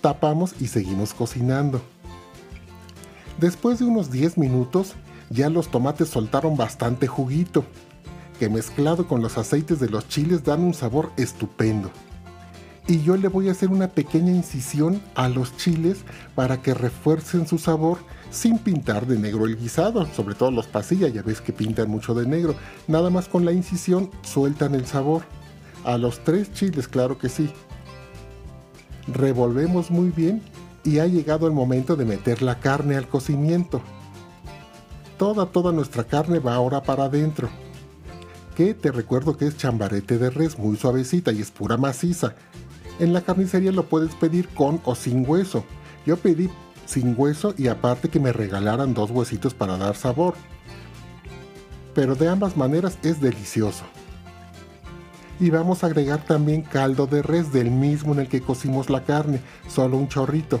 Tapamos 0.00 0.54
y 0.60 0.66
seguimos 0.66 1.14
cocinando. 1.14 1.80
Después 3.38 3.78
de 3.78 3.84
unos 3.84 4.10
10 4.10 4.36
minutos 4.36 4.94
ya 5.30 5.48
los 5.48 5.70
tomates 5.70 6.08
soltaron 6.08 6.56
bastante 6.56 7.06
juguito, 7.06 7.64
que 8.38 8.48
mezclado 8.48 9.06
con 9.06 9.22
los 9.22 9.38
aceites 9.38 9.80
de 9.80 9.88
los 9.88 10.08
chiles 10.08 10.44
dan 10.44 10.62
un 10.62 10.74
sabor 10.74 11.10
estupendo. 11.16 11.90
Y 12.86 13.02
yo 13.02 13.16
le 13.16 13.28
voy 13.28 13.48
a 13.48 13.52
hacer 13.52 13.70
una 13.70 13.88
pequeña 13.88 14.30
incisión 14.30 15.02
a 15.14 15.28
los 15.28 15.56
chiles 15.56 15.98
para 16.34 16.62
que 16.62 16.72
refuercen 16.72 17.46
su 17.46 17.58
sabor 17.58 17.98
sin 18.30 18.58
pintar 18.58 19.06
de 19.06 19.18
negro 19.18 19.44
el 19.44 19.58
guisado, 19.58 20.06
sobre 20.06 20.34
todo 20.34 20.50
los 20.50 20.66
pasillas, 20.66 21.12
ya 21.12 21.22
ves 21.22 21.40
que 21.40 21.52
pintan 21.52 21.90
mucho 21.90 22.14
de 22.14 22.26
negro. 22.26 22.54
Nada 22.86 23.10
más 23.10 23.28
con 23.28 23.44
la 23.44 23.52
incisión 23.52 24.10
sueltan 24.22 24.74
el 24.74 24.86
sabor. 24.86 25.22
A 25.84 25.98
los 25.98 26.20
tres 26.24 26.52
chiles, 26.52 26.88
claro 26.88 27.18
que 27.18 27.28
sí. 27.28 27.50
Revolvemos 29.06 29.90
muy 29.90 30.10
bien 30.10 30.42
y 30.84 30.98
ha 30.98 31.06
llegado 31.06 31.46
el 31.46 31.52
momento 31.52 31.96
de 31.96 32.04
meter 32.04 32.42
la 32.42 32.58
carne 32.58 32.96
al 32.96 33.08
cocimiento 33.08 33.82
toda, 35.18 35.46
toda 35.46 35.72
nuestra 35.72 36.04
carne 36.04 36.38
va 36.38 36.54
ahora 36.54 36.80
para 36.80 37.04
adentro. 37.04 37.50
Que 38.58 38.74
te 38.74 38.90
recuerdo 38.90 39.36
que 39.36 39.46
es 39.46 39.56
chambarete 39.56 40.18
de 40.18 40.30
res, 40.30 40.58
muy 40.58 40.76
suavecita 40.76 41.30
y 41.30 41.40
es 41.40 41.52
pura 41.52 41.76
maciza. 41.76 42.34
En 42.98 43.12
la 43.12 43.20
carnicería 43.20 43.70
lo 43.70 43.84
puedes 43.84 44.16
pedir 44.16 44.48
con 44.48 44.80
o 44.84 44.96
sin 44.96 45.24
hueso. 45.24 45.64
Yo 46.04 46.16
pedí 46.16 46.50
sin 46.84 47.14
hueso 47.16 47.54
y 47.56 47.68
aparte 47.68 48.08
que 48.08 48.18
me 48.18 48.32
regalaran 48.32 48.94
dos 48.94 49.12
huesitos 49.12 49.54
para 49.54 49.76
dar 49.76 49.94
sabor. 49.94 50.34
Pero 51.94 52.16
de 52.16 52.26
ambas 52.26 52.56
maneras 52.56 52.98
es 53.04 53.20
delicioso. 53.20 53.84
Y 55.38 55.50
vamos 55.50 55.84
a 55.84 55.86
agregar 55.86 56.24
también 56.24 56.62
caldo 56.62 57.06
de 57.06 57.22
res 57.22 57.52
del 57.52 57.70
mismo 57.70 58.12
en 58.12 58.18
el 58.18 58.28
que 58.28 58.40
cocimos 58.40 58.90
la 58.90 59.04
carne, 59.04 59.40
solo 59.68 59.96
un 59.96 60.08
chorrito 60.08 60.60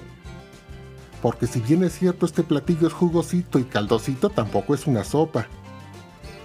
porque 1.20 1.48
si 1.48 1.58
bien 1.58 1.82
es 1.82 1.98
cierto 1.98 2.26
este 2.26 2.44
platillo 2.44 2.86
es 2.86 2.92
jugosito 2.92 3.58
y 3.58 3.64
caldosito, 3.64 4.30
tampoco 4.30 4.72
es 4.72 4.86
una 4.86 5.02
sopa. 5.02 5.48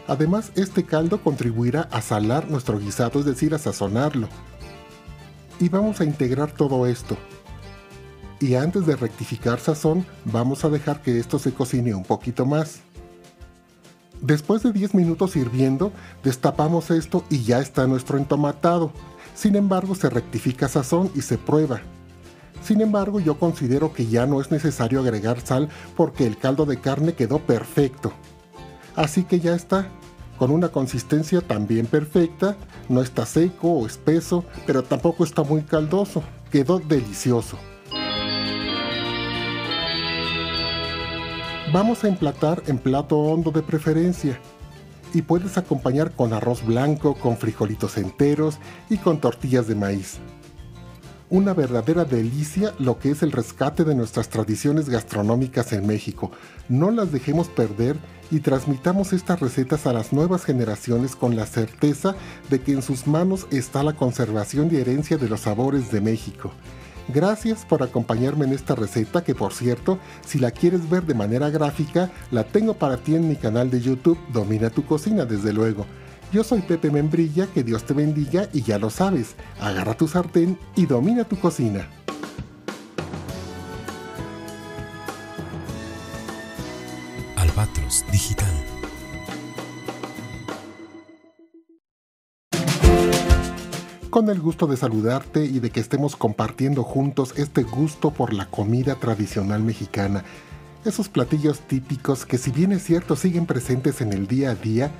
Además, 0.07 0.51
este 0.55 0.83
caldo 0.83 1.21
contribuirá 1.21 1.87
a 1.91 2.01
salar 2.01 2.49
nuestro 2.49 2.79
guisado, 2.79 3.19
es 3.19 3.25
decir, 3.25 3.53
a 3.53 3.59
sazonarlo. 3.59 4.27
Y 5.59 5.69
vamos 5.69 6.01
a 6.01 6.05
integrar 6.05 6.51
todo 6.51 6.87
esto. 6.87 7.17
Y 8.39 8.55
antes 8.55 8.85
de 8.85 8.97
rectificar 8.97 9.59
sazón, 9.59 10.05
vamos 10.25 10.65
a 10.65 10.69
dejar 10.69 11.01
que 11.01 11.17
esto 11.19 11.39
se 11.39 11.53
cocine 11.53 11.95
un 11.95 12.03
poquito 12.03 12.45
más. 12.45 12.81
Después 14.19 14.63
de 14.63 14.73
10 14.73 14.95
minutos 14.95 15.35
hirviendo, 15.35 15.93
destapamos 16.23 16.91
esto 16.91 17.23
y 17.29 17.43
ya 17.43 17.59
está 17.59 17.87
nuestro 17.87 18.17
entomatado. 18.17 18.91
Sin 19.35 19.55
embargo, 19.55 19.95
se 19.95 20.09
rectifica 20.09 20.67
sazón 20.67 21.11
y 21.15 21.21
se 21.21 21.37
prueba. 21.37 21.81
Sin 22.63 22.81
embargo, 22.81 23.19
yo 23.19 23.37
considero 23.39 23.93
que 23.93 24.07
ya 24.07 24.25
no 24.25 24.39
es 24.39 24.51
necesario 24.51 25.01
agregar 25.01 25.39
sal 25.41 25.69
porque 25.95 26.25
el 26.25 26.37
caldo 26.37 26.65
de 26.65 26.79
carne 26.79 27.13
quedó 27.13 27.39
perfecto. 27.39 28.13
Así 28.95 29.23
que 29.23 29.39
ya 29.39 29.55
está, 29.55 29.87
con 30.37 30.51
una 30.51 30.69
consistencia 30.69 31.41
también 31.41 31.85
perfecta, 31.85 32.55
no 32.89 33.01
está 33.01 33.25
seco 33.25 33.69
o 33.69 33.87
espeso, 33.87 34.43
pero 34.65 34.83
tampoco 34.83 35.23
está 35.23 35.43
muy 35.43 35.61
caldoso, 35.63 36.23
quedó 36.51 36.79
delicioso. 36.79 37.57
Vamos 41.71 42.03
a 42.03 42.07
emplatar 42.07 42.61
en 42.67 42.77
plato 42.77 43.17
hondo 43.17 43.49
de 43.49 43.63
preferencia 43.63 44.39
y 45.11 45.23
puedes 45.23 45.57
acompañar 45.57 46.11
con 46.11 46.33
arroz 46.33 46.63
blanco, 46.63 47.15
con 47.15 47.37
frijolitos 47.37 47.97
enteros 47.97 48.59
y 48.89 48.97
con 48.97 49.19
tortillas 49.19 49.67
de 49.67 49.75
maíz 49.75 50.19
una 51.33 51.55
verdadera 51.55 52.05
delicia 52.05 52.75
lo 52.77 52.99
que 52.99 53.09
es 53.09 53.23
el 53.23 53.31
rescate 53.31 53.83
de 53.83 53.95
nuestras 53.95 54.29
tradiciones 54.29 54.87
gastronómicas 54.87 55.73
en 55.73 55.87
México. 55.87 56.29
No 56.69 56.91
las 56.91 57.11
dejemos 57.11 57.47
perder 57.47 57.97
y 58.29 58.41
transmitamos 58.41 59.13
estas 59.13 59.39
recetas 59.39 59.87
a 59.87 59.93
las 59.93 60.13
nuevas 60.13 60.45
generaciones 60.45 61.15
con 61.15 61.35
la 61.35 61.47
certeza 61.47 62.13
de 62.51 62.61
que 62.61 62.73
en 62.73 62.83
sus 62.83 63.07
manos 63.07 63.47
está 63.49 63.81
la 63.81 63.93
conservación 63.93 64.69
y 64.71 64.75
herencia 64.75 65.17
de 65.17 65.27
los 65.27 65.39
sabores 65.39 65.91
de 65.91 66.01
México. 66.01 66.51
Gracias 67.07 67.65
por 67.65 67.81
acompañarme 67.81 68.45
en 68.45 68.53
esta 68.53 68.75
receta 68.75 69.23
que 69.23 69.33
por 69.33 69.53
cierto, 69.53 69.97
si 70.23 70.37
la 70.37 70.51
quieres 70.51 70.87
ver 70.87 71.03
de 71.03 71.15
manera 71.15 71.49
gráfica, 71.49 72.11
la 72.29 72.43
tengo 72.43 72.75
para 72.75 72.97
ti 72.97 73.15
en 73.15 73.27
mi 73.27 73.37
canal 73.37 73.71
de 73.71 73.81
YouTube 73.81 74.19
Domina 74.31 74.69
tu 74.69 74.85
cocina 74.85 75.25
desde 75.25 75.51
luego. 75.51 75.87
Yo 76.33 76.43
soy 76.43 76.61
Pepe 76.61 76.89
Membrilla, 76.89 77.45
que 77.45 77.63
Dios 77.63 77.83
te 77.83 77.93
bendiga 77.93 78.49
y 78.51 78.63
ya 78.63 78.79
lo 78.79 78.89
sabes, 78.89 79.35
agarra 79.61 79.93
tu 79.95 80.07
sartén 80.07 80.57
y 80.75 80.87
domina 80.87 81.25
tu 81.25 81.39
cocina. 81.39 81.87
Albatros 87.35 88.03
Digital. 88.11 88.49
Con 94.09 94.29
el 94.29 94.41
gusto 94.41 94.65
de 94.65 94.75
saludarte 94.75 95.45
y 95.45 95.59
de 95.59 95.69
que 95.69 95.81
estemos 95.81 96.15
compartiendo 96.15 96.81
juntos 96.81 97.35
este 97.37 97.61
gusto 97.61 98.09
por 98.09 98.33
la 98.33 98.47
comida 98.47 98.95
tradicional 98.95 99.61
mexicana. 99.61 100.23
Esos 100.83 101.09
platillos 101.09 101.59
típicos 101.59 102.25
que 102.25 102.39
si 102.39 102.49
bien 102.49 102.71
es 102.71 102.83
cierto 102.83 103.15
siguen 103.15 103.45
presentes 103.45 104.01
en 104.01 104.13
el 104.13 104.25
día 104.25 104.49
a 104.49 104.55
día, 104.55 104.91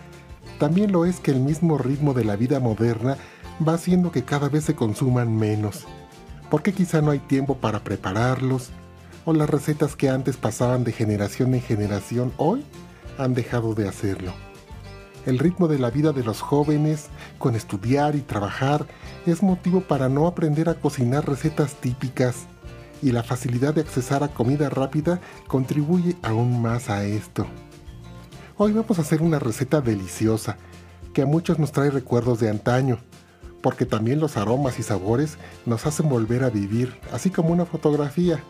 también 0.60 0.92
lo 0.92 1.06
es 1.06 1.20
que 1.20 1.32
el 1.32 1.40
mismo 1.40 1.78
ritmo 1.78 2.14
de 2.14 2.26
la 2.26 2.36
vida 2.36 2.60
moderna 2.60 3.18
va 3.66 3.74
haciendo 3.74 4.12
que 4.12 4.24
cada 4.24 4.50
vez 4.50 4.64
se 4.64 4.76
consuman 4.76 5.36
menos, 5.36 5.86
porque 6.50 6.74
quizá 6.74 7.02
no 7.02 7.12
hay 7.12 7.20
tiempo 7.20 7.58
para 7.58 7.84
prepararlos, 7.84 8.70
o 9.26 9.34
las 9.34 9.50
recetas 9.50 9.96
que 9.96 10.10
antes 10.10 10.38
pasaban 10.38 10.84
de 10.84 10.92
generación 10.92 11.54
en 11.54 11.62
generación 11.62 12.34
hoy 12.38 12.64
han 13.18 13.34
dejado 13.34 13.74
de 13.74 13.88
hacerlo. 13.88 14.34
El 15.26 15.40
ritmo 15.40 15.68
de 15.68 15.80
la 15.80 15.90
vida 15.90 16.12
de 16.12 16.24
los 16.24 16.42
jóvenes, 16.42 17.08
con 17.38 17.56
estudiar 17.56 18.16
y 18.16 18.22
trabajar, 18.22 18.86
es 19.26 19.42
motivo 19.42 19.82
para 19.82 20.10
no 20.10 20.28
aprender 20.28 20.68
a 20.68 20.76
cocinar 20.76 21.28
recetas 21.28 21.76
típicas, 21.76 22.48
y 23.02 23.12
la 23.12 23.24
facilidad 23.24 23.74
de 23.74 23.82
accesar 23.82 24.24
a 24.24 24.30
comida 24.30 24.70
rápida 24.70 25.20
contribuye 25.48 26.16
aún 26.22 26.62
más 26.62 26.90
a 26.90 27.04
esto. 27.06 27.46
Hoy 28.56 28.72
vamos 28.72 29.00
a 29.00 29.02
hacer 29.02 29.24
una 29.24 29.40
receta 29.40 29.82
deliciosa 29.82 30.58
que 31.12 31.24
a 31.24 31.26
muchos 31.26 31.58
nos 31.58 31.72
trae 31.72 31.90
recuerdos 31.90 32.40
de 32.40 32.52
antaño, 32.52 33.00
porque 33.64 33.88
también 33.88 34.20
los 34.20 34.38
aromas 34.38 34.78
y 34.78 34.84
sabores 34.84 35.40
nos 35.66 35.88
hacen 35.88 36.08
volver 36.08 36.44
a 36.44 36.52
vivir, 36.52 36.94
así 37.12 37.32
como 37.32 37.50
una 37.50 37.66
fotografía. 37.66 38.44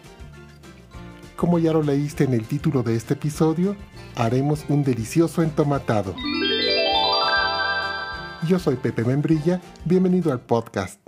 Como 1.37 1.57
ya 1.57 1.71
lo 1.71 1.83
leíste 1.83 2.25
en 2.25 2.33
el 2.33 2.45
título 2.45 2.83
de 2.83 2.97
este 2.97 3.13
episodio, 3.13 3.77
haremos 4.15 4.65
un 4.67 4.83
delicioso 4.83 5.41
entomatado. 5.41 6.13
Yo 8.45 8.59
soy 8.59 8.75
Pepe 8.75 9.05
Membrilla, 9.05 9.61
bienvenido 9.85 10.33
al 10.33 10.41
podcast. 10.41 10.99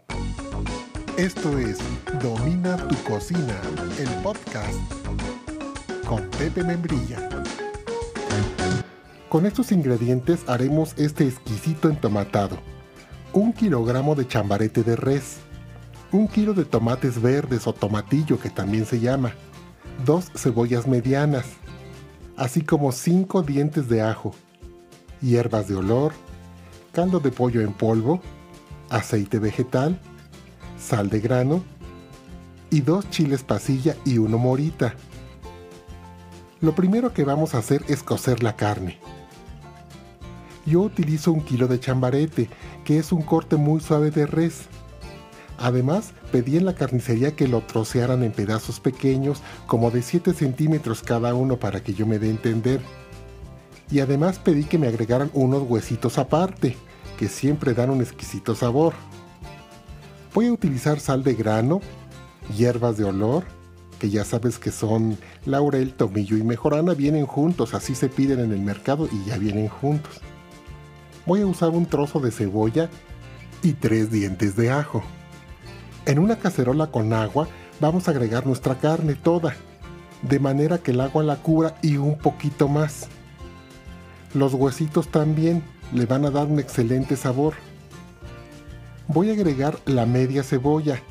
Esto 1.17 1.59
es 1.59 1.79
Domina 2.21 2.77
tu 2.87 2.95
cocina, 3.03 3.59
el 3.99 4.09
podcast 4.23 4.73
con 6.07 6.21
Pepe 6.37 6.63
Membrilla. 6.63 7.34
Con 9.29 9.47
estos 9.47 9.71
ingredientes 9.71 10.47
haremos 10.47 10.93
este 10.97 11.27
exquisito 11.27 11.89
entomatado. 11.89 12.57
Un 13.33 13.53
kilogramo 13.53 14.13
de 14.13 14.27
chambarete 14.27 14.83
de 14.83 14.95
res. 14.95 15.37
Un 16.11 16.27
kilo 16.27 16.53
de 16.53 16.63
tomates 16.63 17.19
verdes 17.19 17.65
o 17.65 17.73
tomatillo 17.73 18.39
que 18.39 18.51
también 18.51 18.85
se 18.85 18.99
llama. 18.99 19.33
Dos 20.05 20.31
cebollas 20.35 20.87
medianas. 20.87 21.45
Así 22.37 22.61
como 22.61 22.91
cinco 22.91 23.41
dientes 23.41 23.89
de 23.89 24.03
ajo. 24.03 24.35
Hierbas 25.21 25.67
de 25.67 25.75
olor. 25.75 26.13
Caldo 26.93 27.19
de 27.19 27.31
pollo 27.31 27.61
en 27.61 27.73
polvo. 27.73 28.21
Aceite 28.89 29.39
vegetal. 29.39 29.99
Sal 30.79 31.09
de 31.09 31.19
grano. 31.19 31.63
Y 32.69 32.81
dos 32.81 33.09
chiles 33.09 33.43
pasilla 33.43 33.97
y 34.05 34.19
uno 34.19 34.37
morita. 34.37 34.93
Lo 36.61 36.75
primero 36.75 37.11
que 37.11 37.23
vamos 37.23 37.55
a 37.55 37.57
hacer 37.57 37.83
es 37.87 38.03
cocer 38.03 38.43
la 38.43 38.55
carne 38.55 38.99
yo 40.65 40.81
utilizo 40.81 41.31
un 41.31 41.41
kilo 41.41 41.67
de 41.67 41.79
chambarete, 41.79 42.49
que 42.83 42.97
es 42.97 43.11
un 43.11 43.21
corte 43.21 43.55
muy 43.55 43.81
suave 43.81 44.11
de 44.11 44.25
res. 44.25 44.63
Además, 45.57 46.13
pedí 46.31 46.57
en 46.57 46.65
la 46.65 46.75
carnicería 46.75 47.35
que 47.35 47.47
lo 47.47 47.61
trocearan 47.61 48.23
en 48.23 48.31
pedazos 48.31 48.79
pequeños, 48.79 49.41
como 49.67 49.91
de 49.91 50.01
7 50.01 50.33
centímetros 50.33 51.01
cada 51.01 51.33
uno 51.33 51.57
para 51.57 51.81
que 51.81 51.93
yo 51.93 52.05
me 52.05 52.19
dé 52.19 52.27
a 52.27 52.31
entender. 52.31 52.81
Y 53.89 53.99
además 53.99 54.39
pedí 54.39 54.63
que 54.63 54.77
me 54.77 54.87
agregaran 54.87 55.29
unos 55.33 55.63
huesitos 55.63 56.17
aparte, 56.17 56.75
que 57.17 57.27
siempre 57.29 57.73
dan 57.73 57.89
un 57.89 58.01
exquisito 58.01 58.55
sabor. 58.55 58.93
Voy 60.33 60.47
a 60.47 60.51
utilizar 60.51 60.99
sal 60.99 61.23
de 61.23 61.35
grano, 61.35 61.79
hierbas 62.57 62.97
de 62.97 63.05
olor, 63.05 63.45
que 63.99 64.09
ya 64.09 64.25
sabes 64.25 64.59
que 64.59 64.71
son 64.71 65.17
laurel, 65.45 65.93
tomillo 65.93 66.35
y 66.35 66.43
mejorana, 66.43 66.93
vienen 66.93 67.25
juntos, 67.25 67.73
así 67.73 67.95
se 67.95 68.09
piden 68.09 68.39
en 68.39 68.51
el 68.51 68.59
mercado 68.59 69.07
y 69.09 69.29
ya 69.29 69.37
vienen 69.37 69.69
juntos. 69.69 70.21
Voy 71.25 71.41
a 71.41 71.47
usar 71.47 71.69
un 71.69 71.87
trozo 71.87 72.19
de 72.19 72.31
cebolla 72.31 72.89
y 73.63 73.73
tres 73.73 74.11
dientes 74.11 74.55
de 74.55 74.69
ajo. 74.69 75.03
En 76.05 76.19
una 76.19 76.37
cacerola 76.37 76.87
con 76.87 77.13
agua 77.13 77.47
vamos 77.79 78.07
a 78.07 78.11
agregar 78.11 78.45
nuestra 78.45 78.75
carne 78.75 79.15
toda, 79.15 79.55
de 80.21 80.39
manera 80.39 80.77
que 80.77 80.91
el 80.91 81.01
agua 81.01 81.23
la 81.23 81.37
cubra 81.37 81.75
y 81.81 81.97
un 81.97 82.17
poquito 82.17 82.67
más. 82.67 83.07
Los 84.35 84.53
huesitos 84.53 85.07
también 85.07 85.63
le 85.93 86.05
van 86.05 86.25
a 86.25 86.29
dar 86.29 86.45
un 86.45 86.59
excelente 86.59 87.15
sabor. 87.15 87.55
Voy 89.07 89.31
a 89.31 89.33
agregar 89.33 89.79
la 89.85 90.05
media 90.05 90.43
cebolla, 90.43 91.01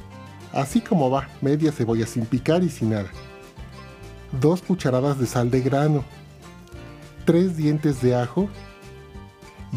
así 0.52 0.80
como 0.80 1.10
va, 1.10 1.28
media 1.40 1.72
cebolla 1.72 2.06
sin 2.06 2.26
picar 2.26 2.62
y 2.62 2.68
sin 2.68 2.90
nada. 2.90 3.08
Dos 4.40 4.62
cucharadas 4.62 5.18
de 5.18 5.26
sal 5.26 5.50
de 5.50 5.60
grano, 5.60 6.04
tres 7.24 7.56
dientes 7.56 8.00
de 8.00 8.14
ajo, 8.14 8.48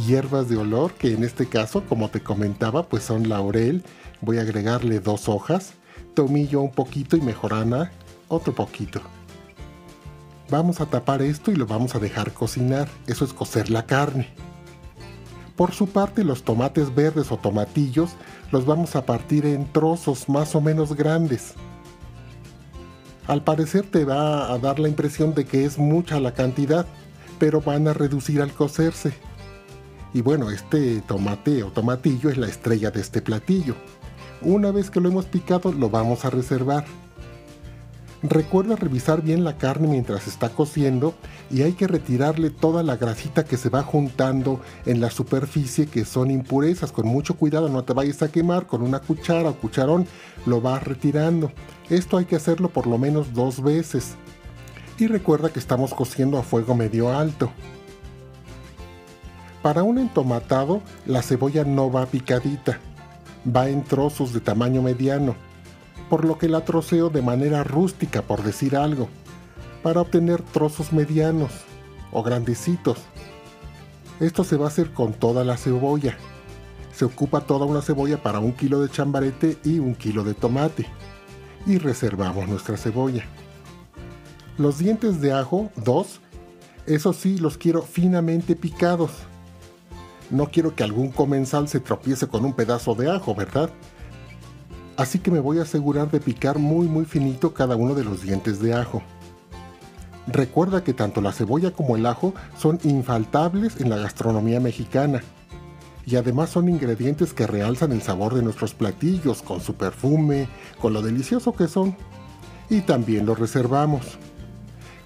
hierbas 0.05 0.49
de 0.49 0.57
olor, 0.57 0.93
que 0.93 1.13
en 1.13 1.23
este 1.23 1.47
caso, 1.47 1.83
como 1.87 2.09
te 2.09 2.21
comentaba, 2.21 2.83
pues 2.83 3.03
son 3.03 3.29
laurel. 3.29 3.83
Voy 4.21 4.37
a 4.37 4.41
agregarle 4.41 4.99
dos 4.99 5.29
hojas, 5.29 5.73
tomillo 6.13 6.61
un 6.61 6.71
poquito 6.71 7.17
y 7.17 7.21
mejorana 7.21 7.91
otro 8.27 8.53
poquito. 8.53 9.01
Vamos 10.49 10.79
a 10.79 10.85
tapar 10.85 11.21
esto 11.21 11.51
y 11.51 11.55
lo 11.55 11.65
vamos 11.65 11.95
a 11.95 11.99
dejar 11.99 12.31
cocinar, 12.33 12.87
eso 13.05 13.25
es 13.25 13.33
cocer 13.33 13.69
la 13.69 13.85
carne. 13.85 14.29
Por 15.55 15.73
su 15.73 15.87
parte, 15.87 16.23
los 16.23 16.43
tomates 16.43 16.93
verdes 16.93 17.31
o 17.31 17.37
tomatillos 17.37 18.11
los 18.51 18.65
vamos 18.65 18.95
a 18.95 19.05
partir 19.05 19.45
en 19.45 19.65
trozos 19.71 20.29
más 20.29 20.55
o 20.55 20.61
menos 20.61 20.95
grandes. 20.95 21.53
Al 23.27 23.43
parecer 23.43 23.85
te 23.89 24.05
va 24.05 24.53
a 24.53 24.57
dar 24.57 24.79
la 24.79 24.87
impresión 24.87 25.33
de 25.33 25.45
que 25.45 25.65
es 25.65 25.77
mucha 25.77 26.19
la 26.19 26.33
cantidad, 26.33 26.85
pero 27.39 27.59
van 27.59 27.87
a 27.87 27.93
reducir 27.93 28.41
al 28.41 28.53
cocerse. 28.53 29.13
Y 30.13 30.21
bueno, 30.21 30.49
este 30.51 31.01
tomate 31.01 31.63
o 31.63 31.71
tomatillo 31.71 32.29
es 32.29 32.37
la 32.37 32.47
estrella 32.47 32.91
de 32.91 33.01
este 33.01 33.21
platillo. 33.21 33.75
Una 34.41 34.71
vez 34.71 34.89
que 34.89 35.01
lo 35.01 35.09
hemos 35.09 35.25
picado 35.25 35.71
lo 35.71 35.89
vamos 35.89 36.25
a 36.25 36.29
reservar. 36.29 36.85
Recuerda 38.23 38.75
revisar 38.75 39.21
bien 39.21 39.43
la 39.43 39.57
carne 39.57 39.87
mientras 39.87 40.27
está 40.27 40.49
cociendo 40.49 41.13
y 41.51 41.61
hay 41.61 41.73
que 41.73 41.85
retirarle 41.85 42.49
toda 42.49 42.81
la 42.81 42.97
grasita 42.97 43.45
que 43.45 43.57
se 43.57 43.69
va 43.69 43.83
juntando 43.83 44.59
en 44.87 45.01
la 45.01 45.11
superficie 45.11 45.85
que 45.85 46.03
son 46.03 46.31
impurezas. 46.31 46.91
Con 46.91 47.07
mucho 47.07 47.35
cuidado 47.35 47.69
no 47.69 47.83
te 47.83 47.93
vayas 47.93 48.23
a 48.23 48.31
quemar, 48.31 48.65
con 48.65 48.81
una 48.81 48.99
cuchara 48.99 49.49
o 49.49 49.55
cucharón 49.55 50.07
lo 50.47 50.61
vas 50.61 50.83
retirando. 50.83 51.51
Esto 51.89 52.17
hay 52.17 52.25
que 52.25 52.35
hacerlo 52.35 52.69
por 52.69 52.87
lo 52.87 52.97
menos 52.97 53.33
dos 53.33 53.61
veces. 53.61 54.15
Y 54.97 55.05
recuerda 55.05 55.49
que 55.49 55.59
estamos 55.59 55.93
cociendo 55.93 56.39
a 56.39 56.43
fuego 56.43 56.73
medio 56.73 57.15
alto. 57.15 57.51
Para 59.61 59.83
un 59.83 59.97
entomatado, 59.97 60.81
la 61.05 61.21
cebolla 61.21 61.63
no 61.63 61.91
va 61.91 62.05
picadita, 62.05 62.79
va 63.45 63.69
en 63.69 63.83
trozos 63.83 64.33
de 64.33 64.39
tamaño 64.39 64.81
mediano 64.81 65.35
por 66.09 66.25
lo 66.25 66.37
que 66.37 66.47
la 66.47 66.63
troceo 66.63 67.09
de 67.09 67.21
manera 67.21 67.63
rústica, 67.63 68.21
por 68.21 68.43
decir 68.43 68.75
algo, 68.75 69.09
para 69.83 70.01
obtener 70.01 70.41
trozos 70.41 70.93
medianos 70.93 71.51
o 72.11 72.23
grandecitos. 72.23 72.99
Esto 74.19 74.43
se 74.43 74.57
va 74.57 74.65
a 74.65 74.69
hacer 74.69 74.93
con 74.93 75.13
toda 75.13 75.43
la 75.43 75.57
cebolla. 75.57 76.17
Se 76.93 77.05
ocupa 77.05 77.41
toda 77.41 77.65
una 77.65 77.81
cebolla 77.81 78.21
para 78.23 78.39
un 78.39 78.53
kilo 78.53 78.81
de 78.81 78.89
chambarete 78.89 79.57
y 79.63 79.79
un 79.79 79.93
kilo 79.95 80.23
de 80.23 80.33
tomate. 80.33 80.87
Y 81.65 81.77
reservamos 81.77 82.47
nuestra 82.47 82.77
cebolla. 82.77 83.25
Los 84.57 84.79
dientes 84.79 85.21
de 85.21 85.33
ajo, 85.33 85.69
dos, 85.75 86.19
eso 86.87 87.13
sí 87.13 87.37
los 87.37 87.57
quiero 87.57 87.83
finamente 87.83 88.55
picados. 88.55 89.11
No 90.29 90.47
quiero 90.51 90.75
que 90.75 90.83
algún 90.83 91.09
comensal 91.09 91.67
se 91.67 91.79
tropiece 91.79 92.27
con 92.27 92.45
un 92.45 92.53
pedazo 92.53 92.95
de 92.95 93.09
ajo, 93.09 93.33
¿verdad? 93.33 93.69
así 94.97 95.19
que 95.19 95.31
me 95.31 95.39
voy 95.39 95.59
a 95.59 95.61
asegurar 95.61 96.11
de 96.11 96.19
picar 96.19 96.57
muy 96.57 96.87
muy 96.87 97.05
finito 97.05 97.53
cada 97.53 97.75
uno 97.75 97.93
de 97.93 98.03
los 98.03 98.23
dientes 98.23 98.59
de 98.59 98.73
ajo. 98.73 99.03
Recuerda 100.25 100.83
que 100.83 100.93
tanto 100.93 101.21
la 101.21 101.31
cebolla 101.31 101.71
como 101.71 101.95
el 101.95 102.05
ajo 102.05 102.33
son 102.57 102.79
infaltables 102.83 103.79
en 103.79 103.89
la 103.89 103.97
gastronomía 103.97 104.59
mexicana 104.59 105.21
y 106.05 106.15
además 106.17 106.49
son 106.49 106.67
ingredientes 106.67 107.33
que 107.33 107.47
realzan 107.47 107.91
el 107.91 108.01
sabor 108.01 108.33
de 108.33 108.41
nuestros 108.41 108.73
platillos 108.73 109.41
con 109.41 109.61
su 109.61 109.75
perfume, 109.75 110.49
con 110.81 110.93
lo 110.93 111.01
delicioso 111.01 111.53
que 111.53 111.67
son. 111.67 111.95
Y 112.69 112.81
también 112.81 113.25
lo 113.25 113.35
reservamos. 113.35 114.17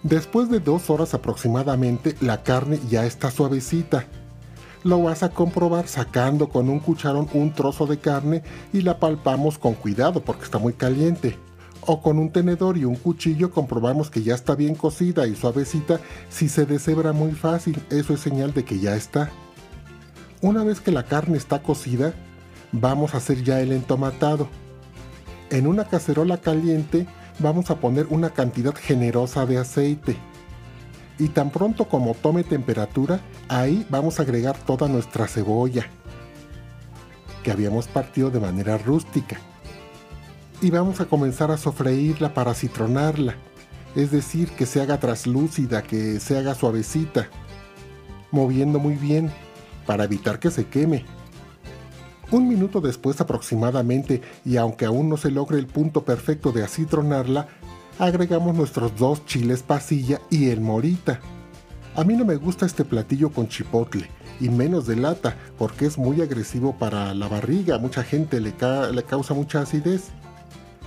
Después 0.03 0.49
de 0.49 0.59
dos 0.59 0.89
horas 0.89 1.13
aproximadamente 1.13 2.15
la 2.21 2.41
carne 2.41 2.79
ya 2.89 3.05
está 3.05 3.29
suavecita 3.29 4.07
lo 4.83 5.03
vas 5.03 5.23
a 5.23 5.29
comprobar 5.29 5.87
sacando 5.87 6.49
con 6.49 6.69
un 6.69 6.79
cucharón 6.79 7.27
un 7.33 7.53
trozo 7.53 7.85
de 7.85 7.99
carne 7.99 8.43
y 8.73 8.81
la 8.81 8.99
palpamos 8.99 9.57
con 9.57 9.73
cuidado 9.73 10.23
porque 10.23 10.43
está 10.43 10.57
muy 10.57 10.73
caliente. 10.73 11.37
O 11.83 12.01
con 12.01 12.19
un 12.19 12.31
tenedor 12.31 12.77
y 12.77 12.85
un 12.85 12.95
cuchillo 12.95 13.51
comprobamos 13.51 14.11
que 14.11 14.21
ya 14.21 14.35
está 14.35 14.53
bien 14.55 14.75
cocida 14.75 15.25
y 15.27 15.35
suavecita. 15.35 15.99
Si 16.29 16.47
se 16.47 16.65
deshebra 16.65 17.11
muy 17.11 17.31
fácil, 17.31 17.81
eso 17.89 18.13
es 18.13 18.19
señal 18.19 18.53
de 18.53 18.63
que 18.63 18.79
ya 18.79 18.95
está. 18.95 19.31
Una 20.41 20.63
vez 20.63 20.79
que 20.79 20.91
la 20.91 21.03
carne 21.03 21.37
está 21.37 21.63
cocida, 21.63 22.13
vamos 22.71 23.13
a 23.13 23.17
hacer 23.17 23.43
ya 23.43 23.61
el 23.61 23.71
entomatado. 23.71 24.47
En 25.49 25.65
una 25.65 25.85
cacerola 25.85 26.37
caliente 26.37 27.07
vamos 27.39 27.71
a 27.71 27.75
poner 27.77 28.07
una 28.09 28.29
cantidad 28.29 28.75
generosa 28.75 29.45
de 29.45 29.57
aceite 29.57 30.17
y 31.21 31.29
tan 31.29 31.51
pronto 31.51 31.87
como 31.87 32.15
tome 32.15 32.43
temperatura, 32.43 33.19
ahí 33.47 33.85
vamos 33.91 34.19
a 34.19 34.23
agregar 34.23 34.57
toda 34.57 34.87
nuestra 34.87 35.27
cebolla 35.27 35.85
que 37.43 37.51
habíamos 37.51 37.87
partido 37.87 38.31
de 38.31 38.39
manera 38.39 38.79
rústica. 38.79 39.37
Y 40.63 40.71
vamos 40.71 40.99
a 40.99 41.05
comenzar 41.05 41.51
a 41.51 41.57
sofreírla 41.57 42.33
para 42.33 42.55
citronarla, 42.55 43.35
es 43.95 44.09
decir, 44.09 44.49
que 44.49 44.65
se 44.65 44.81
haga 44.81 44.99
traslúcida, 44.99 45.83
que 45.83 46.19
se 46.19 46.39
haga 46.39 46.55
suavecita, 46.55 47.29
moviendo 48.31 48.79
muy 48.79 48.95
bien 48.95 49.31
para 49.85 50.05
evitar 50.05 50.39
que 50.39 50.49
se 50.49 50.65
queme. 50.65 51.05
Un 52.31 52.47
minuto 52.47 52.81
después 52.81 53.21
aproximadamente, 53.21 54.23
y 54.43 54.57
aunque 54.57 54.85
aún 54.85 55.07
no 55.07 55.17
se 55.17 55.29
logre 55.29 55.59
el 55.59 55.67
punto 55.67 56.03
perfecto 56.03 56.51
de 56.51 56.63
acitronarla, 56.63 57.47
agregamos 57.99 58.55
nuestros 58.55 58.95
dos 58.95 59.25
chiles 59.25 59.63
pasilla 59.63 60.21
y 60.29 60.49
el 60.49 60.61
morita. 60.61 61.19
A 61.95 62.03
mí 62.03 62.15
no 62.15 62.25
me 62.25 62.35
gusta 62.35 62.65
este 62.65 62.85
platillo 62.85 63.31
con 63.31 63.47
chipotle 63.47 64.09
y 64.39 64.49
menos 64.49 64.87
de 64.87 64.95
lata 64.95 65.35
porque 65.57 65.85
es 65.85 65.97
muy 65.97 66.21
agresivo 66.21 66.75
para 66.77 67.13
la 67.13 67.27
barriga, 67.27 67.77
mucha 67.77 68.03
gente 68.03 68.39
le, 68.39 68.53
le 68.91 69.03
causa 69.03 69.33
mucha 69.33 69.61
acidez. 69.61 70.09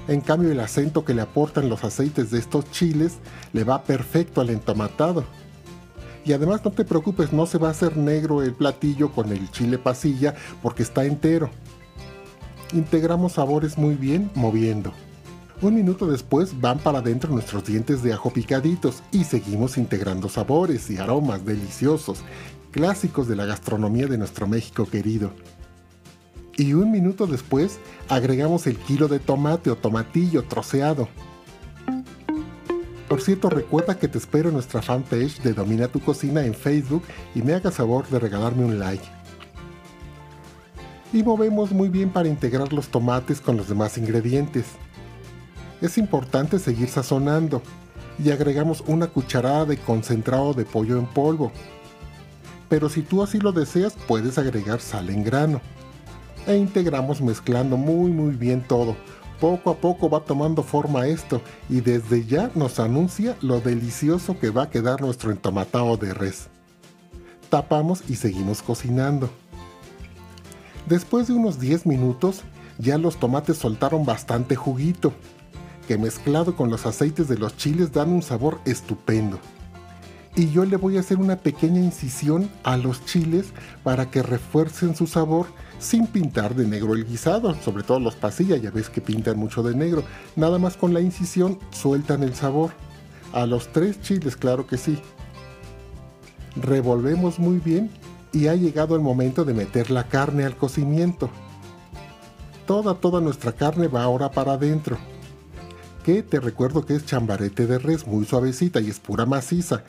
En 0.09 0.21
cambio 0.21 0.51
el 0.51 0.61
acento 0.61 1.05
que 1.05 1.15
le 1.15 1.23
aportan 1.23 1.69
los 1.69 1.85
aceites 1.85 2.31
de 2.31 2.39
estos 2.39 2.71
chiles 2.71 3.19
le 3.53 3.65
va 3.65 3.85
perfecto 3.85 4.41
al 4.41 4.51
entomatado. 4.51 5.25
Y 6.27 6.33
además 6.33 6.65
no 6.65 6.71
te 6.71 6.85
preocupes, 6.85 7.33
no 7.33 7.47
se 7.47 7.59
va 7.59 7.69
a 7.69 7.73
hacer 7.73 7.97
negro 7.97 8.43
el 8.43 8.55
platillo 8.55 9.13
con 9.13 9.31
el 9.31 9.51
chile 9.51 9.79
pasilla 9.79 10.35
porque 10.63 10.83
está 10.83 11.05
entero. 11.05 11.51
Integramos 12.73 13.33
sabores 13.33 13.77
muy 13.77 13.95
bien 13.95 14.31
moviendo. 14.35 14.93
Un 15.65 15.74
minuto 15.74 16.07
después 16.07 16.61
van 16.61 16.78
para 16.78 16.99
adentro 16.99 17.32
nuestros 17.32 17.65
dientes 17.65 18.03
de 18.03 18.12
ajo 18.12 18.28
picaditos 18.28 19.03
y 19.11 19.24
seguimos 19.24 19.78
integrando 19.78 20.28
sabores 20.28 20.91
y 20.91 20.99
aromas 20.99 21.47
deliciosos, 21.47 22.19
clásicos 22.70 23.28
de 23.28 23.36
la 23.36 23.47
gastronomía 23.47 24.07
de 24.07 24.19
nuestro 24.19 24.47
México 24.47 24.85
querido. 24.85 25.31
Y 26.59 26.74
un 26.74 26.91
minuto 26.91 27.27
después 27.27 27.78
agregamos 28.11 28.66
el 28.66 28.77
kilo 28.77 29.09
de 29.09 29.20
tomate 29.20 29.70
o 29.70 29.77
tomatillo 29.77 30.43
troceado. 30.43 31.09
Por 33.09 33.23
cierto, 33.23 33.49
recuerda 33.49 33.99
que 33.99 34.09
te 34.09 34.19
espero 34.19 34.51
en 34.51 34.57
nuestra 34.57 34.82
fanpage 34.82 35.41
de 35.41 35.55
Domina 35.55 35.89
tu 35.89 36.01
Cocina 36.01 36.45
en 36.45 36.53
Facebook 36.53 37.05
y 37.35 37.41
me 37.41 37.55
hagas 37.55 37.77
favor 37.77 38.07
de 38.09 38.19
regalarme 38.19 38.66
un 38.66 38.78
like. 38.78 39.07
Y 41.11 41.23
movemos 41.23 41.73
muy 41.73 41.89
bien 41.89 42.11
para 42.11 42.28
integrar 42.28 42.70
los 42.74 42.89
tomates 42.89 43.41
con 43.41 43.57
los 43.57 43.66
demás 43.66 43.97
ingredientes 43.97 44.66
es 45.81 45.99
importante 45.99 46.59
seguir 46.59 46.89
sazonando 46.89 47.63
y 48.23 48.31
agregamos 48.31 48.83
una 48.87 49.09
cucharada 49.09 49.65
de 49.65 49.77
concentrado 49.77 50.55
de 50.55 50.65
pollo 50.65 50.99
en 50.99 51.07
polvo. 51.07 51.53
Pero 52.69 52.89
si 52.89 53.03
tú 53.03 53.23
así 53.23 53.39
lo 53.39 53.53
deseas, 53.53 53.95
puedes 54.07 54.39
agregar 54.39 54.81
sal 54.81 55.11
en 55.11 55.25
grano. 55.25 55.61
E 56.47 56.57
integramos 56.57 57.21
mezclando 57.21 57.77
muy 57.77 58.11
muy 58.11 58.35
bien 58.35 58.63
todo. 58.63 58.97
Poco 59.41 59.71
a 59.71 59.77
poco 59.77 60.09
va 60.09 60.21
tomando 60.21 60.63
forma 60.63 61.07
esto 61.07 61.43
y 61.69 61.81
desde 61.81 62.25
ya 62.25 62.51
nos 62.55 62.79
anuncia 62.79 63.37
lo 63.41 63.61
delicioso 63.61 64.39
que 64.39 64.51
va 64.51 64.65
a 64.65 64.71
quedar 64.71 65.01
nuestro 65.01 65.31
entomatado 65.31 65.97
de 65.97 66.15
res. 66.15 66.49
Tapamos 67.51 68.03
y 68.09 68.17
seguimos 68.17 68.63
cocinando. 68.63 69.29
Después 70.87 71.27
de 71.27 71.35
unos 71.35 71.59
10 71.59 71.87
minutos, 71.87 72.43
ya 72.79 72.99
los 72.99 73.17
tomates 73.17 73.57
soltaron 73.57 74.05
bastante 74.05 74.57
juguito 74.57 75.13
que 75.85 75.98
mezclado 75.98 76.56
con 76.56 76.70
los 76.70 76.86
aceites 76.86 77.28
de 77.28 77.39
los 77.39 77.56
chiles 77.56 77.93
dan 77.93 78.11
un 78.11 78.23
sabor 78.23 78.61
estupendo. 78.65 79.39
Y 80.36 80.51
yo 80.51 80.65
le 80.65 80.77
voy 80.77 80.97
a 80.97 81.01
hacer 81.01 81.19
una 81.19 81.36
pequeña 81.36 81.81
incisión 81.81 82.51
a 82.65 82.77
los 82.77 83.05
chiles 83.05 83.52
para 83.85 84.11
que 84.11 84.23
refuercen 84.23 84.97
su 84.97 85.06
sabor 85.06 85.47
sin 85.78 86.06
pintar 86.06 86.55
de 86.55 86.66
negro 86.66 86.94
el 86.94 87.05
guisado, 87.05 87.55
sobre 87.62 87.85
todo 87.85 88.01
los 88.01 88.16
pasillas, 88.16 88.61
ya 88.61 88.70
ves 88.70 88.89
que 88.89 89.01
pintan 89.01 89.39
mucho 89.39 89.62
de 89.62 89.77
negro. 89.77 90.02
Nada 90.35 90.59
más 90.59 90.77
con 90.77 90.93
la 90.93 91.01
incisión 91.01 91.59
sueltan 91.70 92.23
el 92.23 92.35
sabor. 92.35 92.70
A 93.32 93.47
los 93.47 93.69
tres 93.69 94.01
chiles, 94.01 94.36
claro 94.36 94.66
que 94.66 94.77
sí. 94.77 94.98
Revolvemos 96.56 97.39
muy 97.39 97.59
bien 97.59 97.90
y 98.32 98.48
ha 98.48 98.55
llegado 98.55 98.97
el 98.97 99.02
momento 99.02 99.44
de 99.44 99.55
meter 99.55 99.90
la 99.90 100.09
carne 100.09 100.44
al 100.44 100.56
cocimiento. 100.56 101.31
Toda, 102.66 102.94
toda 102.94 103.20
nuestra 103.20 103.52
carne 103.52 103.89
va 103.89 104.02
ahora 104.02 104.31
para 104.31 104.55
adentro. 104.55 104.97
Que 106.05 106.23
te 106.23 106.39
recuerdo 106.39 106.85
que 106.85 106.95
es 106.95 107.07
chambarete 107.07 107.67
de 107.67 107.79
res, 107.79 108.07
muy 108.07 108.27
suavecita 108.27 108.79
y 108.79 108.91
es 108.91 109.01
pura 109.01 109.25
maciza. 109.25 109.85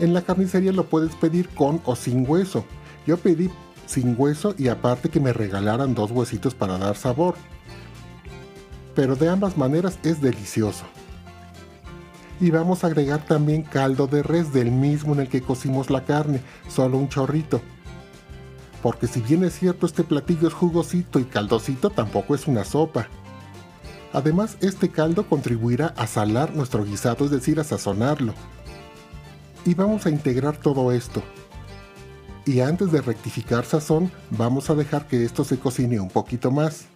En 0.00 0.12
la 0.12 0.20
carnicería 0.20 0.70
lo 0.70 0.84
puedes 0.84 1.14
pedir 1.16 1.48
con 1.48 1.80
o 1.86 1.96
sin 1.96 2.28
hueso. 2.28 2.66
Yo 3.06 3.16
pedí 3.16 3.50
sin 3.86 4.14
hueso 4.18 4.54
y 4.58 4.68
aparte 4.68 5.08
que 5.08 5.18
me 5.18 5.32
regalaran 5.32 5.94
dos 5.94 6.10
huesitos 6.10 6.54
para 6.54 6.76
dar 6.76 6.94
sabor. 6.94 7.36
Pero 8.94 9.16
de 9.16 9.30
ambas 9.30 9.56
maneras 9.56 9.98
es 10.02 10.20
delicioso. 10.20 10.84
Y 12.38 12.50
vamos 12.50 12.84
a 12.84 12.88
agregar 12.88 13.24
también 13.24 13.62
caldo 13.62 14.06
de 14.06 14.22
res 14.22 14.52
del 14.52 14.70
mismo 14.70 15.14
en 15.14 15.20
el 15.20 15.28
que 15.28 15.40
cocimos 15.40 15.88
la 15.88 16.04
carne, 16.04 16.42
solo 16.68 16.98
un 16.98 17.08
chorrito. 17.08 17.62
Porque 18.82 19.06
si 19.06 19.22
bien 19.22 19.42
es 19.42 19.58
cierto 19.58 19.86
este 19.86 20.04
platillo 20.04 20.48
es 20.48 20.54
jugosito 20.54 21.18
y 21.18 21.24
caldosito, 21.24 21.88
tampoco 21.88 22.34
es 22.34 22.46
una 22.46 22.62
sopa. 22.62 23.08
Además, 24.12 24.56
este 24.60 24.90
caldo 24.90 25.28
contribuirá 25.28 25.88
a 25.96 26.06
salar 26.06 26.54
nuestro 26.54 26.84
guisado, 26.84 27.24
es 27.24 27.30
decir, 27.30 27.60
a 27.60 27.64
sazonarlo. 27.64 28.34
Y 29.64 29.74
vamos 29.74 30.06
a 30.06 30.10
integrar 30.10 30.56
todo 30.56 30.92
esto. 30.92 31.22
Y 32.44 32.60
antes 32.60 32.92
de 32.92 33.00
rectificar 33.00 33.64
sazón, 33.64 34.12
vamos 34.30 34.70
a 34.70 34.74
dejar 34.74 35.08
que 35.08 35.24
esto 35.24 35.44
se 35.44 35.58
cocine 35.58 35.98
un 35.98 36.08
poquito 36.08 36.52
más. 36.52 36.86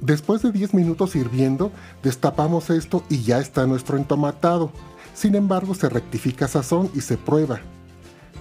Después 0.00 0.42
de 0.42 0.52
10 0.52 0.74
minutos 0.74 1.16
hirviendo, 1.16 1.72
destapamos 2.02 2.70
esto 2.70 3.02
y 3.08 3.22
ya 3.22 3.38
está 3.38 3.66
nuestro 3.66 3.96
entomatado. 3.96 4.72
Sin 5.14 5.34
embargo, 5.34 5.74
se 5.74 5.88
rectifica 5.88 6.48
sazón 6.48 6.90
y 6.94 7.00
se 7.00 7.16
prueba. 7.16 7.60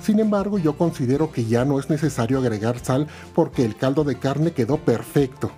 Sin 0.01 0.19
embargo, 0.19 0.57
yo 0.57 0.77
considero 0.77 1.31
que 1.31 1.45
ya 1.45 1.65
no 1.65 1.79
es 1.79 1.89
necesario 1.89 2.39
agregar 2.39 2.79
sal 2.79 3.07
porque 3.33 3.65
el 3.65 3.75
caldo 3.75 4.03
de 4.03 4.17
carne 4.17 4.51
quedó 4.51 4.77
perfecto. 4.77 5.51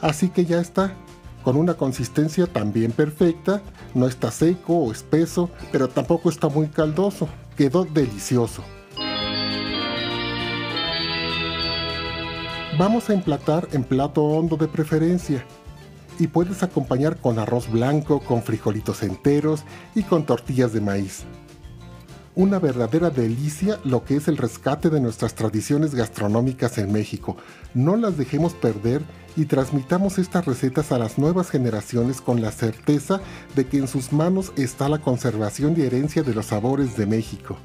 Así 0.00 0.28
que 0.28 0.44
ya 0.44 0.60
está, 0.60 0.94
con 1.42 1.56
una 1.56 1.74
consistencia 1.74 2.46
también 2.46 2.92
perfecta, 2.92 3.62
no 3.94 4.06
está 4.06 4.30
seco 4.30 4.78
o 4.78 4.92
espeso, 4.92 5.50
pero 5.72 5.88
tampoco 5.88 6.28
está 6.28 6.48
muy 6.48 6.68
caldoso, 6.68 7.28
quedó 7.56 7.84
delicioso. 7.84 8.62
Vamos 12.78 13.08
a 13.08 13.14
emplatar 13.14 13.68
en 13.72 13.84
plato 13.84 14.22
hondo 14.22 14.56
de 14.58 14.68
preferencia 14.68 15.44
y 16.18 16.26
puedes 16.26 16.62
acompañar 16.62 17.16
con 17.16 17.38
arroz 17.38 17.70
blanco, 17.70 18.20
con 18.20 18.42
frijolitos 18.42 19.02
enteros 19.02 19.64
y 19.94 20.02
con 20.02 20.26
tortillas 20.26 20.74
de 20.74 20.82
maíz. 20.82 21.24
Una 22.34 22.58
verdadera 22.58 23.08
delicia 23.08 23.78
lo 23.84 24.04
que 24.04 24.16
es 24.16 24.28
el 24.28 24.36
rescate 24.36 24.90
de 24.90 25.00
nuestras 25.00 25.34
tradiciones 25.34 25.94
gastronómicas 25.94 26.76
en 26.76 26.92
México. 26.92 27.38
No 27.72 27.96
las 27.96 28.18
dejemos 28.18 28.52
perder 28.52 29.00
y 29.36 29.44
transmitamos 29.44 30.18
estas 30.18 30.46
recetas 30.46 30.92
a 30.92 30.98
las 30.98 31.18
nuevas 31.18 31.50
generaciones 31.50 32.20
con 32.20 32.40
la 32.40 32.50
certeza 32.50 33.20
de 33.54 33.66
que 33.66 33.78
en 33.78 33.88
sus 33.88 34.12
manos 34.12 34.52
está 34.56 34.88
la 34.88 34.98
conservación 34.98 35.74
y 35.76 35.82
herencia 35.82 36.22
de 36.22 36.34
los 36.34 36.46
sabores 36.46 36.96
de 36.96 37.06
México. 37.06 37.56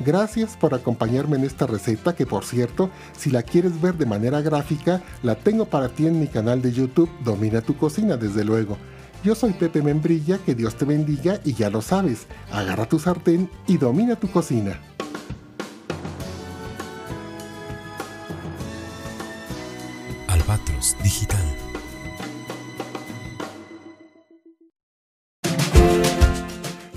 Gracias 0.00 0.56
por 0.56 0.74
acompañarme 0.74 1.36
en 1.36 1.44
esta 1.44 1.66
receta 1.66 2.16
que 2.16 2.26
por 2.26 2.44
cierto, 2.44 2.90
si 3.16 3.30
la 3.30 3.42
quieres 3.42 3.80
ver 3.80 3.94
de 3.94 4.06
manera 4.06 4.40
gráfica, 4.40 5.00
la 5.22 5.36
tengo 5.36 5.66
para 5.66 5.88
ti 5.88 6.06
en 6.06 6.18
mi 6.18 6.26
canal 6.26 6.60
de 6.60 6.72
YouTube 6.72 7.10
Domina 7.24 7.60
tu 7.60 7.76
cocina 7.76 8.16
desde 8.16 8.44
luego. 8.44 8.76
Yo 9.22 9.36
soy 9.36 9.52
Pepe 9.52 9.82
Membrilla, 9.82 10.38
que 10.38 10.56
Dios 10.56 10.74
te 10.74 10.84
bendiga 10.84 11.38
y 11.44 11.54
ya 11.54 11.70
lo 11.70 11.80
sabes, 11.80 12.26
agarra 12.50 12.88
tu 12.88 12.98
sartén 12.98 13.48
y 13.68 13.76
domina 13.76 14.16
tu 14.16 14.28
cocina. 14.28 14.80
Albatros 20.42 20.96
Digital 21.02 21.40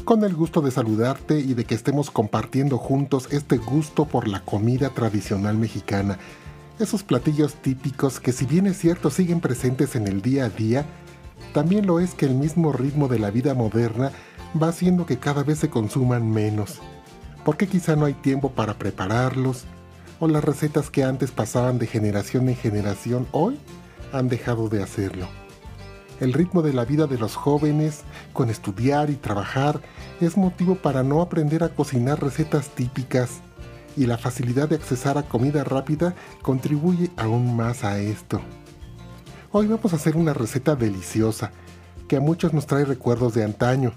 con 0.03 0.23
el 0.23 0.35
gusto 0.35 0.61
de 0.61 0.71
saludarte 0.71 1.39
y 1.39 1.53
de 1.53 1.65
que 1.65 1.75
estemos 1.75 2.11
compartiendo 2.11 2.77
juntos 2.77 3.27
este 3.31 3.57
gusto 3.57 4.05
por 4.05 4.27
la 4.27 4.41
comida 4.41 4.91
tradicional 4.91 5.57
mexicana. 5.57 6.19
Esos 6.79 7.03
platillos 7.03 7.55
típicos 7.55 8.19
que 8.19 8.31
si 8.31 8.45
bien 8.45 8.67
es 8.67 8.77
cierto 8.77 9.09
siguen 9.09 9.41
presentes 9.41 9.95
en 9.95 10.07
el 10.07 10.21
día 10.21 10.45
a 10.45 10.49
día, 10.49 10.85
también 11.53 11.87
lo 11.87 11.99
es 11.99 12.13
que 12.13 12.27
el 12.27 12.35
mismo 12.35 12.71
ritmo 12.71 13.07
de 13.07 13.19
la 13.19 13.31
vida 13.31 13.53
moderna 13.53 14.11
va 14.61 14.69
haciendo 14.69 15.05
que 15.05 15.17
cada 15.17 15.43
vez 15.43 15.59
se 15.59 15.69
consuman 15.69 16.31
menos. 16.31 16.79
Porque 17.43 17.67
quizá 17.67 17.95
no 17.95 18.05
hay 18.05 18.13
tiempo 18.13 18.51
para 18.51 18.75
prepararlos, 18.75 19.65
o 20.19 20.27
las 20.27 20.43
recetas 20.43 20.89
que 20.89 21.03
antes 21.03 21.31
pasaban 21.31 21.77
de 21.79 21.87
generación 21.87 22.49
en 22.49 22.55
generación 22.55 23.27
hoy 23.31 23.59
han 24.13 24.29
dejado 24.29 24.69
de 24.69 24.81
hacerlo. 24.81 25.27
El 26.19 26.31
ritmo 26.31 26.61
de 26.61 26.73
la 26.73 26.85
vida 26.85 27.07
de 27.07 27.17
los 27.17 27.35
jóvenes, 27.35 28.03
con 28.31 28.49
estudiar 28.49 29.09
y 29.09 29.15
trabajar, 29.15 29.81
es 30.21 30.37
motivo 30.37 30.75
para 30.75 31.03
no 31.03 31.21
aprender 31.21 31.63
a 31.63 31.69
cocinar 31.69 32.21
recetas 32.21 32.69
típicas 32.69 33.41
y 33.97 34.05
la 34.05 34.17
facilidad 34.17 34.69
de 34.69 34.75
accesar 34.75 35.17
a 35.17 35.23
comida 35.23 35.63
rápida 35.63 36.15
contribuye 36.41 37.11
aún 37.17 37.55
más 37.55 37.83
a 37.83 37.99
esto. 37.99 38.41
Hoy 39.51 39.67
vamos 39.67 39.93
a 39.93 39.97
hacer 39.97 40.15
una 40.15 40.33
receta 40.33 40.75
deliciosa 40.75 41.51
que 42.07 42.17
a 42.17 42.21
muchos 42.21 42.53
nos 42.53 42.65
trae 42.65 42.85
recuerdos 42.85 43.33
de 43.33 43.43
antaño, 43.43 43.93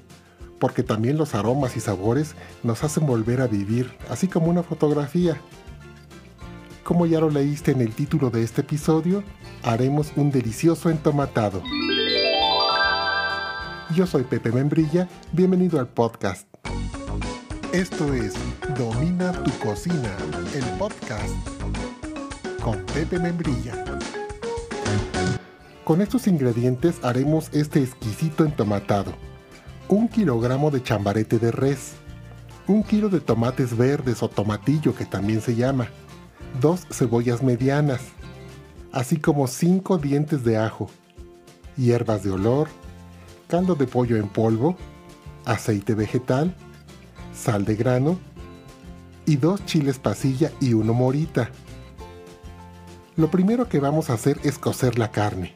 porque 0.59 0.83
también 0.83 1.17
los 1.19 1.35
aromas 1.35 1.77
y 1.77 1.81
sabores 1.81 2.35
nos 2.63 2.83
hacen 2.83 3.07
volver 3.07 3.41
a 3.41 3.47
vivir, 3.47 3.93
así 4.09 4.29
como 4.29 4.49
una 4.49 4.63
fotografía. 4.63 5.37
Como 6.89 7.05
ya 7.05 7.21
lo 7.21 7.29
leíste 7.29 7.73
en 7.73 7.83
el 7.83 7.93
título 7.93 8.31
de 8.31 8.43
este 8.43 8.63
episodio, 8.63 9.23
haremos 9.63 10.11
un 10.17 10.31
delicioso 10.31 10.89
entomatado. 10.89 11.63
Yo 13.95 14.07
soy 14.07 14.23
Pepe 14.23 14.51
Membrilla, 14.53 15.07
bienvenido 15.33 15.81
al 15.81 15.89
podcast. 15.89 16.49
Esto 17.75 18.15
es 18.15 18.33
Domina 18.79 19.33
tu 19.33 19.51
cocina, 19.59 20.17
el 20.55 20.65
podcast 20.79 21.29
con 22.63 22.79
Pepe 22.95 23.19
Membrilla. 23.19 23.85
Con 25.85 26.01
estos 26.01 26.27
ingredientes 26.27 27.01
haremos 27.03 27.51
este 27.53 27.83
exquisito 27.83 28.47
entomatado. 28.47 29.13
Un 29.89 30.09
kilogramo 30.09 30.71
de 30.71 30.83
chambarete 30.83 31.39
de 31.39 31.51
res, 31.51 31.97
un 32.67 32.83
kilo 32.83 33.11
de 33.11 33.21
tomates 33.21 33.77
verdes 33.77 34.23
o 34.23 34.31
tomatillo 34.31 34.95
que 34.95 35.05
también 35.05 35.43
se 35.43 35.55
llama, 35.55 35.91
dos 36.61 36.87
cebollas 36.91 37.43
medianas, 37.43 38.01
así 38.93 39.17
como 39.19 39.47
cinco 39.47 39.99
dientes 39.99 40.45
de 40.45 40.57
ajo, 40.57 40.91
hierbas 41.77 42.23
de 42.23 42.31
olor, 42.31 42.69
caldo 43.49 43.75
de 43.75 43.87
pollo 43.87 44.17
en 44.17 44.29
polvo, 44.29 44.77
aceite 45.45 45.95
vegetal, 45.95 46.55
sal 47.35 47.65
de 47.65 47.77
grano 47.77 48.19
y 49.27 49.37
dos 49.37 49.65
chiles 49.67 49.99
pasilla 49.99 50.51
y 50.61 50.75
uno 50.75 50.95
morita. 50.95 51.51
Lo 53.17 53.31
primero 53.31 53.69
que 53.69 53.81
vamos 53.81 54.11
a 54.11 54.15
hacer 54.15 54.39
es 54.45 54.59
cocer 54.59 54.99
la 54.99 55.11
carne. 55.11 55.55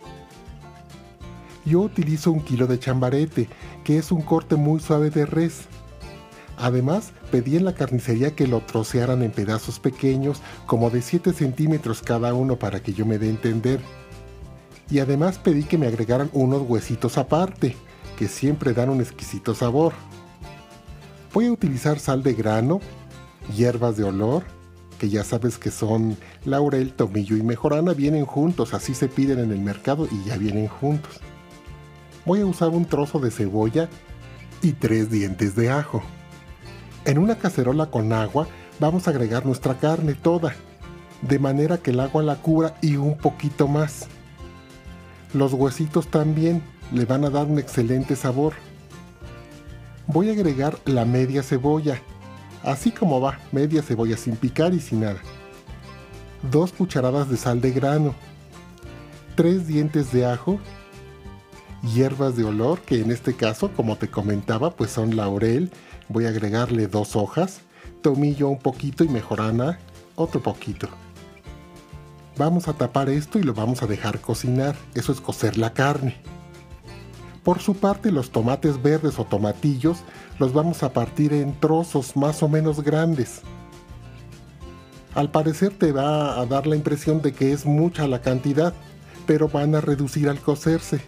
Yo 1.64 1.80
utilizo 1.80 2.32
un 2.32 2.40
kilo 2.40 2.66
de 2.66 2.78
chambarete, 2.78 3.48
que 3.84 3.98
es 3.98 4.10
un 4.10 4.22
corte 4.22 4.56
muy 4.56 4.80
suave 4.80 5.10
de 5.10 5.26
res. 5.26 5.62
Además, 6.56 7.12
pedí 7.30 7.56
en 7.56 7.64
la 7.64 7.74
carnicería 7.74 8.34
que 8.36 8.46
lo 8.46 8.60
trocearan 8.60 9.22
en 9.22 9.30
pedazos 9.30 9.78
pequeños, 9.78 10.40
como 10.66 10.90
de 10.90 11.02
7 11.02 11.32
centímetros 11.32 12.02
cada 12.02 12.34
uno 12.34 12.58
para 12.58 12.82
que 12.82 12.92
yo 12.92 13.06
me 13.06 13.18
dé 13.18 13.28
a 13.28 13.30
entender 13.30 13.80
y 14.92 14.98
además 14.98 15.38
pedí 15.38 15.64
que 15.64 15.78
me 15.78 15.86
agregaran 15.86 16.28
unos 16.34 16.68
huesitos 16.68 17.16
aparte, 17.16 17.74
que 18.18 18.28
siempre 18.28 18.74
dan 18.74 18.90
un 18.90 19.00
exquisito 19.00 19.54
sabor. 19.54 19.94
Voy 21.32 21.46
a 21.46 21.52
utilizar 21.52 21.98
sal 21.98 22.22
de 22.22 22.34
grano, 22.34 22.80
hierbas 23.56 23.96
de 23.96 24.04
olor, 24.04 24.44
que 24.98 25.08
ya 25.08 25.24
sabes 25.24 25.56
que 25.56 25.70
son 25.70 26.18
laurel, 26.44 26.92
tomillo 26.92 27.38
y 27.38 27.42
mejorana, 27.42 27.94
vienen 27.94 28.26
juntos, 28.26 28.74
así 28.74 28.92
se 28.94 29.08
piden 29.08 29.38
en 29.38 29.50
el 29.50 29.60
mercado 29.60 30.06
y 30.12 30.28
ya 30.28 30.36
vienen 30.36 30.68
juntos. 30.68 31.20
Voy 32.26 32.42
a 32.42 32.46
usar 32.46 32.68
un 32.68 32.84
trozo 32.84 33.18
de 33.18 33.30
cebolla 33.30 33.88
y 34.60 34.72
tres 34.72 35.10
dientes 35.10 35.56
de 35.56 35.70
ajo. 35.70 36.02
En 37.04 37.18
una 37.18 37.36
cacerola 37.36 37.86
con 37.86 38.12
agua 38.12 38.46
vamos 38.78 39.06
a 39.06 39.10
agregar 39.10 39.44
nuestra 39.44 39.78
carne 39.78 40.14
toda, 40.14 40.54
de 41.20 41.38
manera 41.38 41.78
que 41.78 41.90
el 41.90 42.00
agua 42.00 42.22
la 42.22 42.36
cubra 42.36 42.74
y 42.80 42.96
un 42.96 43.16
poquito 43.16 43.68
más 43.68 44.08
los 45.34 45.54
huesitos 45.54 46.08
también, 46.08 46.62
le 46.92 47.06
van 47.06 47.24
a 47.24 47.30
dar 47.30 47.46
un 47.46 47.58
excelente 47.58 48.16
sabor. 48.16 48.52
Voy 50.06 50.28
a 50.28 50.32
agregar 50.32 50.78
la 50.84 51.04
media 51.04 51.42
cebolla, 51.42 52.00
así 52.62 52.90
como 52.90 53.20
va, 53.20 53.38
media 53.50 53.82
cebolla 53.82 54.16
sin 54.16 54.36
picar 54.36 54.74
y 54.74 54.80
sin 54.80 55.00
nada. 55.00 55.20
Dos 56.50 56.72
cucharadas 56.72 57.30
de 57.30 57.36
sal 57.36 57.60
de 57.60 57.70
grano, 57.70 58.14
tres 59.34 59.66
dientes 59.66 60.12
de 60.12 60.26
ajo, 60.26 60.58
hierbas 61.82 62.36
de 62.36 62.44
olor, 62.44 62.80
que 62.80 63.00
en 63.00 63.10
este 63.10 63.34
caso, 63.34 63.70
como 63.74 63.96
te 63.96 64.08
comentaba, 64.08 64.70
pues 64.76 64.90
son 64.90 65.16
laurel. 65.16 65.70
Voy 66.12 66.26
a 66.26 66.28
agregarle 66.28 66.88
dos 66.88 67.16
hojas, 67.16 67.62
tomillo 68.02 68.50
un 68.50 68.58
poquito 68.58 69.02
y 69.02 69.08
mejorana 69.08 69.78
otro 70.14 70.42
poquito. 70.42 70.86
Vamos 72.36 72.68
a 72.68 72.74
tapar 72.74 73.08
esto 73.08 73.38
y 73.38 73.42
lo 73.42 73.54
vamos 73.54 73.82
a 73.82 73.86
dejar 73.86 74.20
cocinar, 74.20 74.76
eso 74.92 75.12
es 75.12 75.22
cocer 75.22 75.56
la 75.56 75.72
carne. 75.72 76.16
Por 77.42 77.60
su 77.60 77.74
parte, 77.74 78.12
los 78.12 78.30
tomates 78.30 78.82
verdes 78.82 79.18
o 79.18 79.24
tomatillos 79.24 80.00
los 80.38 80.52
vamos 80.52 80.82
a 80.82 80.92
partir 80.92 81.32
en 81.32 81.58
trozos 81.58 82.14
más 82.14 82.42
o 82.42 82.48
menos 82.48 82.82
grandes. 82.82 83.40
Al 85.14 85.30
parecer 85.30 85.72
te 85.78 85.92
va 85.92 86.38
a 86.38 86.44
dar 86.44 86.66
la 86.66 86.76
impresión 86.76 87.22
de 87.22 87.32
que 87.32 87.52
es 87.52 87.64
mucha 87.64 88.06
la 88.06 88.20
cantidad, 88.20 88.74
pero 89.26 89.48
van 89.48 89.74
a 89.74 89.80
reducir 89.80 90.28
al 90.28 90.40
cocerse. 90.40 91.00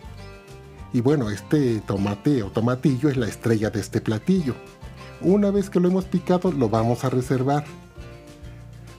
Y 0.95 1.03
bueno, 1.03 1.29
este 1.29 1.81
tomate 1.81 2.43
o 2.43 2.51
tomatillo 2.51 3.11
es 3.11 3.19
la 3.19 3.27
estrella 3.27 3.69
de 3.69 3.81
este 3.81 4.01
platillo. 4.01 4.55
Una 5.25 5.51
vez 5.51 5.71
que 5.71 5.81
lo 5.81 5.89
hemos 5.89 6.05
picado, 6.05 6.53
lo 6.53 6.69
vamos 6.69 7.03
a 7.03 7.09
reservar. 7.09 7.65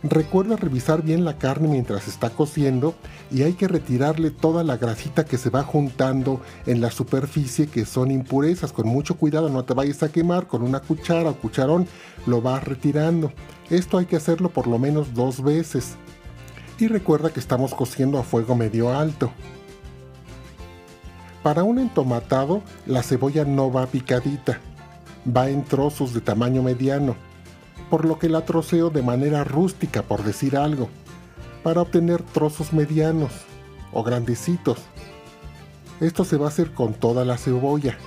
Recuerda 0.02 0.56
revisar 0.56 1.04
bien 1.04 1.24
la 1.24 1.38
carne 1.38 1.68
mientras 1.68 2.08
está 2.08 2.32
cociendo 2.32 2.96
y 3.30 3.44
hay 3.44 3.54
que 3.54 3.68
retirarle 3.68 4.32
toda 4.32 4.64
la 4.64 4.78
grasita 4.78 5.24
que 5.24 5.38
se 5.38 5.52
va 5.52 5.62
juntando 5.62 6.42
en 6.66 6.82
la 6.82 6.90
superficie 6.90 7.68
que 7.68 7.86
son 7.86 8.10
impurezas. 8.10 8.74
Con 8.74 8.88
mucho 8.88 9.18
cuidado, 9.18 9.50
no 9.50 9.66
te 9.66 9.76
vayas 9.76 10.02
a 10.02 10.12
quemar. 10.12 10.48
Con 10.48 10.64
una 10.64 10.80
cuchara 10.80 11.30
o 11.30 11.36
cucharón 11.36 11.88
lo 12.26 12.42
vas 12.42 12.64
retirando. 12.64 13.32
Esto 13.70 14.00
hay 14.00 14.08
que 14.08 14.16
hacerlo 14.16 14.50
por 14.50 14.66
lo 14.66 14.80
menos 14.80 15.14
dos 15.14 15.44
veces. 15.44 15.94
Y 16.80 16.88
recuerda 16.88 17.30
que 17.30 17.40
estamos 17.40 17.76
cociendo 17.76 18.18
a 18.18 18.24
fuego 18.24 18.56
medio 18.56 18.92
alto. 18.92 19.32
Para 21.44 21.64
un 21.64 21.78
entomatado, 21.78 22.64
la 22.88 23.04
cebolla 23.04 23.46
no 23.46 23.72
va 23.72 23.86
picadita, 23.86 24.60
va 25.26 25.50
en 25.50 25.64
trozos 25.64 26.14
de 26.14 26.22
tamaño 26.22 26.62
mediano 26.62 27.16
por 27.90 28.06
lo 28.06 28.20
que 28.20 28.30
la 28.30 28.46
troceo 28.46 28.90
de 28.90 29.02
manera 29.02 29.44
rústica, 29.44 30.04
por 30.04 30.24
decir 30.24 30.58
algo, 30.58 30.90
para 31.64 31.82
obtener 31.82 32.22
trozos 32.22 32.74
medianos 32.74 33.32
o 33.94 34.04
grandecitos. 34.04 34.80
Esto 36.00 36.26
se 36.26 36.38
va 36.38 36.46
a 36.46 36.50
hacer 36.50 36.74
con 36.74 36.94
toda 36.94 37.24
la 37.26 37.38
cebolla. 37.38 37.98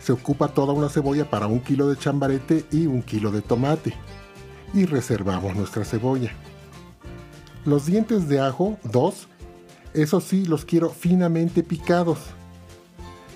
Se 0.00 0.12
ocupa 0.12 0.48
toda 0.48 0.72
una 0.72 0.88
cebolla 0.88 1.30
para 1.30 1.46
un 1.46 1.60
kilo 1.60 1.88
de 1.88 1.96
chambarete 1.96 2.64
y 2.72 2.86
un 2.86 3.02
kilo 3.02 3.30
de 3.30 3.42
tomate. 3.42 3.94
Y 4.74 4.86
reservamos 4.86 5.54
nuestra 5.54 5.84
cebolla. 5.84 6.32
Los 7.64 7.86
dientes 7.86 8.28
de 8.28 8.40
ajo, 8.40 8.78
dos, 8.82 9.28
eso 9.94 10.20
sí, 10.20 10.46
los 10.46 10.64
quiero 10.64 10.90
finamente 10.90 11.62
picados. 11.62 12.18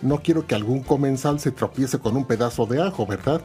No 0.02 0.22
quiero 0.22 0.46
que 0.46 0.54
algún 0.54 0.80
comensal 0.80 1.40
se 1.40 1.50
tropiece 1.50 1.98
con 1.98 2.16
un 2.16 2.24
pedazo 2.24 2.66
de 2.66 2.82
ajo, 2.82 3.06
¿verdad? 3.06 3.42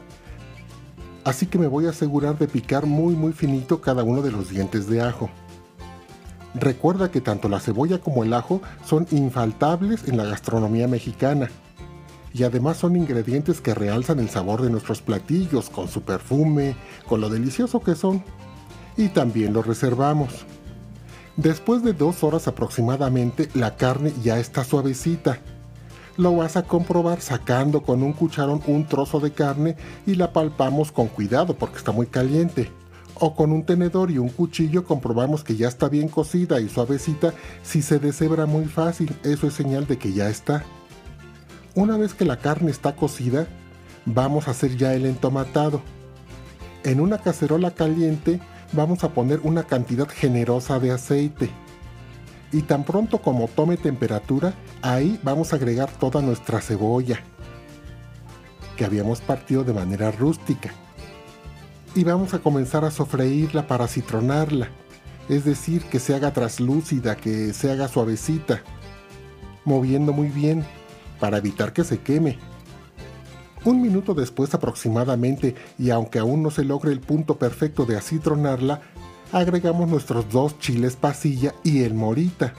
así 1.24 1.46
que 1.46 1.58
me 1.58 1.66
voy 1.66 1.86
a 1.86 1.90
asegurar 1.90 2.38
de 2.38 2.48
picar 2.48 2.86
muy 2.86 3.14
muy 3.14 3.32
finito 3.32 3.80
cada 3.80 4.02
uno 4.02 4.22
de 4.22 4.32
los 4.32 4.50
dientes 4.50 4.88
de 4.88 5.02
ajo. 5.02 5.30
Recuerda 6.54 7.10
que 7.10 7.20
tanto 7.20 7.48
la 7.48 7.60
cebolla 7.60 7.98
como 7.98 8.24
el 8.24 8.34
ajo 8.34 8.60
son 8.84 9.06
infaltables 9.10 10.06
en 10.06 10.16
la 10.16 10.24
gastronomía 10.24 10.86
mexicana 10.86 11.50
y 12.34 12.44
además 12.44 12.78
son 12.78 12.96
ingredientes 12.96 13.60
que 13.60 13.74
realzan 13.74 14.18
el 14.18 14.28
sabor 14.28 14.62
de 14.62 14.70
nuestros 14.70 15.00
platillos 15.00 15.70
con 15.70 15.88
su 15.88 16.02
perfume, 16.02 16.76
con 17.08 17.20
lo 17.20 17.28
delicioso 17.28 17.80
que 17.80 17.94
son. 17.94 18.22
Y 18.96 19.08
también 19.08 19.52
lo 19.52 19.62
reservamos. 19.62 20.44
Después 21.36 21.82
de 21.82 21.94
dos 21.94 22.22
horas 22.22 22.48
aproximadamente 22.48 23.48
la 23.54 23.76
carne 23.76 24.12
ya 24.22 24.38
está 24.38 24.64
suavecita 24.64 25.38
lo 26.16 26.36
vas 26.36 26.56
a 26.56 26.64
comprobar 26.64 27.20
sacando 27.20 27.82
con 27.82 28.02
un 28.02 28.12
cucharón 28.12 28.62
un 28.66 28.86
trozo 28.86 29.20
de 29.20 29.32
carne 29.32 29.76
y 30.06 30.14
la 30.14 30.32
palpamos 30.32 30.92
con 30.92 31.08
cuidado 31.08 31.56
porque 31.56 31.78
está 31.78 31.92
muy 31.92 32.06
caliente. 32.06 32.70
O 33.14 33.34
con 33.34 33.52
un 33.52 33.64
tenedor 33.64 34.10
y 34.10 34.18
un 34.18 34.30
cuchillo 34.30 34.84
comprobamos 34.84 35.44
que 35.44 35.56
ya 35.56 35.68
está 35.68 35.88
bien 35.88 36.08
cocida 36.08 36.60
y 36.60 36.68
suavecita. 36.68 37.32
Si 37.62 37.82
se 37.82 37.98
deshebra 37.98 38.46
muy 38.46 38.64
fácil, 38.64 39.14
eso 39.22 39.46
es 39.46 39.54
señal 39.54 39.86
de 39.86 39.98
que 39.98 40.12
ya 40.12 40.28
está. 40.28 40.64
Una 41.74 41.96
vez 41.96 42.14
que 42.14 42.24
la 42.24 42.38
carne 42.38 42.70
está 42.70 42.96
cocida, 42.96 43.46
vamos 44.06 44.48
a 44.48 44.52
hacer 44.52 44.76
ya 44.76 44.94
el 44.94 45.06
entomatado. 45.06 45.82
En 46.84 47.00
una 47.00 47.18
cacerola 47.18 47.70
caliente 47.72 48.40
vamos 48.72 49.04
a 49.04 49.10
poner 49.10 49.40
una 49.44 49.64
cantidad 49.64 50.08
generosa 50.08 50.80
de 50.80 50.90
aceite 50.90 51.50
y 52.52 52.62
tan 52.62 52.84
pronto 52.84 53.18
como 53.18 53.48
tome 53.48 53.76
temperatura, 53.76 54.54
ahí 54.82 55.18
vamos 55.22 55.52
a 55.52 55.56
agregar 55.56 55.90
toda 55.90 56.20
nuestra 56.20 56.60
cebolla 56.60 57.20
que 58.76 58.84
habíamos 58.84 59.20
partido 59.20 59.64
de 59.64 59.72
manera 59.72 60.10
rústica. 60.10 60.70
Y 61.94 62.04
vamos 62.04 62.34
a 62.34 62.38
comenzar 62.38 62.84
a 62.84 62.90
sofreírla 62.90 63.66
para 63.66 63.88
citronarla, 63.88 64.68
es 65.28 65.44
decir, 65.44 65.82
que 65.84 65.98
se 65.98 66.14
haga 66.14 66.32
traslúcida, 66.32 67.16
que 67.16 67.52
se 67.52 67.70
haga 67.70 67.88
suavecita, 67.88 68.62
moviendo 69.64 70.12
muy 70.12 70.28
bien 70.28 70.64
para 71.20 71.38
evitar 71.38 71.72
que 71.72 71.84
se 71.84 72.00
queme. 72.00 72.38
Un 73.64 73.80
minuto 73.80 74.14
después 74.14 74.52
aproximadamente, 74.54 75.54
y 75.78 75.90
aunque 75.90 76.18
aún 76.18 76.42
no 76.42 76.50
se 76.50 76.64
logre 76.64 76.92
el 76.92 77.00
punto 77.00 77.38
perfecto 77.38 77.84
de 77.86 77.96
acitronarla, 77.96 78.80
agregamos 79.32 79.88
nuestros 79.88 80.28
dos 80.30 80.58
chiles 80.58 80.94
pasilla 80.94 81.54
y 81.64 81.82
el 81.82 81.94
morita. 81.94 82.52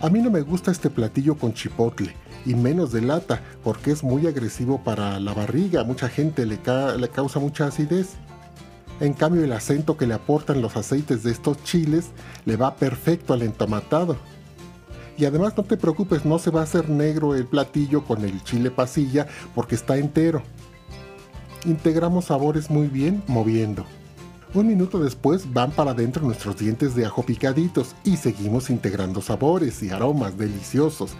A 0.00 0.10
mí 0.10 0.20
no 0.20 0.30
me 0.30 0.42
gusta 0.42 0.70
este 0.70 0.90
platillo 0.90 1.36
con 1.36 1.54
chipotle 1.54 2.14
y 2.44 2.54
menos 2.54 2.92
de 2.92 3.00
lata 3.00 3.40
porque 3.62 3.90
es 3.90 4.04
muy 4.04 4.26
agresivo 4.26 4.84
para 4.84 5.18
la 5.18 5.32
barriga, 5.32 5.82
mucha 5.82 6.10
gente 6.10 6.44
le, 6.44 6.58
le 6.98 7.08
causa 7.08 7.40
mucha 7.40 7.66
acidez. 7.66 8.16
En 9.00 9.14
cambio 9.14 9.42
el 9.42 9.52
acento 9.52 9.96
que 9.96 10.06
le 10.06 10.14
aportan 10.14 10.60
los 10.60 10.76
aceites 10.76 11.22
de 11.22 11.32
estos 11.32 11.62
chiles 11.64 12.10
le 12.44 12.56
va 12.56 12.76
perfecto 12.76 13.32
al 13.32 13.42
entomatado. 13.42 14.16
Y 15.16 15.24
además 15.24 15.56
no 15.56 15.62
te 15.62 15.76
preocupes, 15.76 16.24
no 16.24 16.38
se 16.38 16.50
va 16.50 16.60
a 16.60 16.64
hacer 16.64 16.90
negro 16.90 17.34
el 17.34 17.46
platillo 17.46 18.04
con 18.04 18.24
el 18.24 18.42
chile 18.44 18.70
pasilla 18.70 19.26
porque 19.54 19.74
está 19.74 19.96
entero. 19.96 20.42
Integramos 21.64 22.26
sabores 22.26 22.68
muy 22.68 22.88
bien 22.88 23.22
moviendo. 23.26 23.86
Un 24.54 24.68
minuto 24.68 25.00
después 25.00 25.52
van 25.52 25.72
para 25.72 25.90
adentro 25.90 26.22
nuestros 26.22 26.56
dientes 26.56 26.94
de 26.94 27.04
ajo 27.04 27.24
picaditos 27.24 27.96
y 28.04 28.16
seguimos 28.18 28.70
integrando 28.70 29.20
sabores 29.20 29.82
y 29.82 29.90
aromas 29.90 30.38
deliciosos, 30.38 31.14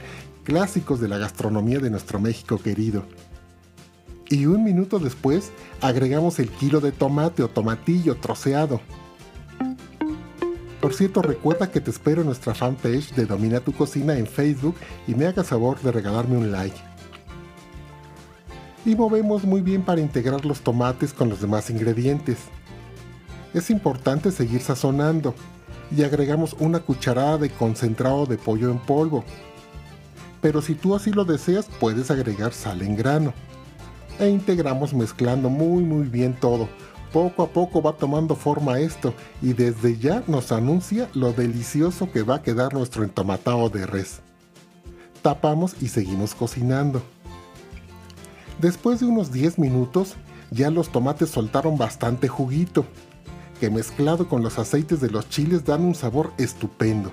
clásicos 0.45 1.01
de 1.01 1.09
la 1.09 1.19
gastronomía 1.19 1.81
de 1.81 1.91
nuestro 1.91 2.21
México 2.21 2.59
querido. 2.59 3.03
Y 4.31 4.47
un 4.47 4.63
minuto 4.63 5.01
después 5.01 5.51
agregamos 5.81 6.39
el 6.39 6.49
kilo 6.49 6.81
de 6.81 6.93
tomate 6.93 7.43
o 7.43 7.49
tomatillo 7.49 8.15
troceado. 8.19 8.81
Por 10.81 10.95
cierto, 10.95 11.21
recuerda 11.21 11.73
que 11.73 11.81
te 11.81 11.91
espero 11.91 12.21
en 12.21 12.29
nuestra 12.29 12.55
fanpage 12.55 13.15
de 13.17 13.27
Domina 13.27 13.59
tu 13.59 13.73
Cocina 13.73 14.17
en 14.17 14.29
Facebook 14.29 14.77
y 15.09 15.17
me 15.17 15.27
hagas 15.27 15.49
favor 15.49 15.81
de 15.81 15.91
regalarme 15.91 16.37
un 16.37 16.53
like. 16.53 16.77
Y 18.87 18.95
movemos 18.95 19.43
muy 19.43 19.61
bien 19.61 19.83
para 19.83 20.01
integrar 20.01 20.45
los 20.45 20.61
tomates 20.61 21.13
con 21.13 21.29
los 21.29 21.41
demás 21.41 21.69
ingredientes 21.69 22.39
es 23.55 23.71
importante 23.71 24.33
seguir 24.33 24.61
sazonando 24.61 25.35
y 25.97 26.03
agregamos 26.03 26.55
una 26.59 26.81
cucharada 26.81 27.39
de 27.39 27.51
concentrado 27.51 28.27
de 28.27 28.37
pollo 28.37 28.71
en 28.71 28.79
polvo. 28.79 29.25
Pero 30.43 30.61
si 30.61 30.75
tú 30.75 30.95
así 30.95 31.13
lo 31.13 31.25
deseas, 31.25 31.67
puedes 31.81 32.11
agregar 32.11 32.53
sal 32.53 32.83
en 32.83 32.97
grano. 32.97 33.33
E 34.19 34.29
integramos 34.29 34.93
mezclando 34.93 35.49
muy 35.49 35.83
muy 35.83 36.09
bien 36.09 36.35
todo. 36.35 36.69
Poco 37.13 37.45
a 37.45 37.49
poco 37.49 37.81
va 37.81 37.93
tomando 37.93 38.35
forma 38.35 38.81
esto 38.81 39.15
y 39.41 39.53
desde 39.53 39.97
ya 39.99 40.25
nos 40.27 40.51
anuncia 40.51 41.09
lo 41.15 41.33
delicioso 41.33 42.11
que 42.11 42.23
va 42.23 42.37
a 42.37 42.43
quedar 42.43 42.75
nuestro 42.75 43.05
entomatado 43.05 43.71
de 43.71 43.87
res. 43.87 44.21
Tapamos 45.23 45.77
y 45.81 45.89
seguimos 45.89 46.35
cocinando. 46.35 47.03
Después 48.61 49.01
de 49.01 49.07
unos 49.07 49.33
10 49.33 49.59
minutos, 49.61 50.15
ya 50.51 50.71
los 50.71 50.91
tomates 50.91 51.31
soltaron 51.31 51.79
bastante 51.79 52.29
juguito 52.29 52.85
mezclado 53.71 54.29
con 54.29 54.43
los 54.43 54.59
aceites 54.59 55.01
de 55.01 55.11
los 55.11 55.29
chiles 55.29 55.65
dan 55.65 55.83
un 55.83 55.95
sabor 55.95 56.33
estupendo. 56.39 57.13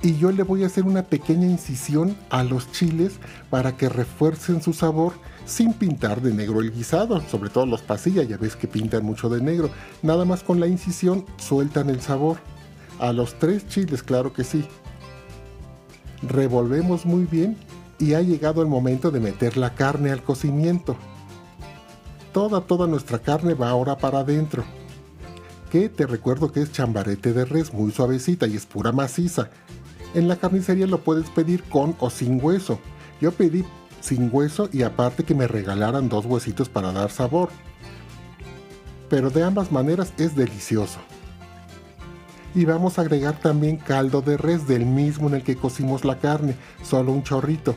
Y 0.00 0.16
yo 0.16 0.30
le 0.30 0.44
voy 0.44 0.62
a 0.62 0.66
hacer 0.66 0.84
una 0.84 1.02
pequeña 1.02 1.46
incisión 1.46 2.16
a 2.30 2.44
los 2.44 2.70
chiles 2.70 3.14
para 3.50 3.76
que 3.76 3.88
refuercen 3.88 4.62
su 4.62 4.72
sabor 4.72 5.14
sin 5.44 5.72
pintar 5.72 6.20
de 6.20 6.32
negro 6.32 6.60
el 6.60 6.70
guisado, 6.70 7.20
sobre 7.22 7.50
todo 7.50 7.66
los 7.66 7.82
pasillas, 7.82 8.28
ya 8.28 8.36
ves 8.36 8.54
que 8.54 8.68
pintan 8.68 9.04
mucho 9.04 9.28
de 9.28 9.40
negro. 9.40 9.70
Nada 10.02 10.24
más 10.24 10.42
con 10.42 10.60
la 10.60 10.66
incisión 10.66 11.24
sueltan 11.38 11.90
el 11.90 12.00
sabor. 12.00 12.38
A 13.00 13.12
los 13.12 13.34
tres 13.38 13.66
chiles, 13.66 14.02
claro 14.02 14.32
que 14.32 14.44
sí. 14.44 14.64
Revolvemos 16.22 17.06
muy 17.06 17.24
bien 17.24 17.56
y 17.98 18.14
ha 18.14 18.20
llegado 18.20 18.62
el 18.62 18.68
momento 18.68 19.10
de 19.10 19.20
meter 19.20 19.56
la 19.56 19.74
carne 19.74 20.10
al 20.10 20.22
cocimiento. 20.22 20.96
Toda, 22.32 22.60
toda 22.60 22.86
nuestra 22.86 23.18
carne 23.18 23.54
va 23.54 23.70
ahora 23.70 23.96
para 23.96 24.20
adentro. 24.20 24.64
Que 25.70 25.88
te 25.88 26.06
recuerdo 26.06 26.50
que 26.50 26.62
es 26.62 26.72
chambarete 26.72 27.32
de 27.32 27.44
res, 27.44 27.74
muy 27.74 27.92
suavecita 27.92 28.46
y 28.46 28.56
es 28.56 28.64
pura 28.64 28.90
maciza. 28.92 29.50
En 30.14 30.26
la 30.26 30.36
carnicería 30.36 30.86
lo 30.86 31.02
puedes 31.02 31.28
pedir 31.28 31.62
con 31.64 31.94
o 31.98 32.08
sin 32.08 32.42
hueso. 32.42 32.78
Yo 33.20 33.32
pedí 33.32 33.64
sin 34.00 34.30
hueso 34.32 34.70
y 34.72 34.82
aparte 34.82 35.24
que 35.24 35.34
me 35.34 35.46
regalaran 35.46 36.08
dos 36.08 36.24
huesitos 36.24 36.68
para 36.68 36.92
dar 36.92 37.10
sabor. 37.10 37.50
Pero 39.10 39.28
de 39.28 39.42
ambas 39.42 39.70
maneras 39.70 40.12
es 40.16 40.34
delicioso. 40.34 40.98
Y 42.54 42.64
vamos 42.64 42.98
a 42.98 43.02
agregar 43.02 43.38
también 43.38 43.76
caldo 43.76 44.22
de 44.22 44.38
res 44.38 44.66
del 44.66 44.86
mismo 44.86 45.28
en 45.28 45.34
el 45.34 45.42
que 45.42 45.56
cocimos 45.56 46.04
la 46.04 46.18
carne, 46.18 46.56
solo 46.82 47.12
un 47.12 47.22
chorrito. 47.22 47.76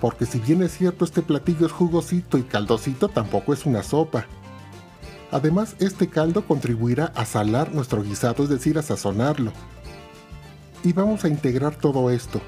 Porque 0.00 0.24
si 0.24 0.38
bien 0.38 0.62
es 0.62 0.72
cierto 0.72 1.04
este 1.04 1.20
platillo 1.20 1.66
es 1.66 1.72
jugosito 1.72 2.38
y 2.38 2.42
caldosito, 2.42 3.08
tampoco 3.08 3.52
es 3.52 3.66
una 3.66 3.82
sopa. 3.82 4.26
Además, 5.32 5.76
este 5.78 6.08
caldo 6.08 6.46
contribuirá 6.46 7.06
a 7.16 7.24
salar 7.24 7.74
nuestro 7.74 8.02
guisado, 8.02 8.44
es 8.44 8.50
decir, 8.50 8.78
a 8.78 8.82
sazonarlo. 8.82 9.50
Y 10.84 10.92
vamos 10.92 11.24
a 11.24 11.28
integrar 11.28 11.74
todo 11.74 12.10
esto. 12.10 12.40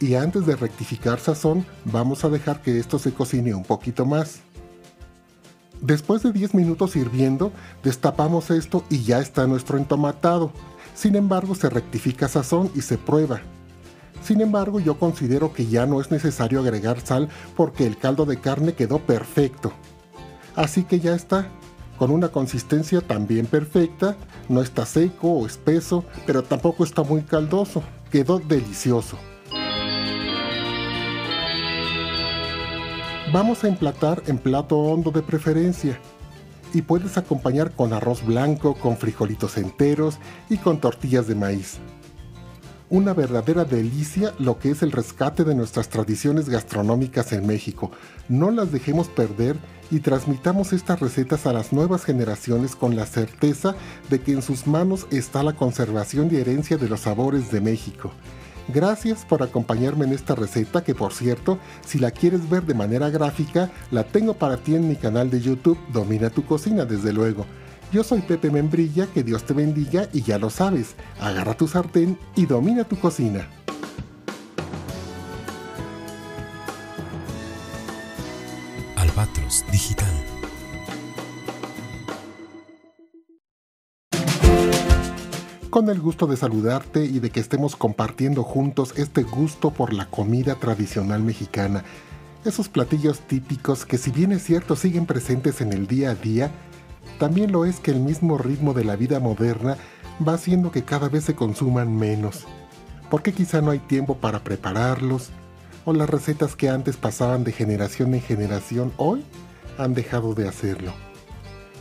Y 0.00 0.14
antes 0.14 0.46
de 0.46 0.56
rectificar 0.56 1.20
sazón, 1.20 1.66
vamos 1.84 2.24
a 2.24 2.30
dejar 2.30 2.62
que 2.62 2.78
esto 2.78 2.98
se 2.98 3.12
cocine 3.12 3.54
un 3.54 3.64
poquito 3.64 4.06
más. 4.06 4.40
Después 5.82 6.22
de 6.22 6.32
10 6.32 6.54
minutos 6.54 6.96
hirviendo, 6.96 7.52
destapamos 7.84 8.50
esto 8.50 8.82
y 8.88 9.02
ya 9.02 9.18
está 9.18 9.46
nuestro 9.46 9.76
entomatado. 9.76 10.52
Sin 10.94 11.16
embargo, 11.16 11.54
se 11.54 11.68
rectifica 11.68 12.28
sazón 12.28 12.70
y 12.74 12.80
se 12.80 12.96
prueba. 12.96 13.42
Sin 14.24 14.40
embargo, 14.40 14.80
yo 14.80 14.98
considero 14.98 15.52
que 15.52 15.66
ya 15.66 15.84
no 15.84 16.00
es 16.00 16.10
necesario 16.10 16.60
agregar 16.60 17.00
sal 17.00 17.28
porque 17.56 17.86
el 17.86 17.98
caldo 17.98 18.24
de 18.24 18.40
carne 18.40 18.72
quedó 18.72 19.00
perfecto. 19.00 19.72
Así 20.58 20.82
que 20.82 20.98
ya 20.98 21.14
está, 21.14 21.46
con 21.98 22.10
una 22.10 22.30
consistencia 22.30 23.00
también 23.00 23.46
perfecta, 23.46 24.16
no 24.48 24.60
está 24.60 24.84
seco 24.86 25.28
o 25.28 25.46
espeso, 25.46 26.04
pero 26.26 26.42
tampoco 26.42 26.82
está 26.82 27.04
muy 27.04 27.22
caldoso, 27.22 27.80
quedó 28.10 28.40
delicioso. 28.40 29.16
Vamos 33.32 33.62
a 33.62 33.68
emplatar 33.68 34.20
en 34.26 34.38
plato 34.38 34.76
hondo 34.78 35.12
de 35.12 35.22
preferencia 35.22 36.00
y 36.74 36.82
puedes 36.82 37.16
acompañar 37.18 37.70
con 37.70 37.92
arroz 37.92 38.26
blanco, 38.26 38.74
con 38.74 38.96
frijolitos 38.96 39.58
enteros 39.58 40.18
y 40.50 40.56
con 40.56 40.80
tortillas 40.80 41.28
de 41.28 41.36
maíz. 41.36 41.78
Una 42.90 43.12
verdadera 43.12 43.64
delicia 43.64 44.34
lo 44.40 44.58
que 44.58 44.70
es 44.70 44.82
el 44.82 44.90
rescate 44.90 45.44
de 45.44 45.54
nuestras 45.54 45.88
tradiciones 45.88 46.48
gastronómicas 46.48 47.32
en 47.32 47.46
México. 47.46 47.92
No 48.28 48.50
las 48.50 48.72
dejemos 48.72 49.06
perder 49.08 49.56
y 49.90 50.00
transmitamos 50.00 50.72
estas 50.72 51.00
recetas 51.00 51.46
a 51.46 51.52
las 51.52 51.72
nuevas 51.72 52.04
generaciones 52.04 52.76
con 52.76 52.96
la 52.96 53.06
certeza 53.06 53.74
de 54.10 54.20
que 54.20 54.32
en 54.32 54.42
sus 54.42 54.66
manos 54.66 55.06
está 55.10 55.42
la 55.42 55.54
conservación 55.54 56.28
y 56.32 56.36
herencia 56.36 56.76
de 56.76 56.88
los 56.88 57.00
sabores 57.00 57.50
de 57.50 57.60
México. 57.60 58.12
Gracias 58.68 59.24
por 59.24 59.42
acompañarme 59.42 60.04
en 60.04 60.12
esta 60.12 60.34
receta 60.34 60.84
que 60.84 60.94
por 60.94 61.14
cierto, 61.14 61.58
si 61.86 61.98
la 61.98 62.10
quieres 62.10 62.50
ver 62.50 62.64
de 62.64 62.74
manera 62.74 63.08
gráfica, 63.08 63.70
la 63.90 64.04
tengo 64.04 64.34
para 64.34 64.58
ti 64.58 64.74
en 64.74 64.88
mi 64.88 64.96
canal 64.96 65.30
de 65.30 65.40
YouTube 65.40 65.78
Domina 65.90 66.28
tu 66.28 66.44
cocina 66.44 66.84
desde 66.84 67.12
luego. 67.12 67.46
Yo 67.90 68.04
soy 68.04 68.20
Pepe 68.20 68.50
Membrilla, 68.50 69.06
que 69.06 69.22
Dios 69.22 69.44
te 69.44 69.54
bendiga 69.54 70.08
y 70.12 70.20
ya 70.20 70.38
lo 70.38 70.50
sabes, 70.50 70.94
agarra 71.18 71.56
tu 71.56 71.66
sartén 71.66 72.18
y 72.36 72.44
domina 72.44 72.84
tu 72.84 72.98
cocina. 72.98 73.48
Albatros 79.18 79.64
Digital 79.72 80.06
con 85.70 85.88
el 85.90 86.00
gusto 86.00 86.28
de 86.28 86.36
saludarte 86.36 87.04
y 87.04 87.18
de 87.18 87.30
que 87.30 87.40
estemos 87.40 87.74
compartiendo 87.74 88.44
juntos 88.44 88.94
este 88.96 89.24
gusto 89.24 89.72
por 89.72 89.92
la 89.92 90.06
comida 90.06 90.54
tradicional 90.54 91.22
mexicana. 91.24 91.82
Esos 92.44 92.68
platillos 92.68 93.18
típicos 93.20 93.84
que 93.84 93.98
si 93.98 94.12
bien 94.12 94.30
es 94.30 94.44
cierto 94.44 94.76
siguen 94.76 95.04
presentes 95.04 95.60
en 95.62 95.72
el 95.72 95.88
día 95.88 96.10
a 96.10 96.14
día, 96.14 96.52
también 97.18 97.50
lo 97.50 97.64
es 97.64 97.80
que 97.80 97.90
el 97.90 97.98
mismo 97.98 98.38
ritmo 98.38 98.72
de 98.72 98.84
la 98.84 98.94
vida 98.94 99.18
moderna 99.18 99.76
va 100.26 100.34
haciendo 100.34 100.70
que 100.70 100.84
cada 100.84 101.08
vez 101.08 101.24
se 101.24 101.34
consuman 101.34 101.96
menos. 101.96 102.44
Porque 103.10 103.32
quizá 103.32 103.60
no 103.62 103.72
hay 103.72 103.80
tiempo 103.80 104.16
para 104.16 104.44
prepararlos, 104.44 105.30
o 105.84 105.92
las 105.92 106.10
recetas 106.10 106.56
que 106.56 106.68
antes 106.68 106.96
pasaban 106.96 107.44
de 107.44 107.52
generación 107.52 108.14
en 108.14 108.20
generación 108.20 108.92
hoy 108.96 109.24
han 109.78 109.94
dejado 109.94 110.34
de 110.34 110.48
hacerlo. 110.48 110.92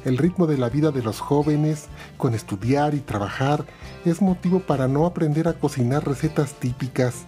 El 0.06 0.18
ritmo 0.18 0.48
de 0.48 0.58
la 0.58 0.70
vida 0.70 0.92
de 0.92 1.04
los 1.04 1.20
jóvenes, 1.20 1.88
con 2.18 2.34
estudiar 2.34 2.94
y 2.94 3.00
trabajar, 3.00 3.66
es 4.06 4.22
motivo 4.22 4.60
para 4.60 4.88
no 4.88 5.06
aprender 5.06 5.48
a 5.48 5.54
cocinar 5.54 6.08
recetas 6.08 6.54
típicas, 6.54 7.26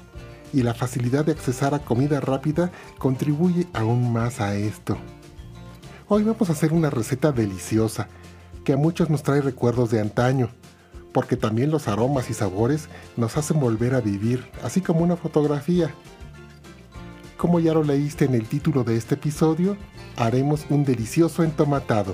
y 0.53 0.63
la 0.63 0.73
facilidad 0.73 1.25
de 1.25 1.31
accesar 1.31 1.73
a 1.73 1.79
comida 1.79 2.19
rápida 2.19 2.71
contribuye 2.97 3.67
aún 3.73 4.13
más 4.13 4.39
a 4.39 4.55
esto. 4.55 4.97
Hoy 6.07 6.23
vamos 6.23 6.49
a 6.49 6.53
hacer 6.53 6.73
una 6.73 6.89
receta 6.89 7.31
deliciosa, 7.31 8.07
que 8.63 8.73
a 8.73 8.77
muchos 8.77 9.09
nos 9.09 9.23
trae 9.23 9.41
recuerdos 9.41 9.91
de 9.91 9.99
antaño, 9.99 10.49
porque 11.11 11.35
también 11.35 11.71
los 11.71 11.87
aromas 11.87 12.29
y 12.29 12.33
sabores 12.33 12.87
nos 13.17 13.37
hacen 13.37 13.59
volver 13.59 13.95
a 13.95 14.01
vivir, 14.01 14.47
así 14.63 14.81
como 14.81 15.01
una 15.01 15.17
fotografía. 15.17 15.93
Como 17.39 17.61
ya 17.61 17.73
lo 17.73 17.85
leíste 17.85 18.25
en 18.25 18.35
el 18.35 18.49
título 18.49 18.83
de 18.83 18.97
este 18.97 19.15
episodio, 19.15 19.77
haremos 20.17 20.65
un 20.69 20.83
delicioso 20.83 21.41
entomatado. 21.41 22.13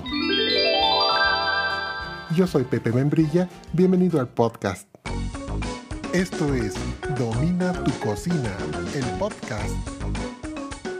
Yo 2.36 2.46
soy 2.46 2.62
Pepe 2.62 2.92
Membrilla, 2.92 3.48
bienvenido 3.72 4.20
al 4.20 4.28
podcast. 4.28 4.86
Esto 6.12 6.54
es 6.54 6.74
Domina 7.18 7.72
tu 7.72 7.90
cocina, 7.98 8.56
el 8.94 9.04
podcast 9.18 9.74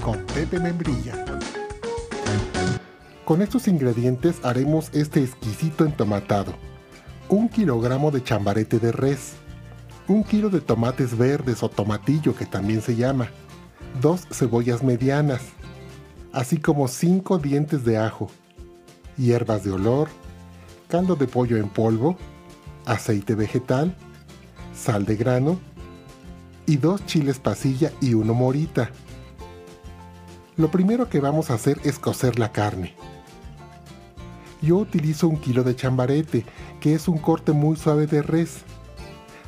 con 0.03 0.19
Pepe 0.35 0.59
Membrilla. 0.59 1.25
Con 3.25 3.43
estos 3.43 3.69
ingredientes 3.69 4.45
haremos 4.45 4.93
este 4.93 5.23
exquisito 5.23 5.85
entomatado. 5.85 6.53
Un 7.29 7.49
kilogramo 7.49 8.11
de 8.11 8.25
chambarete 8.25 8.81
de 8.81 8.91
res, 8.91 9.35
un 10.09 10.25
kilo 10.25 10.51
de 10.51 10.61
tomates 10.61 11.17
verdes 11.17 11.63
o 11.63 11.69
tomatillo 11.69 12.35
que 12.35 12.47
también 12.47 12.83
se 12.83 12.97
llama, 12.97 13.29
dos 14.01 14.27
cebollas 14.31 14.83
medianas, 14.83 15.43
así 16.33 16.59
como 16.59 16.89
cinco 16.89 17.39
dientes 17.39 17.85
de 17.85 17.99
ajo, 17.99 18.29
hierbas 19.17 19.65
de 19.65 19.73
olor, 19.73 20.09
caldo 20.89 21.17
de 21.17 21.27
pollo 21.27 21.57
en 21.57 21.69
polvo, 21.69 22.17
aceite 22.85 23.35
vegetal, 23.35 23.95
sal 24.75 25.05
de 25.05 25.17
grano 25.17 25.59
y 26.67 26.77
dos 26.77 27.05
chiles 27.07 27.39
pasilla 27.39 27.93
y 28.01 28.15
uno 28.15 28.35
morita. 28.35 28.91
Lo 30.57 30.71
primero 30.71 31.09
que 31.09 31.21
vamos 31.21 31.51
a 31.51 31.55
hacer 31.55 31.79
es 31.85 31.99
cocer 31.99 32.39
la 32.39 32.53
carne. 32.53 32.95
Yo 34.63 34.77
utilizo 34.79 35.29
un 35.29 35.37
kilo 35.37 35.63
de 35.65 35.77
chambarete, 35.77 36.45
que 36.81 36.95
es 36.95 37.09
un 37.09 37.19
corte 37.19 37.53
muy 37.53 37.77
suave 37.77 38.07
de 38.07 38.23
res. 38.23 38.63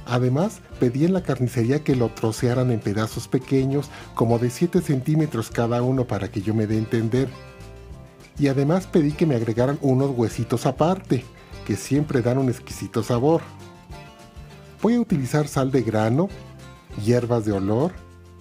Además, 0.07 0.61
pedí 0.79 1.05
en 1.05 1.13
la 1.13 1.23
carnicería 1.23 1.85
que 1.85 1.97
lo 1.97 2.09
trocearan 2.09 2.71
en 2.71 2.81
pedazos 2.81 3.29
pequeños, 3.29 3.91
como 4.15 4.39
de 4.39 4.51
7 4.51 4.81
centímetros 4.81 5.51
cada 5.51 5.83
uno 5.83 6.07
para 6.07 6.31
que 6.31 6.41
yo 6.41 6.55
me 6.55 6.67
dé 6.67 6.79
entender 6.79 7.29
y 8.39 8.49
además 8.49 8.87
pedí 8.87 9.13
que 9.13 9.27
me 9.27 9.35
agregaran 9.35 9.79
unos 9.83 10.17
huesitos 10.17 10.67
aparte, 10.67 11.25
que 11.67 11.77
siempre 11.77 12.23
dan 12.23 12.39
un 12.39 12.49
exquisito 12.49 13.03
sabor. 13.03 13.43
Voy 14.81 14.95
a 14.95 15.01
utilizar 15.01 15.49
sal 15.49 15.73
de 15.73 15.83
grano, 15.83 16.29
hierbas 17.05 17.45
de 17.45 17.53
olor, 17.53 17.93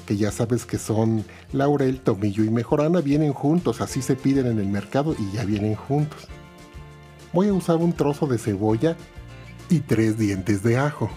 que 0.06 0.16
ya 0.16 0.32
sabes 0.32 0.66
que 0.66 0.78
son 0.78 1.26
laurel, 1.52 2.00
tomillo 2.00 2.44
y 2.44 2.50
mejorana, 2.50 3.02
vienen 3.02 3.34
juntos, 3.34 3.82
así 3.82 4.02
se 4.02 4.16
piden 4.16 4.46
en 4.48 4.60
el 4.60 4.68
mercado 4.68 5.16
y 5.18 5.36
ya 5.36 5.44
vienen 5.44 5.76
juntos. 5.76 6.28
Voy 7.34 7.48
a 7.48 7.54
usar 7.54 7.78
un 7.78 7.94
trozo 7.94 8.28
de 8.28 8.38
cebolla 8.38 8.96
y 9.70 9.80
tres 9.80 10.18
dientes 10.18 10.64
de 10.64 10.78
ajo. 10.78 11.10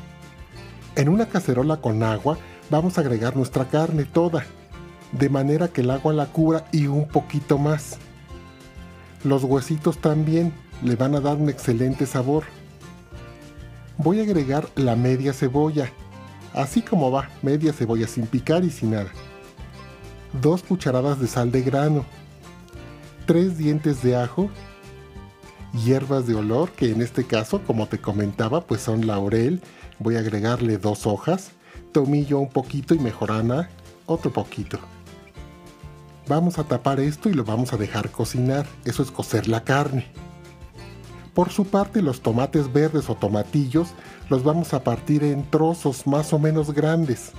En 0.97 1.09
una 1.09 1.27
cacerola 1.27 1.77
con 1.77 2.03
agua 2.03 2.39
vamos 2.69 2.99
a 2.99 3.03
agregar 3.03 3.37
nuestra 3.37 3.67
carne 3.67 4.05
toda, 4.05 4.45
de 5.13 5.29
manera 5.29 5.69
que 5.69 5.83
el 5.83 5.91
agua 5.91 6.13
la 6.13 6.27
cubra 6.27 6.67
y 6.73 6.87
un 6.87 7.07
poquito 7.07 7.59
más. 7.59 7.97
Los 9.23 9.45
huesitos 9.45 9.99
también 9.99 10.53
le 10.83 10.97
van 10.97 11.15
a 11.15 11.21
dar 11.21 11.37
un 11.37 11.49
excelente 11.49 12.07
sabor. 12.07 12.45
Voy 13.99 14.21
a 14.21 14.23
agregar 14.23 14.69
la 14.77 14.97
media 14.97 15.33
cebolla, 15.33 15.93
así 16.55 16.83
como 16.83 17.11
va, 17.11 17.29
media 17.43 17.73
cebolla 17.73 18.09
sin 18.09 18.27
picar 18.27 18.65
y 18.65 18.71
sin 18.71 18.93
nada. 18.93 19.11
Dos 20.41 20.63
cucharadas 20.63 21.21
de 21.21 21.27
sal 21.27 21.53
de 21.53 21.63
grano, 21.63 22.05
tres 23.27 23.59
dientes 23.59 24.03
de 24.03 24.17
ajo, 24.17 24.51
hierbas 25.85 26.27
de 26.27 26.35
olor, 26.35 26.71
que 26.71 26.91
en 26.91 27.03
este 27.03 27.25
caso, 27.25 27.63
como 27.67 27.87
te 27.87 28.01
comentaba, 28.01 28.63
pues 28.63 28.81
son 28.81 29.07
laurel. 29.07 29.61
Voy 30.01 30.17
a 30.17 30.21
agregarle 30.21 30.79
dos 30.79 31.07
hojas, 31.07 31.51
tomillo 31.93 32.39
un 32.39 32.49
poquito 32.49 32.95
y 32.95 32.99
mejorana 32.99 33.69
otro 34.07 34.33
poquito. 34.33 34.79
Vamos 36.27 36.59
a 36.59 36.65
tapar 36.65 37.01
esto 37.01 37.29
y 37.29 37.35
lo 37.35 37.45
vamos 37.45 37.75
a 37.75 37.77
dejar 37.77 38.11
cocinar, 38.11 38.67
eso 38.87 39.03
es 39.03 39.11
cocer 39.11 39.47
la 39.47 39.63
carne. 39.63 40.07
Por 41.35 41.51
su 41.51 41.67
parte, 41.67 42.01
los 42.01 42.23
tomates 42.23 42.73
verdes 42.73 43.11
o 43.11 43.15
tomatillos 43.15 43.89
los 44.31 44.43
vamos 44.43 44.73
a 44.73 44.83
partir 44.83 45.23
en 45.23 45.49
trozos 45.51 46.07
más 46.07 46.33
o 46.33 46.39
menos 46.39 46.73
grandes. 46.73 47.33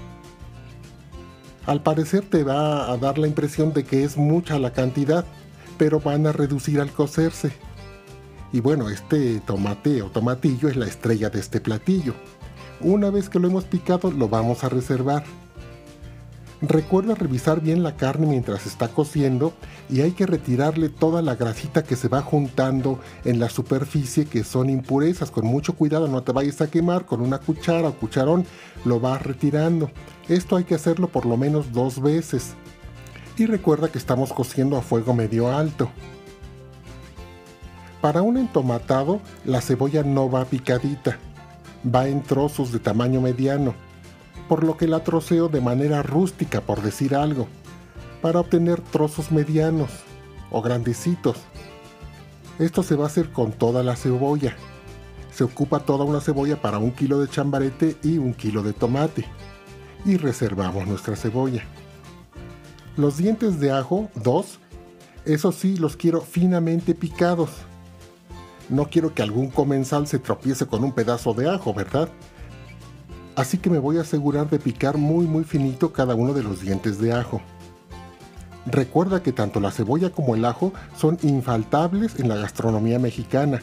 Al 1.66 1.82
parecer 1.82 2.30
te 2.30 2.44
va 2.44 2.92
a 2.92 2.98
dar 2.98 3.18
la 3.18 3.28
impresión 3.28 3.74
de 3.74 3.86
que 3.86 4.04
es 4.04 4.18
mucha 4.18 4.60
la 4.60 4.72
cantidad, 4.72 5.26
pero 5.80 6.00
van 6.00 6.28
a 6.28 6.32
reducir 6.32 6.80
al 6.80 6.92
cocerse. 6.92 7.52
Y 8.54 8.60
bueno, 8.60 8.90
este 8.90 9.40
tomate 9.40 10.04
o 10.04 10.12
tomatillo 10.12 10.70
es 10.70 10.76
la 10.76 10.86
estrella 10.86 11.32
de 11.32 11.40
este 11.40 11.60
platillo. 11.60 12.14
Una 12.84 13.12
vez 13.12 13.30
que 13.30 13.40
lo 13.40 13.48
hemos 13.48 13.66
picado 13.66 14.12
lo 14.12 14.28
vamos 14.28 14.64
a 14.64 14.70
reservar. 14.70 15.24
Recuerda 16.64 17.16
revisar 17.16 17.62
bien 17.62 17.82
la 17.84 17.96
carne 17.96 18.28
mientras 18.28 18.66
está 18.66 18.88
cociendo 18.88 19.54
y 19.90 20.02
hay 20.02 20.12
que 20.12 20.26
retirarle 20.26 20.90
toda 20.90 21.22
la 21.22 21.36
grasita 21.36 21.84
que 21.84 21.96
se 21.96 22.08
va 22.08 22.22
juntando 22.22 23.00
en 23.26 23.40
la 23.40 23.50
superficie 23.50 24.26
que 24.26 24.44
son 24.44 24.70
impurezas. 24.70 25.32
Con 25.32 25.46
mucho 25.46 25.74
cuidado 25.74 26.08
no 26.08 26.24
te 26.24 26.32
vayas 26.32 26.62
a 26.62 26.70
quemar, 26.70 27.06
con 27.06 27.22
una 27.22 27.40
cuchara 27.40 27.90
o 27.90 27.94
cucharón 27.94 28.46
lo 28.86 29.00
vas 29.00 29.24
retirando. 29.24 29.92
Esto 30.28 30.56
hay 30.56 30.64
que 30.64 30.76
hacerlo 30.76 31.08
por 31.08 31.26
lo 31.26 31.38
menos 31.38 31.72
dos 31.72 32.02
veces. 32.02 32.54
Y 33.38 33.46
recuerda 33.46 33.90
que 33.90 33.98
estamos 33.98 34.34
cociendo 34.34 34.78
a 34.78 34.82
fuego 34.82 35.14
medio 35.14 35.52
alto. 35.52 35.90
Para 38.02 38.24
un 38.24 38.38
entomatado 38.38 39.20
la 39.46 39.62
cebolla 39.62 40.04
no 40.04 40.30
va 40.30 40.46
picadita, 40.46 41.18
va 41.84 42.08
en 42.08 42.22
trozos 42.22 42.72
de 42.72 42.80
tamaño 42.80 43.22
mediano 43.22 43.74
por 44.52 44.66
lo 44.66 44.76
que 44.76 44.86
la 44.86 45.02
troceo 45.02 45.48
de 45.48 45.62
manera 45.62 46.04
rústica, 46.04 46.60
por 46.60 46.82
decir 46.82 47.16
algo, 47.16 47.48
para 48.22 48.42
obtener 48.42 48.82
trozos 48.82 49.32
medianos 49.32 49.90
o 50.50 50.62
grandecitos. 50.62 51.38
Esto 52.60 52.84
se 52.84 52.98
va 52.98 53.06
a 53.06 53.08
hacer 53.08 53.32
con 53.32 53.54
toda 53.54 53.82
la 53.82 53.96
cebolla. 53.96 54.58
Se 55.32 55.46
ocupa 55.46 55.80
toda 55.80 56.04
una 56.04 56.20
cebolla 56.20 56.62
para 56.62 56.80
un 56.80 56.92
kilo 56.92 57.22
de 57.22 57.30
chambarete 57.30 57.96
y 58.04 58.18
un 58.18 58.34
kilo 58.34 58.62
de 58.62 58.74
tomate. 58.74 59.26
Y 60.04 60.18
reservamos 60.18 60.86
nuestra 60.86 61.16
cebolla. 61.16 61.64
Los 62.98 63.16
dientes 63.16 63.58
de 63.62 63.72
ajo, 63.72 64.10
dos, 64.16 64.60
eso 65.24 65.54
sí, 65.54 65.78
los 65.78 65.96
quiero 65.96 66.20
finamente 66.20 66.94
picados. 66.94 67.52
No 68.72 68.90
quiero 68.90 69.14
que 69.14 69.22
algún 69.22 69.52
comensal 69.52 70.08
se 70.08 70.18
tropiece 70.18 70.66
con 70.66 70.84
un 70.84 70.94
pedazo 70.94 71.36
de 71.36 71.48
ajo, 71.48 71.74
¿verdad? 71.74 72.10
así 73.36 73.58
que 73.58 73.70
me 73.70 73.80
voy 73.80 73.98
a 73.98 74.02
asegurar 74.02 74.50
de 74.50 74.60
picar 74.60 74.98
muy 74.98 75.26
muy 75.26 75.44
finito 75.44 75.94
cada 75.94 76.16
uno 76.16 76.34
de 76.34 76.44
los 76.44 76.62
dientes 76.62 77.00
de 77.00 77.14
ajo. 77.14 77.42
Recuerda 78.66 79.24
que 79.24 79.32
tanto 79.32 79.60
la 79.60 79.72
cebolla 79.72 80.12
como 80.12 80.36
el 80.36 80.46
ajo 80.46 80.72
son 80.96 81.18
infaltables 81.24 82.20
en 82.20 82.30
la 82.30 82.36
gastronomía 82.36 83.00
mexicana 83.00 83.62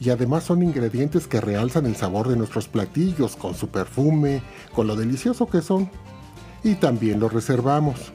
y 0.00 0.10
además 0.10 0.44
son 0.44 0.62
ingredientes 0.62 1.26
que 1.26 1.40
realzan 1.40 1.86
el 1.86 1.96
sabor 1.96 2.28
de 2.28 2.36
nuestros 2.36 2.68
platillos 2.68 3.36
con 3.36 3.54
su 3.54 3.68
perfume, 3.68 4.42
con 4.74 4.86
lo 4.86 4.96
delicioso 4.96 5.46
que 5.46 5.62
son. 5.62 5.90
Y 6.62 6.74
también 6.74 7.20
los 7.20 7.32
reservamos. 7.32 8.12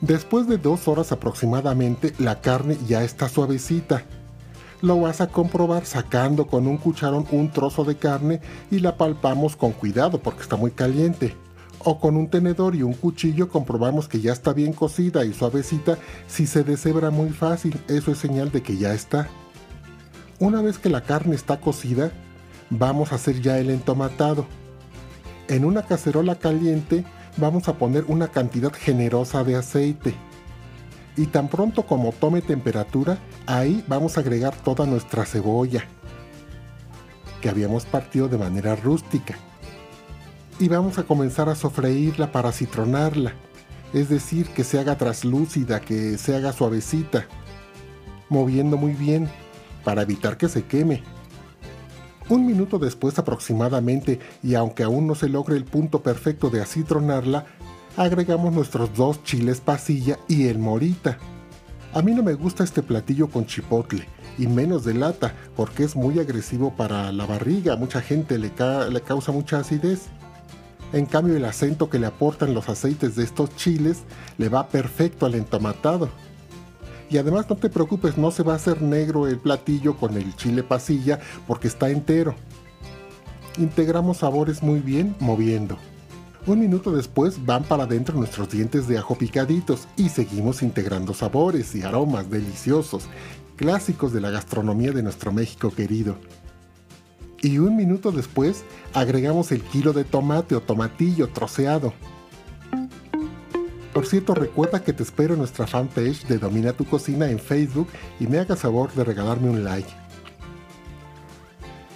Después 0.00 0.48
de 0.48 0.58
dos 0.58 0.86
horas 0.88 1.12
aproximadamente 1.12 2.12
la 2.18 2.40
carne 2.40 2.76
ya 2.86 3.04
está 3.04 3.28
suavecita 3.28 4.04
lo 4.84 5.00
vas 5.00 5.20
a 5.20 5.28
comprobar 5.28 5.86
sacando 5.86 6.46
con 6.46 6.66
un 6.66 6.76
cucharón 6.76 7.26
un 7.30 7.50
trozo 7.50 7.84
de 7.84 7.96
carne 7.96 8.40
y 8.70 8.80
la 8.80 8.96
palpamos 8.96 9.56
con 9.56 9.72
cuidado 9.72 10.18
porque 10.20 10.42
está 10.42 10.56
muy 10.56 10.70
caliente. 10.70 11.34
O 11.86 11.98
con 11.98 12.16
un 12.16 12.28
tenedor 12.28 12.74
y 12.74 12.82
un 12.82 12.94
cuchillo 12.94 13.48
comprobamos 13.48 14.08
que 14.08 14.20
ya 14.20 14.32
está 14.32 14.52
bien 14.52 14.72
cocida 14.72 15.24
y 15.24 15.34
suavecita. 15.34 15.98
Si 16.26 16.46
se 16.46 16.64
deshebra 16.64 17.10
muy 17.10 17.30
fácil, 17.30 17.78
eso 17.88 18.10
es 18.10 18.18
señal 18.18 18.52
de 18.52 18.62
que 18.62 18.76
ya 18.76 18.94
está. 18.94 19.28
Una 20.38 20.62
vez 20.62 20.78
que 20.78 20.88
la 20.88 21.02
carne 21.02 21.34
está 21.34 21.60
cocida, 21.60 22.10
vamos 22.70 23.12
a 23.12 23.16
hacer 23.16 23.40
ya 23.40 23.58
el 23.58 23.70
entomatado. 23.70 24.46
En 25.48 25.64
una 25.64 25.82
cacerola 25.82 26.36
caliente 26.36 27.04
vamos 27.36 27.68
a 27.68 27.74
poner 27.74 28.04
una 28.08 28.28
cantidad 28.28 28.72
generosa 28.72 29.44
de 29.44 29.56
aceite 29.56 30.14
y 31.16 31.26
tan 31.26 31.48
pronto 31.48 31.84
como 31.84 32.12
tome 32.12 32.42
temperatura, 32.42 33.18
ahí 33.46 33.84
vamos 33.86 34.16
a 34.16 34.20
agregar 34.20 34.54
toda 34.54 34.86
nuestra 34.86 35.24
cebolla 35.24 35.84
que 37.40 37.48
habíamos 37.48 37.84
partido 37.84 38.28
de 38.28 38.38
manera 38.38 38.74
rústica. 38.74 39.36
Y 40.58 40.68
vamos 40.68 40.98
a 40.98 41.02
comenzar 41.02 41.48
a 41.48 41.54
sofreírla 41.54 42.32
para 42.32 42.52
citronarla, 42.52 43.34
es 43.92 44.08
decir, 44.08 44.48
que 44.48 44.64
se 44.64 44.78
haga 44.78 44.96
traslúcida, 44.96 45.80
que 45.80 46.16
se 46.16 46.34
haga 46.36 46.52
suavecita, 46.52 47.26
moviendo 48.28 48.76
muy 48.76 48.92
bien 48.92 49.28
para 49.84 50.02
evitar 50.02 50.36
que 50.36 50.48
se 50.48 50.64
queme. 50.64 51.02
Un 52.28 52.46
minuto 52.46 52.78
después 52.78 53.18
aproximadamente, 53.18 54.18
y 54.42 54.54
aunque 54.54 54.82
aún 54.82 55.06
no 55.06 55.14
se 55.14 55.28
logre 55.28 55.56
el 55.56 55.64
punto 55.64 56.02
perfecto 56.02 56.48
de 56.48 56.62
acitronarla, 56.62 57.46
agregamos 57.96 58.52
nuestros 58.52 58.94
dos 58.94 59.22
chiles 59.22 59.60
pasilla 59.60 60.18
y 60.28 60.48
el 60.48 60.58
morita. 60.58 61.18
A 61.92 62.02
mí 62.02 62.12
no 62.12 62.22
me 62.22 62.34
gusta 62.34 62.64
este 62.64 62.82
platillo 62.82 63.28
con 63.28 63.46
chipotle 63.46 64.08
y 64.36 64.48
menos 64.48 64.84
de 64.84 64.94
lata 64.94 65.32
porque 65.54 65.84
es 65.84 65.94
muy 65.94 66.18
agresivo 66.18 66.74
para 66.74 67.12
la 67.12 67.24
barriga, 67.24 67.76
mucha 67.76 68.00
gente 68.00 68.38
le, 68.38 68.50
le 68.90 69.00
causa 69.00 69.30
mucha 69.30 69.60
acidez. 69.60 70.06
En 70.92 71.06
cambio 71.06 71.36
el 71.36 71.44
acento 71.44 71.88
que 71.88 71.98
le 71.98 72.06
aportan 72.06 72.54
los 72.54 72.68
aceites 72.68 73.16
de 73.16 73.24
estos 73.24 73.54
chiles 73.56 74.02
le 74.38 74.48
va 74.48 74.68
perfecto 74.68 75.26
al 75.26 75.34
entomatado. 75.34 76.08
Y 77.10 77.18
además 77.18 77.48
no 77.48 77.56
te 77.56 77.68
preocupes, 77.68 78.16
no 78.16 78.30
se 78.30 78.42
va 78.42 78.54
a 78.54 78.56
hacer 78.56 78.82
negro 78.82 79.28
el 79.28 79.38
platillo 79.38 79.96
con 79.96 80.16
el 80.16 80.34
chile 80.34 80.64
pasilla 80.64 81.20
porque 81.46 81.68
está 81.68 81.90
entero. 81.90 82.34
Integramos 83.56 84.18
sabores 84.18 84.62
muy 84.62 84.80
bien 84.80 85.14
moviendo. 85.20 85.78
Un 86.46 86.60
minuto 86.60 86.92
después 86.92 87.46
van 87.46 87.64
para 87.64 87.84
adentro 87.84 88.18
nuestros 88.18 88.50
dientes 88.50 88.86
de 88.86 88.98
ajo 88.98 89.16
picaditos 89.16 89.88
y 89.96 90.10
seguimos 90.10 90.62
integrando 90.62 91.14
sabores 91.14 91.74
y 91.74 91.82
aromas 91.82 92.28
deliciosos, 92.28 93.04
clásicos 93.56 94.12
de 94.12 94.20
la 94.20 94.28
gastronomía 94.28 94.92
de 94.92 95.02
nuestro 95.02 95.32
México 95.32 95.70
querido. 95.70 96.16
Y 97.40 97.56
un 97.56 97.76
minuto 97.76 98.12
después 98.12 98.62
agregamos 98.92 99.52
el 99.52 99.62
kilo 99.62 99.94
de 99.94 100.04
tomate 100.04 100.54
o 100.54 100.60
tomatillo 100.60 101.30
troceado. 101.30 101.94
Por 103.94 104.04
cierto, 104.04 104.34
recuerda 104.34 104.84
que 104.84 104.92
te 104.92 105.02
espero 105.02 105.32
en 105.32 105.38
nuestra 105.38 105.66
fanpage 105.66 106.26
de 106.26 106.36
Domina 106.36 106.74
tu 106.74 106.84
Cocina 106.84 107.30
en 107.30 107.38
Facebook 107.38 107.88
y 108.20 108.26
me 108.26 108.38
hagas 108.38 108.60
favor 108.60 108.92
de 108.92 109.04
regalarme 109.04 109.48
un 109.48 109.64
like. 109.64 109.88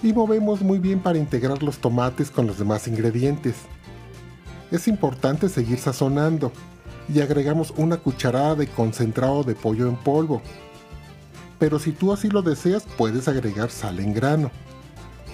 Y 0.01 0.11
movemos 0.11 0.61
muy 0.61 0.79
bien 0.79 1.01
para 1.01 1.19
integrar 1.19 1.61
los 1.61 1.77
tomates 1.77 2.31
con 2.31 2.47
los 2.47 2.57
demás 2.57 2.87
ingredientes 2.87 3.55
es 4.71 4.87
importante 4.87 5.49
seguir 5.49 5.79
sazonando 5.79 6.51
y 7.13 7.21
agregamos 7.21 7.73
una 7.75 7.97
cucharada 7.97 8.55
de 8.55 8.67
concentrado 8.67 9.43
de 9.43 9.55
pollo 9.55 9.87
en 9.87 9.95
polvo. 9.95 10.41
Pero 11.57 11.79
si 11.79 11.91
tú 11.91 12.13
así 12.13 12.29
lo 12.29 12.41
deseas, 12.41 12.85
puedes 12.97 13.27
agregar 13.27 13.69
sal 13.69 13.99
en 13.99 14.13
grano. 14.13 14.51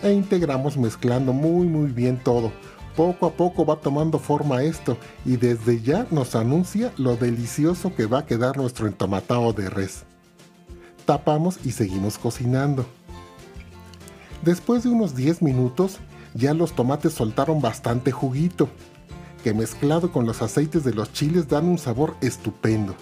E 0.01 0.11
integramos 0.11 0.77
mezclando 0.77 1.33
muy 1.33 1.67
muy 1.67 1.91
bien 1.91 2.17
todo. 2.17 2.51
Poco 2.95 3.25
a 3.25 3.33
poco 3.33 3.65
va 3.65 3.75
tomando 3.75 4.19
forma 4.19 4.63
esto 4.63 4.97
y 5.25 5.35
desde 5.35 5.81
ya 5.81 6.07
nos 6.11 6.33
anuncia 6.33 6.93
lo 6.97 7.17
delicioso 7.17 7.93
que 7.93 8.05
va 8.05 8.19
a 8.19 8.25
quedar 8.25 8.55
nuestro 8.55 8.87
entomatado 8.87 9.51
de 9.51 9.69
res. 9.69 10.05
Tapamos 11.05 11.59
y 11.65 11.71
seguimos 11.71 12.17
cocinando. 12.17 12.85
Después 14.43 14.83
de 14.83 14.89
unos 14.89 15.15
10 15.15 15.41
minutos, 15.41 15.97
ya 16.33 16.53
los 16.53 16.73
tomates 16.73 17.13
soltaron 17.13 17.61
bastante 17.61 18.11
juguito 18.11 18.69
que 19.45 19.53
mezclado 19.53 20.11
con 20.11 20.25
los 20.25 20.41
aceites 20.41 20.83
de 20.83 20.95
los 20.95 21.13
chiles 21.13 21.47
dan 21.47 21.67
un 21.67 21.77
sabor 21.77 22.15
estupendo. 22.19 22.95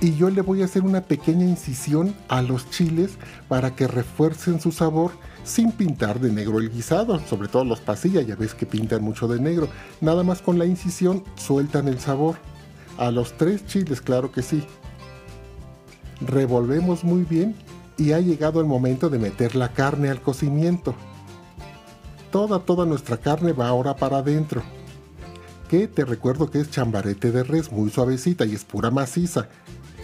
Y 0.00 0.16
yo 0.16 0.28
le 0.28 0.42
voy 0.42 0.62
a 0.62 0.64
hacer 0.64 0.82
una 0.82 1.02
pequeña 1.02 1.44
incisión 1.44 2.12
a 2.26 2.42
los 2.42 2.68
chiles 2.70 3.12
para 3.46 3.76
que 3.76 3.86
refuercen 3.86 4.60
su 4.60 4.72
sabor 4.72 5.12
sin 5.44 5.70
pintar 5.70 6.18
de 6.18 6.32
negro 6.32 6.58
el 6.58 6.72
guisado, 6.72 7.20
sobre 7.20 7.46
todo 7.46 7.64
los 7.64 7.80
pasillas, 7.80 8.26
ya 8.26 8.34
ves 8.34 8.52
que 8.52 8.66
pintan 8.66 9.04
mucho 9.04 9.28
de 9.28 9.38
negro. 9.38 9.68
Nada 10.00 10.24
más 10.24 10.42
con 10.42 10.58
la 10.58 10.66
incisión 10.66 11.22
sueltan 11.36 11.86
el 11.86 12.00
sabor. 12.00 12.34
A 12.98 13.12
los 13.12 13.34
tres 13.34 13.64
chiles, 13.64 14.00
claro 14.00 14.32
que 14.32 14.42
sí. 14.42 14.64
Revolvemos 16.20 17.04
muy 17.04 17.22
bien 17.22 17.54
y 17.96 18.10
ha 18.10 18.18
llegado 18.18 18.58
el 18.58 18.66
momento 18.66 19.08
de 19.08 19.20
meter 19.20 19.54
la 19.54 19.68
carne 19.68 20.10
al 20.10 20.20
cocimiento. 20.20 20.96
Toda, 22.32 22.58
toda 22.58 22.86
nuestra 22.86 23.18
carne 23.18 23.52
va 23.52 23.68
ahora 23.68 23.94
para 23.94 24.16
adentro 24.16 24.64
que 25.68 25.88
te 25.88 26.04
recuerdo 26.04 26.50
que 26.50 26.60
es 26.60 26.70
chambarete 26.70 27.32
de 27.32 27.42
res 27.42 27.72
muy 27.72 27.90
suavecita 27.90 28.44
y 28.44 28.54
es 28.54 28.64
pura 28.64 28.90
maciza. 28.90 29.48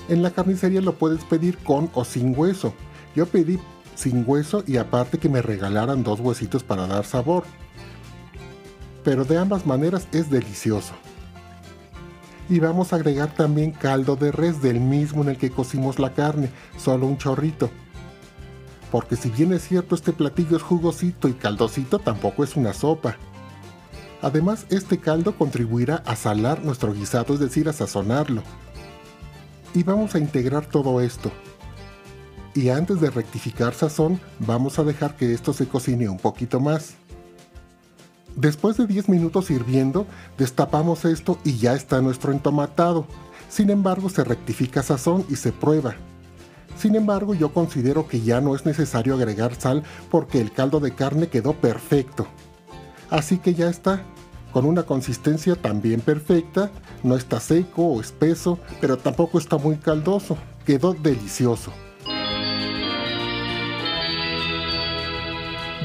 En 0.08 0.22
la 0.22 0.30
carnicería 0.30 0.80
lo 0.80 0.94
puedes 0.94 1.24
pedir 1.24 1.58
con 1.58 1.90
o 1.94 2.04
sin 2.04 2.36
hueso. 2.36 2.74
Yo 3.14 3.26
pedí 3.26 3.58
sin 3.94 4.24
hueso 4.26 4.64
y 4.66 4.76
aparte 4.78 5.18
que 5.18 5.28
me 5.28 5.42
regalaran 5.42 6.02
dos 6.02 6.20
huesitos 6.20 6.62
para 6.62 6.86
dar 6.86 7.04
sabor. 7.04 7.44
Pero 9.04 9.24
de 9.24 9.38
ambas 9.38 9.66
maneras 9.66 10.08
es 10.12 10.30
delicioso. 10.30 10.94
Y 12.48 12.58
vamos 12.58 12.92
a 12.92 12.96
agregar 12.96 13.34
también 13.34 13.70
caldo 13.70 14.16
de 14.16 14.32
res 14.32 14.60
del 14.60 14.80
mismo 14.80 15.22
en 15.22 15.28
el 15.30 15.38
que 15.38 15.50
cocimos 15.50 15.98
la 15.98 16.14
carne, 16.14 16.50
solo 16.76 17.06
un 17.06 17.16
chorrito. 17.16 17.70
Porque 18.90 19.14
si 19.14 19.30
bien 19.30 19.52
es 19.52 19.62
cierto 19.62 19.94
este 19.94 20.12
platillo 20.12 20.56
es 20.56 20.62
jugosito 20.62 21.28
y 21.28 21.34
caldosito, 21.34 22.00
tampoco 22.00 22.42
es 22.42 22.56
una 22.56 22.72
sopa. 22.72 23.16
Además, 24.22 24.66
este 24.68 24.98
caldo 24.98 25.36
contribuirá 25.36 26.02
a 26.06 26.14
salar 26.14 26.64
nuestro 26.64 26.92
guisado, 26.92 27.34
es 27.34 27.40
decir, 27.40 27.68
a 27.68 27.72
sazonarlo. 27.72 28.42
Y 29.74 29.82
vamos 29.82 30.14
a 30.14 30.18
integrar 30.18 30.66
todo 30.66 31.01
esto. 31.01 31.30
Y 32.55 32.68
antes 32.68 33.01
de 33.01 33.10
rectificar 33.10 33.74
sazón, 33.74 34.20
vamos 34.40 34.78
a 34.78 34.84
dejar 34.84 35.16
que 35.16 35.32
esto 35.32 35.52
se 35.52 35.68
cocine 35.68 36.09
un 36.09 36.18
poquito 36.18 36.60
más. 36.60 36.94
Después 38.36 38.76
de 38.76 38.86
10 38.86 39.09
minutos 39.09 39.51
hirviendo, 39.51 40.06
destapamos 40.36 41.05
esto 41.05 41.38
y 41.44 41.59
ya 41.59 41.74
está 41.74 42.01
nuestro 42.01 42.32
entomatado. 42.32 43.06
Sin 43.48 43.70
embargo, 43.70 44.09
se 44.09 44.24
rectifica 44.24 44.82
sazón 44.82 45.24
y 45.28 45.36
se 45.36 45.52
prueba. 45.52 45.94
Sin 46.76 46.97
embargo, 46.97 47.34
yo 47.34 47.52
considero 47.52 48.09
que 48.09 48.20
ya 48.20 48.40
no 48.40 48.55
es 48.55 48.64
necesario 48.64 49.14
agregar 49.14 49.55
sal 49.55 49.82
porque 50.10 50.40
el 50.40 50.52
caldo 50.52 50.80
de 50.80 50.94
carne 50.94 51.28
quedó 51.28 51.55
perfecto. 51.55 52.26
Así 53.10 53.38
que 53.38 53.54
ya 53.54 53.68
está, 53.68 54.02
con 54.52 54.64
una 54.64 54.84
consistencia 54.84 55.56
también 55.56 56.00
perfecta, 56.00 56.70
no 57.02 57.16
está 57.16 57.40
seco 57.40 57.86
o 57.86 58.00
espeso, 58.00 58.58
pero 58.80 58.96
tampoco 58.96 59.38
está 59.38 59.58
muy 59.58 59.76
caldoso, 59.76 60.36
quedó 60.64 60.94
delicioso. 60.94 61.72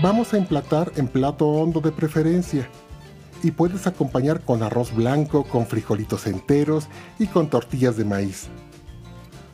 Vamos 0.02 0.34
a 0.34 0.38
emplatar 0.38 0.92
en 0.98 1.08
plato 1.08 1.48
hondo 1.48 1.82
de 1.82 1.92
preferencia 1.92 2.70
y 3.42 3.52
puedes 3.52 3.88
acompañar 3.88 4.42
con 4.42 4.62
arroz 4.62 4.94
blanco, 4.94 5.46
con 5.46 5.66
frijolitos 5.66 6.28
enteros 6.28 6.88
y 7.18 7.28
con 7.28 7.50
tortillas 7.50 7.98
de 7.98 8.06
maíz. 8.06 8.50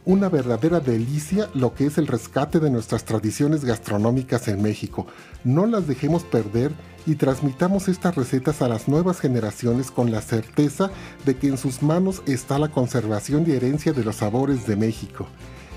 Una 0.03 0.29
verdadera 0.29 0.79
delicia 0.79 1.47
lo 1.53 1.75
que 1.75 1.85
es 1.85 1.99
el 1.99 2.07
rescate 2.07 2.59
de 2.59 2.71
nuestras 2.71 3.05
tradiciones 3.05 3.63
gastronómicas 3.63 4.47
en 4.47 4.59
México. 4.59 5.05
No 5.43 5.67
las 5.67 5.85
dejemos 5.85 6.23
perder 6.23 6.71
y 7.05 7.15
transmitamos 7.15 7.87
estas 7.87 8.15
recetas 8.15 8.63
a 8.63 8.67
las 8.67 8.87
nuevas 8.87 9.19
generaciones 9.19 9.91
con 9.91 10.09
la 10.09 10.21
certeza 10.21 10.89
de 11.23 11.35
que 11.37 11.49
en 11.49 11.57
sus 11.59 11.83
manos 11.83 12.23
está 12.25 12.57
la 12.57 12.69
conservación 12.69 13.45
y 13.45 13.51
herencia 13.51 13.93
de 13.93 14.03
los 14.03 14.15
sabores 14.15 14.65
de 14.65 14.75
México. 14.75 15.27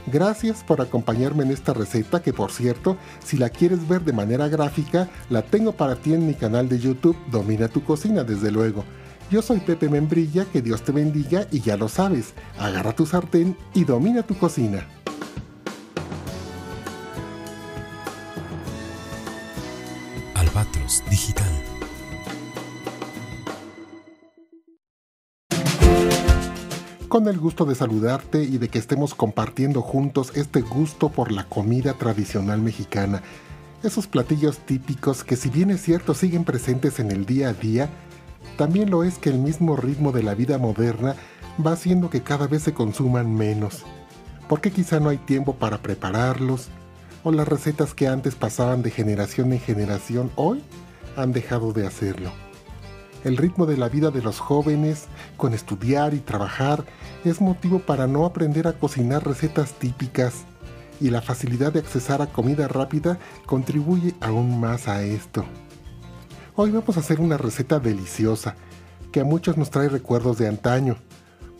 Gracias 0.06 0.64
por 0.64 0.80
acompañarme 0.80 1.44
en 1.44 1.51
esta 1.51 1.74
receta 1.74 2.22
que 2.22 2.32
por 2.32 2.51
cierto, 2.51 2.96
si 3.22 3.36
la 3.36 3.51
quieres 3.51 3.86
ver 3.86 4.05
de 4.05 4.14
manera 4.14 4.48
gráfica, 4.48 5.10
la 5.28 5.42
tengo 5.42 5.72
para 5.72 5.96
ti 5.96 6.14
en 6.14 6.26
mi 6.26 6.32
canal 6.32 6.70
de 6.70 6.78
YouTube 6.78 7.16
Domina 7.30 7.68
tu 7.68 7.84
cocina 7.84 8.24
desde 8.24 8.51
luego. 8.51 8.84
Yo 9.30 9.42
soy 9.42 9.60
Pepe 9.60 9.88
Membrilla, 9.88 10.44
que 10.44 10.62
Dios 10.62 10.82
te 10.82 10.92
bendiga 10.92 11.46
y 11.51 11.60
ya 11.60 11.76
lo 11.76 11.88
sabes, 11.88 12.34
agarra 12.59 12.94
tu 12.94 13.06
sartén 13.06 13.56
y 13.74 13.84
domina 13.84 14.22
tu 14.22 14.36
cocina. 14.36 14.86
Albatros 20.34 21.02
Digital 21.10 21.64
con 27.14 27.28
el 27.28 27.38
gusto 27.38 27.64
de 27.64 27.76
saludarte 27.76 28.42
y 28.42 28.59
de 28.59 28.66
que 28.66 28.80
estemos 28.80 29.14
compartiendo 29.14 29.82
juntos 29.82 30.32
este 30.34 30.62
gusto 30.62 31.10
por 31.10 31.30
la 31.30 31.44
comida 31.44 31.92
tradicional 31.92 32.60
mexicana. 32.60 33.22
Esos 33.84 34.09
platillos 34.09 34.59
típicos 34.59 35.22
que 35.22 35.36
si 35.36 35.48
bien 35.48 35.70
es 35.70 35.80
cierto 35.80 36.14
siguen 36.14 36.42
presentes 36.42 36.98
en 36.98 37.12
el 37.12 37.24
día 37.24 37.51
a 37.51 37.52
día, 37.52 37.88
también 38.56 38.90
lo 38.90 39.05
es 39.05 39.18
que 39.18 39.31
el 39.31 39.39
mismo 39.39 39.76
ritmo 39.76 40.12
de 40.12 40.22
la 40.22 40.35
vida 40.35 40.59
moderna 40.59 41.16
va 41.64 41.72
haciendo 41.72 42.10
que 42.10 42.22
cada 42.22 42.47
vez 42.47 42.62
se 42.62 42.74
consuman 42.74 43.35
menos. 43.35 43.82
Porque 44.48 44.70
quizá 44.70 45.01
no 45.01 45.09
hay 45.09 45.18
tiempo 45.18 45.55
para 45.55 45.78
prepararlos, 45.78 46.68
o 47.22 47.32
las 47.32 47.48
recetas 47.48 47.94
que 47.94 48.06
antes 48.06 48.35
pasaban 48.35 48.82
de 48.82 48.90
generación 48.90 49.52
en 49.52 49.60
generación 49.60 50.31
hoy 50.36 50.62
han 51.16 51.32
dejado 51.32 51.72
de 51.72 51.86
hacerlo. 51.86 52.31
El 53.24 53.39
ritmo 53.39 53.64
de 53.64 53.78
la 53.78 53.89
vida 53.89 54.10
de 54.10 54.20
los 54.20 54.39
jóvenes, 54.39 55.06
con 55.39 55.55
estudiar 55.55 56.12
y 56.12 56.18
trabajar, 56.18 56.85
es 57.24 57.40
motivo 57.40 57.78
para 57.78 58.06
no 58.06 58.26
aprender 58.26 58.68
a 58.68 58.74
cocinar 58.74 59.26
recetas 59.26 59.72
típicas, 59.72 60.44
y 61.01 61.10
la 61.10 61.22
facilidad 61.22 61.72
de 61.72 61.81
accesar 61.81 62.20
a 62.20 62.26
comida 62.26 62.68
rápida 62.68 63.18
contribuye 63.47 64.14
aún 64.20 64.60
más 64.60 64.89
a 64.89 65.02
esto. 65.02 65.44
Hoy 66.56 66.70
vamos 66.70 66.97
a 66.97 67.01
hacer 67.01 67.18
una 67.18 67.36
receta 67.36 67.81
deliciosa, 67.81 68.55
que 69.10 69.18
a 69.18 69.24
muchos 69.24 69.56
nos 69.56 69.70
trae 69.70 69.89
recuerdos 69.89 70.39
de 70.39 70.47
antaño, 70.47 70.97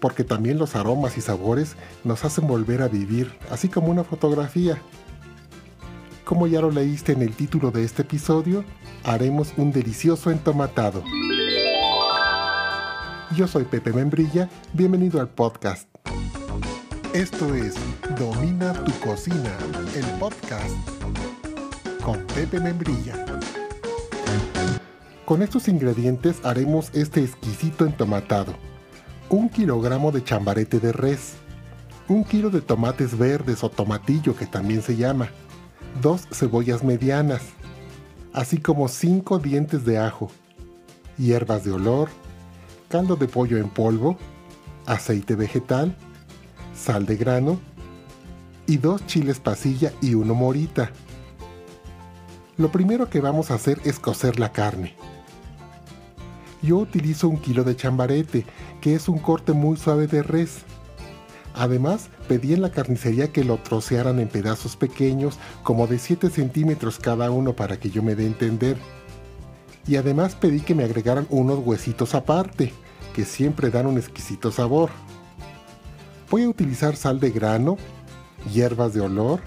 porque 0.01 0.23
también 0.23 0.57
los 0.57 0.77
aromas 0.77 1.19
y 1.19 1.21
sabores 1.21 1.75
nos 2.05 2.25
hacen 2.25 2.47
volver 2.47 2.81
a 2.81 2.87
vivir, 2.87 3.37
así 3.51 3.69
como 3.69 3.89
una 3.89 4.05
fotografía. 4.05 4.79
Como 6.25 6.47
ya 6.47 6.61
lo 6.61 6.71
leíste 6.71 7.11
en 7.11 7.23
el 7.23 7.35
título 7.35 7.73
de 7.73 7.83
este 7.83 8.03
episodio, 8.03 8.65
haremos 9.03 9.53
un 9.57 9.73
delicioso 9.73 10.31
entomatado. 10.31 11.03
Yo 13.35 13.49
soy 13.49 13.65
Pepe 13.65 13.93
Membrilla, 13.93 14.49
bienvenido 14.75 15.21
al 15.21 15.29
podcast. 15.29 15.89
Esto 17.13 17.53
es 17.53 17.75
Domina 18.17 18.73
tu 18.85 18.93
cocina, 19.01 19.59
el 19.97 20.05
podcast 20.21 20.71
con 22.01 22.25
Pepe 22.29 22.61
Membrilla. 22.61 23.34
Con 25.25 25.41
estos 25.41 25.69
ingredientes 25.69 26.45
haremos 26.45 26.91
este 26.93 27.25
exquisito 27.25 27.87
entomatado. 27.87 28.53
Un 29.31 29.49
kilogramo 29.49 30.13
de 30.13 30.23
chambarete 30.23 30.81
de 30.81 30.93
res, 30.93 31.37
un 32.09 32.25
kilo 32.25 32.51
de 32.51 32.61
tomates 32.61 33.17
verdes 33.17 33.65
o 33.65 33.71
tomatillo 33.71 34.37
que 34.37 34.45
también 34.45 34.83
se 34.83 34.97
llama, 34.97 35.31
dos 36.03 36.29
cebollas 36.31 36.85
medianas, 36.85 37.41
así 38.35 38.59
como 38.59 38.87
cinco 38.89 39.39
dientes 39.39 39.87
de 39.87 39.97
ajo, 39.97 40.31
hierbas 41.17 41.65
de 41.65 41.73
olor, 41.73 42.11
caldo 42.91 43.17
de 43.17 43.27
pollo 43.27 43.57
en 43.57 43.71
polvo, 43.71 44.19
aceite 44.85 45.37
vegetal, 45.37 45.97
sal 46.77 47.07
de 47.07 47.17
grano 47.17 47.59
y 48.67 48.77
dos 48.77 49.07
chiles 49.07 49.41
pasilla 49.41 49.91
y 50.03 50.13
uno 50.13 50.35
morita. 50.35 50.91
Lo 52.59 52.71
primero 52.71 53.09
que 53.09 53.23
vamos 53.23 53.51
a 53.51 53.55
hacer 53.55 53.81
es 53.85 53.99
cocer 53.99 54.39
la 54.39 54.53
carne. 54.53 54.95
Yo 56.65 56.79
utilizo 56.79 57.29
un 57.29 57.37
kilo 57.37 57.63
de 57.63 57.77
chambarete, 57.77 58.47
que 58.81 58.95
es 58.95 59.11
un 59.11 59.19
corte 59.19 59.53
muy 59.53 59.77
suave 59.77 60.07
de 60.07 60.23
res. 60.23 60.63
Además, 61.55 62.09
pedí 62.27 62.55
en 62.55 62.63
la 62.63 62.71
carnicería 62.71 63.31
que 63.33 63.45
lo 63.45 63.59
trocearan 63.59 64.19
en 64.19 64.29
pedazos 64.29 64.75
pequeños, 64.75 65.39
como 65.63 65.87
de 65.87 65.99
7 65.99 66.31
centímetros 66.31 66.99
cada 66.99 67.31
uno 67.31 67.55
para 67.55 67.79
que 67.79 67.91
yo 67.91 68.03
me 68.03 68.15
dé 68.15 68.25
a 68.25 68.29
entender. 68.29 68.79
Y 69.87 69.97
además 69.97 70.37
pedí 70.37 70.61
que 70.61 70.75
me 70.75 70.85
agregaran 70.85 71.27
unos 71.29 71.59
huesitos 71.59 72.15
aparte, 72.15 72.73
que 73.15 73.27
siempre 73.27 73.71
dan 73.71 73.87
un 73.87 73.99
exquisito 73.99 74.51
sabor. 74.51 74.89
Voy 76.31 76.45
a 76.45 76.49
utilizar 76.49 76.97
sal 76.97 77.21
de 77.21 77.31
grano, 77.31 77.77
hierbas 78.51 78.95
de 78.95 79.03
olor, 79.03 79.41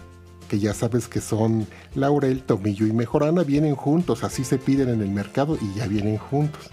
que 0.48 0.60
ya 0.60 0.76
sabes 0.76 1.08
que 1.08 1.20
son 1.20 1.66
laurel, 1.96 2.44
tomillo 2.44 2.86
y 2.86 2.94
mejorana, 2.94 3.42
vienen 3.42 3.76
juntos, 3.76 4.24
así 4.24 4.44
se 4.44 4.60
piden 4.60 4.90
en 4.90 5.02
el 5.02 5.10
mercado 5.10 5.58
y 5.60 5.74
ya 5.74 5.88
vienen 5.88 6.18
juntos. 6.18 6.70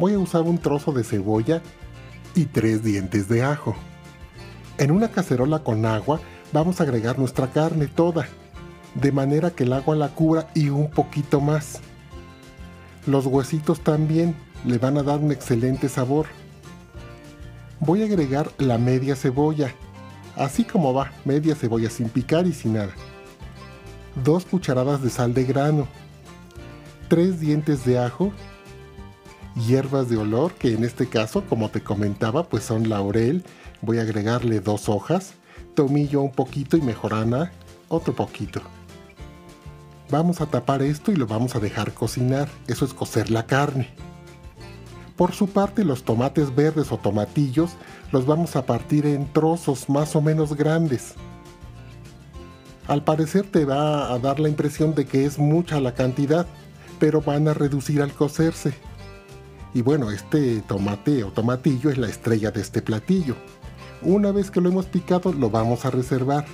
Voy 0.00 0.14
a 0.14 0.18
usar 0.18 0.40
un 0.40 0.56
trozo 0.56 0.92
de 0.92 1.04
cebolla 1.04 1.60
y 2.34 2.46
tres 2.46 2.82
dientes 2.82 3.28
de 3.28 3.42
ajo. 3.42 3.76
En 4.78 4.92
una 4.92 5.10
cacerola 5.10 5.58
con 5.58 5.84
agua 5.84 6.22
vamos 6.54 6.80
a 6.80 6.84
agregar 6.84 7.18
nuestra 7.18 7.48
carne 7.48 7.86
toda, 7.86 8.26
de 8.94 9.12
manera 9.12 9.50
que 9.50 9.64
el 9.64 9.74
agua 9.74 9.94
la 9.96 10.08
cubra 10.08 10.48
y 10.54 10.70
un 10.70 10.88
poquito 10.88 11.42
más. 11.42 11.80
Los 13.06 13.26
huesitos 13.26 13.80
también 13.80 14.34
le 14.64 14.78
van 14.78 14.96
a 14.96 15.02
dar 15.02 15.18
un 15.18 15.32
excelente 15.32 15.90
sabor. 15.90 16.28
Voy 17.78 18.00
a 18.00 18.06
agregar 18.06 18.50
la 18.56 18.78
media 18.78 19.14
cebolla, 19.14 19.74
así 20.34 20.64
como 20.64 20.94
va, 20.94 21.12
media 21.26 21.54
cebolla 21.54 21.90
sin 21.90 22.08
picar 22.08 22.46
y 22.46 22.54
sin 22.54 22.72
nada. 22.72 22.94
Dos 24.24 24.46
cucharadas 24.46 25.02
de 25.02 25.10
sal 25.10 25.34
de 25.34 25.44
grano, 25.44 25.88
tres 27.08 27.38
dientes 27.38 27.84
de 27.84 27.98
ajo, 27.98 28.32
hierbas 29.54 30.08
de 30.08 30.16
olor, 30.16 30.52
que 30.54 30.74
en 30.74 30.84
este 30.84 31.08
caso, 31.08 31.44
como 31.48 31.70
te 31.70 31.82
comentaba, 31.82 32.44
pues 32.44 32.64
son 32.64 32.88
laurel, 32.88 33.44
voy 33.82 33.98
a 33.98 34.02
agregarle 34.02 34.60
dos 34.60 34.88
hojas, 34.88 35.34
tomillo 35.74 36.22
un 36.22 36.32
poquito 36.32 36.76
y 36.76 36.82
mejorana 36.82 37.52
otro 37.88 38.14
poquito. 38.14 38.60
Vamos 40.10 40.40
a 40.40 40.46
tapar 40.46 40.82
esto 40.82 41.12
y 41.12 41.16
lo 41.16 41.26
vamos 41.26 41.54
a 41.54 41.60
dejar 41.60 41.92
cocinar, 41.94 42.48
eso 42.66 42.84
es 42.84 42.94
cocer 42.94 43.30
la 43.30 43.46
carne. 43.46 43.88
Por 45.16 45.32
su 45.32 45.48
parte, 45.48 45.84
los 45.84 46.02
tomates 46.02 46.54
verdes 46.54 46.90
o 46.92 46.96
tomatillos 46.96 47.72
los 48.10 48.26
vamos 48.26 48.56
a 48.56 48.64
partir 48.66 49.06
en 49.06 49.30
trozos 49.32 49.88
más 49.88 50.16
o 50.16 50.22
menos 50.22 50.56
grandes. 50.56 51.14
Al 52.88 53.04
parecer 53.04 53.46
te 53.46 53.64
va 53.64 54.12
a 54.12 54.18
dar 54.18 54.40
la 54.40 54.48
impresión 54.48 54.94
de 54.94 55.04
que 55.04 55.24
es 55.24 55.38
mucha 55.38 55.80
la 55.80 55.94
cantidad, 55.94 56.46
pero 56.98 57.20
van 57.20 57.46
a 57.46 57.54
reducir 57.54 58.02
al 58.02 58.12
cocerse. 58.12 58.74
Y 59.72 59.82
bueno, 59.82 60.10
este 60.10 60.62
tomate 60.62 61.22
o 61.24 61.28
tomatillo 61.28 61.90
es 61.90 61.98
la 61.98 62.08
estrella 62.08 62.50
de 62.50 62.60
este 62.60 62.82
platillo. 62.82 63.36
Una 64.02 64.32
vez 64.32 64.50
que 64.50 64.60
lo 64.60 64.68
hemos 64.68 64.86
picado, 64.86 65.32
lo 65.32 65.50
vamos 65.50 65.84
a 65.84 65.90
reservar. 65.90 66.44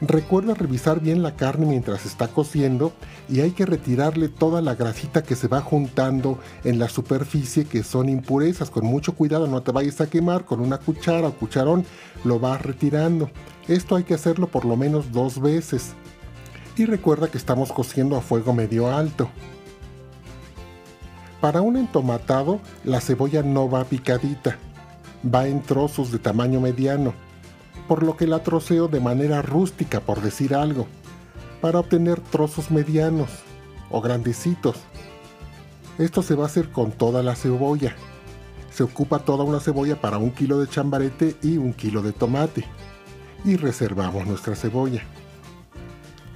Recuerda 0.00 0.54
revisar 0.54 1.00
bien 1.00 1.24
la 1.24 1.34
carne 1.34 1.66
mientras 1.66 2.06
está 2.06 2.28
cociendo 2.28 2.92
y 3.28 3.40
hay 3.40 3.50
que 3.50 3.66
retirarle 3.66 4.28
toda 4.28 4.62
la 4.62 4.76
grasita 4.76 5.24
que 5.24 5.34
se 5.34 5.48
va 5.48 5.60
juntando 5.60 6.38
en 6.62 6.78
la 6.78 6.88
superficie 6.88 7.64
que 7.64 7.82
son 7.82 8.08
impurezas. 8.08 8.70
Con 8.70 8.84
mucho 8.84 9.14
cuidado, 9.14 9.48
no 9.48 9.62
te 9.62 9.72
vayas 9.72 10.00
a 10.00 10.08
quemar 10.08 10.44
con 10.44 10.60
una 10.60 10.78
cuchara 10.78 11.26
o 11.26 11.32
cucharón, 11.32 11.84
lo 12.24 12.38
vas 12.38 12.62
retirando. 12.62 13.28
Esto 13.66 13.96
hay 13.96 14.04
que 14.04 14.14
hacerlo 14.14 14.46
por 14.46 14.64
lo 14.64 14.76
menos 14.76 15.10
dos 15.10 15.40
veces. 15.40 15.94
Y 16.76 16.84
recuerda 16.84 17.28
que 17.28 17.38
estamos 17.38 17.72
cociendo 17.72 18.16
a 18.16 18.20
fuego 18.20 18.52
medio 18.52 18.88
alto. 18.94 19.28
Para 21.40 21.60
un 21.62 21.76
entomatado, 21.76 22.60
la 22.84 23.00
cebolla 23.00 23.42
no 23.42 23.70
va 23.70 23.84
picadita, 23.84 24.58
va 25.24 25.46
en 25.46 25.62
trozos 25.62 26.10
de 26.10 26.18
tamaño 26.18 26.60
mediano 26.60 27.14
por 27.88 28.02
lo 28.02 28.16
que 28.16 28.26
la 28.26 28.42
troceo 28.42 28.86
de 28.86 29.00
manera 29.00 29.40
rústica, 29.40 30.00
por 30.00 30.20
decir 30.20 30.54
algo, 30.54 30.86
para 31.62 31.80
obtener 31.80 32.20
trozos 32.20 32.70
medianos 32.70 33.30
o 33.90 34.02
grandecitos. 34.02 34.76
Esto 35.96 36.22
se 36.22 36.34
va 36.34 36.44
a 36.44 36.46
hacer 36.46 36.70
con 36.70 36.92
toda 36.92 37.22
la 37.22 37.34
cebolla. 37.34 37.96
Se 38.70 38.82
ocupa 38.82 39.20
toda 39.20 39.42
una 39.42 39.58
cebolla 39.58 40.00
para 40.00 40.18
un 40.18 40.30
kilo 40.30 40.60
de 40.60 40.68
chambarete 40.68 41.36
y 41.42 41.56
un 41.56 41.72
kilo 41.72 42.02
de 42.02 42.12
tomate. 42.12 42.64
Y 43.44 43.56
reservamos 43.56 44.26
nuestra 44.26 44.54
cebolla. 44.54 45.02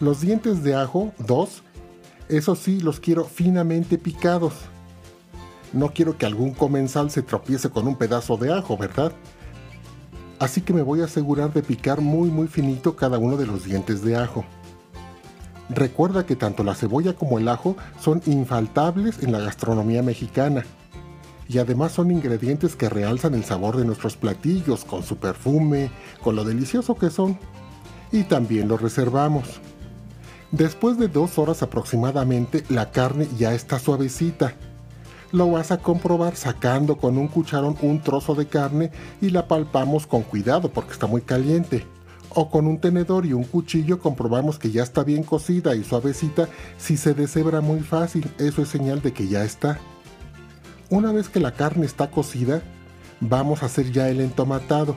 Los 0.01 0.23
dientes 0.23 0.65
de 0.65 0.74
ajo, 0.74 1.12
dos, 1.19 1.62
eso 2.29 2.57
sí 2.57 2.81
los 2.81 2.99
quiero 2.99 3.24
finamente 3.24 3.99
picados. 3.99 4.55
No 5.73 5.93
quiero 5.93 6.19
que 6.19 6.27
algún 6.27 6.53
comensal 6.53 7.11
se 7.11 7.23
tropiece 7.23 7.70
con 7.70 7.86
un 7.89 7.97
pedazo 7.97 8.36
de 8.36 8.53
ajo, 8.53 8.77
¿verdad? 8.77 9.12
así 10.43 10.61
que 10.61 10.73
me 10.73 10.82
voy 10.82 11.01
a 11.01 11.05
asegurar 11.05 11.53
de 11.53 11.62
picar 11.62 12.01
muy 12.01 12.28
muy 12.28 12.49
finito 12.49 12.97
cada 12.97 13.16
uno 13.16 13.36
de 13.36 13.47
los 13.47 13.65
dientes 13.65 14.03
de 14.03 14.16
ajo. 14.16 14.44
Recuerda 15.69 16.27
que 16.27 16.35
tanto 16.35 16.65
la 16.65 16.74
cebolla 16.74 17.12
como 17.15 17.39
el 17.39 17.47
ajo 17.47 17.77
son 18.01 18.20
infaltables 18.27 19.23
en 19.23 19.31
la 19.31 19.39
gastronomía 19.39 20.03
mexicana 20.03 20.65
y 21.49 21.59
además 21.59 21.93
son 21.93 22.11
ingredientes 22.11 22.74
que 22.74 22.89
realzan 22.89 23.35
el 23.35 23.44
sabor 23.44 23.77
de 23.77 23.85
nuestros 23.85 24.16
platillos 24.16 24.85
con 24.85 25.05
su 25.05 25.16
perfume, 25.16 25.93
con 26.24 26.35
lo 26.35 26.44
delicioso 26.44 26.97
que 26.97 27.11
son. 27.11 27.39
Y 28.11 28.24
también 28.24 28.66
los 28.66 28.82
reservamos. 28.82 29.61
Después 30.51 30.99
de 30.99 31.07
dos 31.07 31.39
horas 31.39 31.62
aproximadamente 31.62 32.65
la 32.69 32.90
carne 32.90 33.28
ya 33.39 33.55
está 33.55 33.78
suavecita 33.78 34.55
lo 35.33 35.51
vas 35.51 35.73
a 35.73 35.79
comprobar 35.79 36.37
sacando 36.37 36.97
con 36.97 37.17
un 37.17 37.27
cucharón 37.27 37.77
un 37.81 38.01
trozo 38.01 38.35
de 38.35 38.47
carne 38.47 38.93
y 39.21 39.31
la 39.31 39.49
palpamos 39.49 40.07
con 40.07 40.23
cuidado 40.23 40.71
porque 40.71 40.93
está 40.93 41.07
muy 41.07 41.23
caliente. 41.23 41.87
O 42.35 42.51
con 42.51 42.67
un 42.67 42.79
tenedor 42.79 43.27
y 43.27 43.33
un 43.33 43.45
cuchillo 43.45 43.99
comprobamos 43.99 44.59
que 44.59 44.71
ya 44.71 44.83
está 44.83 45.05
bien 45.05 45.23
cocida 45.23 45.75
y 45.75 45.85
suavecita. 45.85 46.49
Si 46.79 46.97
se 46.97 47.13
deshebra 47.13 47.61
muy 47.61 47.81
fácil, 47.81 48.31
eso 48.39 48.63
es 48.63 48.69
señal 48.69 49.03
de 49.03 49.13
que 49.13 49.29
ya 49.29 49.45
está. 49.45 49.79
Una 50.89 51.13
vez 51.13 51.29
que 51.29 51.41
la 51.41 51.53
carne 51.53 51.85
está 51.85 52.11
cocida, 52.11 52.63
vamos 53.21 53.63
a 53.63 53.67
hacer 53.67 53.91
ya 53.93 54.09
el 54.09 54.21
entomatado. 54.21 54.97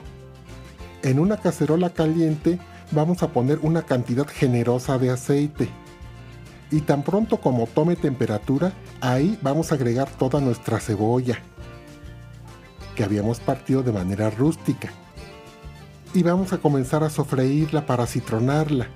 En 1.02 1.18
una 1.18 1.38
cacerola 1.38 1.90
caliente 1.90 2.58
vamos 2.90 3.22
a 3.22 3.28
poner 3.28 3.58
una 3.62 3.82
cantidad 3.82 4.26
generosa 4.26 4.98
de 4.98 5.10
aceite 5.10 5.68
y 6.70 6.80
tan 6.80 7.02
pronto 7.02 7.40
como 7.40 7.66
tome 7.66 7.96
temperatura, 7.96 8.72
ahí 9.00 9.38
vamos 9.42 9.70
a 9.70 9.76
agregar 9.76 10.08
toda 10.10 10.40
nuestra 10.40 10.80
cebolla 10.80 11.38
que 12.94 13.04
habíamos 13.04 13.40
partido 13.40 13.82
de 13.82 13.92
manera 13.92 14.30
rústica. 14.30 14.90
Y 16.14 16.22
vamos 16.22 16.52
a 16.52 16.58
comenzar 16.58 17.04
a 17.04 17.10
sofreírla 17.10 17.86
para 17.86 18.06
citronarla, 18.06 18.88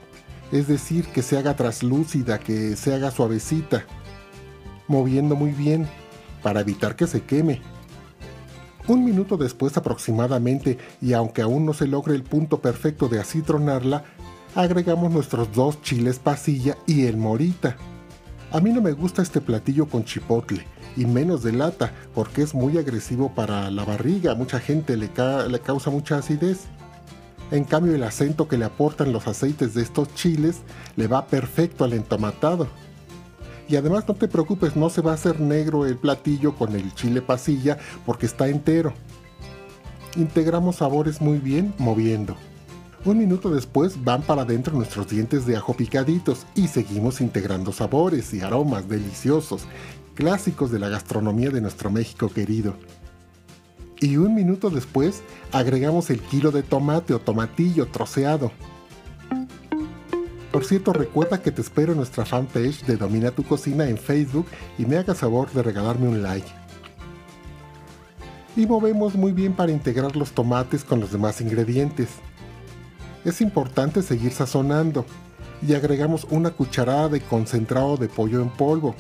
es 0.51 0.67
decir, 0.67 1.07
que 1.09 1.23
se 1.23 1.39
haga 1.39 1.55
traslúcida, 1.55 2.39
que 2.39 2.77
se 2.77 2.95
haga 2.95 3.11
suavecita, 3.11 3.85
moviendo 4.89 5.37
muy 5.37 5.53
bien 5.53 5.87
para 6.43 6.61
evitar 6.61 6.97
que 6.97 7.07
se 7.07 7.23
queme. 7.23 7.61
Un 8.89 9.05
minuto 9.05 9.37
después 9.37 9.77
aproximadamente, 9.77 10.79
y 11.01 11.13
aunque 11.13 11.43
aún 11.43 11.67
no 11.67 11.75
se 11.75 11.87
logre 11.87 12.15
el 12.15 12.25
punto 12.25 12.61
perfecto 12.61 13.09
de 13.09 13.21
acitronarla, 13.21 14.05
agregamos 14.55 15.13
nuestros 15.13 15.53
dos 15.53 15.81
chiles 15.83 16.19
pasilla 16.19 16.77
y 16.87 17.07
el 17.07 17.17
morita. 17.17 17.77
A 18.53 18.61
mí 18.61 18.71
no 18.71 18.83
me 18.83 18.93
gusta 18.93 19.23
este 19.23 19.41
platillo 19.41 19.87
con 19.87 20.05
chipotle 20.05 20.67
y 20.97 21.05
menos 21.05 21.43
de 21.43 21.53
lata 21.53 21.93
porque 22.15 22.43
es 22.43 22.55
muy 22.55 22.79
agresivo 22.79 23.33
para 23.33 23.71
la 23.71 23.85
barriga, 23.85 24.35
mucha 24.35 24.59
gente 24.59 24.97
le, 24.97 25.11
le 25.49 25.61
causa 25.61 25.91
mucha 25.91 26.19
acidez. 26.19 26.67
En 27.53 27.65
cambio 27.65 27.95
el 27.95 28.03
acento 28.03 28.49
que 28.49 28.59
le 28.59 28.65
aportan 28.65 29.13
los 29.13 29.27
aceites 29.27 29.75
de 29.75 29.83
estos 29.83 30.13
chiles 30.15 30.59
le 30.97 31.07
va 31.07 31.27
perfecto 31.27 31.85
al 31.85 31.93
entomatado. 31.93 32.69
Y 33.69 33.77
además 33.77 34.05
no 34.09 34.15
te 34.15 34.27
preocupes, 34.27 34.75
no 34.75 34.91
se 34.91 35.01
va 35.01 35.13
a 35.13 35.15
hacer 35.15 35.41
negro 35.41 35.87
el 35.87 35.97
platillo 35.97 36.57
con 36.57 36.75
el 36.75 36.93
chile 36.95 37.23
pasilla 37.23 37.79
porque 38.05 38.27
está 38.27 38.49
entero. 38.49 38.93
Integramos 40.17 40.77
sabores 40.77 41.21
muy 41.21 41.39
bien 41.39 41.73
moviendo. 41.79 42.37
Un 43.03 43.17
minuto 43.17 43.49
después 43.51 44.05
van 44.05 44.21
para 44.21 44.43
adentro 44.43 44.77
nuestros 44.77 45.09
dientes 45.09 45.47
de 45.47 45.57
ajo 45.57 45.73
picaditos 45.73 46.45
y 46.55 46.69
seguimos 46.69 47.23
integrando 47.23 47.73
sabores 47.73 48.35
y 48.35 48.43
aromas 48.43 48.91
deliciosos, 48.91 49.63
clásicos 50.15 50.71
de 50.71 50.81
la 50.81 50.91
gastronomía 50.91 51.49
de 51.49 51.63
nuestro 51.63 51.91
México 51.91 52.29
querido. 52.29 52.75
Y 54.01 54.19
un 54.19 54.35
minuto 54.35 54.69
después 54.69 55.23
agregamos 55.51 56.11
el 56.11 56.21
kilo 56.21 56.51
de 56.51 56.63
tomate 56.63 57.15
o 57.15 57.21
tomatillo 57.21 57.87
troceado. 57.87 58.53
Por 60.53 60.67
cierto, 60.67 60.93
recuerda 60.93 61.41
que 61.41 61.53
te 61.53 61.63
espero 61.63 61.93
en 61.93 61.99
nuestra 61.99 62.27
fanpage 62.27 62.85
de 62.85 62.99
Domina 62.99 63.31
tu 63.31 63.45
Cocina 63.45 63.89
en 63.89 63.97
Facebook 63.97 64.47
y 64.77 64.85
me 64.85 64.99
hagas 64.99 65.19
favor 65.19 65.51
de 65.53 65.63
regalarme 65.63 66.07
un 66.07 66.23
like. 66.23 66.49
Y 68.57 68.67
movemos 68.67 69.15
muy 69.15 69.33
bien 69.33 69.55
para 69.55 69.73
integrar 69.73 70.17
los 70.17 70.33
tomates 70.33 70.85
con 70.85 71.01
los 71.01 71.13
demás 71.13 71.41
ingredientes 71.41 72.09
es 73.25 73.41
importante 73.41 74.03
seguir 74.03 74.33
sazonando 74.33 75.05
y 75.67 75.75
agregamos 75.75 76.27
una 76.31 76.51
cucharada 76.51 77.09
de 77.09 77.21
concentrado 77.21 77.97
de 77.97 78.09
pollo 78.09 78.41
en 78.41 78.51
polvo. 78.51 78.95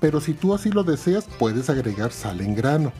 Pero 0.00 0.20
si 0.20 0.34
tú 0.34 0.54
así 0.54 0.70
lo 0.70 0.84
deseas, 0.84 1.26
puedes 1.38 1.70
agregar 1.70 2.12
sal 2.12 2.40
en 2.40 2.54
grano. 2.54 2.92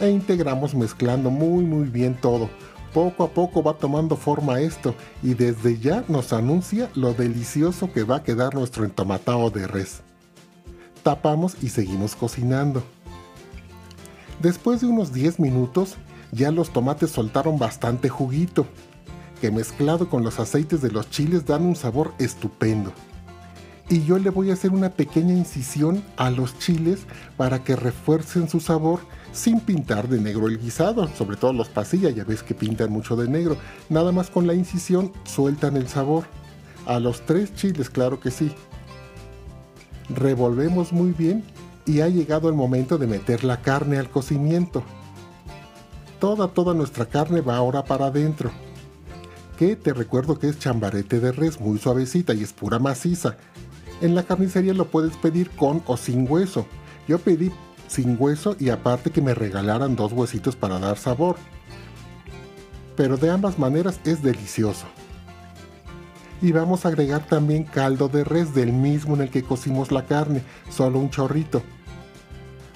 E 0.00 0.10
integramos 0.10 0.74
mezclando 0.74 1.30
muy 1.30 1.64
muy 1.64 1.88
bien 1.88 2.14
todo. 2.14 2.50
Poco 2.92 3.22
a 3.22 3.28
poco 3.28 3.62
va 3.62 3.74
tomando 3.74 4.16
forma 4.16 4.60
esto 4.60 4.94
y 5.22 5.34
desde 5.34 5.78
ya 5.78 6.04
nos 6.08 6.32
anuncia 6.32 6.90
lo 6.94 7.14
delicioso 7.14 7.92
que 7.92 8.02
va 8.02 8.16
a 8.16 8.22
quedar 8.24 8.54
nuestro 8.54 8.84
entomatado 8.84 9.50
de 9.50 9.66
res. 9.68 10.02
Tapamos 11.04 11.56
y 11.62 11.68
seguimos 11.68 12.16
cocinando. 12.16 12.82
Después 14.40 14.80
de 14.80 14.88
unos 14.88 15.12
10 15.12 15.38
minutos, 15.38 15.96
ya 16.32 16.50
los 16.50 16.72
tomates 16.72 17.10
soltaron 17.10 17.58
bastante 17.58 18.08
juguito 18.08 18.66
que 19.40 19.50
mezclado 19.50 20.08
con 20.08 20.22
los 20.22 20.38
aceites 20.38 20.82
de 20.82 20.90
los 20.90 21.10
chiles 21.10 21.46
dan 21.46 21.64
un 21.64 21.74
sabor 21.74 22.12
estupendo. 22.18 22.92
Y 23.88 24.04
yo 24.04 24.18
le 24.18 24.30
voy 24.30 24.50
a 24.50 24.52
hacer 24.52 24.70
una 24.70 24.90
pequeña 24.90 25.32
incisión 25.32 26.04
a 26.16 26.30
los 26.30 26.56
chiles 26.58 27.00
para 27.36 27.64
que 27.64 27.74
refuercen 27.74 28.48
su 28.48 28.60
sabor 28.60 29.00
sin 29.32 29.60
pintar 29.60 30.08
de 30.08 30.20
negro 30.20 30.46
el 30.46 30.58
guisado, 30.60 31.08
sobre 31.08 31.36
todo 31.36 31.52
los 31.52 31.68
pasillas, 31.68 32.14
ya 32.14 32.22
ves 32.22 32.42
que 32.42 32.54
pintan 32.54 32.92
mucho 32.92 33.16
de 33.16 33.28
negro. 33.28 33.56
Nada 33.88 34.12
más 34.12 34.30
con 34.30 34.46
la 34.46 34.54
incisión 34.54 35.12
sueltan 35.24 35.76
el 35.76 35.88
sabor. 35.88 36.24
A 36.86 37.00
los 37.00 37.22
tres 37.22 37.54
chiles, 37.54 37.90
claro 37.90 38.20
que 38.20 38.30
sí. 38.30 38.52
Revolvemos 40.08 40.92
muy 40.92 41.12
bien 41.12 41.42
y 41.84 42.00
ha 42.00 42.08
llegado 42.08 42.48
el 42.48 42.54
momento 42.54 42.98
de 42.98 43.06
meter 43.06 43.42
la 43.42 43.60
carne 43.60 43.98
al 43.98 44.10
cocimiento. 44.10 44.84
Toda, 46.20 46.48
toda 46.48 46.74
nuestra 46.74 47.06
carne 47.06 47.40
va 47.40 47.56
ahora 47.56 47.84
para 47.84 48.06
adentro 48.06 48.50
que 49.60 49.76
te 49.76 49.92
recuerdo 49.92 50.38
que 50.38 50.48
es 50.48 50.58
chambarete 50.58 51.20
de 51.20 51.32
res 51.32 51.60
muy 51.60 51.78
suavecita 51.78 52.32
y 52.32 52.42
es 52.42 52.54
pura 52.54 52.78
maciza. 52.78 53.36
En 54.00 54.14
la 54.14 54.22
carnicería 54.22 54.72
lo 54.72 54.86
puedes 54.86 55.18
pedir 55.18 55.50
con 55.50 55.82
o 55.84 55.98
sin 55.98 56.26
hueso. 56.26 56.64
Yo 57.06 57.18
pedí 57.18 57.52
sin 57.86 58.16
hueso 58.18 58.56
y 58.58 58.70
aparte 58.70 59.10
que 59.10 59.20
me 59.20 59.34
regalaran 59.34 59.96
dos 59.96 60.12
huesitos 60.12 60.56
para 60.56 60.78
dar 60.78 60.96
sabor. 60.96 61.36
Pero 62.96 63.18
de 63.18 63.28
ambas 63.28 63.58
maneras 63.58 64.00
es 64.06 64.22
delicioso. 64.22 64.86
Y 66.40 66.52
vamos 66.52 66.86
a 66.86 66.88
agregar 66.88 67.26
también 67.26 67.64
caldo 67.64 68.08
de 68.08 68.24
res 68.24 68.54
del 68.54 68.72
mismo 68.72 69.14
en 69.14 69.20
el 69.20 69.30
que 69.30 69.42
cocimos 69.42 69.92
la 69.92 70.06
carne, 70.06 70.42
solo 70.70 70.98
un 70.98 71.10
chorrito. 71.10 71.62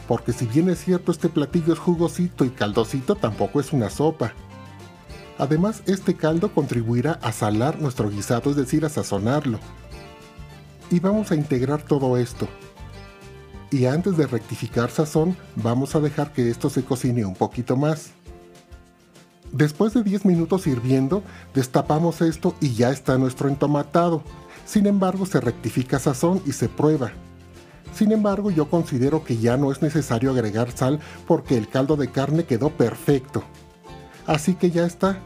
Porque 0.06 0.34
si 0.34 0.44
bien 0.44 0.68
es 0.68 0.84
cierto 0.84 1.12
este 1.12 1.30
platillo 1.30 1.72
es 1.72 1.78
jugosito 1.78 2.44
y 2.44 2.50
caldosito, 2.50 3.14
tampoco 3.14 3.58
es 3.58 3.72
una 3.72 3.88
sopa. 3.88 4.34
Además, 5.38 5.82
este 5.86 6.14
caldo 6.14 6.52
contribuirá 6.52 7.18
a 7.22 7.32
salar 7.32 7.80
nuestro 7.80 8.10
guisado, 8.10 8.50
es 8.50 8.56
decir, 8.56 8.84
a 8.84 8.88
sazonarlo. 8.88 9.58
Y 10.90 11.00
vamos 11.00 11.30
a 11.32 11.34
integrar 11.34 11.82
todo 11.82 12.16
esto. 12.16 12.48
Y 13.70 13.86
antes 13.86 14.16
de 14.16 14.26
rectificar 14.26 14.90
sazón, 14.90 15.36
vamos 15.56 15.96
a 15.96 16.00
dejar 16.00 16.32
que 16.32 16.48
esto 16.48 16.70
se 16.70 16.84
cocine 16.84 17.24
un 17.24 17.34
poquito 17.34 17.76
más. 17.76 18.12
Después 19.50 19.94
de 19.94 20.04
10 20.04 20.24
minutos 20.24 20.66
hirviendo, 20.66 21.22
destapamos 21.54 22.20
esto 22.20 22.54
y 22.60 22.74
ya 22.74 22.90
está 22.90 23.18
nuestro 23.18 23.48
entomatado. 23.48 24.22
Sin 24.64 24.86
embargo, 24.86 25.26
se 25.26 25.40
rectifica 25.40 25.98
sazón 25.98 26.40
y 26.46 26.52
se 26.52 26.68
prueba. 26.68 27.12
Sin 27.94 28.12
embargo, 28.12 28.50
yo 28.50 28.68
considero 28.68 29.24
que 29.24 29.36
ya 29.36 29.56
no 29.56 29.70
es 29.70 29.82
necesario 29.82 30.30
agregar 30.30 30.70
sal 30.72 31.00
porque 31.26 31.56
el 31.56 31.68
caldo 31.68 31.96
de 31.96 32.10
carne 32.10 32.44
quedó 32.44 32.70
perfecto. 32.70 33.44
Así 34.26 34.54
que 34.54 34.70
ya 34.70 34.86
está, 34.86 35.18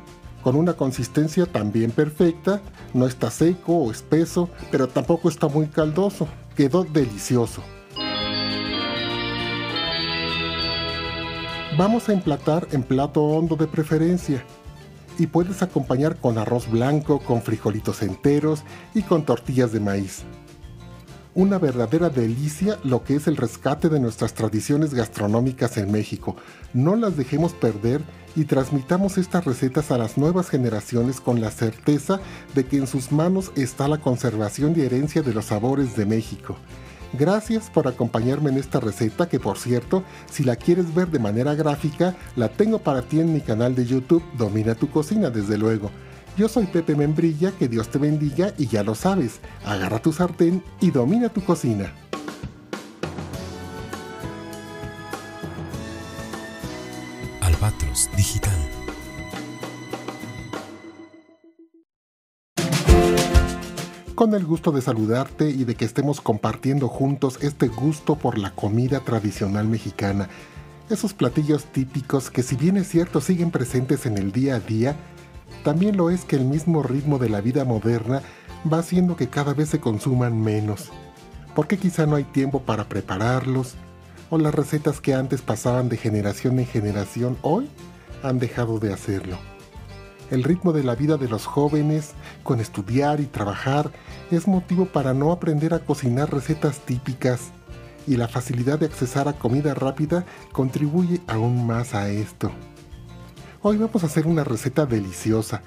con 0.42 0.56
una 0.56 0.74
consistencia 0.74 1.46
también 1.46 1.90
perfecta, 1.90 2.60
no 2.94 3.06
está 3.06 3.30
seco 3.30 3.76
o 3.76 3.90
espeso, 3.90 4.48
pero 4.70 4.88
tampoco 4.88 5.28
está 5.28 5.48
muy 5.48 5.66
caldoso, 5.66 6.26
quedó 6.56 6.84
delicioso. 6.84 7.62
Vamos 11.76 12.08
a 12.08 12.12
emplatar 12.12 12.66
en 12.72 12.82
plato 12.82 13.22
hondo 13.22 13.54
de 13.54 13.68
preferencia 13.68 14.44
y 15.16 15.28
puedes 15.28 15.62
acompañar 15.62 16.16
con 16.16 16.36
arroz 16.36 16.68
blanco, 16.68 17.20
con 17.20 17.40
frijolitos 17.40 18.02
enteros 18.02 18.64
y 18.94 19.02
con 19.02 19.24
tortillas 19.24 19.70
de 19.70 19.78
maíz. 19.78 20.24
Una 21.34 21.58
verdadera 21.58 22.10
delicia 22.10 22.78
lo 22.82 23.04
que 23.04 23.14
es 23.14 23.28
el 23.28 23.36
rescate 23.36 23.88
de 23.88 24.00
nuestras 24.00 24.34
tradiciones 24.34 24.92
gastronómicas 24.92 25.76
en 25.76 25.92
México. 25.92 26.34
No 26.72 26.96
las 26.96 27.16
dejemos 27.16 27.52
perder 27.52 28.02
y 28.38 28.44
transmitamos 28.44 29.18
estas 29.18 29.44
recetas 29.44 29.90
a 29.90 29.98
las 29.98 30.16
nuevas 30.16 30.48
generaciones 30.48 31.20
con 31.20 31.40
la 31.40 31.50
certeza 31.50 32.20
de 32.54 32.64
que 32.64 32.76
en 32.76 32.86
sus 32.86 33.10
manos 33.10 33.50
está 33.56 33.88
la 33.88 33.98
conservación 33.98 34.74
y 34.76 34.82
herencia 34.82 35.22
de 35.22 35.34
los 35.34 35.46
sabores 35.46 35.96
de 35.96 36.06
México. 36.06 36.56
Gracias 37.14 37.68
por 37.68 37.88
acompañarme 37.88 38.50
en 38.50 38.58
esta 38.58 38.78
receta 38.78 39.28
que 39.28 39.40
por 39.40 39.58
cierto, 39.58 40.04
si 40.30 40.44
la 40.44 40.54
quieres 40.54 40.94
ver 40.94 41.08
de 41.08 41.18
manera 41.18 41.56
gráfica, 41.56 42.14
la 42.36 42.48
tengo 42.48 42.78
para 42.78 43.02
ti 43.02 43.18
en 43.18 43.32
mi 43.32 43.40
canal 43.40 43.74
de 43.74 43.86
YouTube 43.86 44.22
Domina 44.36 44.76
tu 44.76 44.88
cocina 44.88 45.30
desde 45.30 45.58
luego. 45.58 45.90
Yo 46.36 46.46
soy 46.48 46.66
Pepe 46.66 46.94
Membrilla, 46.94 47.50
que 47.50 47.66
Dios 47.66 47.88
te 47.88 47.98
bendiga 47.98 48.54
y 48.56 48.68
ya 48.68 48.84
lo 48.84 48.94
sabes, 48.94 49.40
agarra 49.64 49.98
tu 50.00 50.12
sartén 50.12 50.62
y 50.80 50.92
domina 50.92 51.28
tu 51.28 51.42
cocina. 51.42 51.92
Albatros 57.58 58.08
Digital 58.16 58.54
con 64.14 64.34
el 64.34 64.44
gusto 64.44 64.72
de 64.72 64.80
saludarte 64.80 65.50
y 65.50 65.64
de 65.64 65.74
que 65.74 65.84
estemos 65.84 66.20
compartiendo 66.20 66.88
juntos 66.88 67.38
este 67.40 67.68
gusto 67.68 68.16
por 68.16 68.36
la 68.38 68.52
comida 68.52 69.00
tradicional 69.00 69.66
mexicana. 69.66 70.28
Esos 70.90 71.14
platillos 71.14 71.64
típicos 71.66 72.30
que 72.30 72.42
si 72.42 72.56
bien 72.56 72.76
es 72.76 72.88
cierto 72.88 73.20
siguen 73.20 73.50
presentes 73.50 74.06
en 74.06 74.18
el 74.18 74.32
día 74.32 74.56
a 74.56 74.60
día, 74.60 74.96
también 75.64 75.96
lo 75.96 76.10
es 76.10 76.24
que 76.24 76.36
el 76.36 76.44
mismo 76.44 76.82
ritmo 76.82 77.18
de 77.18 77.28
la 77.28 77.40
vida 77.40 77.64
moderna 77.64 78.22
va 78.72 78.78
haciendo 78.78 79.16
que 79.16 79.28
cada 79.28 79.54
vez 79.54 79.68
se 79.68 79.80
consuman 79.80 80.40
menos. 80.40 80.90
Porque 81.54 81.76
quizá 81.76 82.06
no 82.06 82.16
hay 82.16 82.24
tiempo 82.24 82.62
para 82.62 82.88
prepararlos, 82.88 83.76
o 84.30 84.38
las 84.38 84.54
recetas 84.54 85.00
que 85.00 85.14
antes 85.14 85.42
pasaban 85.42 85.88
de 85.88 85.96
generación 85.96 86.58
en 86.58 86.66
generación 86.66 87.38
hoy 87.42 87.68
han 88.22 88.38
dejado 88.38 88.78
de 88.78 88.92
hacerlo. 88.92 89.38
El 90.30 90.44
ritmo 90.44 90.72
de 90.72 90.84
la 90.84 90.94
vida 90.94 91.16
de 91.16 91.28
los 91.28 91.46
jóvenes, 91.46 92.12
con 92.42 92.60
estudiar 92.60 93.20
y 93.20 93.26
trabajar, 93.26 93.90
es 94.30 94.46
motivo 94.46 94.84
para 94.84 95.14
no 95.14 95.32
aprender 95.32 95.72
a 95.72 95.78
cocinar 95.78 96.32
recetas 96.32 96.80
típicas, 96.80 97.52
y 98.06 98.16
la 98.16 98.28
facilidad 98.28 98.78
de 98.78 98.86
accesar 98.86 99.28
a 99.28 99.34
comida 99.34 99.74
rápida 99.74 100.24
contribuye 100.52 101.20
aún 101.26 101.66
más 101.66 101.94
a 101.94 102.08
esto. 102.08 102.50
Hoy 103.62 103.76
vamos 103.76 104.02
a 104.02 104.06
hacer 104.06 104.26
una 104.26 104.44
receta 104.44 104.86
deliciosa, 104.86 105.62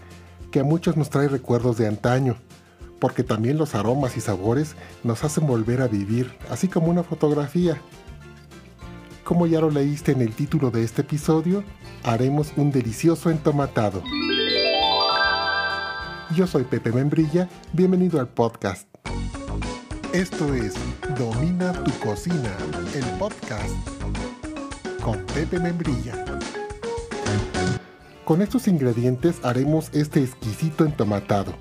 que 0.51 0.59
a 0.59 0.63
muchos 0.63 0.97
nos 0.97 1.09
trae 1.09 1.27
recuerdos 1.27 1.77
de 1.77 1.87
antaño, 1.87 2.35
porque 2.99 3.23
también 3.23 3.57
los 3.57 3.73
aromas 3.73 4.15
y 4.15 4.21
sabores 4.21 4.75
nos 5.03 5.23
hacen 5.23 5.47
volver 5.47 5.81
a 5.81 5.87
vivir, 5.87 6.37
así 6.49 6.67
como 6.67 6.87
una 6.87 7.03
fotografía. 7.03 7.81
Como 9.23 9.45
ya 9.45 9.61
lo 9.61 9.69
leíste 9.69 10.11
en 10.11 10.21
el 10.21 10.33
título 10.33 10.71
de 10.71 10.83
este 10.83 11.01
episodio, 11.01 11.63
haremos 12.03 12.51
un 12.57 12.71
delicioso 12.71 13.29
entomatado. 13.29 14.01
Yo 16.35 16.47
soy 16.47 16.63
Pepe 16.63 16.91
Membrilla, 16.91 17.47
bienvenido 17.71 18.19
al 18.19 18.27
podcast. 18.27 18.87
Esto 20.11 20.53
es 20.53 20.73
Domina 21.17 21.71
tu 21.83 21.91
cocina, 21.99 22.51
el 22.95 23.05
podcast 23.19 23.69
con 25.03 25.17
Pepe 25.27 25.59
Membrilla. 25.59 26.25
Con 28.25 28.41
estos 28.41 28.67
ingredientes 28.67 29.39
haremos 29.43 29.89
este 29.93 30.23
exquisito 30.23 30.83
entomatado. 30.83 31.53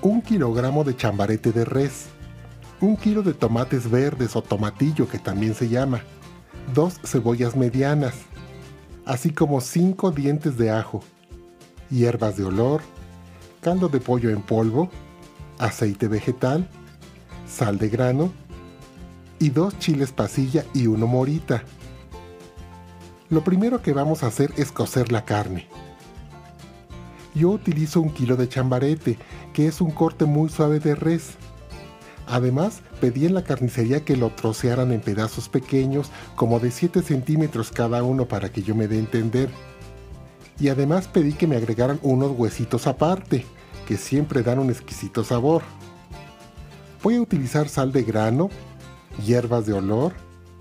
Un 0.00 0.22
kilogramo 0.22 0.84
de 0.84 0.96
chambarete 0.96 1.50
de 1.50 1.64
res, 1.64 2.06
un 2.80 2.96
kilo 2.96 3.22
de 3.22 3.34
tomates 3.34 3.90
verdes 3.90 4.36
o 4.36 4.42
tomatillo 4.42 5.08
que 5.08 5.18
también 5.18 5.54
se 5.54 5.68
llama, 5.68 6.02
dos 6.72 7.00
cebollas 7.04 7.56
medianas, 7.56 8.14
así 9.04 9.30
como 9.30 9.60
cinco 9.60 10.10
dientes 10.10 10.56
de 10.56 10.70
ajo, 10.70 11.02
hierbas 11.90 12.36
de 12.36 12.44
olor, 12.44 12.82
caldo 13.60 13.88
de 13.88 14.00
pollo 14.00 14.30
en 14.30 14.42
polvo, 14.42 14.88
aceite 15.58 16.08
vegetal, 16.08 16.68
sal 17.46 17.78
de 17.78 17.88
grano 17.88 18.32
y 19.38 19.50
dos 19.50 19.78
chiles 19.78 20.12
pasilla 20.12 20.64
y 20.72 20.86
uno 20.86 21.06
morita. 21.06 21.64
Lo 23.30 23.42
primero 23.42 23.82
que 23.82 23.92
vamos 23.92 24.22
a 24.22 24.28
hacer 24.28 24.52
es 24.56 24.70
cocer 24.70 25.10
la 25.10 25.24
carne. 25.24 25.66
Yo 27.34 27.50
utilizo 27.50 28.00
un 28.00 28.10
kilo 28.10 28.36
de 28.36 28.48
chambarete, 28.48 29.18
que 29.52 29.66
es 29.66 29.80
un 29.80 29.90
corte 29.90 30.24
muy 30.24 30.48
suave 30.48 30.78
de 30.78 30.94
res. 30.94 31.34
Además, 32.26 32.80
pedí 33.00 33.26
en 33.26 33.34
la 33.34 33.44
carnicería 33.44 34.04
que 34.04 34.16
lo 34.16 34.30
trocearan 34.30 34.92
en 34.92 35.00
pedazos 35.00 35.48
pequeños, 35.48 36.10
como 36.36 36.60
de 36.60 36.70
7 36.70 37.02
centímetros 37.02 37.70
cada 37.70 38.02
uno 38.02 38.26
para 38.26 38.50
que 38.50 38.62
yo 38.62 38.74
me 38.74 38.88
dé 38.88 38.96
a 38.96 39.00
entender 39.00 39.50
y 40.58 40.68
además 40.68 41.08
pedí 41.08 41.32
que 41.32 41.46
me 41.46 41.56
agregaran 41.56 41.98
unos 42.02 42.32
huesitos 42.32 42.86
aparte, 42.86 43.44
que 43.86 43.96
siempre 43.96 44.42
dan 44.42 44.58
un 44.58 44.70
exquisito 44.70 45.24
sabor. 45.24 45.62
Voy 47.02 47.16
a 47.16 47.20
utilizar 47.20 47.68
sal 47.68 47.92
de 47.92 48.02
grano, 48.02 48.50
hierbas 49.24 49.66
de 49.66 49.74
olor, 49.74 50.12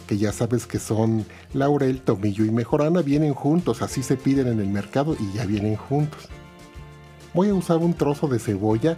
que 0.08 0.18
ya 0.18 0.34
sabes 0.34 0.66
que 0.66 0.80
son 0.80 1.26
laurel, 1.54 2.02
tomillo 2.02 2.44
y 2.44 2.52
mejorana, 2.52 3.02
vienen 3.02 3.34
juntos, 3.34 3.82
así 3.82 4.04
se 4.04 4.18
piden 4.18 4.48
en 4.48 4.60
el 4.60 4.68
mercado 4.68 5.16
y 5.18 5.32
ya 5.38 5.46
vienen 5.46 5.76
juntos. 5.76 6.28
Voy 7.34 7.50
a 7.50 7.54
usar 7.54 7.78
un 7.78 7.94
trozo 7.94 8.28
de 8.28 8.40
cebolla 8.40 8.98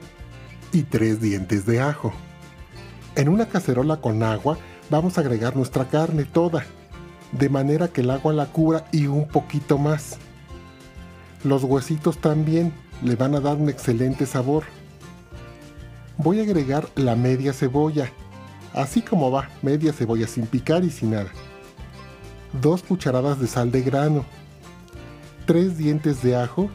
y 0.71 0.83
tres 0.83 1.21
dientes 1.21 1.65
de 1.65 1.81
ajo. 1.81 2.13
En 3.15 3.29
una 3.29 3.47
cacerola 3.47 3.97
con 3.97 4.23
agua 4.23 4.57
vamos 4.89 5.17
a 5.17 5.21
agregar 5.21 5.55
nuestra 5.55 5.85
carne 5.87 6.25
toda, 6.25 6.65
de 7.31 7.47
manera 7.47 7.87
que 7.87 8.01
el 8.01 8.09
agua 8.09 8.33
la 8.33 8.47
cubra 8.47 8.85
y 8.91 9.07
un 9.07 9.27
poquito 9.27 9.77
más. 9.77 10.17
Los 11.43 11.63
huesitos 11.63 12.17
también 12.17 12.73
le 13.01 13.15
van 13.15 13.35
a 13.35 13.39
dar 13.39 13.55
un 13.55 13.69
excelente 13.69 14.25
sabor. 14.25 14.63
Voy 16.17 16.39
a 16.39 16.43
agregar 16.43 16.89
la 16.95 17.15
media 17.15 17.53
cebolla, 17.53 18.11
así 18.73 19.01
como 19.01 19.31
va, 19.31 19.49
media 19.61 19.93
cebolla 19.93 20.27
sin 20.27 20.45
picar 20.45 20.83
y 20.83 20.89
sin 20.89 21.11
nada. 21.11 21.29
Dos 22.61 22.83
cucharadas 22.83 23.39
de 23.39 23.47
sal 23.47 23.71
de 23.71 23.81
grano, 23.81 24.25
tres 25.45 25.77
dientes 25.77 26.21
de 26.21 26.35
ajo, 26.35 26.69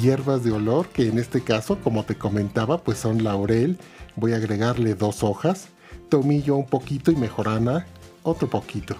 hierbas 0.00 0.42
de 0.42 0.52
olor, 0.52 0.88
que 0.88 1.08
en 1.08 1.18
este 1.18 1.42
caso, 1.42 1.78
como 1.82 2.04
te 2.04 2.16
comentaba, 2.16 2.78
pues 2.78 2.98
son 2.98 3.24
laurel. 3.24 3.78
Voy 4.16 4.32
a 4.32 4.36
agregarle 4.36 4.94
dos 4.94 5.22
hojas, 5.22 5.68
tomillo 6.08 6.56
un 6.56 6.66
poquito 6.66 7.10
y 7.10 7.16
mejorana 7.16 7.86
otro 8.22 8.48
poquito. 8.48 8.96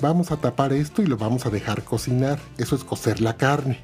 Vamos 0.00 0.30
a 0.30 0.36
tapar 0.36 0.72
esto 0.72 1.02
y 1.02 1.06
lo 1.06 1.16
vamos 1.16 1.44
a 1.44 1.50
dejar 1.50 1.82
cocinar. 1.82 2.38
Eso 2.56 2.76
es 2.76 2.84
cocer 2.84 3.20
la 3.20 3.36
carne. 3.36 3.80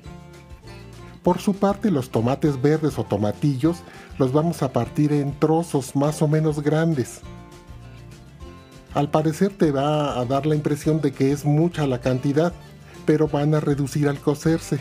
Por 1.24 1.40
su 1.40 1.54
parte, 1.54 1.90
los 1.90 2.10
tomates 2.10 2.60
verdes 2.60 2.98
o 2.98 3.04
tomatillos 3.04 3.78
los 4.18 4.32
vamos 4.32 4.62
a 4.62 4.72
partir 4.72 5.12
en 5.12 5.38
trozos 5.38 5.96
más 5.96 6.22
o 6.22 6.28
menos 6.28 6.62
grandes. 6.62 7.20
Al 8.94 9.10
parecer 9.10 9.52
te 9.56 9.72
va 9.72 10.20
a 10.20 10.24
dar 10.24 10.46
la 10.46 10.54
impresión 10.54 11.00
de 11.00 11.12
que 11.12 11.32
es 11.32 11.44
mucha 11.44 11.86
la 11.86 12.00
cantidad, 12.00 12.52
pero 13.06 13.26
van 13.26 13.54
a 13.54 13.60
reducir 13.60 14.08
al 14.08 14.20
cocerse. 14.20 14.80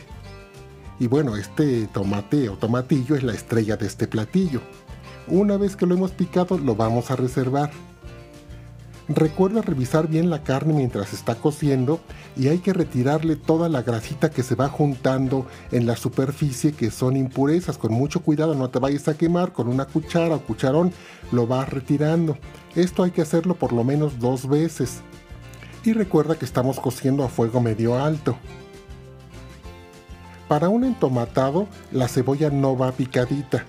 Y 1.00 1.08
bueno, 1.08 1.36
este 1.36 1.88
tomate 1.88 2.50
o 2.50 2.58
tomatillo 2.58 3.16
es 3.16 3.24
la 3.24 3.34
estrella 3.34 3.76
de 3.76 3.88
este 3.88 4.08
platillo. 4.08 4.62
Una 5.28 5.58
vez 5.58 5.76
que 5.76 5.86
lo 5.86 5.96
hemos 5.96 6.12
picado, 6.12 6.58
lo 6.58 6.76
vamos 6.76 7.10
a 7.12 7.16
reservar. 7.16 7.72
Recuerda 9.10 9.62
revisar 9.62 10.08
bien 10.08 10.30
la 10.30 10.44
carne 10.44 10.74
mientras 10.74 11.12
está 11.12 11.36
cociendo 11.36 12.00
y 12.38 12.48
hay 12.48 12.60
que 12.60 12.72
retirarle 12.72 13.36
toda 13.36 13.68
la 13.68 13.82
grasita 13.82 14.30
que 14.30 14.44
se 14.44 14.56
va 14.56 14.70
juntando 14.70 15.46
en 15.72 15.86
la 15.86 15.98
superficie 15.98 16.72
que 16.72 16.90
son 16.90 17.18
impurezas. 17.18 17.78
Con 17.78 17.94
mucho 17.94 18.22
cuidado 18.22 18.56
no 18.56 18.70
te 18.70 18.80
vayas 18.80 19.10
a 19.10 19.18
quemar 19.18 19.52
con 19.52 19.68
una 19.68 19.86
cuchara 19.86 20.36
o 20.36 20.42
cucharón, 20.42 20.94
lo 21.34 21.48
vas 21.48 21.68
retirando. 21.70 22.38
Esto 22.76 23.04
hay 23.04 23.12
que 23.12 23.22
hacerlo 23.22 23.56
por 23.56 23.74
lo 23.74 23.84
menos 23.84 24.20
dos 24.20 24.48
veces. 24.48 25.02
Y 25.84 25.92
recuerda 25.92 26.36
que 26.36 26.46
estamos 26.46 26.80
cociendo 26.80 27.26
a 27.26 27.30
fuego 27.30 27.60
medio 27.60 28.02
alto. 28.02 28.38
Para 30.48 30.70
un 30.70 30.86
entomatado, 30.86 31.68
la 31.92 32.08
cebolla 32.08 32.50
no 32.50 32.78
va 32.78 32.92
picadita, 32.94 33.66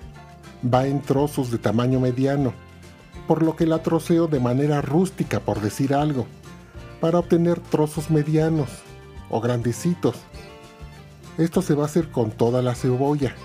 va 0.73 0.87
en 0.87 1.01
trozos 1.01 1.51
de 1.51 1.57
tamaño 1.57 1.99
mediano 1.99 2.53
por 3.27 3.43
lo 3.43 3.55
que 3.55 3.65
la 3.65 3.81
troceo 3.81 4.27
de 4.27 4.39
manera 4.39 4.81
rústica, 4.81 5.39
por 5.39 5.61
decir 5.61 5.93
algo, 5.93 6.27
para 7.01 7.19
obtener 7.19 7.59
trozos 7.59 8.09
medianos 8.09 8.69
o 9.29 9.41
grandecitos. 9.41 10.15
Esto 11.37 11.61
se 11.61 11.73
va 11.73 11.83
a 11.83 11.87
hacer 11.87 12.11
con 12.11 12.31
toda 12.31 12.61
la 12.61 12.75
cebolla. 12.75 13.35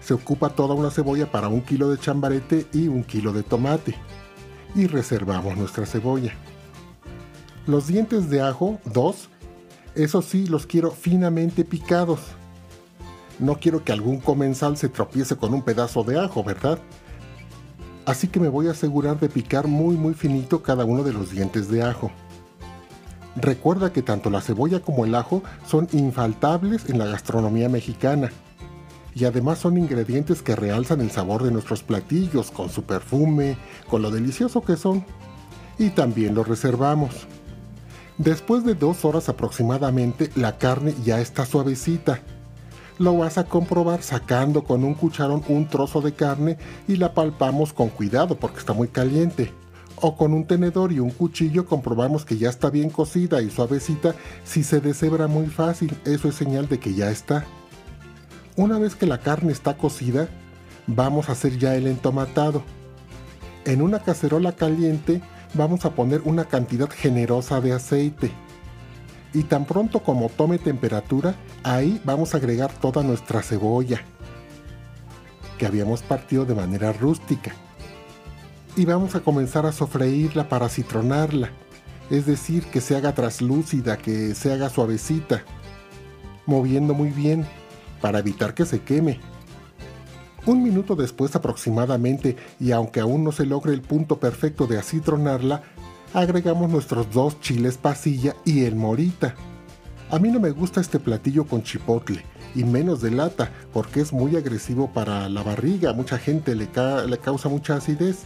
Se 0.00 0.14
ocupa 0.14 0.50
toda 0.50 0.74
una 0.74 0.90
cebolla 0.90 1.30
para 1.30 1.48
un 1.48 1.62
kilo 1.62 1.90
de 1.90 1.98
chambarete 1.98 2.66
y 2.72 2.88
un 2.88 3.02
kilo 3.02 3.32
de 3.32 3.42
tomate. 3.42 3.96
Y 4.74 4.86
reservamos 4.86 5.56
nuestra 5.56 5.86
cebolla. 5.86 6.34
Los 7.66 7.88
dientes 7.88 8.30
de 8.30 8.42
ajo, 8.42 8.78
dos, 8.84 9.28
eso 9.94 10.22
sí 10.22 10.46
los 10.46 10.66
quiero 10.66 10.92
finamente 10.92 11.64
picados. 11.64 12.20
No 13.38 13.56
quiero 13.60 13.84
que 13.84 13.92
algún 13.92 14.18
comensal 14.20 14.76
se 14.76 14.88
tropiece 14.88 15.36
con 15.36 15.52
un 15.54 15.62
pedazo 15.62 16.02
de 16.04 16.18
ajo, 16.18 16.42
¿verdad? 16.42 16.78
así 18.06 18.28
que 18.28 18.40
me 18.40 18.48
voy 18.48 18.68
a 18.68 18.70
asegurar 18.70 19.20
de 19.20 19.28
picar 19.28 19.66
muy 19.66 19.96
muy 19.96 20.14
finito 20.14 20.62
cada 20.62 20.84
uno 20.84 21.02
de 21.02 21.12
los 21.12 21.30
dientes 21.32 21.68
de 21.68 21.82
ajo. 21.82 22.10
Recuerda 23.34 23.92
que 23.92 24.00
tanto 24.00 24.30
la 24.30 24.40
cebolla 24.40 24.80
como 24.80 25.04
el 25.04 25.14
ajo 25.14 25.42
son 25.66 25.88
infaltables 25.92 26.88
en 26.88 26.98
la 26.98 27.06
gastronomía 27.06 27.68
mexicana 27.68 28.30
y 29.14 29.24
además 29.24 29.58
son 29.58 29.76
ingredientes 29.76 30.40
que 30.40 30.56
realzan 30.56 31.00
el 31.00 31.10
sabor 31.10 31.42
de 31.42 31.50
nuestros 31.50 31.82
platillos 31.82 32.50
con 32.50 32.70
su 32.70 32.84
perfume, 32.84 33.58
con 33.88 34.02
lo 34.02 34.10
delicioso 34.10 34.62
que 34.62 34.76
son. 34.76 35.04
Y 35.78 35.90
también 35.90 36.34
lo 36.34 36.44
reservamos. 36.44 37.26
Después 38.18 38.64
de 38.64 38.74
dos 38.74 39.04
horas 39.04 39.28
aproximadamente 39.28 40.30
la 40.36 40.56
carne 40.56 40.94
ya 41.04 41.20
está 41.20 41.44
suavecita 41.44 42.20
lo 42.98 43.18
vas 43.18 43.38
a 43.38 43.44
comprobar 43.44 44.02
sacando 44.02 44.64
con 44.64 44.84
un 44.84 44.94
cucharón 44.94 45.42
un 45.48 45.68
trozo 45.68 46.00
de 46.00 46.12
carne 46.12 46.58
y 46.88 46.96
la 46.96 47.12
palpamos 47.12 47.72
con 47.72 47.88
cuidado 47.88 48.36
porque 48.36 48.58
está 48.58 48.72
muy 48.72 48.88
caliente. 48.88 49.52
O 49.98 50.16
con 50.16 50.34
un 50.34 50.46
tenedor 50.46 50.92
y 50.92 51.00
un 51.00 51.10
cuchillo 51.10 51.64
comprobamos 51.64 52.24
que 52.24 52.36
ya 52.36 52.50
está 52.50 52.68
bien 52.68 52.90
cocida 52.90 53.40
y 53.40 53.50
suavecita. 53.50 54.14
Si 54.44 54.62
se 54.62 54.80
deshebra 54.80 55.26
muy 55.26 55.46
fácil, 55.46 55.96
eso 56.04 56.28
es 56.28 56.34
señal 56.34 56.68
de 56.68 56.78
que 56.78 56.94
ya 56.94 57.10
está. 57.10 57.44
Una 58.56 58.78
vez 58.78 58.94
que 58.94 59.06
la 59.06 59.18
carne 59.18 59.52
está 59.52 59.76
cocida, 59.76 60.28
vamos 60.86 61.28
a 61.28 61.32
hacer 61.32 61.58
ya 61.58 61.76
el 61.76 61.86
entomatado. 61.86 62.62
En 63.64 63.80
una 63.80 64.00
cacerola 64.00 64.52
caliente 64.52 65.22
vamos 65.54 65.86
a 65.86 65.90
poner 65.90 66.20
una 66.24 66.44
cantidad 66.44 66.90
generosa 66.90 67.60
de 67.60 67.72
aceite 67.72 68.30
y 69.32 69.42
tan 69.44 69.64
pronto 69.64 70.02
como 70.02 70.28
tome 70.28 70.58
temperatura, 70.58 71.34
ahí 71.62 72.00
vamos 72.04 72.34
a 72.34 72.38
agregar 72.38 72.72
toda 72.72 73.02
nuestra 73.02 73.42
cebolla 73.42 74.00
que 75.58 75.66
habíamos 75.66 76.02
partido 76.02 76.44
de 76.44 76.54
manera 76.54 76.92
rústica. 76.92 77.52
Y 78.76 78.84
vamos 78.84 79.14
a 79.14 79.20
comenzar 79.20 79.64
a 79.66 79.72
sofreírla 79.72 80.48
para 80.48 80.68
citronarla, 80.68 81.50
es 82.10 82.26
decir, 82.26 82.64
que 82.66 82.80
se 82.80 82.96
haga 82.96 83.14
traslúcida, 83.14 83.96
que 83.96 84.34
se 84.34 84.52
haga 84.52 84.68
suavecita, 84.68 85.42
moviendo 86.44 86.94
muy 86.94 87.10
bien 87.10 87.46
para 88.00 88.18
evitar 88.18 88.54
que 88.54 88.66
se 88.66 88.82
queme. 88.82 89.18
Un 90.44 90.62
minuto 90.62 90.94
después 90.94 91.34
aproximadamente, 91.34 92.36
y 92.60 92.70
aunque 92.72 93.00
aún 93.00 93.24
no 93.24 93.32
se 93.32 93.46
logre 93.46 93.72
el 93.72 93.82
punto 93.82 94.20
perfecto 94.20 94.66
de 94.66 94.78
acitronarla, 94.78 95.62
agregamos 96.16 96.70
nuestros 96.70 97.12
dos 97.12 97.38
chiles 97.40 97.76
pasilla 97.76 98.34
y 98.46 98.64
el 98.64 98.74
morita. 98.74 99.34
A 100.10 100.18
mí 100.18 100.30
no 100.30 100.40
me 100.40 100.50
gusta 100.50 100.80
este 100.80 100.98
platillo 100.98 101.44
con 101.44 101.62
chipotle 101.62 102.24
y 102.54 102.64
menos 102.64 103.02
de 103.02 103.10
lata 103.10 103.50
porque 103.74 104.00
es 104.00 104.14
muy 104.14 104.34
agresivo 104.34 104.90
para 104.90 105.28
la 105.28 105.42
barriga, 105.42 105.92
mucha 105.92 106.16
gente 106.16 106.54
le, 106.54 106.70
le 107.06 107.18
causa 107.18 107.50
mucha 107.50 107.76
acidez. 107.76 108.24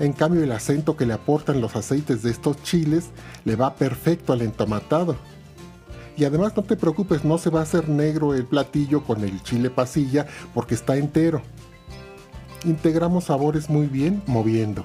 En 0.00 0.12
cambio 0.12 0.42
el 0.42 0.50
acento 0.50 0.96
que 0.96 1.06
le 1.06 1.12
aportan 1.12 1.60
los 1.60 1.76
aceites 1.76 2.24
de 2.24 2.30
estos 2.32 2.60
chiles 2.64 3.10
le 3.44 3.54
va 3.54 3.76
perfecto 3.76 4.32
al 4.32 4.42
entomatado. 4.42 5.14
Y 6.16 6.24
además 6.24 6.56
no 6.56 6.64
te 6.64 6.76
preocupes, 6.76 7.24
no 7.24 7.38
se 7.38 7.50
va 7.50 7.60
a 7.60 7.62
hacer 7.62 7.88
negro 7.88 8.34
el 8.34 8.46
platillo 8.46 9.04
con 9.04 9.22
el 9.22 9.40
chile 9.44 9.70
pasilla 9.70 10.26
porque 10.54 10.74
está 10.74 10.96
entero. 10.96 11.40
Integramos 12.64 13.24
sabores 13.24 13.70
muy 13.70 13.86
bien 13.86 14.24
moviendo. 14.26 14.84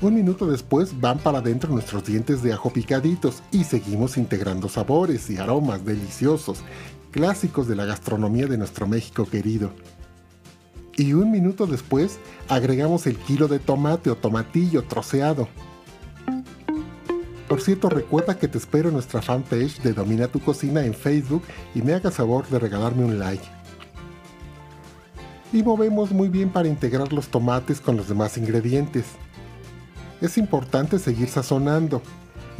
Un 0.00 0.14
minuto 0.14 0.46
después 0.46 1.00
van 1.00 1.18
para 1.18 1.38
adentro 1.38 1.70
nuestros 1.70 2.04
dientes 2.04 2.42
de 2.42 2.52
ajo 2.52 2.70
picaditos 2.70 3.42
y 3.52 3.64
seguimos 3.64 4.16
integrando 4.16 4.68
sabores 4.68 5.30
y 5.30 5.36
aromas 5.36 5.84
deliciosos, 5.84 6.64
clásicos 7.12 7.68
de 7.68 7.76
la 7.76 7.84
gastronomía 7.84 8.46
de 8.46 8.58
nuestro 8.58 8.88
México 8.88 9.24
querido. 9.24 9.70
Y 10.96 11.12
un 11.12 11.30
minuto 11.30 11.66
después 11.66 12.18
agregamos 12.48 13.06
el 13.06 13.16
kilo 13.16 13.46
de 13.46 13.60
tomate 13.60 14.10
o 14.10 14.16
tomatillo 14.16 14.82
troceado. 14.82 15.48
Por 17.48 17.60
cierto, 17.60 17.88
recuerda 17.88 18.36
que 18.36 18.48
te 18.48 18.58
espero 18.58 18.88
en 18.88 18.94
nuestra 18.94 19.22
fanpage 19.22 19.80
de 19.80 19.92
Domina 19.92 20.26
tu 20.26 20.40
Cocina 20.40 20.84
en 20.84 20.94
Facebook 20.94 21.42
y 21.74 21.82
me 21.82 21.94
hagas 21.94 22.14
favor 22.14 22.48
de 22.48 22.58
regalarme 22.58 23.04
un 23.04 23.18
like. 23.18 23.44
Y 25.52 25.62
movemos 25.62 26.10
muy 26.10 26.28
bien 26.28 26.50
para 26.50 26.68
integrar 26.68 27.12
los 27.12 27.28
tomates 27.28 27.80
con 27.80 27.96
los 27.96 28.08
demás 28.08 28.36
ingredientes 28.36 29.04
es 30.24 30.38
importante 30.38 30.98
seguir 30.98 31.28
sazonando 31.28 32.00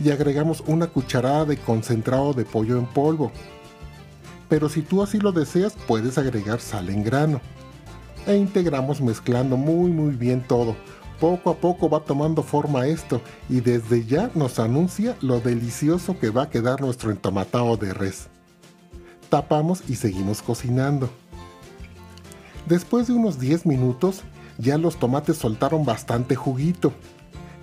y 0.02 0.10
agregamos 0.10 0.62
una 0.66 0.86
cucharada 0.86 1.46
de 1.46 1.56
concentrado 1.56 2.34
de 2.34 2.44
pollo 2.44 2.78
en 2.78 2.86
polvo. 2.86 3.32
Pero 4.48 4.68
si 4.68 4.82
tú 4.82 5.02
así 5.02 5.18
lo 5.18 5.32
deseas, 5.32 5.74
puedes 5.88 6.18
agregar 6.18 6.60
sal 6.60 6.90
en 6.90 7.02
grano. 7.02 7.40
E 8.26 8.36
integramos 8.36 9.00
mezclando 9.00 9.56
muy 9.56 9.90
muy 9.90 10.14
bien 10.14 10.42
todo. 10.46 10.76
Poco 11.18 11.50
a 11.50 11.56
poco 11.56 11.88
va 11.88 12.00
tomando 12.00 12.42
forma 12.42 12.86
esto 12.86 13.22
y 13.48 13.60
desde 13.60 14.04
ya 14.04 14.30
nos 14.34 14.58
anuncia 14.58 15.16
lo 15.22 15.40
delicioso 15.40 16.18
que 16.18 16.30
va 16.30 16.42
a 16.44 16.50
quedar 16.50 16.80
nuestro 16.82 17.10
entomatado 17.10 17.76
de 17.76 17.94
res. 17.94 18.28
Tapamos 19.30 19.82
y 19.88 19.96
seguimos 19.96 20.42
cocinando. 20.42 21.08
Después 22.66 23.06
de 23.06 23.14
unos 23.14 23.38
10 23.38 23.64
minutos, 23.64 24.22
ya 24.58 24.76
los 24.76 24.96
tomates 24.96 25.36
soltaron 25.38 25.84
bastante 25.84 26.34
juguito 26.34 26.92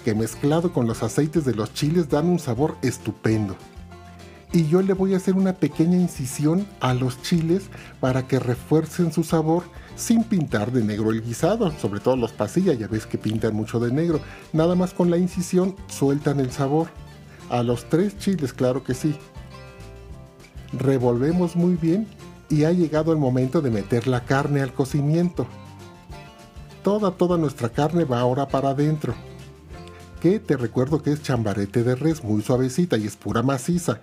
que 0.02 0.16
mezclado 0.16 0.74
con 0.74 0.88
los 0.88 1.04
aceites 1.04 1.46
de 1.46 1.54
los 1.54 1.74
chiles 1.74 2.10
dan 2.10 2.28
un 2.28 2.40
sabor 2.40 2.76
estupendo. 2.82 3.56
Y 4.54 4.68
yo 4.68 4.82
le 4.82 4.94
voy 4.94 5.14
a 5.14 5.18
hacer 5.18 5.36
una 5.36 5.54
pequeña 5.54 5.96
incisión 5.96 6.68
a 6.82 6.94
los 6.94 7.22
chiles 7.22 7.70
para 8.02 8.28
que 8.28 8.38
refuercen 8.38 9.14
su 9.14 9.24
sabor 9.24 9.64
sin 9.96 10.24
pintar 10.24 10.72
de 10.72 10.84
negro 10.84 11.12
el 11.12 11.22
guisado, 11.22 11.72
sobre 11.80 12.02
todo 12.02 12.18
los 12.18 12.34
pasillas, 12.34 12.78
ya 12.78 12.88
ves 12.88 13.06
que 13.06 13.18
pintan 13.18 13.56
mucho 13.56 13.80
de 13.80 13.94
negro. 13.94 14.20
Nada 14.52 14.76
más 14.76 14.94
con 14.94 15.10
la 15.10 15.18
incisión 15.18 15.76
sueltan 15.88 16.40
el 16.40 16.52
sabor. 16.52 16.88
A 17.50 17.64
los 17.64 17.86
tres 17.86 18.18
chiles, 18.18 18.52
claro 18.52 18.84
que 18.84 18.94
sí. 18.94 19.16
Revolvemos 20.74 21.56
muy 21.56 21.76
bien 21.76 22.08
y 22.50 22.66
ha 22.66 22.72
llegado 22.72 23.14
el 23.14 23.20
momento 23.20 23.62
de 23.62 23.72
meter 23.72 24.08
la 24.08 24.26
carne 24.26 24.62
al 24.62 24.74
cocimiento. 24.74 25.48
Toda, 26.84 27.12
toda 27.12 27.38
nuestra 27.38 27.70
carne 27.70 28.04
va 28.04 28.20
ahora 28.20 28.48
para 28.48 28.70
adentro 28.70 29.14
que 30.22 30.40
te 30.40 30.56
recuerdo 30.56 31.02
que 31.02 31.12
es 31.12 31.24
chambarete 31.24 31.84
de 31.84 31.96
res 31.96 32.24
muy 32.24 32.44
suavecita 32.44 32.96
y 32.96 33.08
es 33.08 33.18
pura 33.18 33.42
maciza. 33.42 34.00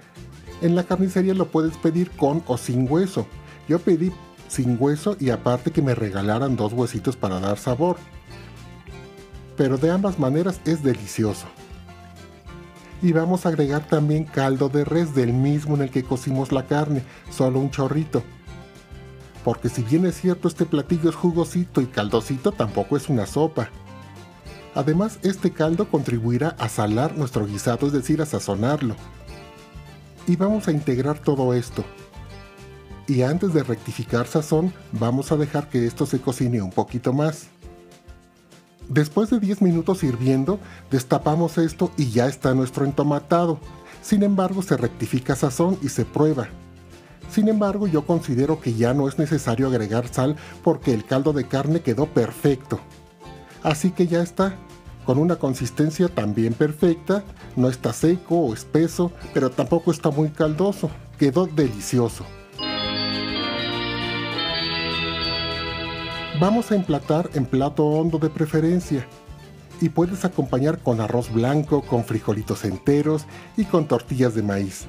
En 0.61 0.75
la 0.75 0.83
carnicería 0.83 1.33
lo 1.33 1.47
puedes 1.47 1.77
pedir 1.79 2.11
con 2.11 2.43
o 2.49 2.59
sin 2.59 2.91
hueso. 2.91 3.27
Yo 3.69 3.79
pedí 3.79 4.13
sin 4.49 4.77
hueso 4.81 5.17
y 5.21 5.31
aparte 5.31 5.71
que 5.71 5.81
me 5.81 5.95
regalaran 5.95 6.57
dos 6.57 6.73
huesitos 6.73 7.17
para 7.17 7.39
dar 7.39 7.57
sabor. 7.57 7.97
Pero 9.57 9.79
de 9.79 9.91
ambas 9.91 10.19
maneras 10.19 10.61
es 10.65 10.83
delicioso. 10.83 11.47
Y 13.01 13.13
vamos 13.13 13.47
a 13.47 13.51
agregar 13.51 13.87
también 13.87 14.25
caldo 14.25 14.69
de 14.69 14.85
res 14.85 15.15
del 15.15 15.33
mismo 15.33 15.77
en 15.77 15.83
el 15.83 15.91
que 15.91 16.03
cocimos 16.03 16.51
la 16.51 16.67
carne, 16.67 17.05
solo 17.31 17.61
un 17.61 17.71
chorrito. 17.71 18.25
Porque 19.45 19.69
si 19.69 19.83
bien 19.83 20.05
es 20.05 20.21
cierto 20.21 20.49
este 20.49 20.67
platillo 20.67 21.11
es 21.11 21.17
jugosito 21.17 21.81
y 21.81 21.87
caldosito, 21.87 22.51
tampoco 22.51 22.97
es 22.97 23.09
una 23.09 23.25
sopa. 23.25 23.71
Además, 24.79 25.19
este 25.25 25.51
caldo 25.51 25.91
contribuirá 25.91 26.51
a 26.51 26.69
salar 26.69 27.19
nuestro 27.19 27.45
guisado, 27.49 27.89
es 27.89 27.93
decir, 27.93 28.23
a 28.23 28.27
sazonarlo. 28.27 28.95
Y 30.29 30.37
vamos 30.37 30.69
a 30.69 30.71
integrar 30.71 31.19
todo 31.19 31.53
esto. 31.53 31.85
Y 33.09 33.23
antes 33.23 33.53
de 33.53 33.65
rectificar 33.65 34.29
sazón, 34.29 34.73
vamos 34.93 35.33
a 35.33 35.37
dejar 35.37 35.69
que 35.69 35.85
esto 35.85 36.07
se 36.07 36.21
cocine 36.21 36.63
un 36.63 36.71
poquito 36.71 37.13
más. 37.13 37.49
Después 38.89 39.31
de 39.31 39.41
10 39.41 39.63
minutos 39.63 40.05
hirviendo, 40.05 40.61
destapamos 40.93 41.59
esto 41.59 41.91
y 41.97 42.11
ya 42.11 42.29
está 42.29 42.55
nuestro 42.55 42.85
entomatado. 42.85 43.59
Sin 44.01 44.23
embargo, 44.23 44.63
se 44.63 44.77
rectifica 44.77 45.35
sazón 45.35 45.77
y 45.83 45.89
se 45.89 46.05
prueba. 46.05 46.51
Sin 47.33 47.49
embargo, 47.49 47.89
yo 47.89 48.07
considero 48.07 48.61
que 48.61 48.75
ya 48.75 48.95
no 48.95 49.09
es 49.09 49.19
necesario 49.19 49.67
agregar 49.67 50.07
sal 50.07 50.37
porque 50.63 50.95
el 50.95 51.05
caldo 51.05 51.33
de 51.33 51.49
carne 51.49 51.81
quedó 51.81 52.07
perfecto. 52.07 52.79
Así 53.65 53.91
que 53.91 54.07
ya 54.07 54.23
está, 54.23 54.57
con 55.09 55.17
una 55.17 55.37
consistencia 55.37 56.09
también 56.09 56.53
perfecta, 56.53 57.25
no 57.57 57.71
está 57.71 57.95
seco 57.95 58.41
o 58.41 58.53
espeso, 58.53 59.11
pero 59.33 59.49
tampoco 59.49 59.91
está 59.91 60.11
muy 60.11 60.29
caldoso, 60.29 60.91
quedó 61.19 61.47
delicioso. 61.47 62.27
Vamos 66.39 66.71
a 66.71 66.75
emplatar 66.75 67.31
en 67.33 67.47
plato 67.47 67.87
hondo 67.87 68.19
de 68.19 68.29
preferencia 68.29 69.07
y 69.81 69.89
puedes 69.89 70.27
acompañar 70.27 70.79
con 70.81 71.01
arroz 71.01 71.33
blanco, 71.33 71.81
con 71.81 72.05
frijolitos 72.05 72.67
enteros 72.67 73.25
y 73.57 73.65
con 73.65 73.89
tortillas 73.89 74.35
de 74.35 74.43
maíz. 74.43 74.89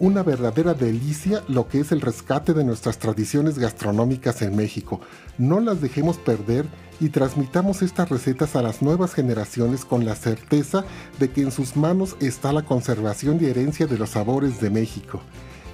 Una 0.00 0.22
verdadera 0.22 0.72
delicia 0.72 1.44
lo 1.46 1.68
que 1.68 1.80
es 1.80 1.92
el 1.92 2.00
rescate 2.00 2.54
de 2.54 2.64
nuestras 2.64 2.96
tradiciones 2.96 3.58
gastronómicas 3.58 4.40
en 4.40 4.56
México. 4.56 5.02
No 5.36 5.60
las 5.60 5.82
dejemos 5.82 6.16
perder 6.16 6.64
y 7.00 7.10
transmitamos 7.10 7.82
estas 7.82 8.08
recetas 8.08 8.56
a 8.56 8.62
las 8.62 8.80
nuevas 8.80 9.12
generaciones 9.12 9.84
con 9.84 10.06
la 10.06 10.14
certeza 10.14 10.86
de 11.18 11.28
que 11.28 11.42
en 11.42 11.52
sus 11.52 11.76
manos 11.76 12.16
está 12.18 12.50
la 12.54 12.62
conservación 12.62 13.40
y 13.42 13.44
herencia 13.44 13.86
de 13.86 13.98
los 13.98 14.08
sabores 14.08 14.58
de 14.58 14.70
México. 14.70 15.20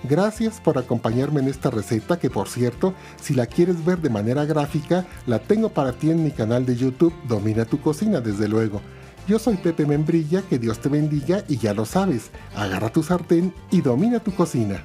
Gracias 0.03 0.61
por 0.61 0.77
acompañarme 0.77 1.39
en 1.39 1.47
esta 1.47 1.71
receta 1.71 2.19
que 2.19 2.29
por 2.29 2.49
cierto, 2.49 2.95
si 3.21 3.33
la 3.33 3.47
quieres 3.47 3.85
ver 3.85 3.99
de 4.01 4.11
manera 4.11 4.45
gráfica, 4.45 5.07
la 5.29 5.39
tengo 5.39 5.69
para 5.69 5.93
ti 5.93 6.11
en 6.11 6.25
mi 6.25 6.33
canal 6.33 6.67
de 6.67 6.75
YouTube 6.75 7.15
Domina 7.29 7.65
tu 7.65 7.81
cocina 7.81 8.21
desde 8.21 8.49
luego. 8.49 8.81
Yo 9.27 9.41
soy 9.41 9.57
Pepe 9.57 9.87
Membrilla, 9.87 10.43
que 10.43 10.59
Dios 10.59 10.79
te 10.79 10.89
bendiga 10.89 11.43
y 11.49 11.59
ya 11.59 11.75
lo 11.75 11.85
sabes, 11.85 12.31
agarra 12.55 12.91
tu 12.91 13.03
sartén 13.03 13.53
y 13.73 13.81
domina 13.81 14.21
tu 14.21 14.33
cocina. 14.33 14.85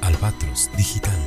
Albatros 0.00 0.70
Digital. 0.76 1.25